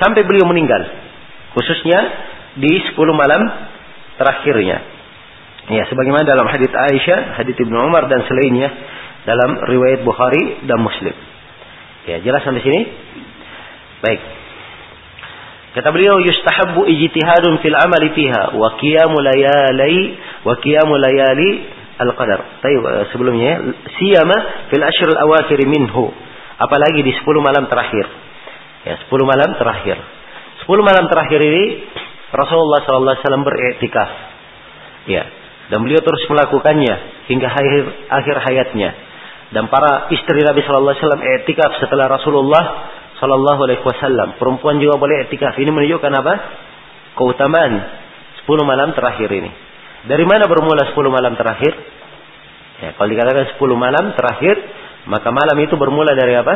sampai 0.04 0.20
beliau 0.28 0.44
meninggal. 0.44 0.84
Khususnya 1.56 2.00
di 2.60 2.72
10 2.92 2.96
malam 3.16 3.40
terakhirnya. 4.20 4.78
Ya, 5.72 5.86
sebagaimana 5.88 6.26
dalam 6.26 6.44
hadis 6.50 6.68
Aisyah, 6.68 7.40
hadis 7.40 7.56
Ibnu 7.56 7.76
Umar 7.86 8.10
dan 8.10 8.26
selainnya 8.28 8.68
dalam 9.24 9.62
riwayat 9.62 10.02
Bukhari 10.02 10.66
dan 10.66 10.82
Muslim. 10.82 11.14
Ya, 12.04 12.18
jelas 12.18 12.42
sampai 12.42 12.60
sini? 12.60 12.80
Baik. 14.02 14.41
Kata 15.72 15.88
beliau 15.88 16.20
yustahabbu 16.20 16.84
ijtihadun 16.84 17.64
fil 17.64 17.72
amali 17.72 18.12
fiha 18.12 18.52
wa 18.60 18.76
qiyamu 18.76 19.16
layali 19.24 20.20
wa 20.44 20.52
qiyamu 20.60 20.94
layali 21.00 21.48
al-qadar. 21.96 22.60
Baik, 22.60 22.76
eh, 22.76 23.04
sebelumnya 23.16 23.52
siyama 23.96 24.68
fil 24.68 24.84
ashr 24.84 25.08
al-awakhir 25.16 25.64
minhu. 25.64 26.12
Apalagi 26.60 27.00
di 27.00 27.16
10 27.16 27.40
malam 27.40 27.66
terakhir. 27.72 28.04
Ya, 28.84 29.00
10 29.08 29.24
malam 29.24 29.56
terakhir. 29.56 29.96
10 30.68 30.84
malam 30.84 31.08
terakhir 31.08 31.40
ini 31.40 31.64
Rasulullah 32.30 32.84
SAW 32.84 33.42
beriktikaf. 33.42 34.10
Ya, 35.08 35.24
dan 35.72 35.82
beliau 35.82 36.04
terus 36.04 36.22
melakukannya 36.28 37.26
hingga 37.32 37.48
akhir 37.48 37.84
akhir 38.12 38.36
hayatnya. 38.44 38.90
Dan 39.52 39.68
para 39.68 40.08
istri 40.12 40.40
Nabi 40.40 40.64
Shallallahu 40.64 40.96
Alaihi 40.96 41.04
Wasallam 41.04 41.24
iktikaf 41.42 41.70
setelah 41.80 42.08
Rasulullah 42.08 42.64
Shallallahu 43.22 43.60
Alaihi 43.62 43.86
Wasallam. 43.86 44.34
Perempuan 44.42 44.82
juga 44.82 44.98
boleh 44.98 45.30
iktikaf. 45.30 45.54
Ini 45.54 45.70
menunjukkan 45.70 46.10
apa? 46.10 46.34
Keutamaan 47.14 47.72
10 48.42 48.66
malam 48.66 48.90
terakhir 48.98 49.30
ini. 49.30 49.50
Dari 50.10 50.26
mana 50.26 50.50
bermula 50.50 50.90
10 50.90 50.98
malam 51.06 51.38
terakhir? 51.38 51.70
Ya, 52.82 52.98
kalau 52.98 53.06
dikatakan 53.06 53.54
10 53.54 53.62
malam 53.78 54.04
terakhir, 54.18 54.58
maka 55.06 55.30
malam 55.30 55.54
itu 55.62 55.78
bermula 55.78 56.18
dari 56.18 56.34
apa? 56.34 56.54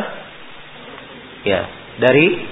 Ya, 1.47 1.61
dari 2.03 2.43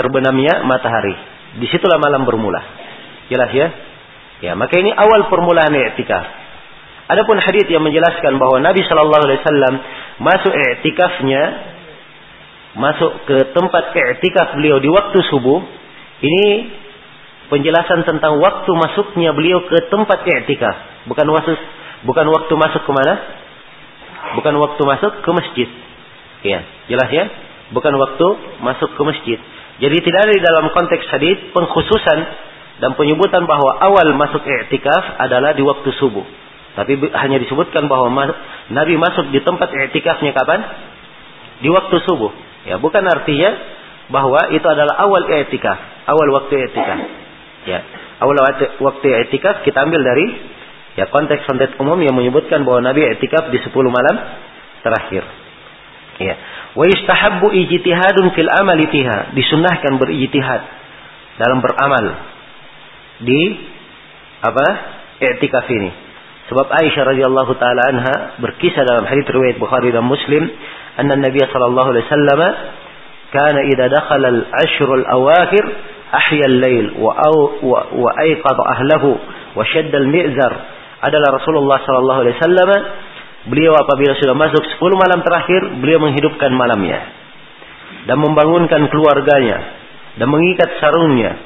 terbenamnya 0.00 0.64
matahari. 0.64 1.12
Di 1.60 1.68
situlah 1.68 2.00
malam 2.00 2.24
bermula. 2.24 2.64
Jelas 3.28 3.52
ya? 3.52 3.68
Ya, 4.40 4.56
maka 4.56 4.80
ini 4.80 4.88
awal 4.96 5.28
permulaan 5.28 5.76
i'tikaf. 5.76 6.24
Adapun 7.08 7.36
hadis 7.40 7.68
yang 7.68 7.84
menjelaskan 7.84 8.40
bahwa 8.40 8.64
Nabi 8.64 8.80
Shallallahu 8.84 9.24
Alaihi 9.28 9.40
Wasallam 9.44 9.74
masuk 10.24 10.52
i'tikafnya, 10.56 11.42
masuk 12.76 13.12
ke 13.24 13.36
tempat 13.56 13.94
i'tikaf 13.96 14.58
beliau 14.58 14.82
di 14.82 14.90
waktu 14.92 15.18
subuh, 15.32 15.62
ini 16.20 16.68
penjelasan 17.48 18.04
tentang 18.04 18.36
waktu 18.42 18.70
masuknya 18.76 19.32
beliau 19.32 19.64
ke 19.64 19.88
tempat 19.88 20.26
i'tikaf, 20.26 21.08
bukan 21.08 21.26
waktu 21.32 21.56
bukan 22.04 22.26
waktu 22.28 22.52
masuk 22.58 22.82
ke 22.84 22.92
mana? 22.92 23.14
Bukan 24.36 24.54
waktu 24.60 24.82
masuk 24.84 25.12
ke 25.24 25.30
masjid. 25.32 25.68
Ya, 26.44 26.60
jelas 26.90 27.08
ya? 27.08 27.24
Bukan 27.72 27.94
waktu 27.96 28.26
masuk 28.60 28.92
ke 28.92 29.02
masjid. 29.06 29.38
Jadi 29.78 29.96
tidak 30.02 30.20
ada 30.26 30.32
di 30.34 30.42
dalam 30.42 30.64
konteks 30.74 31.04
hadis 31.06 31.38
pengkhususan 31.54 32.18
dan 32.82 32.94
penyebutan 32.94 33.46
bahwa 33.46 33.78
awal 33.78 34.06
masuk 34.14 34.42
i'tikaf 34.42 35.18
adalah 35.22 35.54
di 35.54 35.62
waktu 35.62 35.90
subuh. 35.98 36.26
Tapi 36.78 36.94
hanya 37.10 37.42
disebutkan 37.42 37.90
bahwa 37.90 38.06
Nabi 38.70 38.94
masuk 38.94 39.34
di 39.34 39.42
tempat 39.42 39.70
i'tikafnya 39.70 40.30
kapan? 40.30 40.60
Di 41.58 41.68
waktu 41.74 41.96
subuh. 42.06 42.30
Ya, 42.68 42.76
bukan 42.76 43.00
artinya 43.08 43.50
bahwa 44.12 44.52
itu 44.52 44.64
adalah 44.68 45.00
awal 45.00 45.24
i'tikaf, 45.24 45.78
awal 46.04 46.28
waktu 46.36 46.68
i'tikaf. 46.68 47.00
Ya, 47.64 47.80
awal 48.20 48.36
waktu 48.84 49.06
i'tikaf 49.24 49.64
kita 49.64 49.88
ambil 49.88 50.04
dari 50.04 50.26
ya 51.00 51.08
konteks-konteks 51.08 51.80
umum 51.80 51.96
yang 52.04 52.12
menyebutkan 52.12 52.68
bahwa 52.68 52.84
Nabi 52.84 53.08
i'tikaf 53.16 53.48
di 53.48 53.58
10 53.62 53.72
malam 53.72 54.16
terakhir. 54.84 55.24
Ya. 56.18 56.34
Wa 56.74 56.84
yustahabbu 56.84 57.46
ijtihadun 57.54 58.34
fil 58.34 58.50
amali 58.50 58.90
fiha. 58.90 59.32
Disunnahkan 59.32 59.96
berijtihad 59.96 60.60
dalam 61.38 61.62
beramal 61.62 62.04
di 63.22 63.40
apa? 64.42 64.66
I'tikaf 65.18 65.66
ini. 65.66 65.90
Sebab 66.48 66.66
Aisyah 66.70 67.02
radhiyallahu 67.12 67.52
taala 67.60 67.82
anha 67.92 68.14
berkisah 68.40 68.82
dalam 68.86 69.04
hadis 69.04 69.26
riwayat 69.28 69.58
Bukhari 69.60 69.92
dan 69.92 70.06
Muslim, 70.06 70.48
alaihi 71.94 72.06
wasallam 72.10 72.40
kana 73.30 73.60
idza 73.70 73.86
dakhala 73.86 74.28
al-ashr 74.34 74.88
al-awakhir 74.88 75.64
ahya 76.10 76.44
al-lail 76.50 76.86
wa 76.98 77.14
wa, 77.62 77.78
wa 77.94 78.10
ayqadha 78.24 78.62
ahlahu 78.74 79.14
wa 79.54 79.62
shadda 79.62 79.94
al-mi'zar. 79.94 80.52
Adalah 80.98 81.38
Rasulullah 81.38 81.78
sallallahu 81.86 82.20
alaihi 82.26 82.36
wasallam 82.42 82.70
beliau 83.46 83.78
apabila 83.78 84.18
sudah 84.18 84.34
masuk 84.34 84.60
10 84.60 84.82
malam 84.98 85.22
terakhir, 85.22 85.60
beliau 85.78 86.02
menghidupkan 86.02 86.50
malamnya 86.50 86.98
dan 88.10 88.18
membangunkan 88.18 88.90
keluarganya 88.90 89.78
dan 90.18 90.26
mengikat 90.26 90.66
sarungnya 90.82 91.38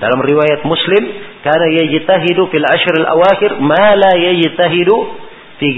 dalam 0.00 0.24
riwayat 0.24 0.64
Muslim, 0.64 1.02
karena 1.44 1.66
yajtahidu 1.84 2.48
fil 2.48 2.66
ashr 2.66 2.94
al 3.04 3.08
awakhir 3.20 3.60
ma 3.60 3.92
la 3.94 4.16
yajtahidu 4.16 4.96
fi. 5.60 5.68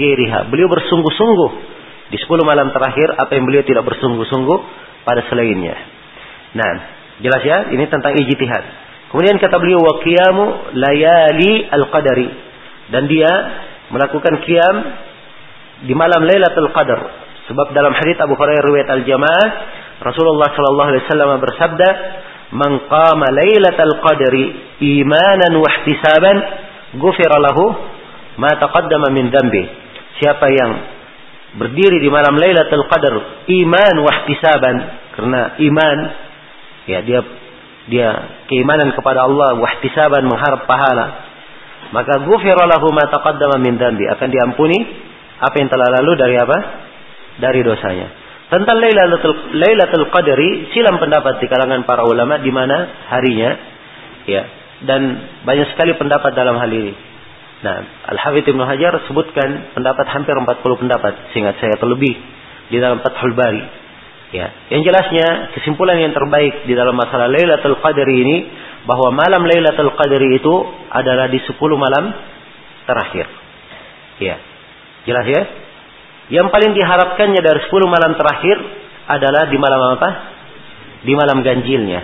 Beliau 0.47 0.71
bersungguh-sungguh 0.71 1.76
di 2.07 2.17
10 2.17 2.47
malam 2.47 2.71
terakhir 2.71 3.15
apa 3.19 3.31
yang 3.35 3.43
beliau 3.47 3.63
tidak 3.67 3.83
bersungguh-sungguh 3.83 4.59
pada 5.03 5.21
selainnya. 5.27 5.75
Nah, 6.55 6.73
jelas 7.23 7.43
ya, 7.43 7.57
ini 7.71 7.85
tentang 7.87 8.15
ijtihad. 8.15 8.63
Kemudian 9.11 9.39
kata 9.39 9.55
beliau 9.59 9.79
wa 9.79 10.03
qiyamu 10.03 10.45
layali 10.75 11.67
al-qadari 11.71 12.29
dan 12.91 13.07
dia 13.07 13.31
melakukan 13.91 14.43
qiyam 14.43 14.75
di 15.87 15.93
malam 15.95 16.27
Lailatul 16.27 16.71
Qadar. 16.75 16.99
Sebab 17.47 17.71
dalam 17.71 17.95
hadis 17.95 18.19
Abu 18.19 18.35
Hurairah 18.35 18.63
riwayat 18.67 18.89
Al-Jamaah 18.91 19.47
Rasulullah 20.03 20.53
sallallahu 20.53 20.89
alaihi 20.93 21.03
wasallam 21.09 21.31
bersabda, 21.41 21.89
man 22.53 22.71
qama 22.85 23.27
lailatal 23.33 23.97
qadri 24.03 24.45
imanan 25.01 25.57
wa 25.57 25.67
ihtisaban 25.67 26.37
ghufira 27.01 27.41
lahu 27.43 27.75
ma 28.39 28.53
taqaddama 28.55 29.11
min 29.11 29.33
dhanbi 29.33 29.63
siapa 30.21 30.47
yang 30.47 30.71
berdiri 31.55 32.03
di 32.03 32.09
malam 32.11 32.35
lailatul 32.35 32.83
qadar 32.91 33.15
iman 33.47 33.95
wa 34.03 34.11
ihtisaban. 34.23 34.75
Karena 35.15 35.41
iman 35.55 35.97
ya 36.89 36.99
dia 37.05 37.19
dia 37.87 38.09
keimanan 38.51 38.91
kepada 38.91 39.23
Allah 39.23 39.55
wa 39.55 39.67
ihtisaban 39.77 40.27
mengharap 40.27 40.67
pahala. 40.67 41.05
Maka 41.95 42.19
ghufira 42.27 42.67
lahu 42.67 42.91
ma 42.91 43.07
taqaddama 43.07 43.63
min 43.63 43.79
dhanbi. 43.79 44.03
Akan 44.11 44.27
diampuni 44.27 44.75
apa 45.39 45.55
yang 45.55 45.69
telah 45.71 45.87
lalu 46.01 46.11
dari 46.19 46.35
apa? 46.35 46.57
Dari 47.39 47.59
dosanya. 47.63 48.07
Tentang 48.47 48.79
Lailatul, 48.79 49.59
Lailatul 49.59 50.07
Qadri 50.07 50.71
silam 50.71 51.03
pendapat 51.03 51.43
di 51.43 51.51
kalangan 51.51 51.83
para 51.83 52.07
ulama 52.07 52.39
di 52.39 52.47
mana 52.47 53.07
harinya 53.11 53.51
ya 54.23 54.43
dan 54.87 55.01
banyak 55.43 55.75
sekali 55.75 55.99
pendapat 55.99 56.31
dalam 56.31 56.55
hal 56.55 56.71
ini. 56.71 56.95
Nah, 57.57 57.77
Al-Hafidz 58.13 58.53
Ibnu 58.53 58.61
Hajar 58.61 59.01
sebutkan 59.09 59.73
pendapat 59.73 60.05
hampir 60.13 60.37
40 60.37 60.61
pendapat 60.61 61.33
sehingga 61.33 61.57
saya 61.57 61.73
terlebih 61.81 62.13
di 62.69 62.77
dalam 62.77 63.01
Fathul 63.01 63.33
Bari. 63.33 63.89
Ya, 64.27 64.51
yang 64.75 64.83
jelasnya 64.83 65.55
kesimpulan 65.55 66.03
yang 66.03 66.11
terbaik 66.11 66.67
di 66.67 66.75
dalam 66.75 66.93
masalah 66.99 67.31
Lailatul 67.31 67.79
Qadri 67.79 68.15
ini 68.27 68.37
bahwa 68.83 69.15
malam 69.15 69.47
Lailatul 69.47 69.95
Qadri 69.95 70.35
itu 70.35 70.53
adalah 70.91 71.31
di 71.31 71.39
10 71.39 71.55
malam 71.79 72.11
terakhir. 72.83 73.25
Ya. 74.19 74.35
Jelas 75.07 75.25
ya? 75.31 75.41
Yang 76.27 76.51
paling 76.51 76.71
diharapkannya 76.75 77.39
dari 77.39 77.59
10 77.71 77.71
malam 77.87 78.19
terakhir 78.19 78.57
adalah 79.07 79.47
di 79.47 79.55
malam 79.55 79.95
apa? 79.95 80.09
Di 81.07 81.13
malam 81.15 81.39
ganjilnya. 81.39 82.01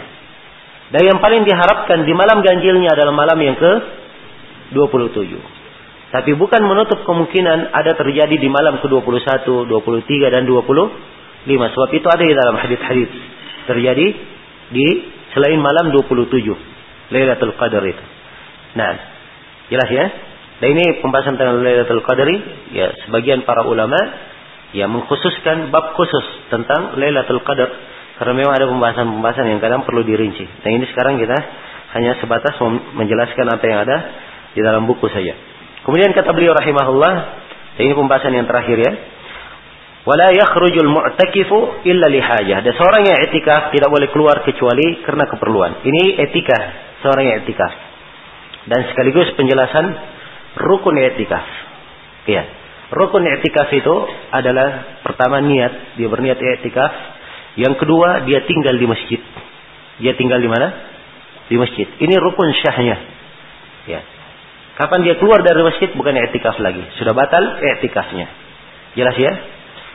Dan 0.95 1.01
yang 1.11 1.19
paling 1.19 1.43
diharapkan 1.43 2.07
di 2.07 2.13
malam 2.15 2.39
ganjilnya 2.39 2.95
adalah 2.95 3.11
malam 3.11 3.35
yang 3.43 3.59
ke 3.59 3.71
27. 4.73 6.13
Tapi 6.13 6.31
bukan 6.37 6.61
menutup 6.61 7.01
kemungkinan 7.09 7.73
ada 7.73 7.97
terjadi 7.97 8.37
di 8.37 8.45
malam 8.45 8.77
ke-21, 8.85 9.45
23 9.65 10.33
dan 10.33 10.45
25. 10.45 11.47
Sebab 11.47 11.89
itu 11.89 12.07
ada 12.09 12.23
di 12.25 12.35
dalam 12.37 12.55
hadis-hadis 12.61 13.09
terjadi 13.65 14.07
di 14.69 14.87
selain 15.33 15.57
malam 15.57 15.89
27. 15.89 17.13
Lailatul 17.13 17.53
Qadar 17.57 17.83
itu. 17.85 18.03
Nah, 18.77 18.93
jelas 19.69 19.89
ya? 19.89 20.05
Dan 20.61 20.77
ini 20.77 21.01
pembahasan 21.01 21.35
tentang 21.35 21.65
Lailatul 21.65 22.05
Qadri, 22.05 22.35
ya 22.77 22.93
sebagian 23.05 23.41
para 23.43 23.65
ulama 23.65 23.97
yang 24.73 24.89
mengkhususkan 24.89 25.69
bab 25.69 25.97
khusus 25.97 26.25
tentang 26.53 26.97
Lailatul 26.97 27.41
Qadar 27.41 27.69
karena 28.21 28.33
memang 28.37 28.53
ada 28.53 28.65
pembahasan-pembahasan 28.69 29.49
yang 29.49 29.59
kadang 29.59 29.81
perlu 29.83 30.05
dirinci. 30.05 30.45
Dan 30.61 30.77
ini 30.77 30.85
sekarang 30.93 31.17
kita 31.17 31.37
hanya 31.97 32.17
sebatas 32.21 32.53
menjelaskan 32.93 33.45
apa 33.49 33.65
yang 33.65 33.79
ada 33.85 33.97
di 34.53 34.61
dalam 34.61 34.85
buku 34.85 35.09
saja. 35.09 35.33
Kemudian 35.83 36.15
kata 36.15 36.31
beliau 36.31 36.55
rahimahullah, 36.55 37.13
ini 37.81 37.91
pembahasan 37.97 38.33
yang 38.37 38.47
terakhir 38.47 38.77
ya. 38.79 38.93
Wala 40.03 40.35
yakhrujul 40.35 40.91
mu'takifu 40.91 41.87
illa 41.87 42.07
lihajah. 42.11 42.59
Dan 42.59 42.73
seorang 42.75 43.07
yang 43.07 43.17
etikaf 43.23 43.71
tidak 43.71 43.87
boleh 43.87 44.11
keluar 44.11 44.43
kecuali 44.43 44.99
karena 44.99 45.25
keperluan. 45.31 45.79
Ini 45.83 46.19
etika 46.27 46.59
seorang 46.99 47.23
yang 47.23 47.37
etikaf. 47.47 47.73
Dan 48.67 48.79
sekaligus 48.91 49.31
penjelasan 49.39 49.85
rukun 50.59 50.99
i'tikaf. 50.99 51.47
Ya. 52.27 52.43
Rukun 52.91 53.23
i'tikaf 53.23 53.71
itu 53.71 53.95
adalah 54.31 54.99
pertama 55.07 55.39
niat, 55.39 55.95
dia 55.95 56.07
berniat 56.11 56.35
i'tikaf. 56.39 56.91
Yang 57.55 57.79
kedua, 57.79 58.27
dia 58.27 58.43
tinggal 58.43 58.75
di 58.75 58.87
masjid. 58.87 59.21
Dia 60.03 60.19
tinggal 60.19 60.43
di 60.43 60.49
mana? 60.51 60.67
Di 61.47 61.55
masjid. 61.55 61.87
Ini 61.87 62.15
rukun 62.19 62.49
syahnya. 62.59 62.97
Ya. 63.87 64.12
Kapan 64.73 65.05
dia 65.05 65.15
keluar 65.21 65.45
dari 65.45 65.61
masjid 65.61 65.93
bukan 65.93 66.17
i'tikaf 66.17 66.57
lagi, 66.57 66.81
sudah 66.97 67.13
batal 67.13 67.61
i'tikafnya. 67.61 68.25
Jelas 68.97 69.15
ya? 69.17 69.33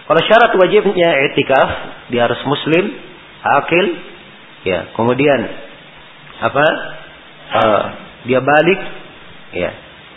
Kalau 0.07 0.21
syarat 0.23 0.53
wajibnya 0.55 1.11
i'tikaf, 1.29 1.71
dia 2.15 2.31
harus 2.31 2.39
muslim, 2.47 2.85
akil, 3.43 3.87
ya. 4.65 4.95
Kemudian 4.95 5.41
apa? 6.39 6.67
Uh, 7.49 7.85
dia 8.29 8.41
balik, 8.45 8.81
ya 9.57 9.71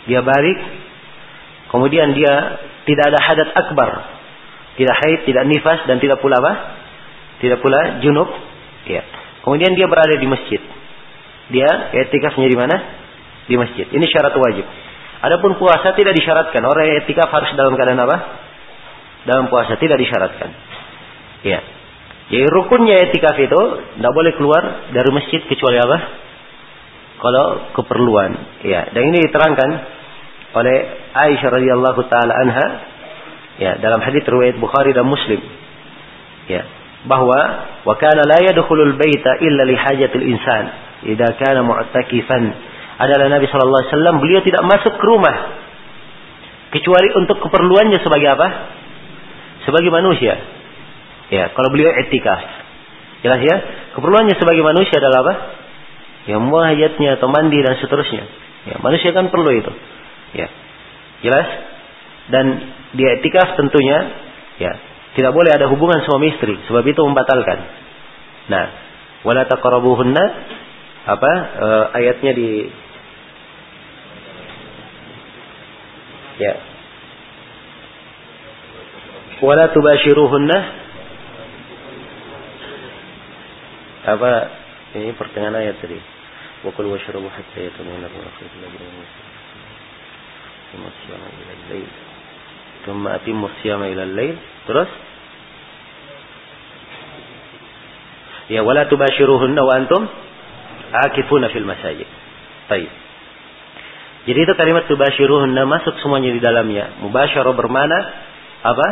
dia 0.06 0.20
balik, 0.22 0.58
kemudian 1.70 2.10
dia 2.14 2.58
tidak 2.82 3.04
ada 3.14 3.18
hadat 3.22 3.48
akbar, 3.54 3.90
tidak 4.74 4.96
haid, 5.04 5.20
tidak 5.30 5.44
nifas 5.46 5.80
dan 5.86 6.02
tidak 6.02 6.18
pula 6.18 6.42
apa? 6.42 6.52
Tidak 7.38 7.58
pula 7.62 8.02
junub. 8.02 8.30
Ya. 8.86 9.02
Kemudian 9.42 9.74
dia 9.74 9.86
berada 9.90 10.14
di 10.14 10.26
masjid. 10.26 10.62
Dia 11.50 11.94
etikafnya 11.94 12.46
di 12.46 12.56
mana? 12.58 13.01
Di 13.52 13.60
masjid. 13.60 13.84
Ini 13.84 14.06
syarat 14.08 14.32
wajib. 14.32 14.64
Adapun 15.20 15.60
puasa 15.60 15.92
tidak 15.92 16.16
disyaratkan. 16.16 16.64
Orang 16.64 16.88
yang 16.88 17.04
etikaf 17.04 17.28
harus 17.28 17.52
dalam 17.52 17.76
keadaan 17.76 18.00
apa? 18.00 18.16
Dalam 19.28 19.52
puasa 19.52 19.76
tidak 19.76 20.00
disyaratkan. 20.00 20.48
Ya. 21.44 21.60
Jadi 22.32 22.48
rukunnya 22.48 23.12
etikaf 23.12 23.36
itu 23.36 23.60
tidak 24.00 24.12
boleh 24.16 24.32
keluar 24.40 24.88
dari 24.88 25.10
masjid 25.12 25.44
kecuali 25.44 25.76
apa? 25.76 26.22
kalau 27.22 27.70
keperluan. 27.78 28.34
Ya, 28.66 28.90
dan 28.90 29.02
ini 29.14 29.22
diterangkan 29.30 29.70
oleh 30.58 30.76
Aisyah 31.14 31.48
radhiyallahu 31.54 32.00
taala 32.10 32.34
anha 32.34 32.66
ya 33.62 33.72
dalam 33.78 34.02
hadis 34.02 34.26
riwayat 34.26 34.58
Bukhari 34.58 34.90
dan 34.90 35.06
Muslim. 35.06 35.38
Ya, 36.50 36.66
bahwa 37.06 37.38
wa 37.86 37.94
kana 37.94 38.26
la 38.26 38.42
baita 38.98 39.30
illa 39.38 39.62
li 39.62 39.76
hajatil 39.78 40.26
insan 40.26 40.64
idza 41.06 41.38
kana 41.38 41.62
mu'takifan. 41.62 42.71
Adalah 43.02 43.26
Nabi 43.26 43.50
sallallahu 43.50 43.80
alaihi 43.82 43.92
wasallam 43.98 44.16
beliau 44.22 44.40
tidak 44.46 44.62
masuk 44.62 44.94
ke 44.94 45.04
rumah 45.04 45.36
kecuali 46.70 47.08
untuk 47.18 47.42
keperluannya 47.42 47.98
sebagai 47.98 48.28
apa? 48.38 48.48
Sebagai 49.66 49.90
manusia. 49.90 50.38
Ya, 51.34 51.50
kalau 51.50 51.68
beliau 51.74 51.90
etikaf. 52.06 52.40
Jelas 53.26 53.40
ya? 53.42 53.56
Keperluannya 53.98 54.38
sebagai 54.38 54.62
manusia 54.62 55.02
adalah 55.02 55.18
apa? 55.26 55.34
yang 56.26 56.42
muahayatnya 56.46 57.18
atau 57.18 57.26
mandi 57.26 57.58
dan 57.58 57.74
seterusnya. 57.82 58.24
Ya, 58.70 58.76
manusia 58.78 59.10
kan 59.10 59.26
perlu 59.34 59.50
itu. 59.50 59.72
Ya. 60.38 60.46
Jelas? 61.26 61.48
Dan 62.30 62.46
di 62.94 63.02
etikaf 63.02 63.58
tentunya 63.58 63.98
ya, 64.62 64.72
tidak 65.18 65.34
boleh 65.34 65.50
ada 65.50 65.66
hubungan 65.66 65.98
suami 66.06 66.30
istri 66.30 66.54
sebab 66.70 66.86
itu 66.86 67.00
membatalkan. 67.02 67.58
Nah, 68.46 68.64
wala 69.26 69.50
taqrabuhunna 69.50 70.24
apa 71.02 71.32
uh, 71.58 71.84
ayatnya 71.98 72.30
di 72.38 72.70
الأشياء 76.42 76.58
ولا 79.42 79.66
تباشروهن 79.70 80.50
apa 84.02 84.50
ini 84.98 85.14
pertengahan 85.14 85.54
ayat 85.62 85.78
tadi 85.78 85.94
wakul 86.66 86.90
washrabu 86.90 87.30
hatta 87.30 87.54
yatumina 87.54 88.10
raqib 88.10 88.50
alladziina 88.50 89.06
thumma 90.74 90.90
siyama 91.06 91.26
ila 91.30 91.52
al-layl 91.54 91.90
thumma 92.82 93.08
atimmu 93.22 93.46
siyama 93.62 93.86
ila 93.94 94.02
al-lail 94.02 94.34
terus 94.66 94.90
ya 98.50 98.66
wala 98.66 98.90
tubashiruhunna 98.90 99.62
wa 99.62 99.72
antum 99.78 100.02
akifuna 101.06 101.46
fil 101.54 101.62
masajid 101.66 102.10
طيب 102.66 102.90
Jadi 104.22 104.38
itu 104.38 104.52
kalimat 104.54 104.86
tubashiruhunna 104.86 105.66
masuk 105.66 105.98
semuanya 105.98 106.30
di 106.30 106.38
dalamnya. 106.38 107.02
Mubasyarah 107.02 107.54
bermana 107.58 107.98
apa? 108.62 108.88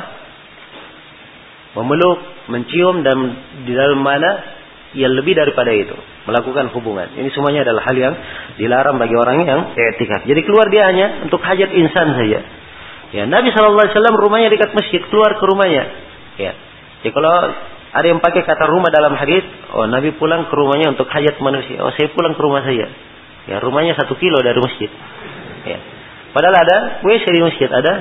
Memeluk, 1.78 2.19
mencium 2.51 3.07
dan 3.07 3.19
di 3.62 3.73
dalam 3.78 4.02
mana 4.02 4.59
yang 4.98 5.15
lebih 5.15 5.39
daripada 5.39 5.70
itu 5.70 5.94
melakukan 6.27 6.74
hubungan. 6.74 7.15
Ini 7.15 7.31
semuanya 7.31 7.62
adalah 7.62 7.86
hal 7.86 7.97
yang 7.97 8.15
dilarang 8.59 8.98
bagi 8.98 9.15
orang 9.15 9.47
yang 9.47 9.61
etikaf. 9.78 10.27
Jadi 10.27 10.40
keluar 10.43 10.66
dia 10.66 10.90
hanya 10.90 11.23
untuk 11.23 11.39
hajat 11.39 11.70
insan 11.78 12.19
saja. 12.19 12.40
Ya, 13.11 13.23
Nabi 13.27 13.55
Shallallahu 13.55 13.86
Alaihi 13.86 13.94
Wasallam 13.94 14.16
rumahnya 14.19 14.48
dekat 14.51 14.70
masjid, 14.74 15.02
keluar 15.11 15.39
ke 15.39 15.44
rumahnya. 15.47 15.85
Ya, 16.39 16.52
jadi 17.02 17.11
kalau 17.15 17.35
ada 17.90 18.07
yang 18.07 18.23
pakai 18.23 18.47
kata 18.47 18.70
rumah 18.70 18.90
dalam 18.94 19.19
hadis, 19.19 19.43
oh 19.74 19.86
Nabi 19.86 20.15
pulang 20.15 20.47
ke 20.47 20.55
rumahnya 20.55 20.94
untuk 20.94 21.11
hajat 21.11 21.39
manusia. 21.43 21.82
Oh 21.82 21.90
saya 21.94 22.11
pulang 22.15 22.39
ke 22.39 22.43
rumah 22.43 22.62
saya. 22.62 22.86
Ya 23.49 23.57
rumahnya 23.62 23.97
satu 23.97 24.17
kilo 24.21 24.41
dari 24.45 24.61
masjid. 24.61 24.91
Ya. 25.65 25.79
Padahal 26.37 26.57
ada 26.61 26.77
WC 27.05 27.25
di 27.31 27.43
masjid, 27.43 27.69
ada 27.73 27.93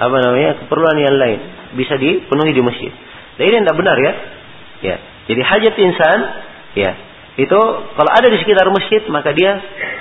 apa 0.00 0.16
namanya 0.16 0.64
keperluan 0.64 0.96
yang 0.96 1.16
lain 1.18 1.38
bisa 1.76 1.98
dipenuhi 1.98 2.52
di 2.54 2.62
masjid. 2.62 2.92
Dan 3.36 3.44
ini 3.50 3.56
tidak 3.66 3.76
benar 3.76 3.96
ya. 3.98 4.12
Ya. 4.80 4.96
Jadi 5.28 5.40
hajat 5.44 5.74
insan, 5.76 6.18
ya 6.74 6.90
itu 7.40 7.60
kalau 7.94 8.10
ada 8.10 8.26
di 8.28 8.36
sekitar 8.42 8.68
masjid 8.68 9.00
maka 9.08 9.32
dia 9.32 9.54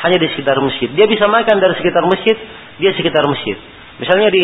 hanya 0.03 0.17
di 0.17 0.27
sekitar 0.33 0.59
masjid. 0.59 0.89
Dia 0.91 1.05
bisa 1.05 1.29
makan 1.29 1.55
dari 1.61 1.73
sekitar 1.77 2.03
masjid, 2.09 2.35
dia 2.81 2.91
sekitar 2.97 3.23
masjid. 3.29 3.55
Misalnya 3.99 4.31
di 4.31 4.43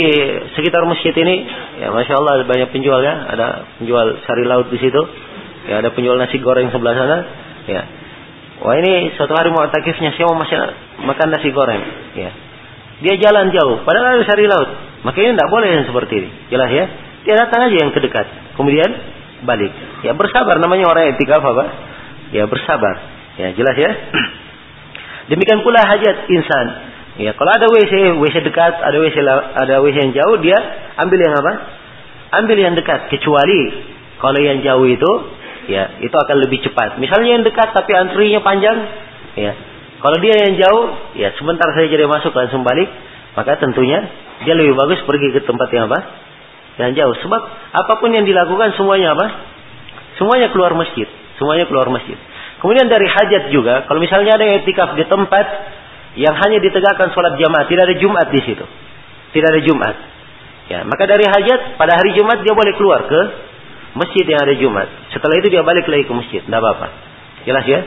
sekitar 0.52 0.84
masjid 0.84 1.16
ini, 1.16 1.48
ya 1.80 1.88
masya 1.96 2.20
Allah 2.20 2.44
ada 2.44 2.46
banyak 2.46 2.76
penjual 2.76 3.00
ya, 3.00 3.16
ada 3.32 3.68
penjual 3.80 4.20
sari 4.28 4.44
laut 4.44 4.68
di 4.68 4.80
situ, 4.84 5.02
ya 5.72 5.80
ada 5.80 5.96
penjual 5.96 6.20
nasi 6.20 6.44
goreng 6.44 6.68
sebelah 6.76 6.92
sana, 6.92 7.18
ya 7.64 7.82
Wah 8.64 8.76
ini 8.80 9.12
suatu 9.20 9.36
hari 9.36 9.52
mau 9.52 9.68
takifnya 9.68 10.16
mau 10.24 10.40
masih 10.40 10.56
makan 11.04 11.28
nasi 11.28 11.52
goreng. 11.52 11.84
Ya. 12.16 12.32
Dia 13.04 13.20
jalan 13.20 13.52
jauh, 13.52 13.84
padahal 13.84 14.16
ada 14.16 14.24
sari 14.24 14.48
laut. 14.48 14.70
Maka 15.04 15.20
ini 15.20 15.36
tidak 15.36 15.52
boleh 15.52 15.68
yang 15.68 15.84
seperti 15.84 16.14
ini. 16.24 16.30
Jelas 16.48 16.70
ya? 16.72 16.86
Dia 17.28 17.36
datang 17.36 17.68
aja 17.68 17.76
yang 17.76 17.92
kedekat. 17.92 18.26
Kemudian 18.56 18.90
balik. 19.44 19.70
Ya 20.08 20.16
bersabar 20.16 20.56
namanya 20.64 20.88
orang 20.88 21.12
etika 21.12 21.44
apa? 21.44 21.66
Ya 22.32 22.48
bersabar. 22.48 22.96
Ya 23.36 23.52
jelas 23.52 23.76
ya? 23.76 23.92
Demikian 25.36 25.60
pula 25.62 25.84
hajat 25.84 26.32
insan. 26.32 26.68
Ya 27.16 27.32
kalau 27.36 27.52
ada 27.52 27.68
WC, 27.68 28.20
WC 28.20 28.36
dekat, 28.44 28.74
ada 28.80 28.98
WC 29.00 29.16
ada 29.56 29.74
WC 29.84 29.96
yang 30.00 30.14
jauh, 30.16 30.36
dia 30.40 30.60
ambil 31.00 31.20
yang 31.20 31.36
apa? 31.36 31.54
Ambil 32.44 32.58
yang 32.60 32.74
dekat. 32.76 33.12
Kecuali 33.12 33.62
kalau 34.20 34.40
yang 34.40 34.64
jauh 34.64 34.88
itu 34.88 35.12
ya 35.70 36.00
itu 36.02 36.16
akan 36.16 36.38
lebih 36.46 36.64
cepat. 36.66 36.98
Misalnya 37.02 37.40
yang 37.40 37.44
dekat 37.46 37.74
tapi 37.74 37.92
antrinya 37.94 38.42
panjang, 38.42 38.78
ya. 39.38 39.54
Kalau 40.00 40.18
dia 40.22 40.36
yang 40.38 40.54
jauh, 40.60 40.86
ya 41.18 41.34
sebentar 41.40 41.66
saja 41.74 41.90
dia 41.90 42.06
masuk 42.06 42.30
langsung 42.36 42.62
balik, 42.62 42.86
maka 43.34 43.58
tentunya 43.58 44.06
dia 44.46 44.54
lebih 44.54 44.78
bagus 44.78 45.02
pergi 45.08 45.34
ke 45.34 45.42
tempat 45.48 45.70
yang 45.74 45.90
apa? 45.90 46.00
Yang 46.78 46.92
jauh. 47.02 47.16
Sebab 47.26 47.42
apa 47.74 47.94
pun 47.98 48.14
yang 48.14 48.28
dilakukan 48.28 48.76
semuanya 48.78 49.18
apa? 49.18 49.26
Semuanya 50.22 50.54
keluar 50.54 50.78
masjid, 50.78 51.08
semuanya 51.42 51.66
keluar 51.66 51.90
masjid. 51.90 52.16
Kemudian 52.62 52.88
dari 52.88 53.08
hajat 53.08 53.52
juga, 53.52 53.84
kalau 53.90 54.00
misalnya 54.00 54.40
ada 54.40 54.46
etikaf 54.62 54.96
di 54.96 55.04
tempat 55.06 55.46
yang 56.16 56.36
hanya 56.40 56.64
ditegakkan 56.64 57.12
sholat 57.12 57.36
jamaah, 57.36 57.68
tidak 57.68 57.92
ada 57.92 57.96
Jumat 58.00 58.28
di 58.32 58.42
situ. 58.46 58.66
Tidak 59.36 59.48
ada 59.52 59.62
Jumat. 59.64 59.96
Ya, 60.66 60.80
maka 60.88 61.06
dari 61.06 61.28
hajat 61.28 61.78
pada 61.78 61.94
hari 62.00 62.18
Jumat 62.18 62.42
dia 62.42 62.56
boleh 62.56 62.74
keluar 62.80 63.06
ke 63.06 63.22
masjid 63.96 64.26
yang 64.28 64.40
ada 64.44 64.54
Jumat. 64.60 64.88
Setelah 65.16 65.36
itu 65.40 65.48
dia 65.50 65.64
balik 65.64 65.88
lagi 65.88 66.04
ke 66.04 66.14
masjid, 66.14 66.42
tidak 66.44 66.60
apa-apa. 66.60 66.88
Jelas 67.48 67.66
ya? 67.66 67.80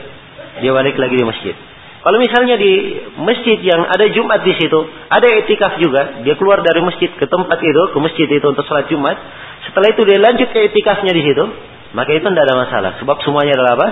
Dia 0.59 0.71
balik 0.73 0.97
lagi 0.97 1.15
di 1.15 1.25
masjid. 1.25 1.55
Kalau 1.99 2.15
misalnya 2.15 2.55
di 2.55 2.95
masjid 3.19 3.59
yang 3.59 3.83
ada 3.83 4.07
Jumat 4.15 4.39
di 4.47 4.55
situ, 4.55 4.79
ada 5.11 5.27
etikaf 5.43 5.75
juga, 5.83 6.23
dia 6.23 6.39
keluar 6.39 6.63
dari 6.63 6.79
masjid 6.79 7.11
ke 7.11 7.25
tempat 7.27 7.59
itu, 7.59 7.81
ke 7.91 7.97
masjid 7.99 8.27
itu 8.27 8.45
untuk 8.47 8.63
sholat 8.65 8.87
Jumat. 8.87 9.19
Setelah 9.67 9.91
itu 9.91 10.01
dia 10.07 10.17
lanjut 10.17 10.47
ke 10.47 10.59
etikafnya 10.71 11.11
di 11.11 11.23
situ, 11.27 11.43
maka 11.91 12.15
itu 12.15 12.23
tidak 12.23 12.43
ada 12.47 12.55
masalah. 12.55 12.91
Sebab 13.03 13.19
semuanya 13.27 13.59
adalah 13.59 13.73
apa? 13.75 13.87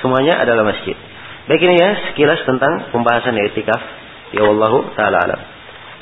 Semuanya 0.00 0.40
adalah 0.40 0.64
masjid. 0.72 0.96
Baik 1.52 1.64
ini 1.64 1.76
ya 1.76 1.90
sekilas 2.12 2.48
tentang 2.48 2.92
pembahasan 2.96 3.36
etikaf. 3.44 3.80
Ya 4.32 4.48
Allah 4.48 4.72
taala 4.96 5.18
alam. 5.28 5.40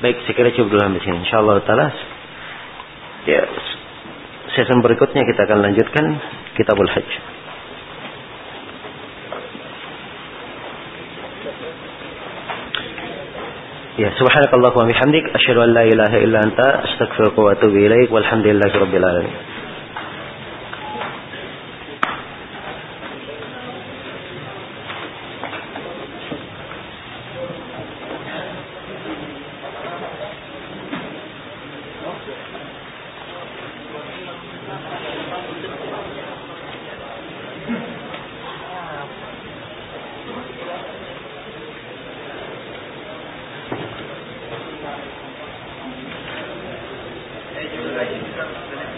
Baik, 0.03 0.27
sekiranya 0.31 0.55
cukup 0.55 0.79
dulu 0.79 0.81
sampai 0.83 1.03
sini. 1.03 1.17
Insyaallah 1.27 1.57
taala. 1.67 1.87
Ya, 3.27 3.43
season 4.55 4.85
berikutnya 4.85 5.27
kita 5.27 5.48
akan 5.48 5.59
lanjutkan 5.64 6.05
Kitabul 6.55 6.86
Hajj. 6.86 7.10
Ya, 13.97 14.12
subhanakallah 14.20 14.77
wa 14.77 14.85
bihamdik 14.85 15.24
asyhadu 15.32 15.64
an 15.64 15.70
la 15.73 15.89
ilaha 15.89 16.16
illa 16.20 16.44
anta 16.44 16.85
astaghfiruka 16.85 17.40
wa 17.40 17.56
atubu 17.56 17.81
ilaik 17.81 18.12
walhamdulillahi 18.12 18.77
rabbil 18.77 19.06
alamin. 19.09 19.56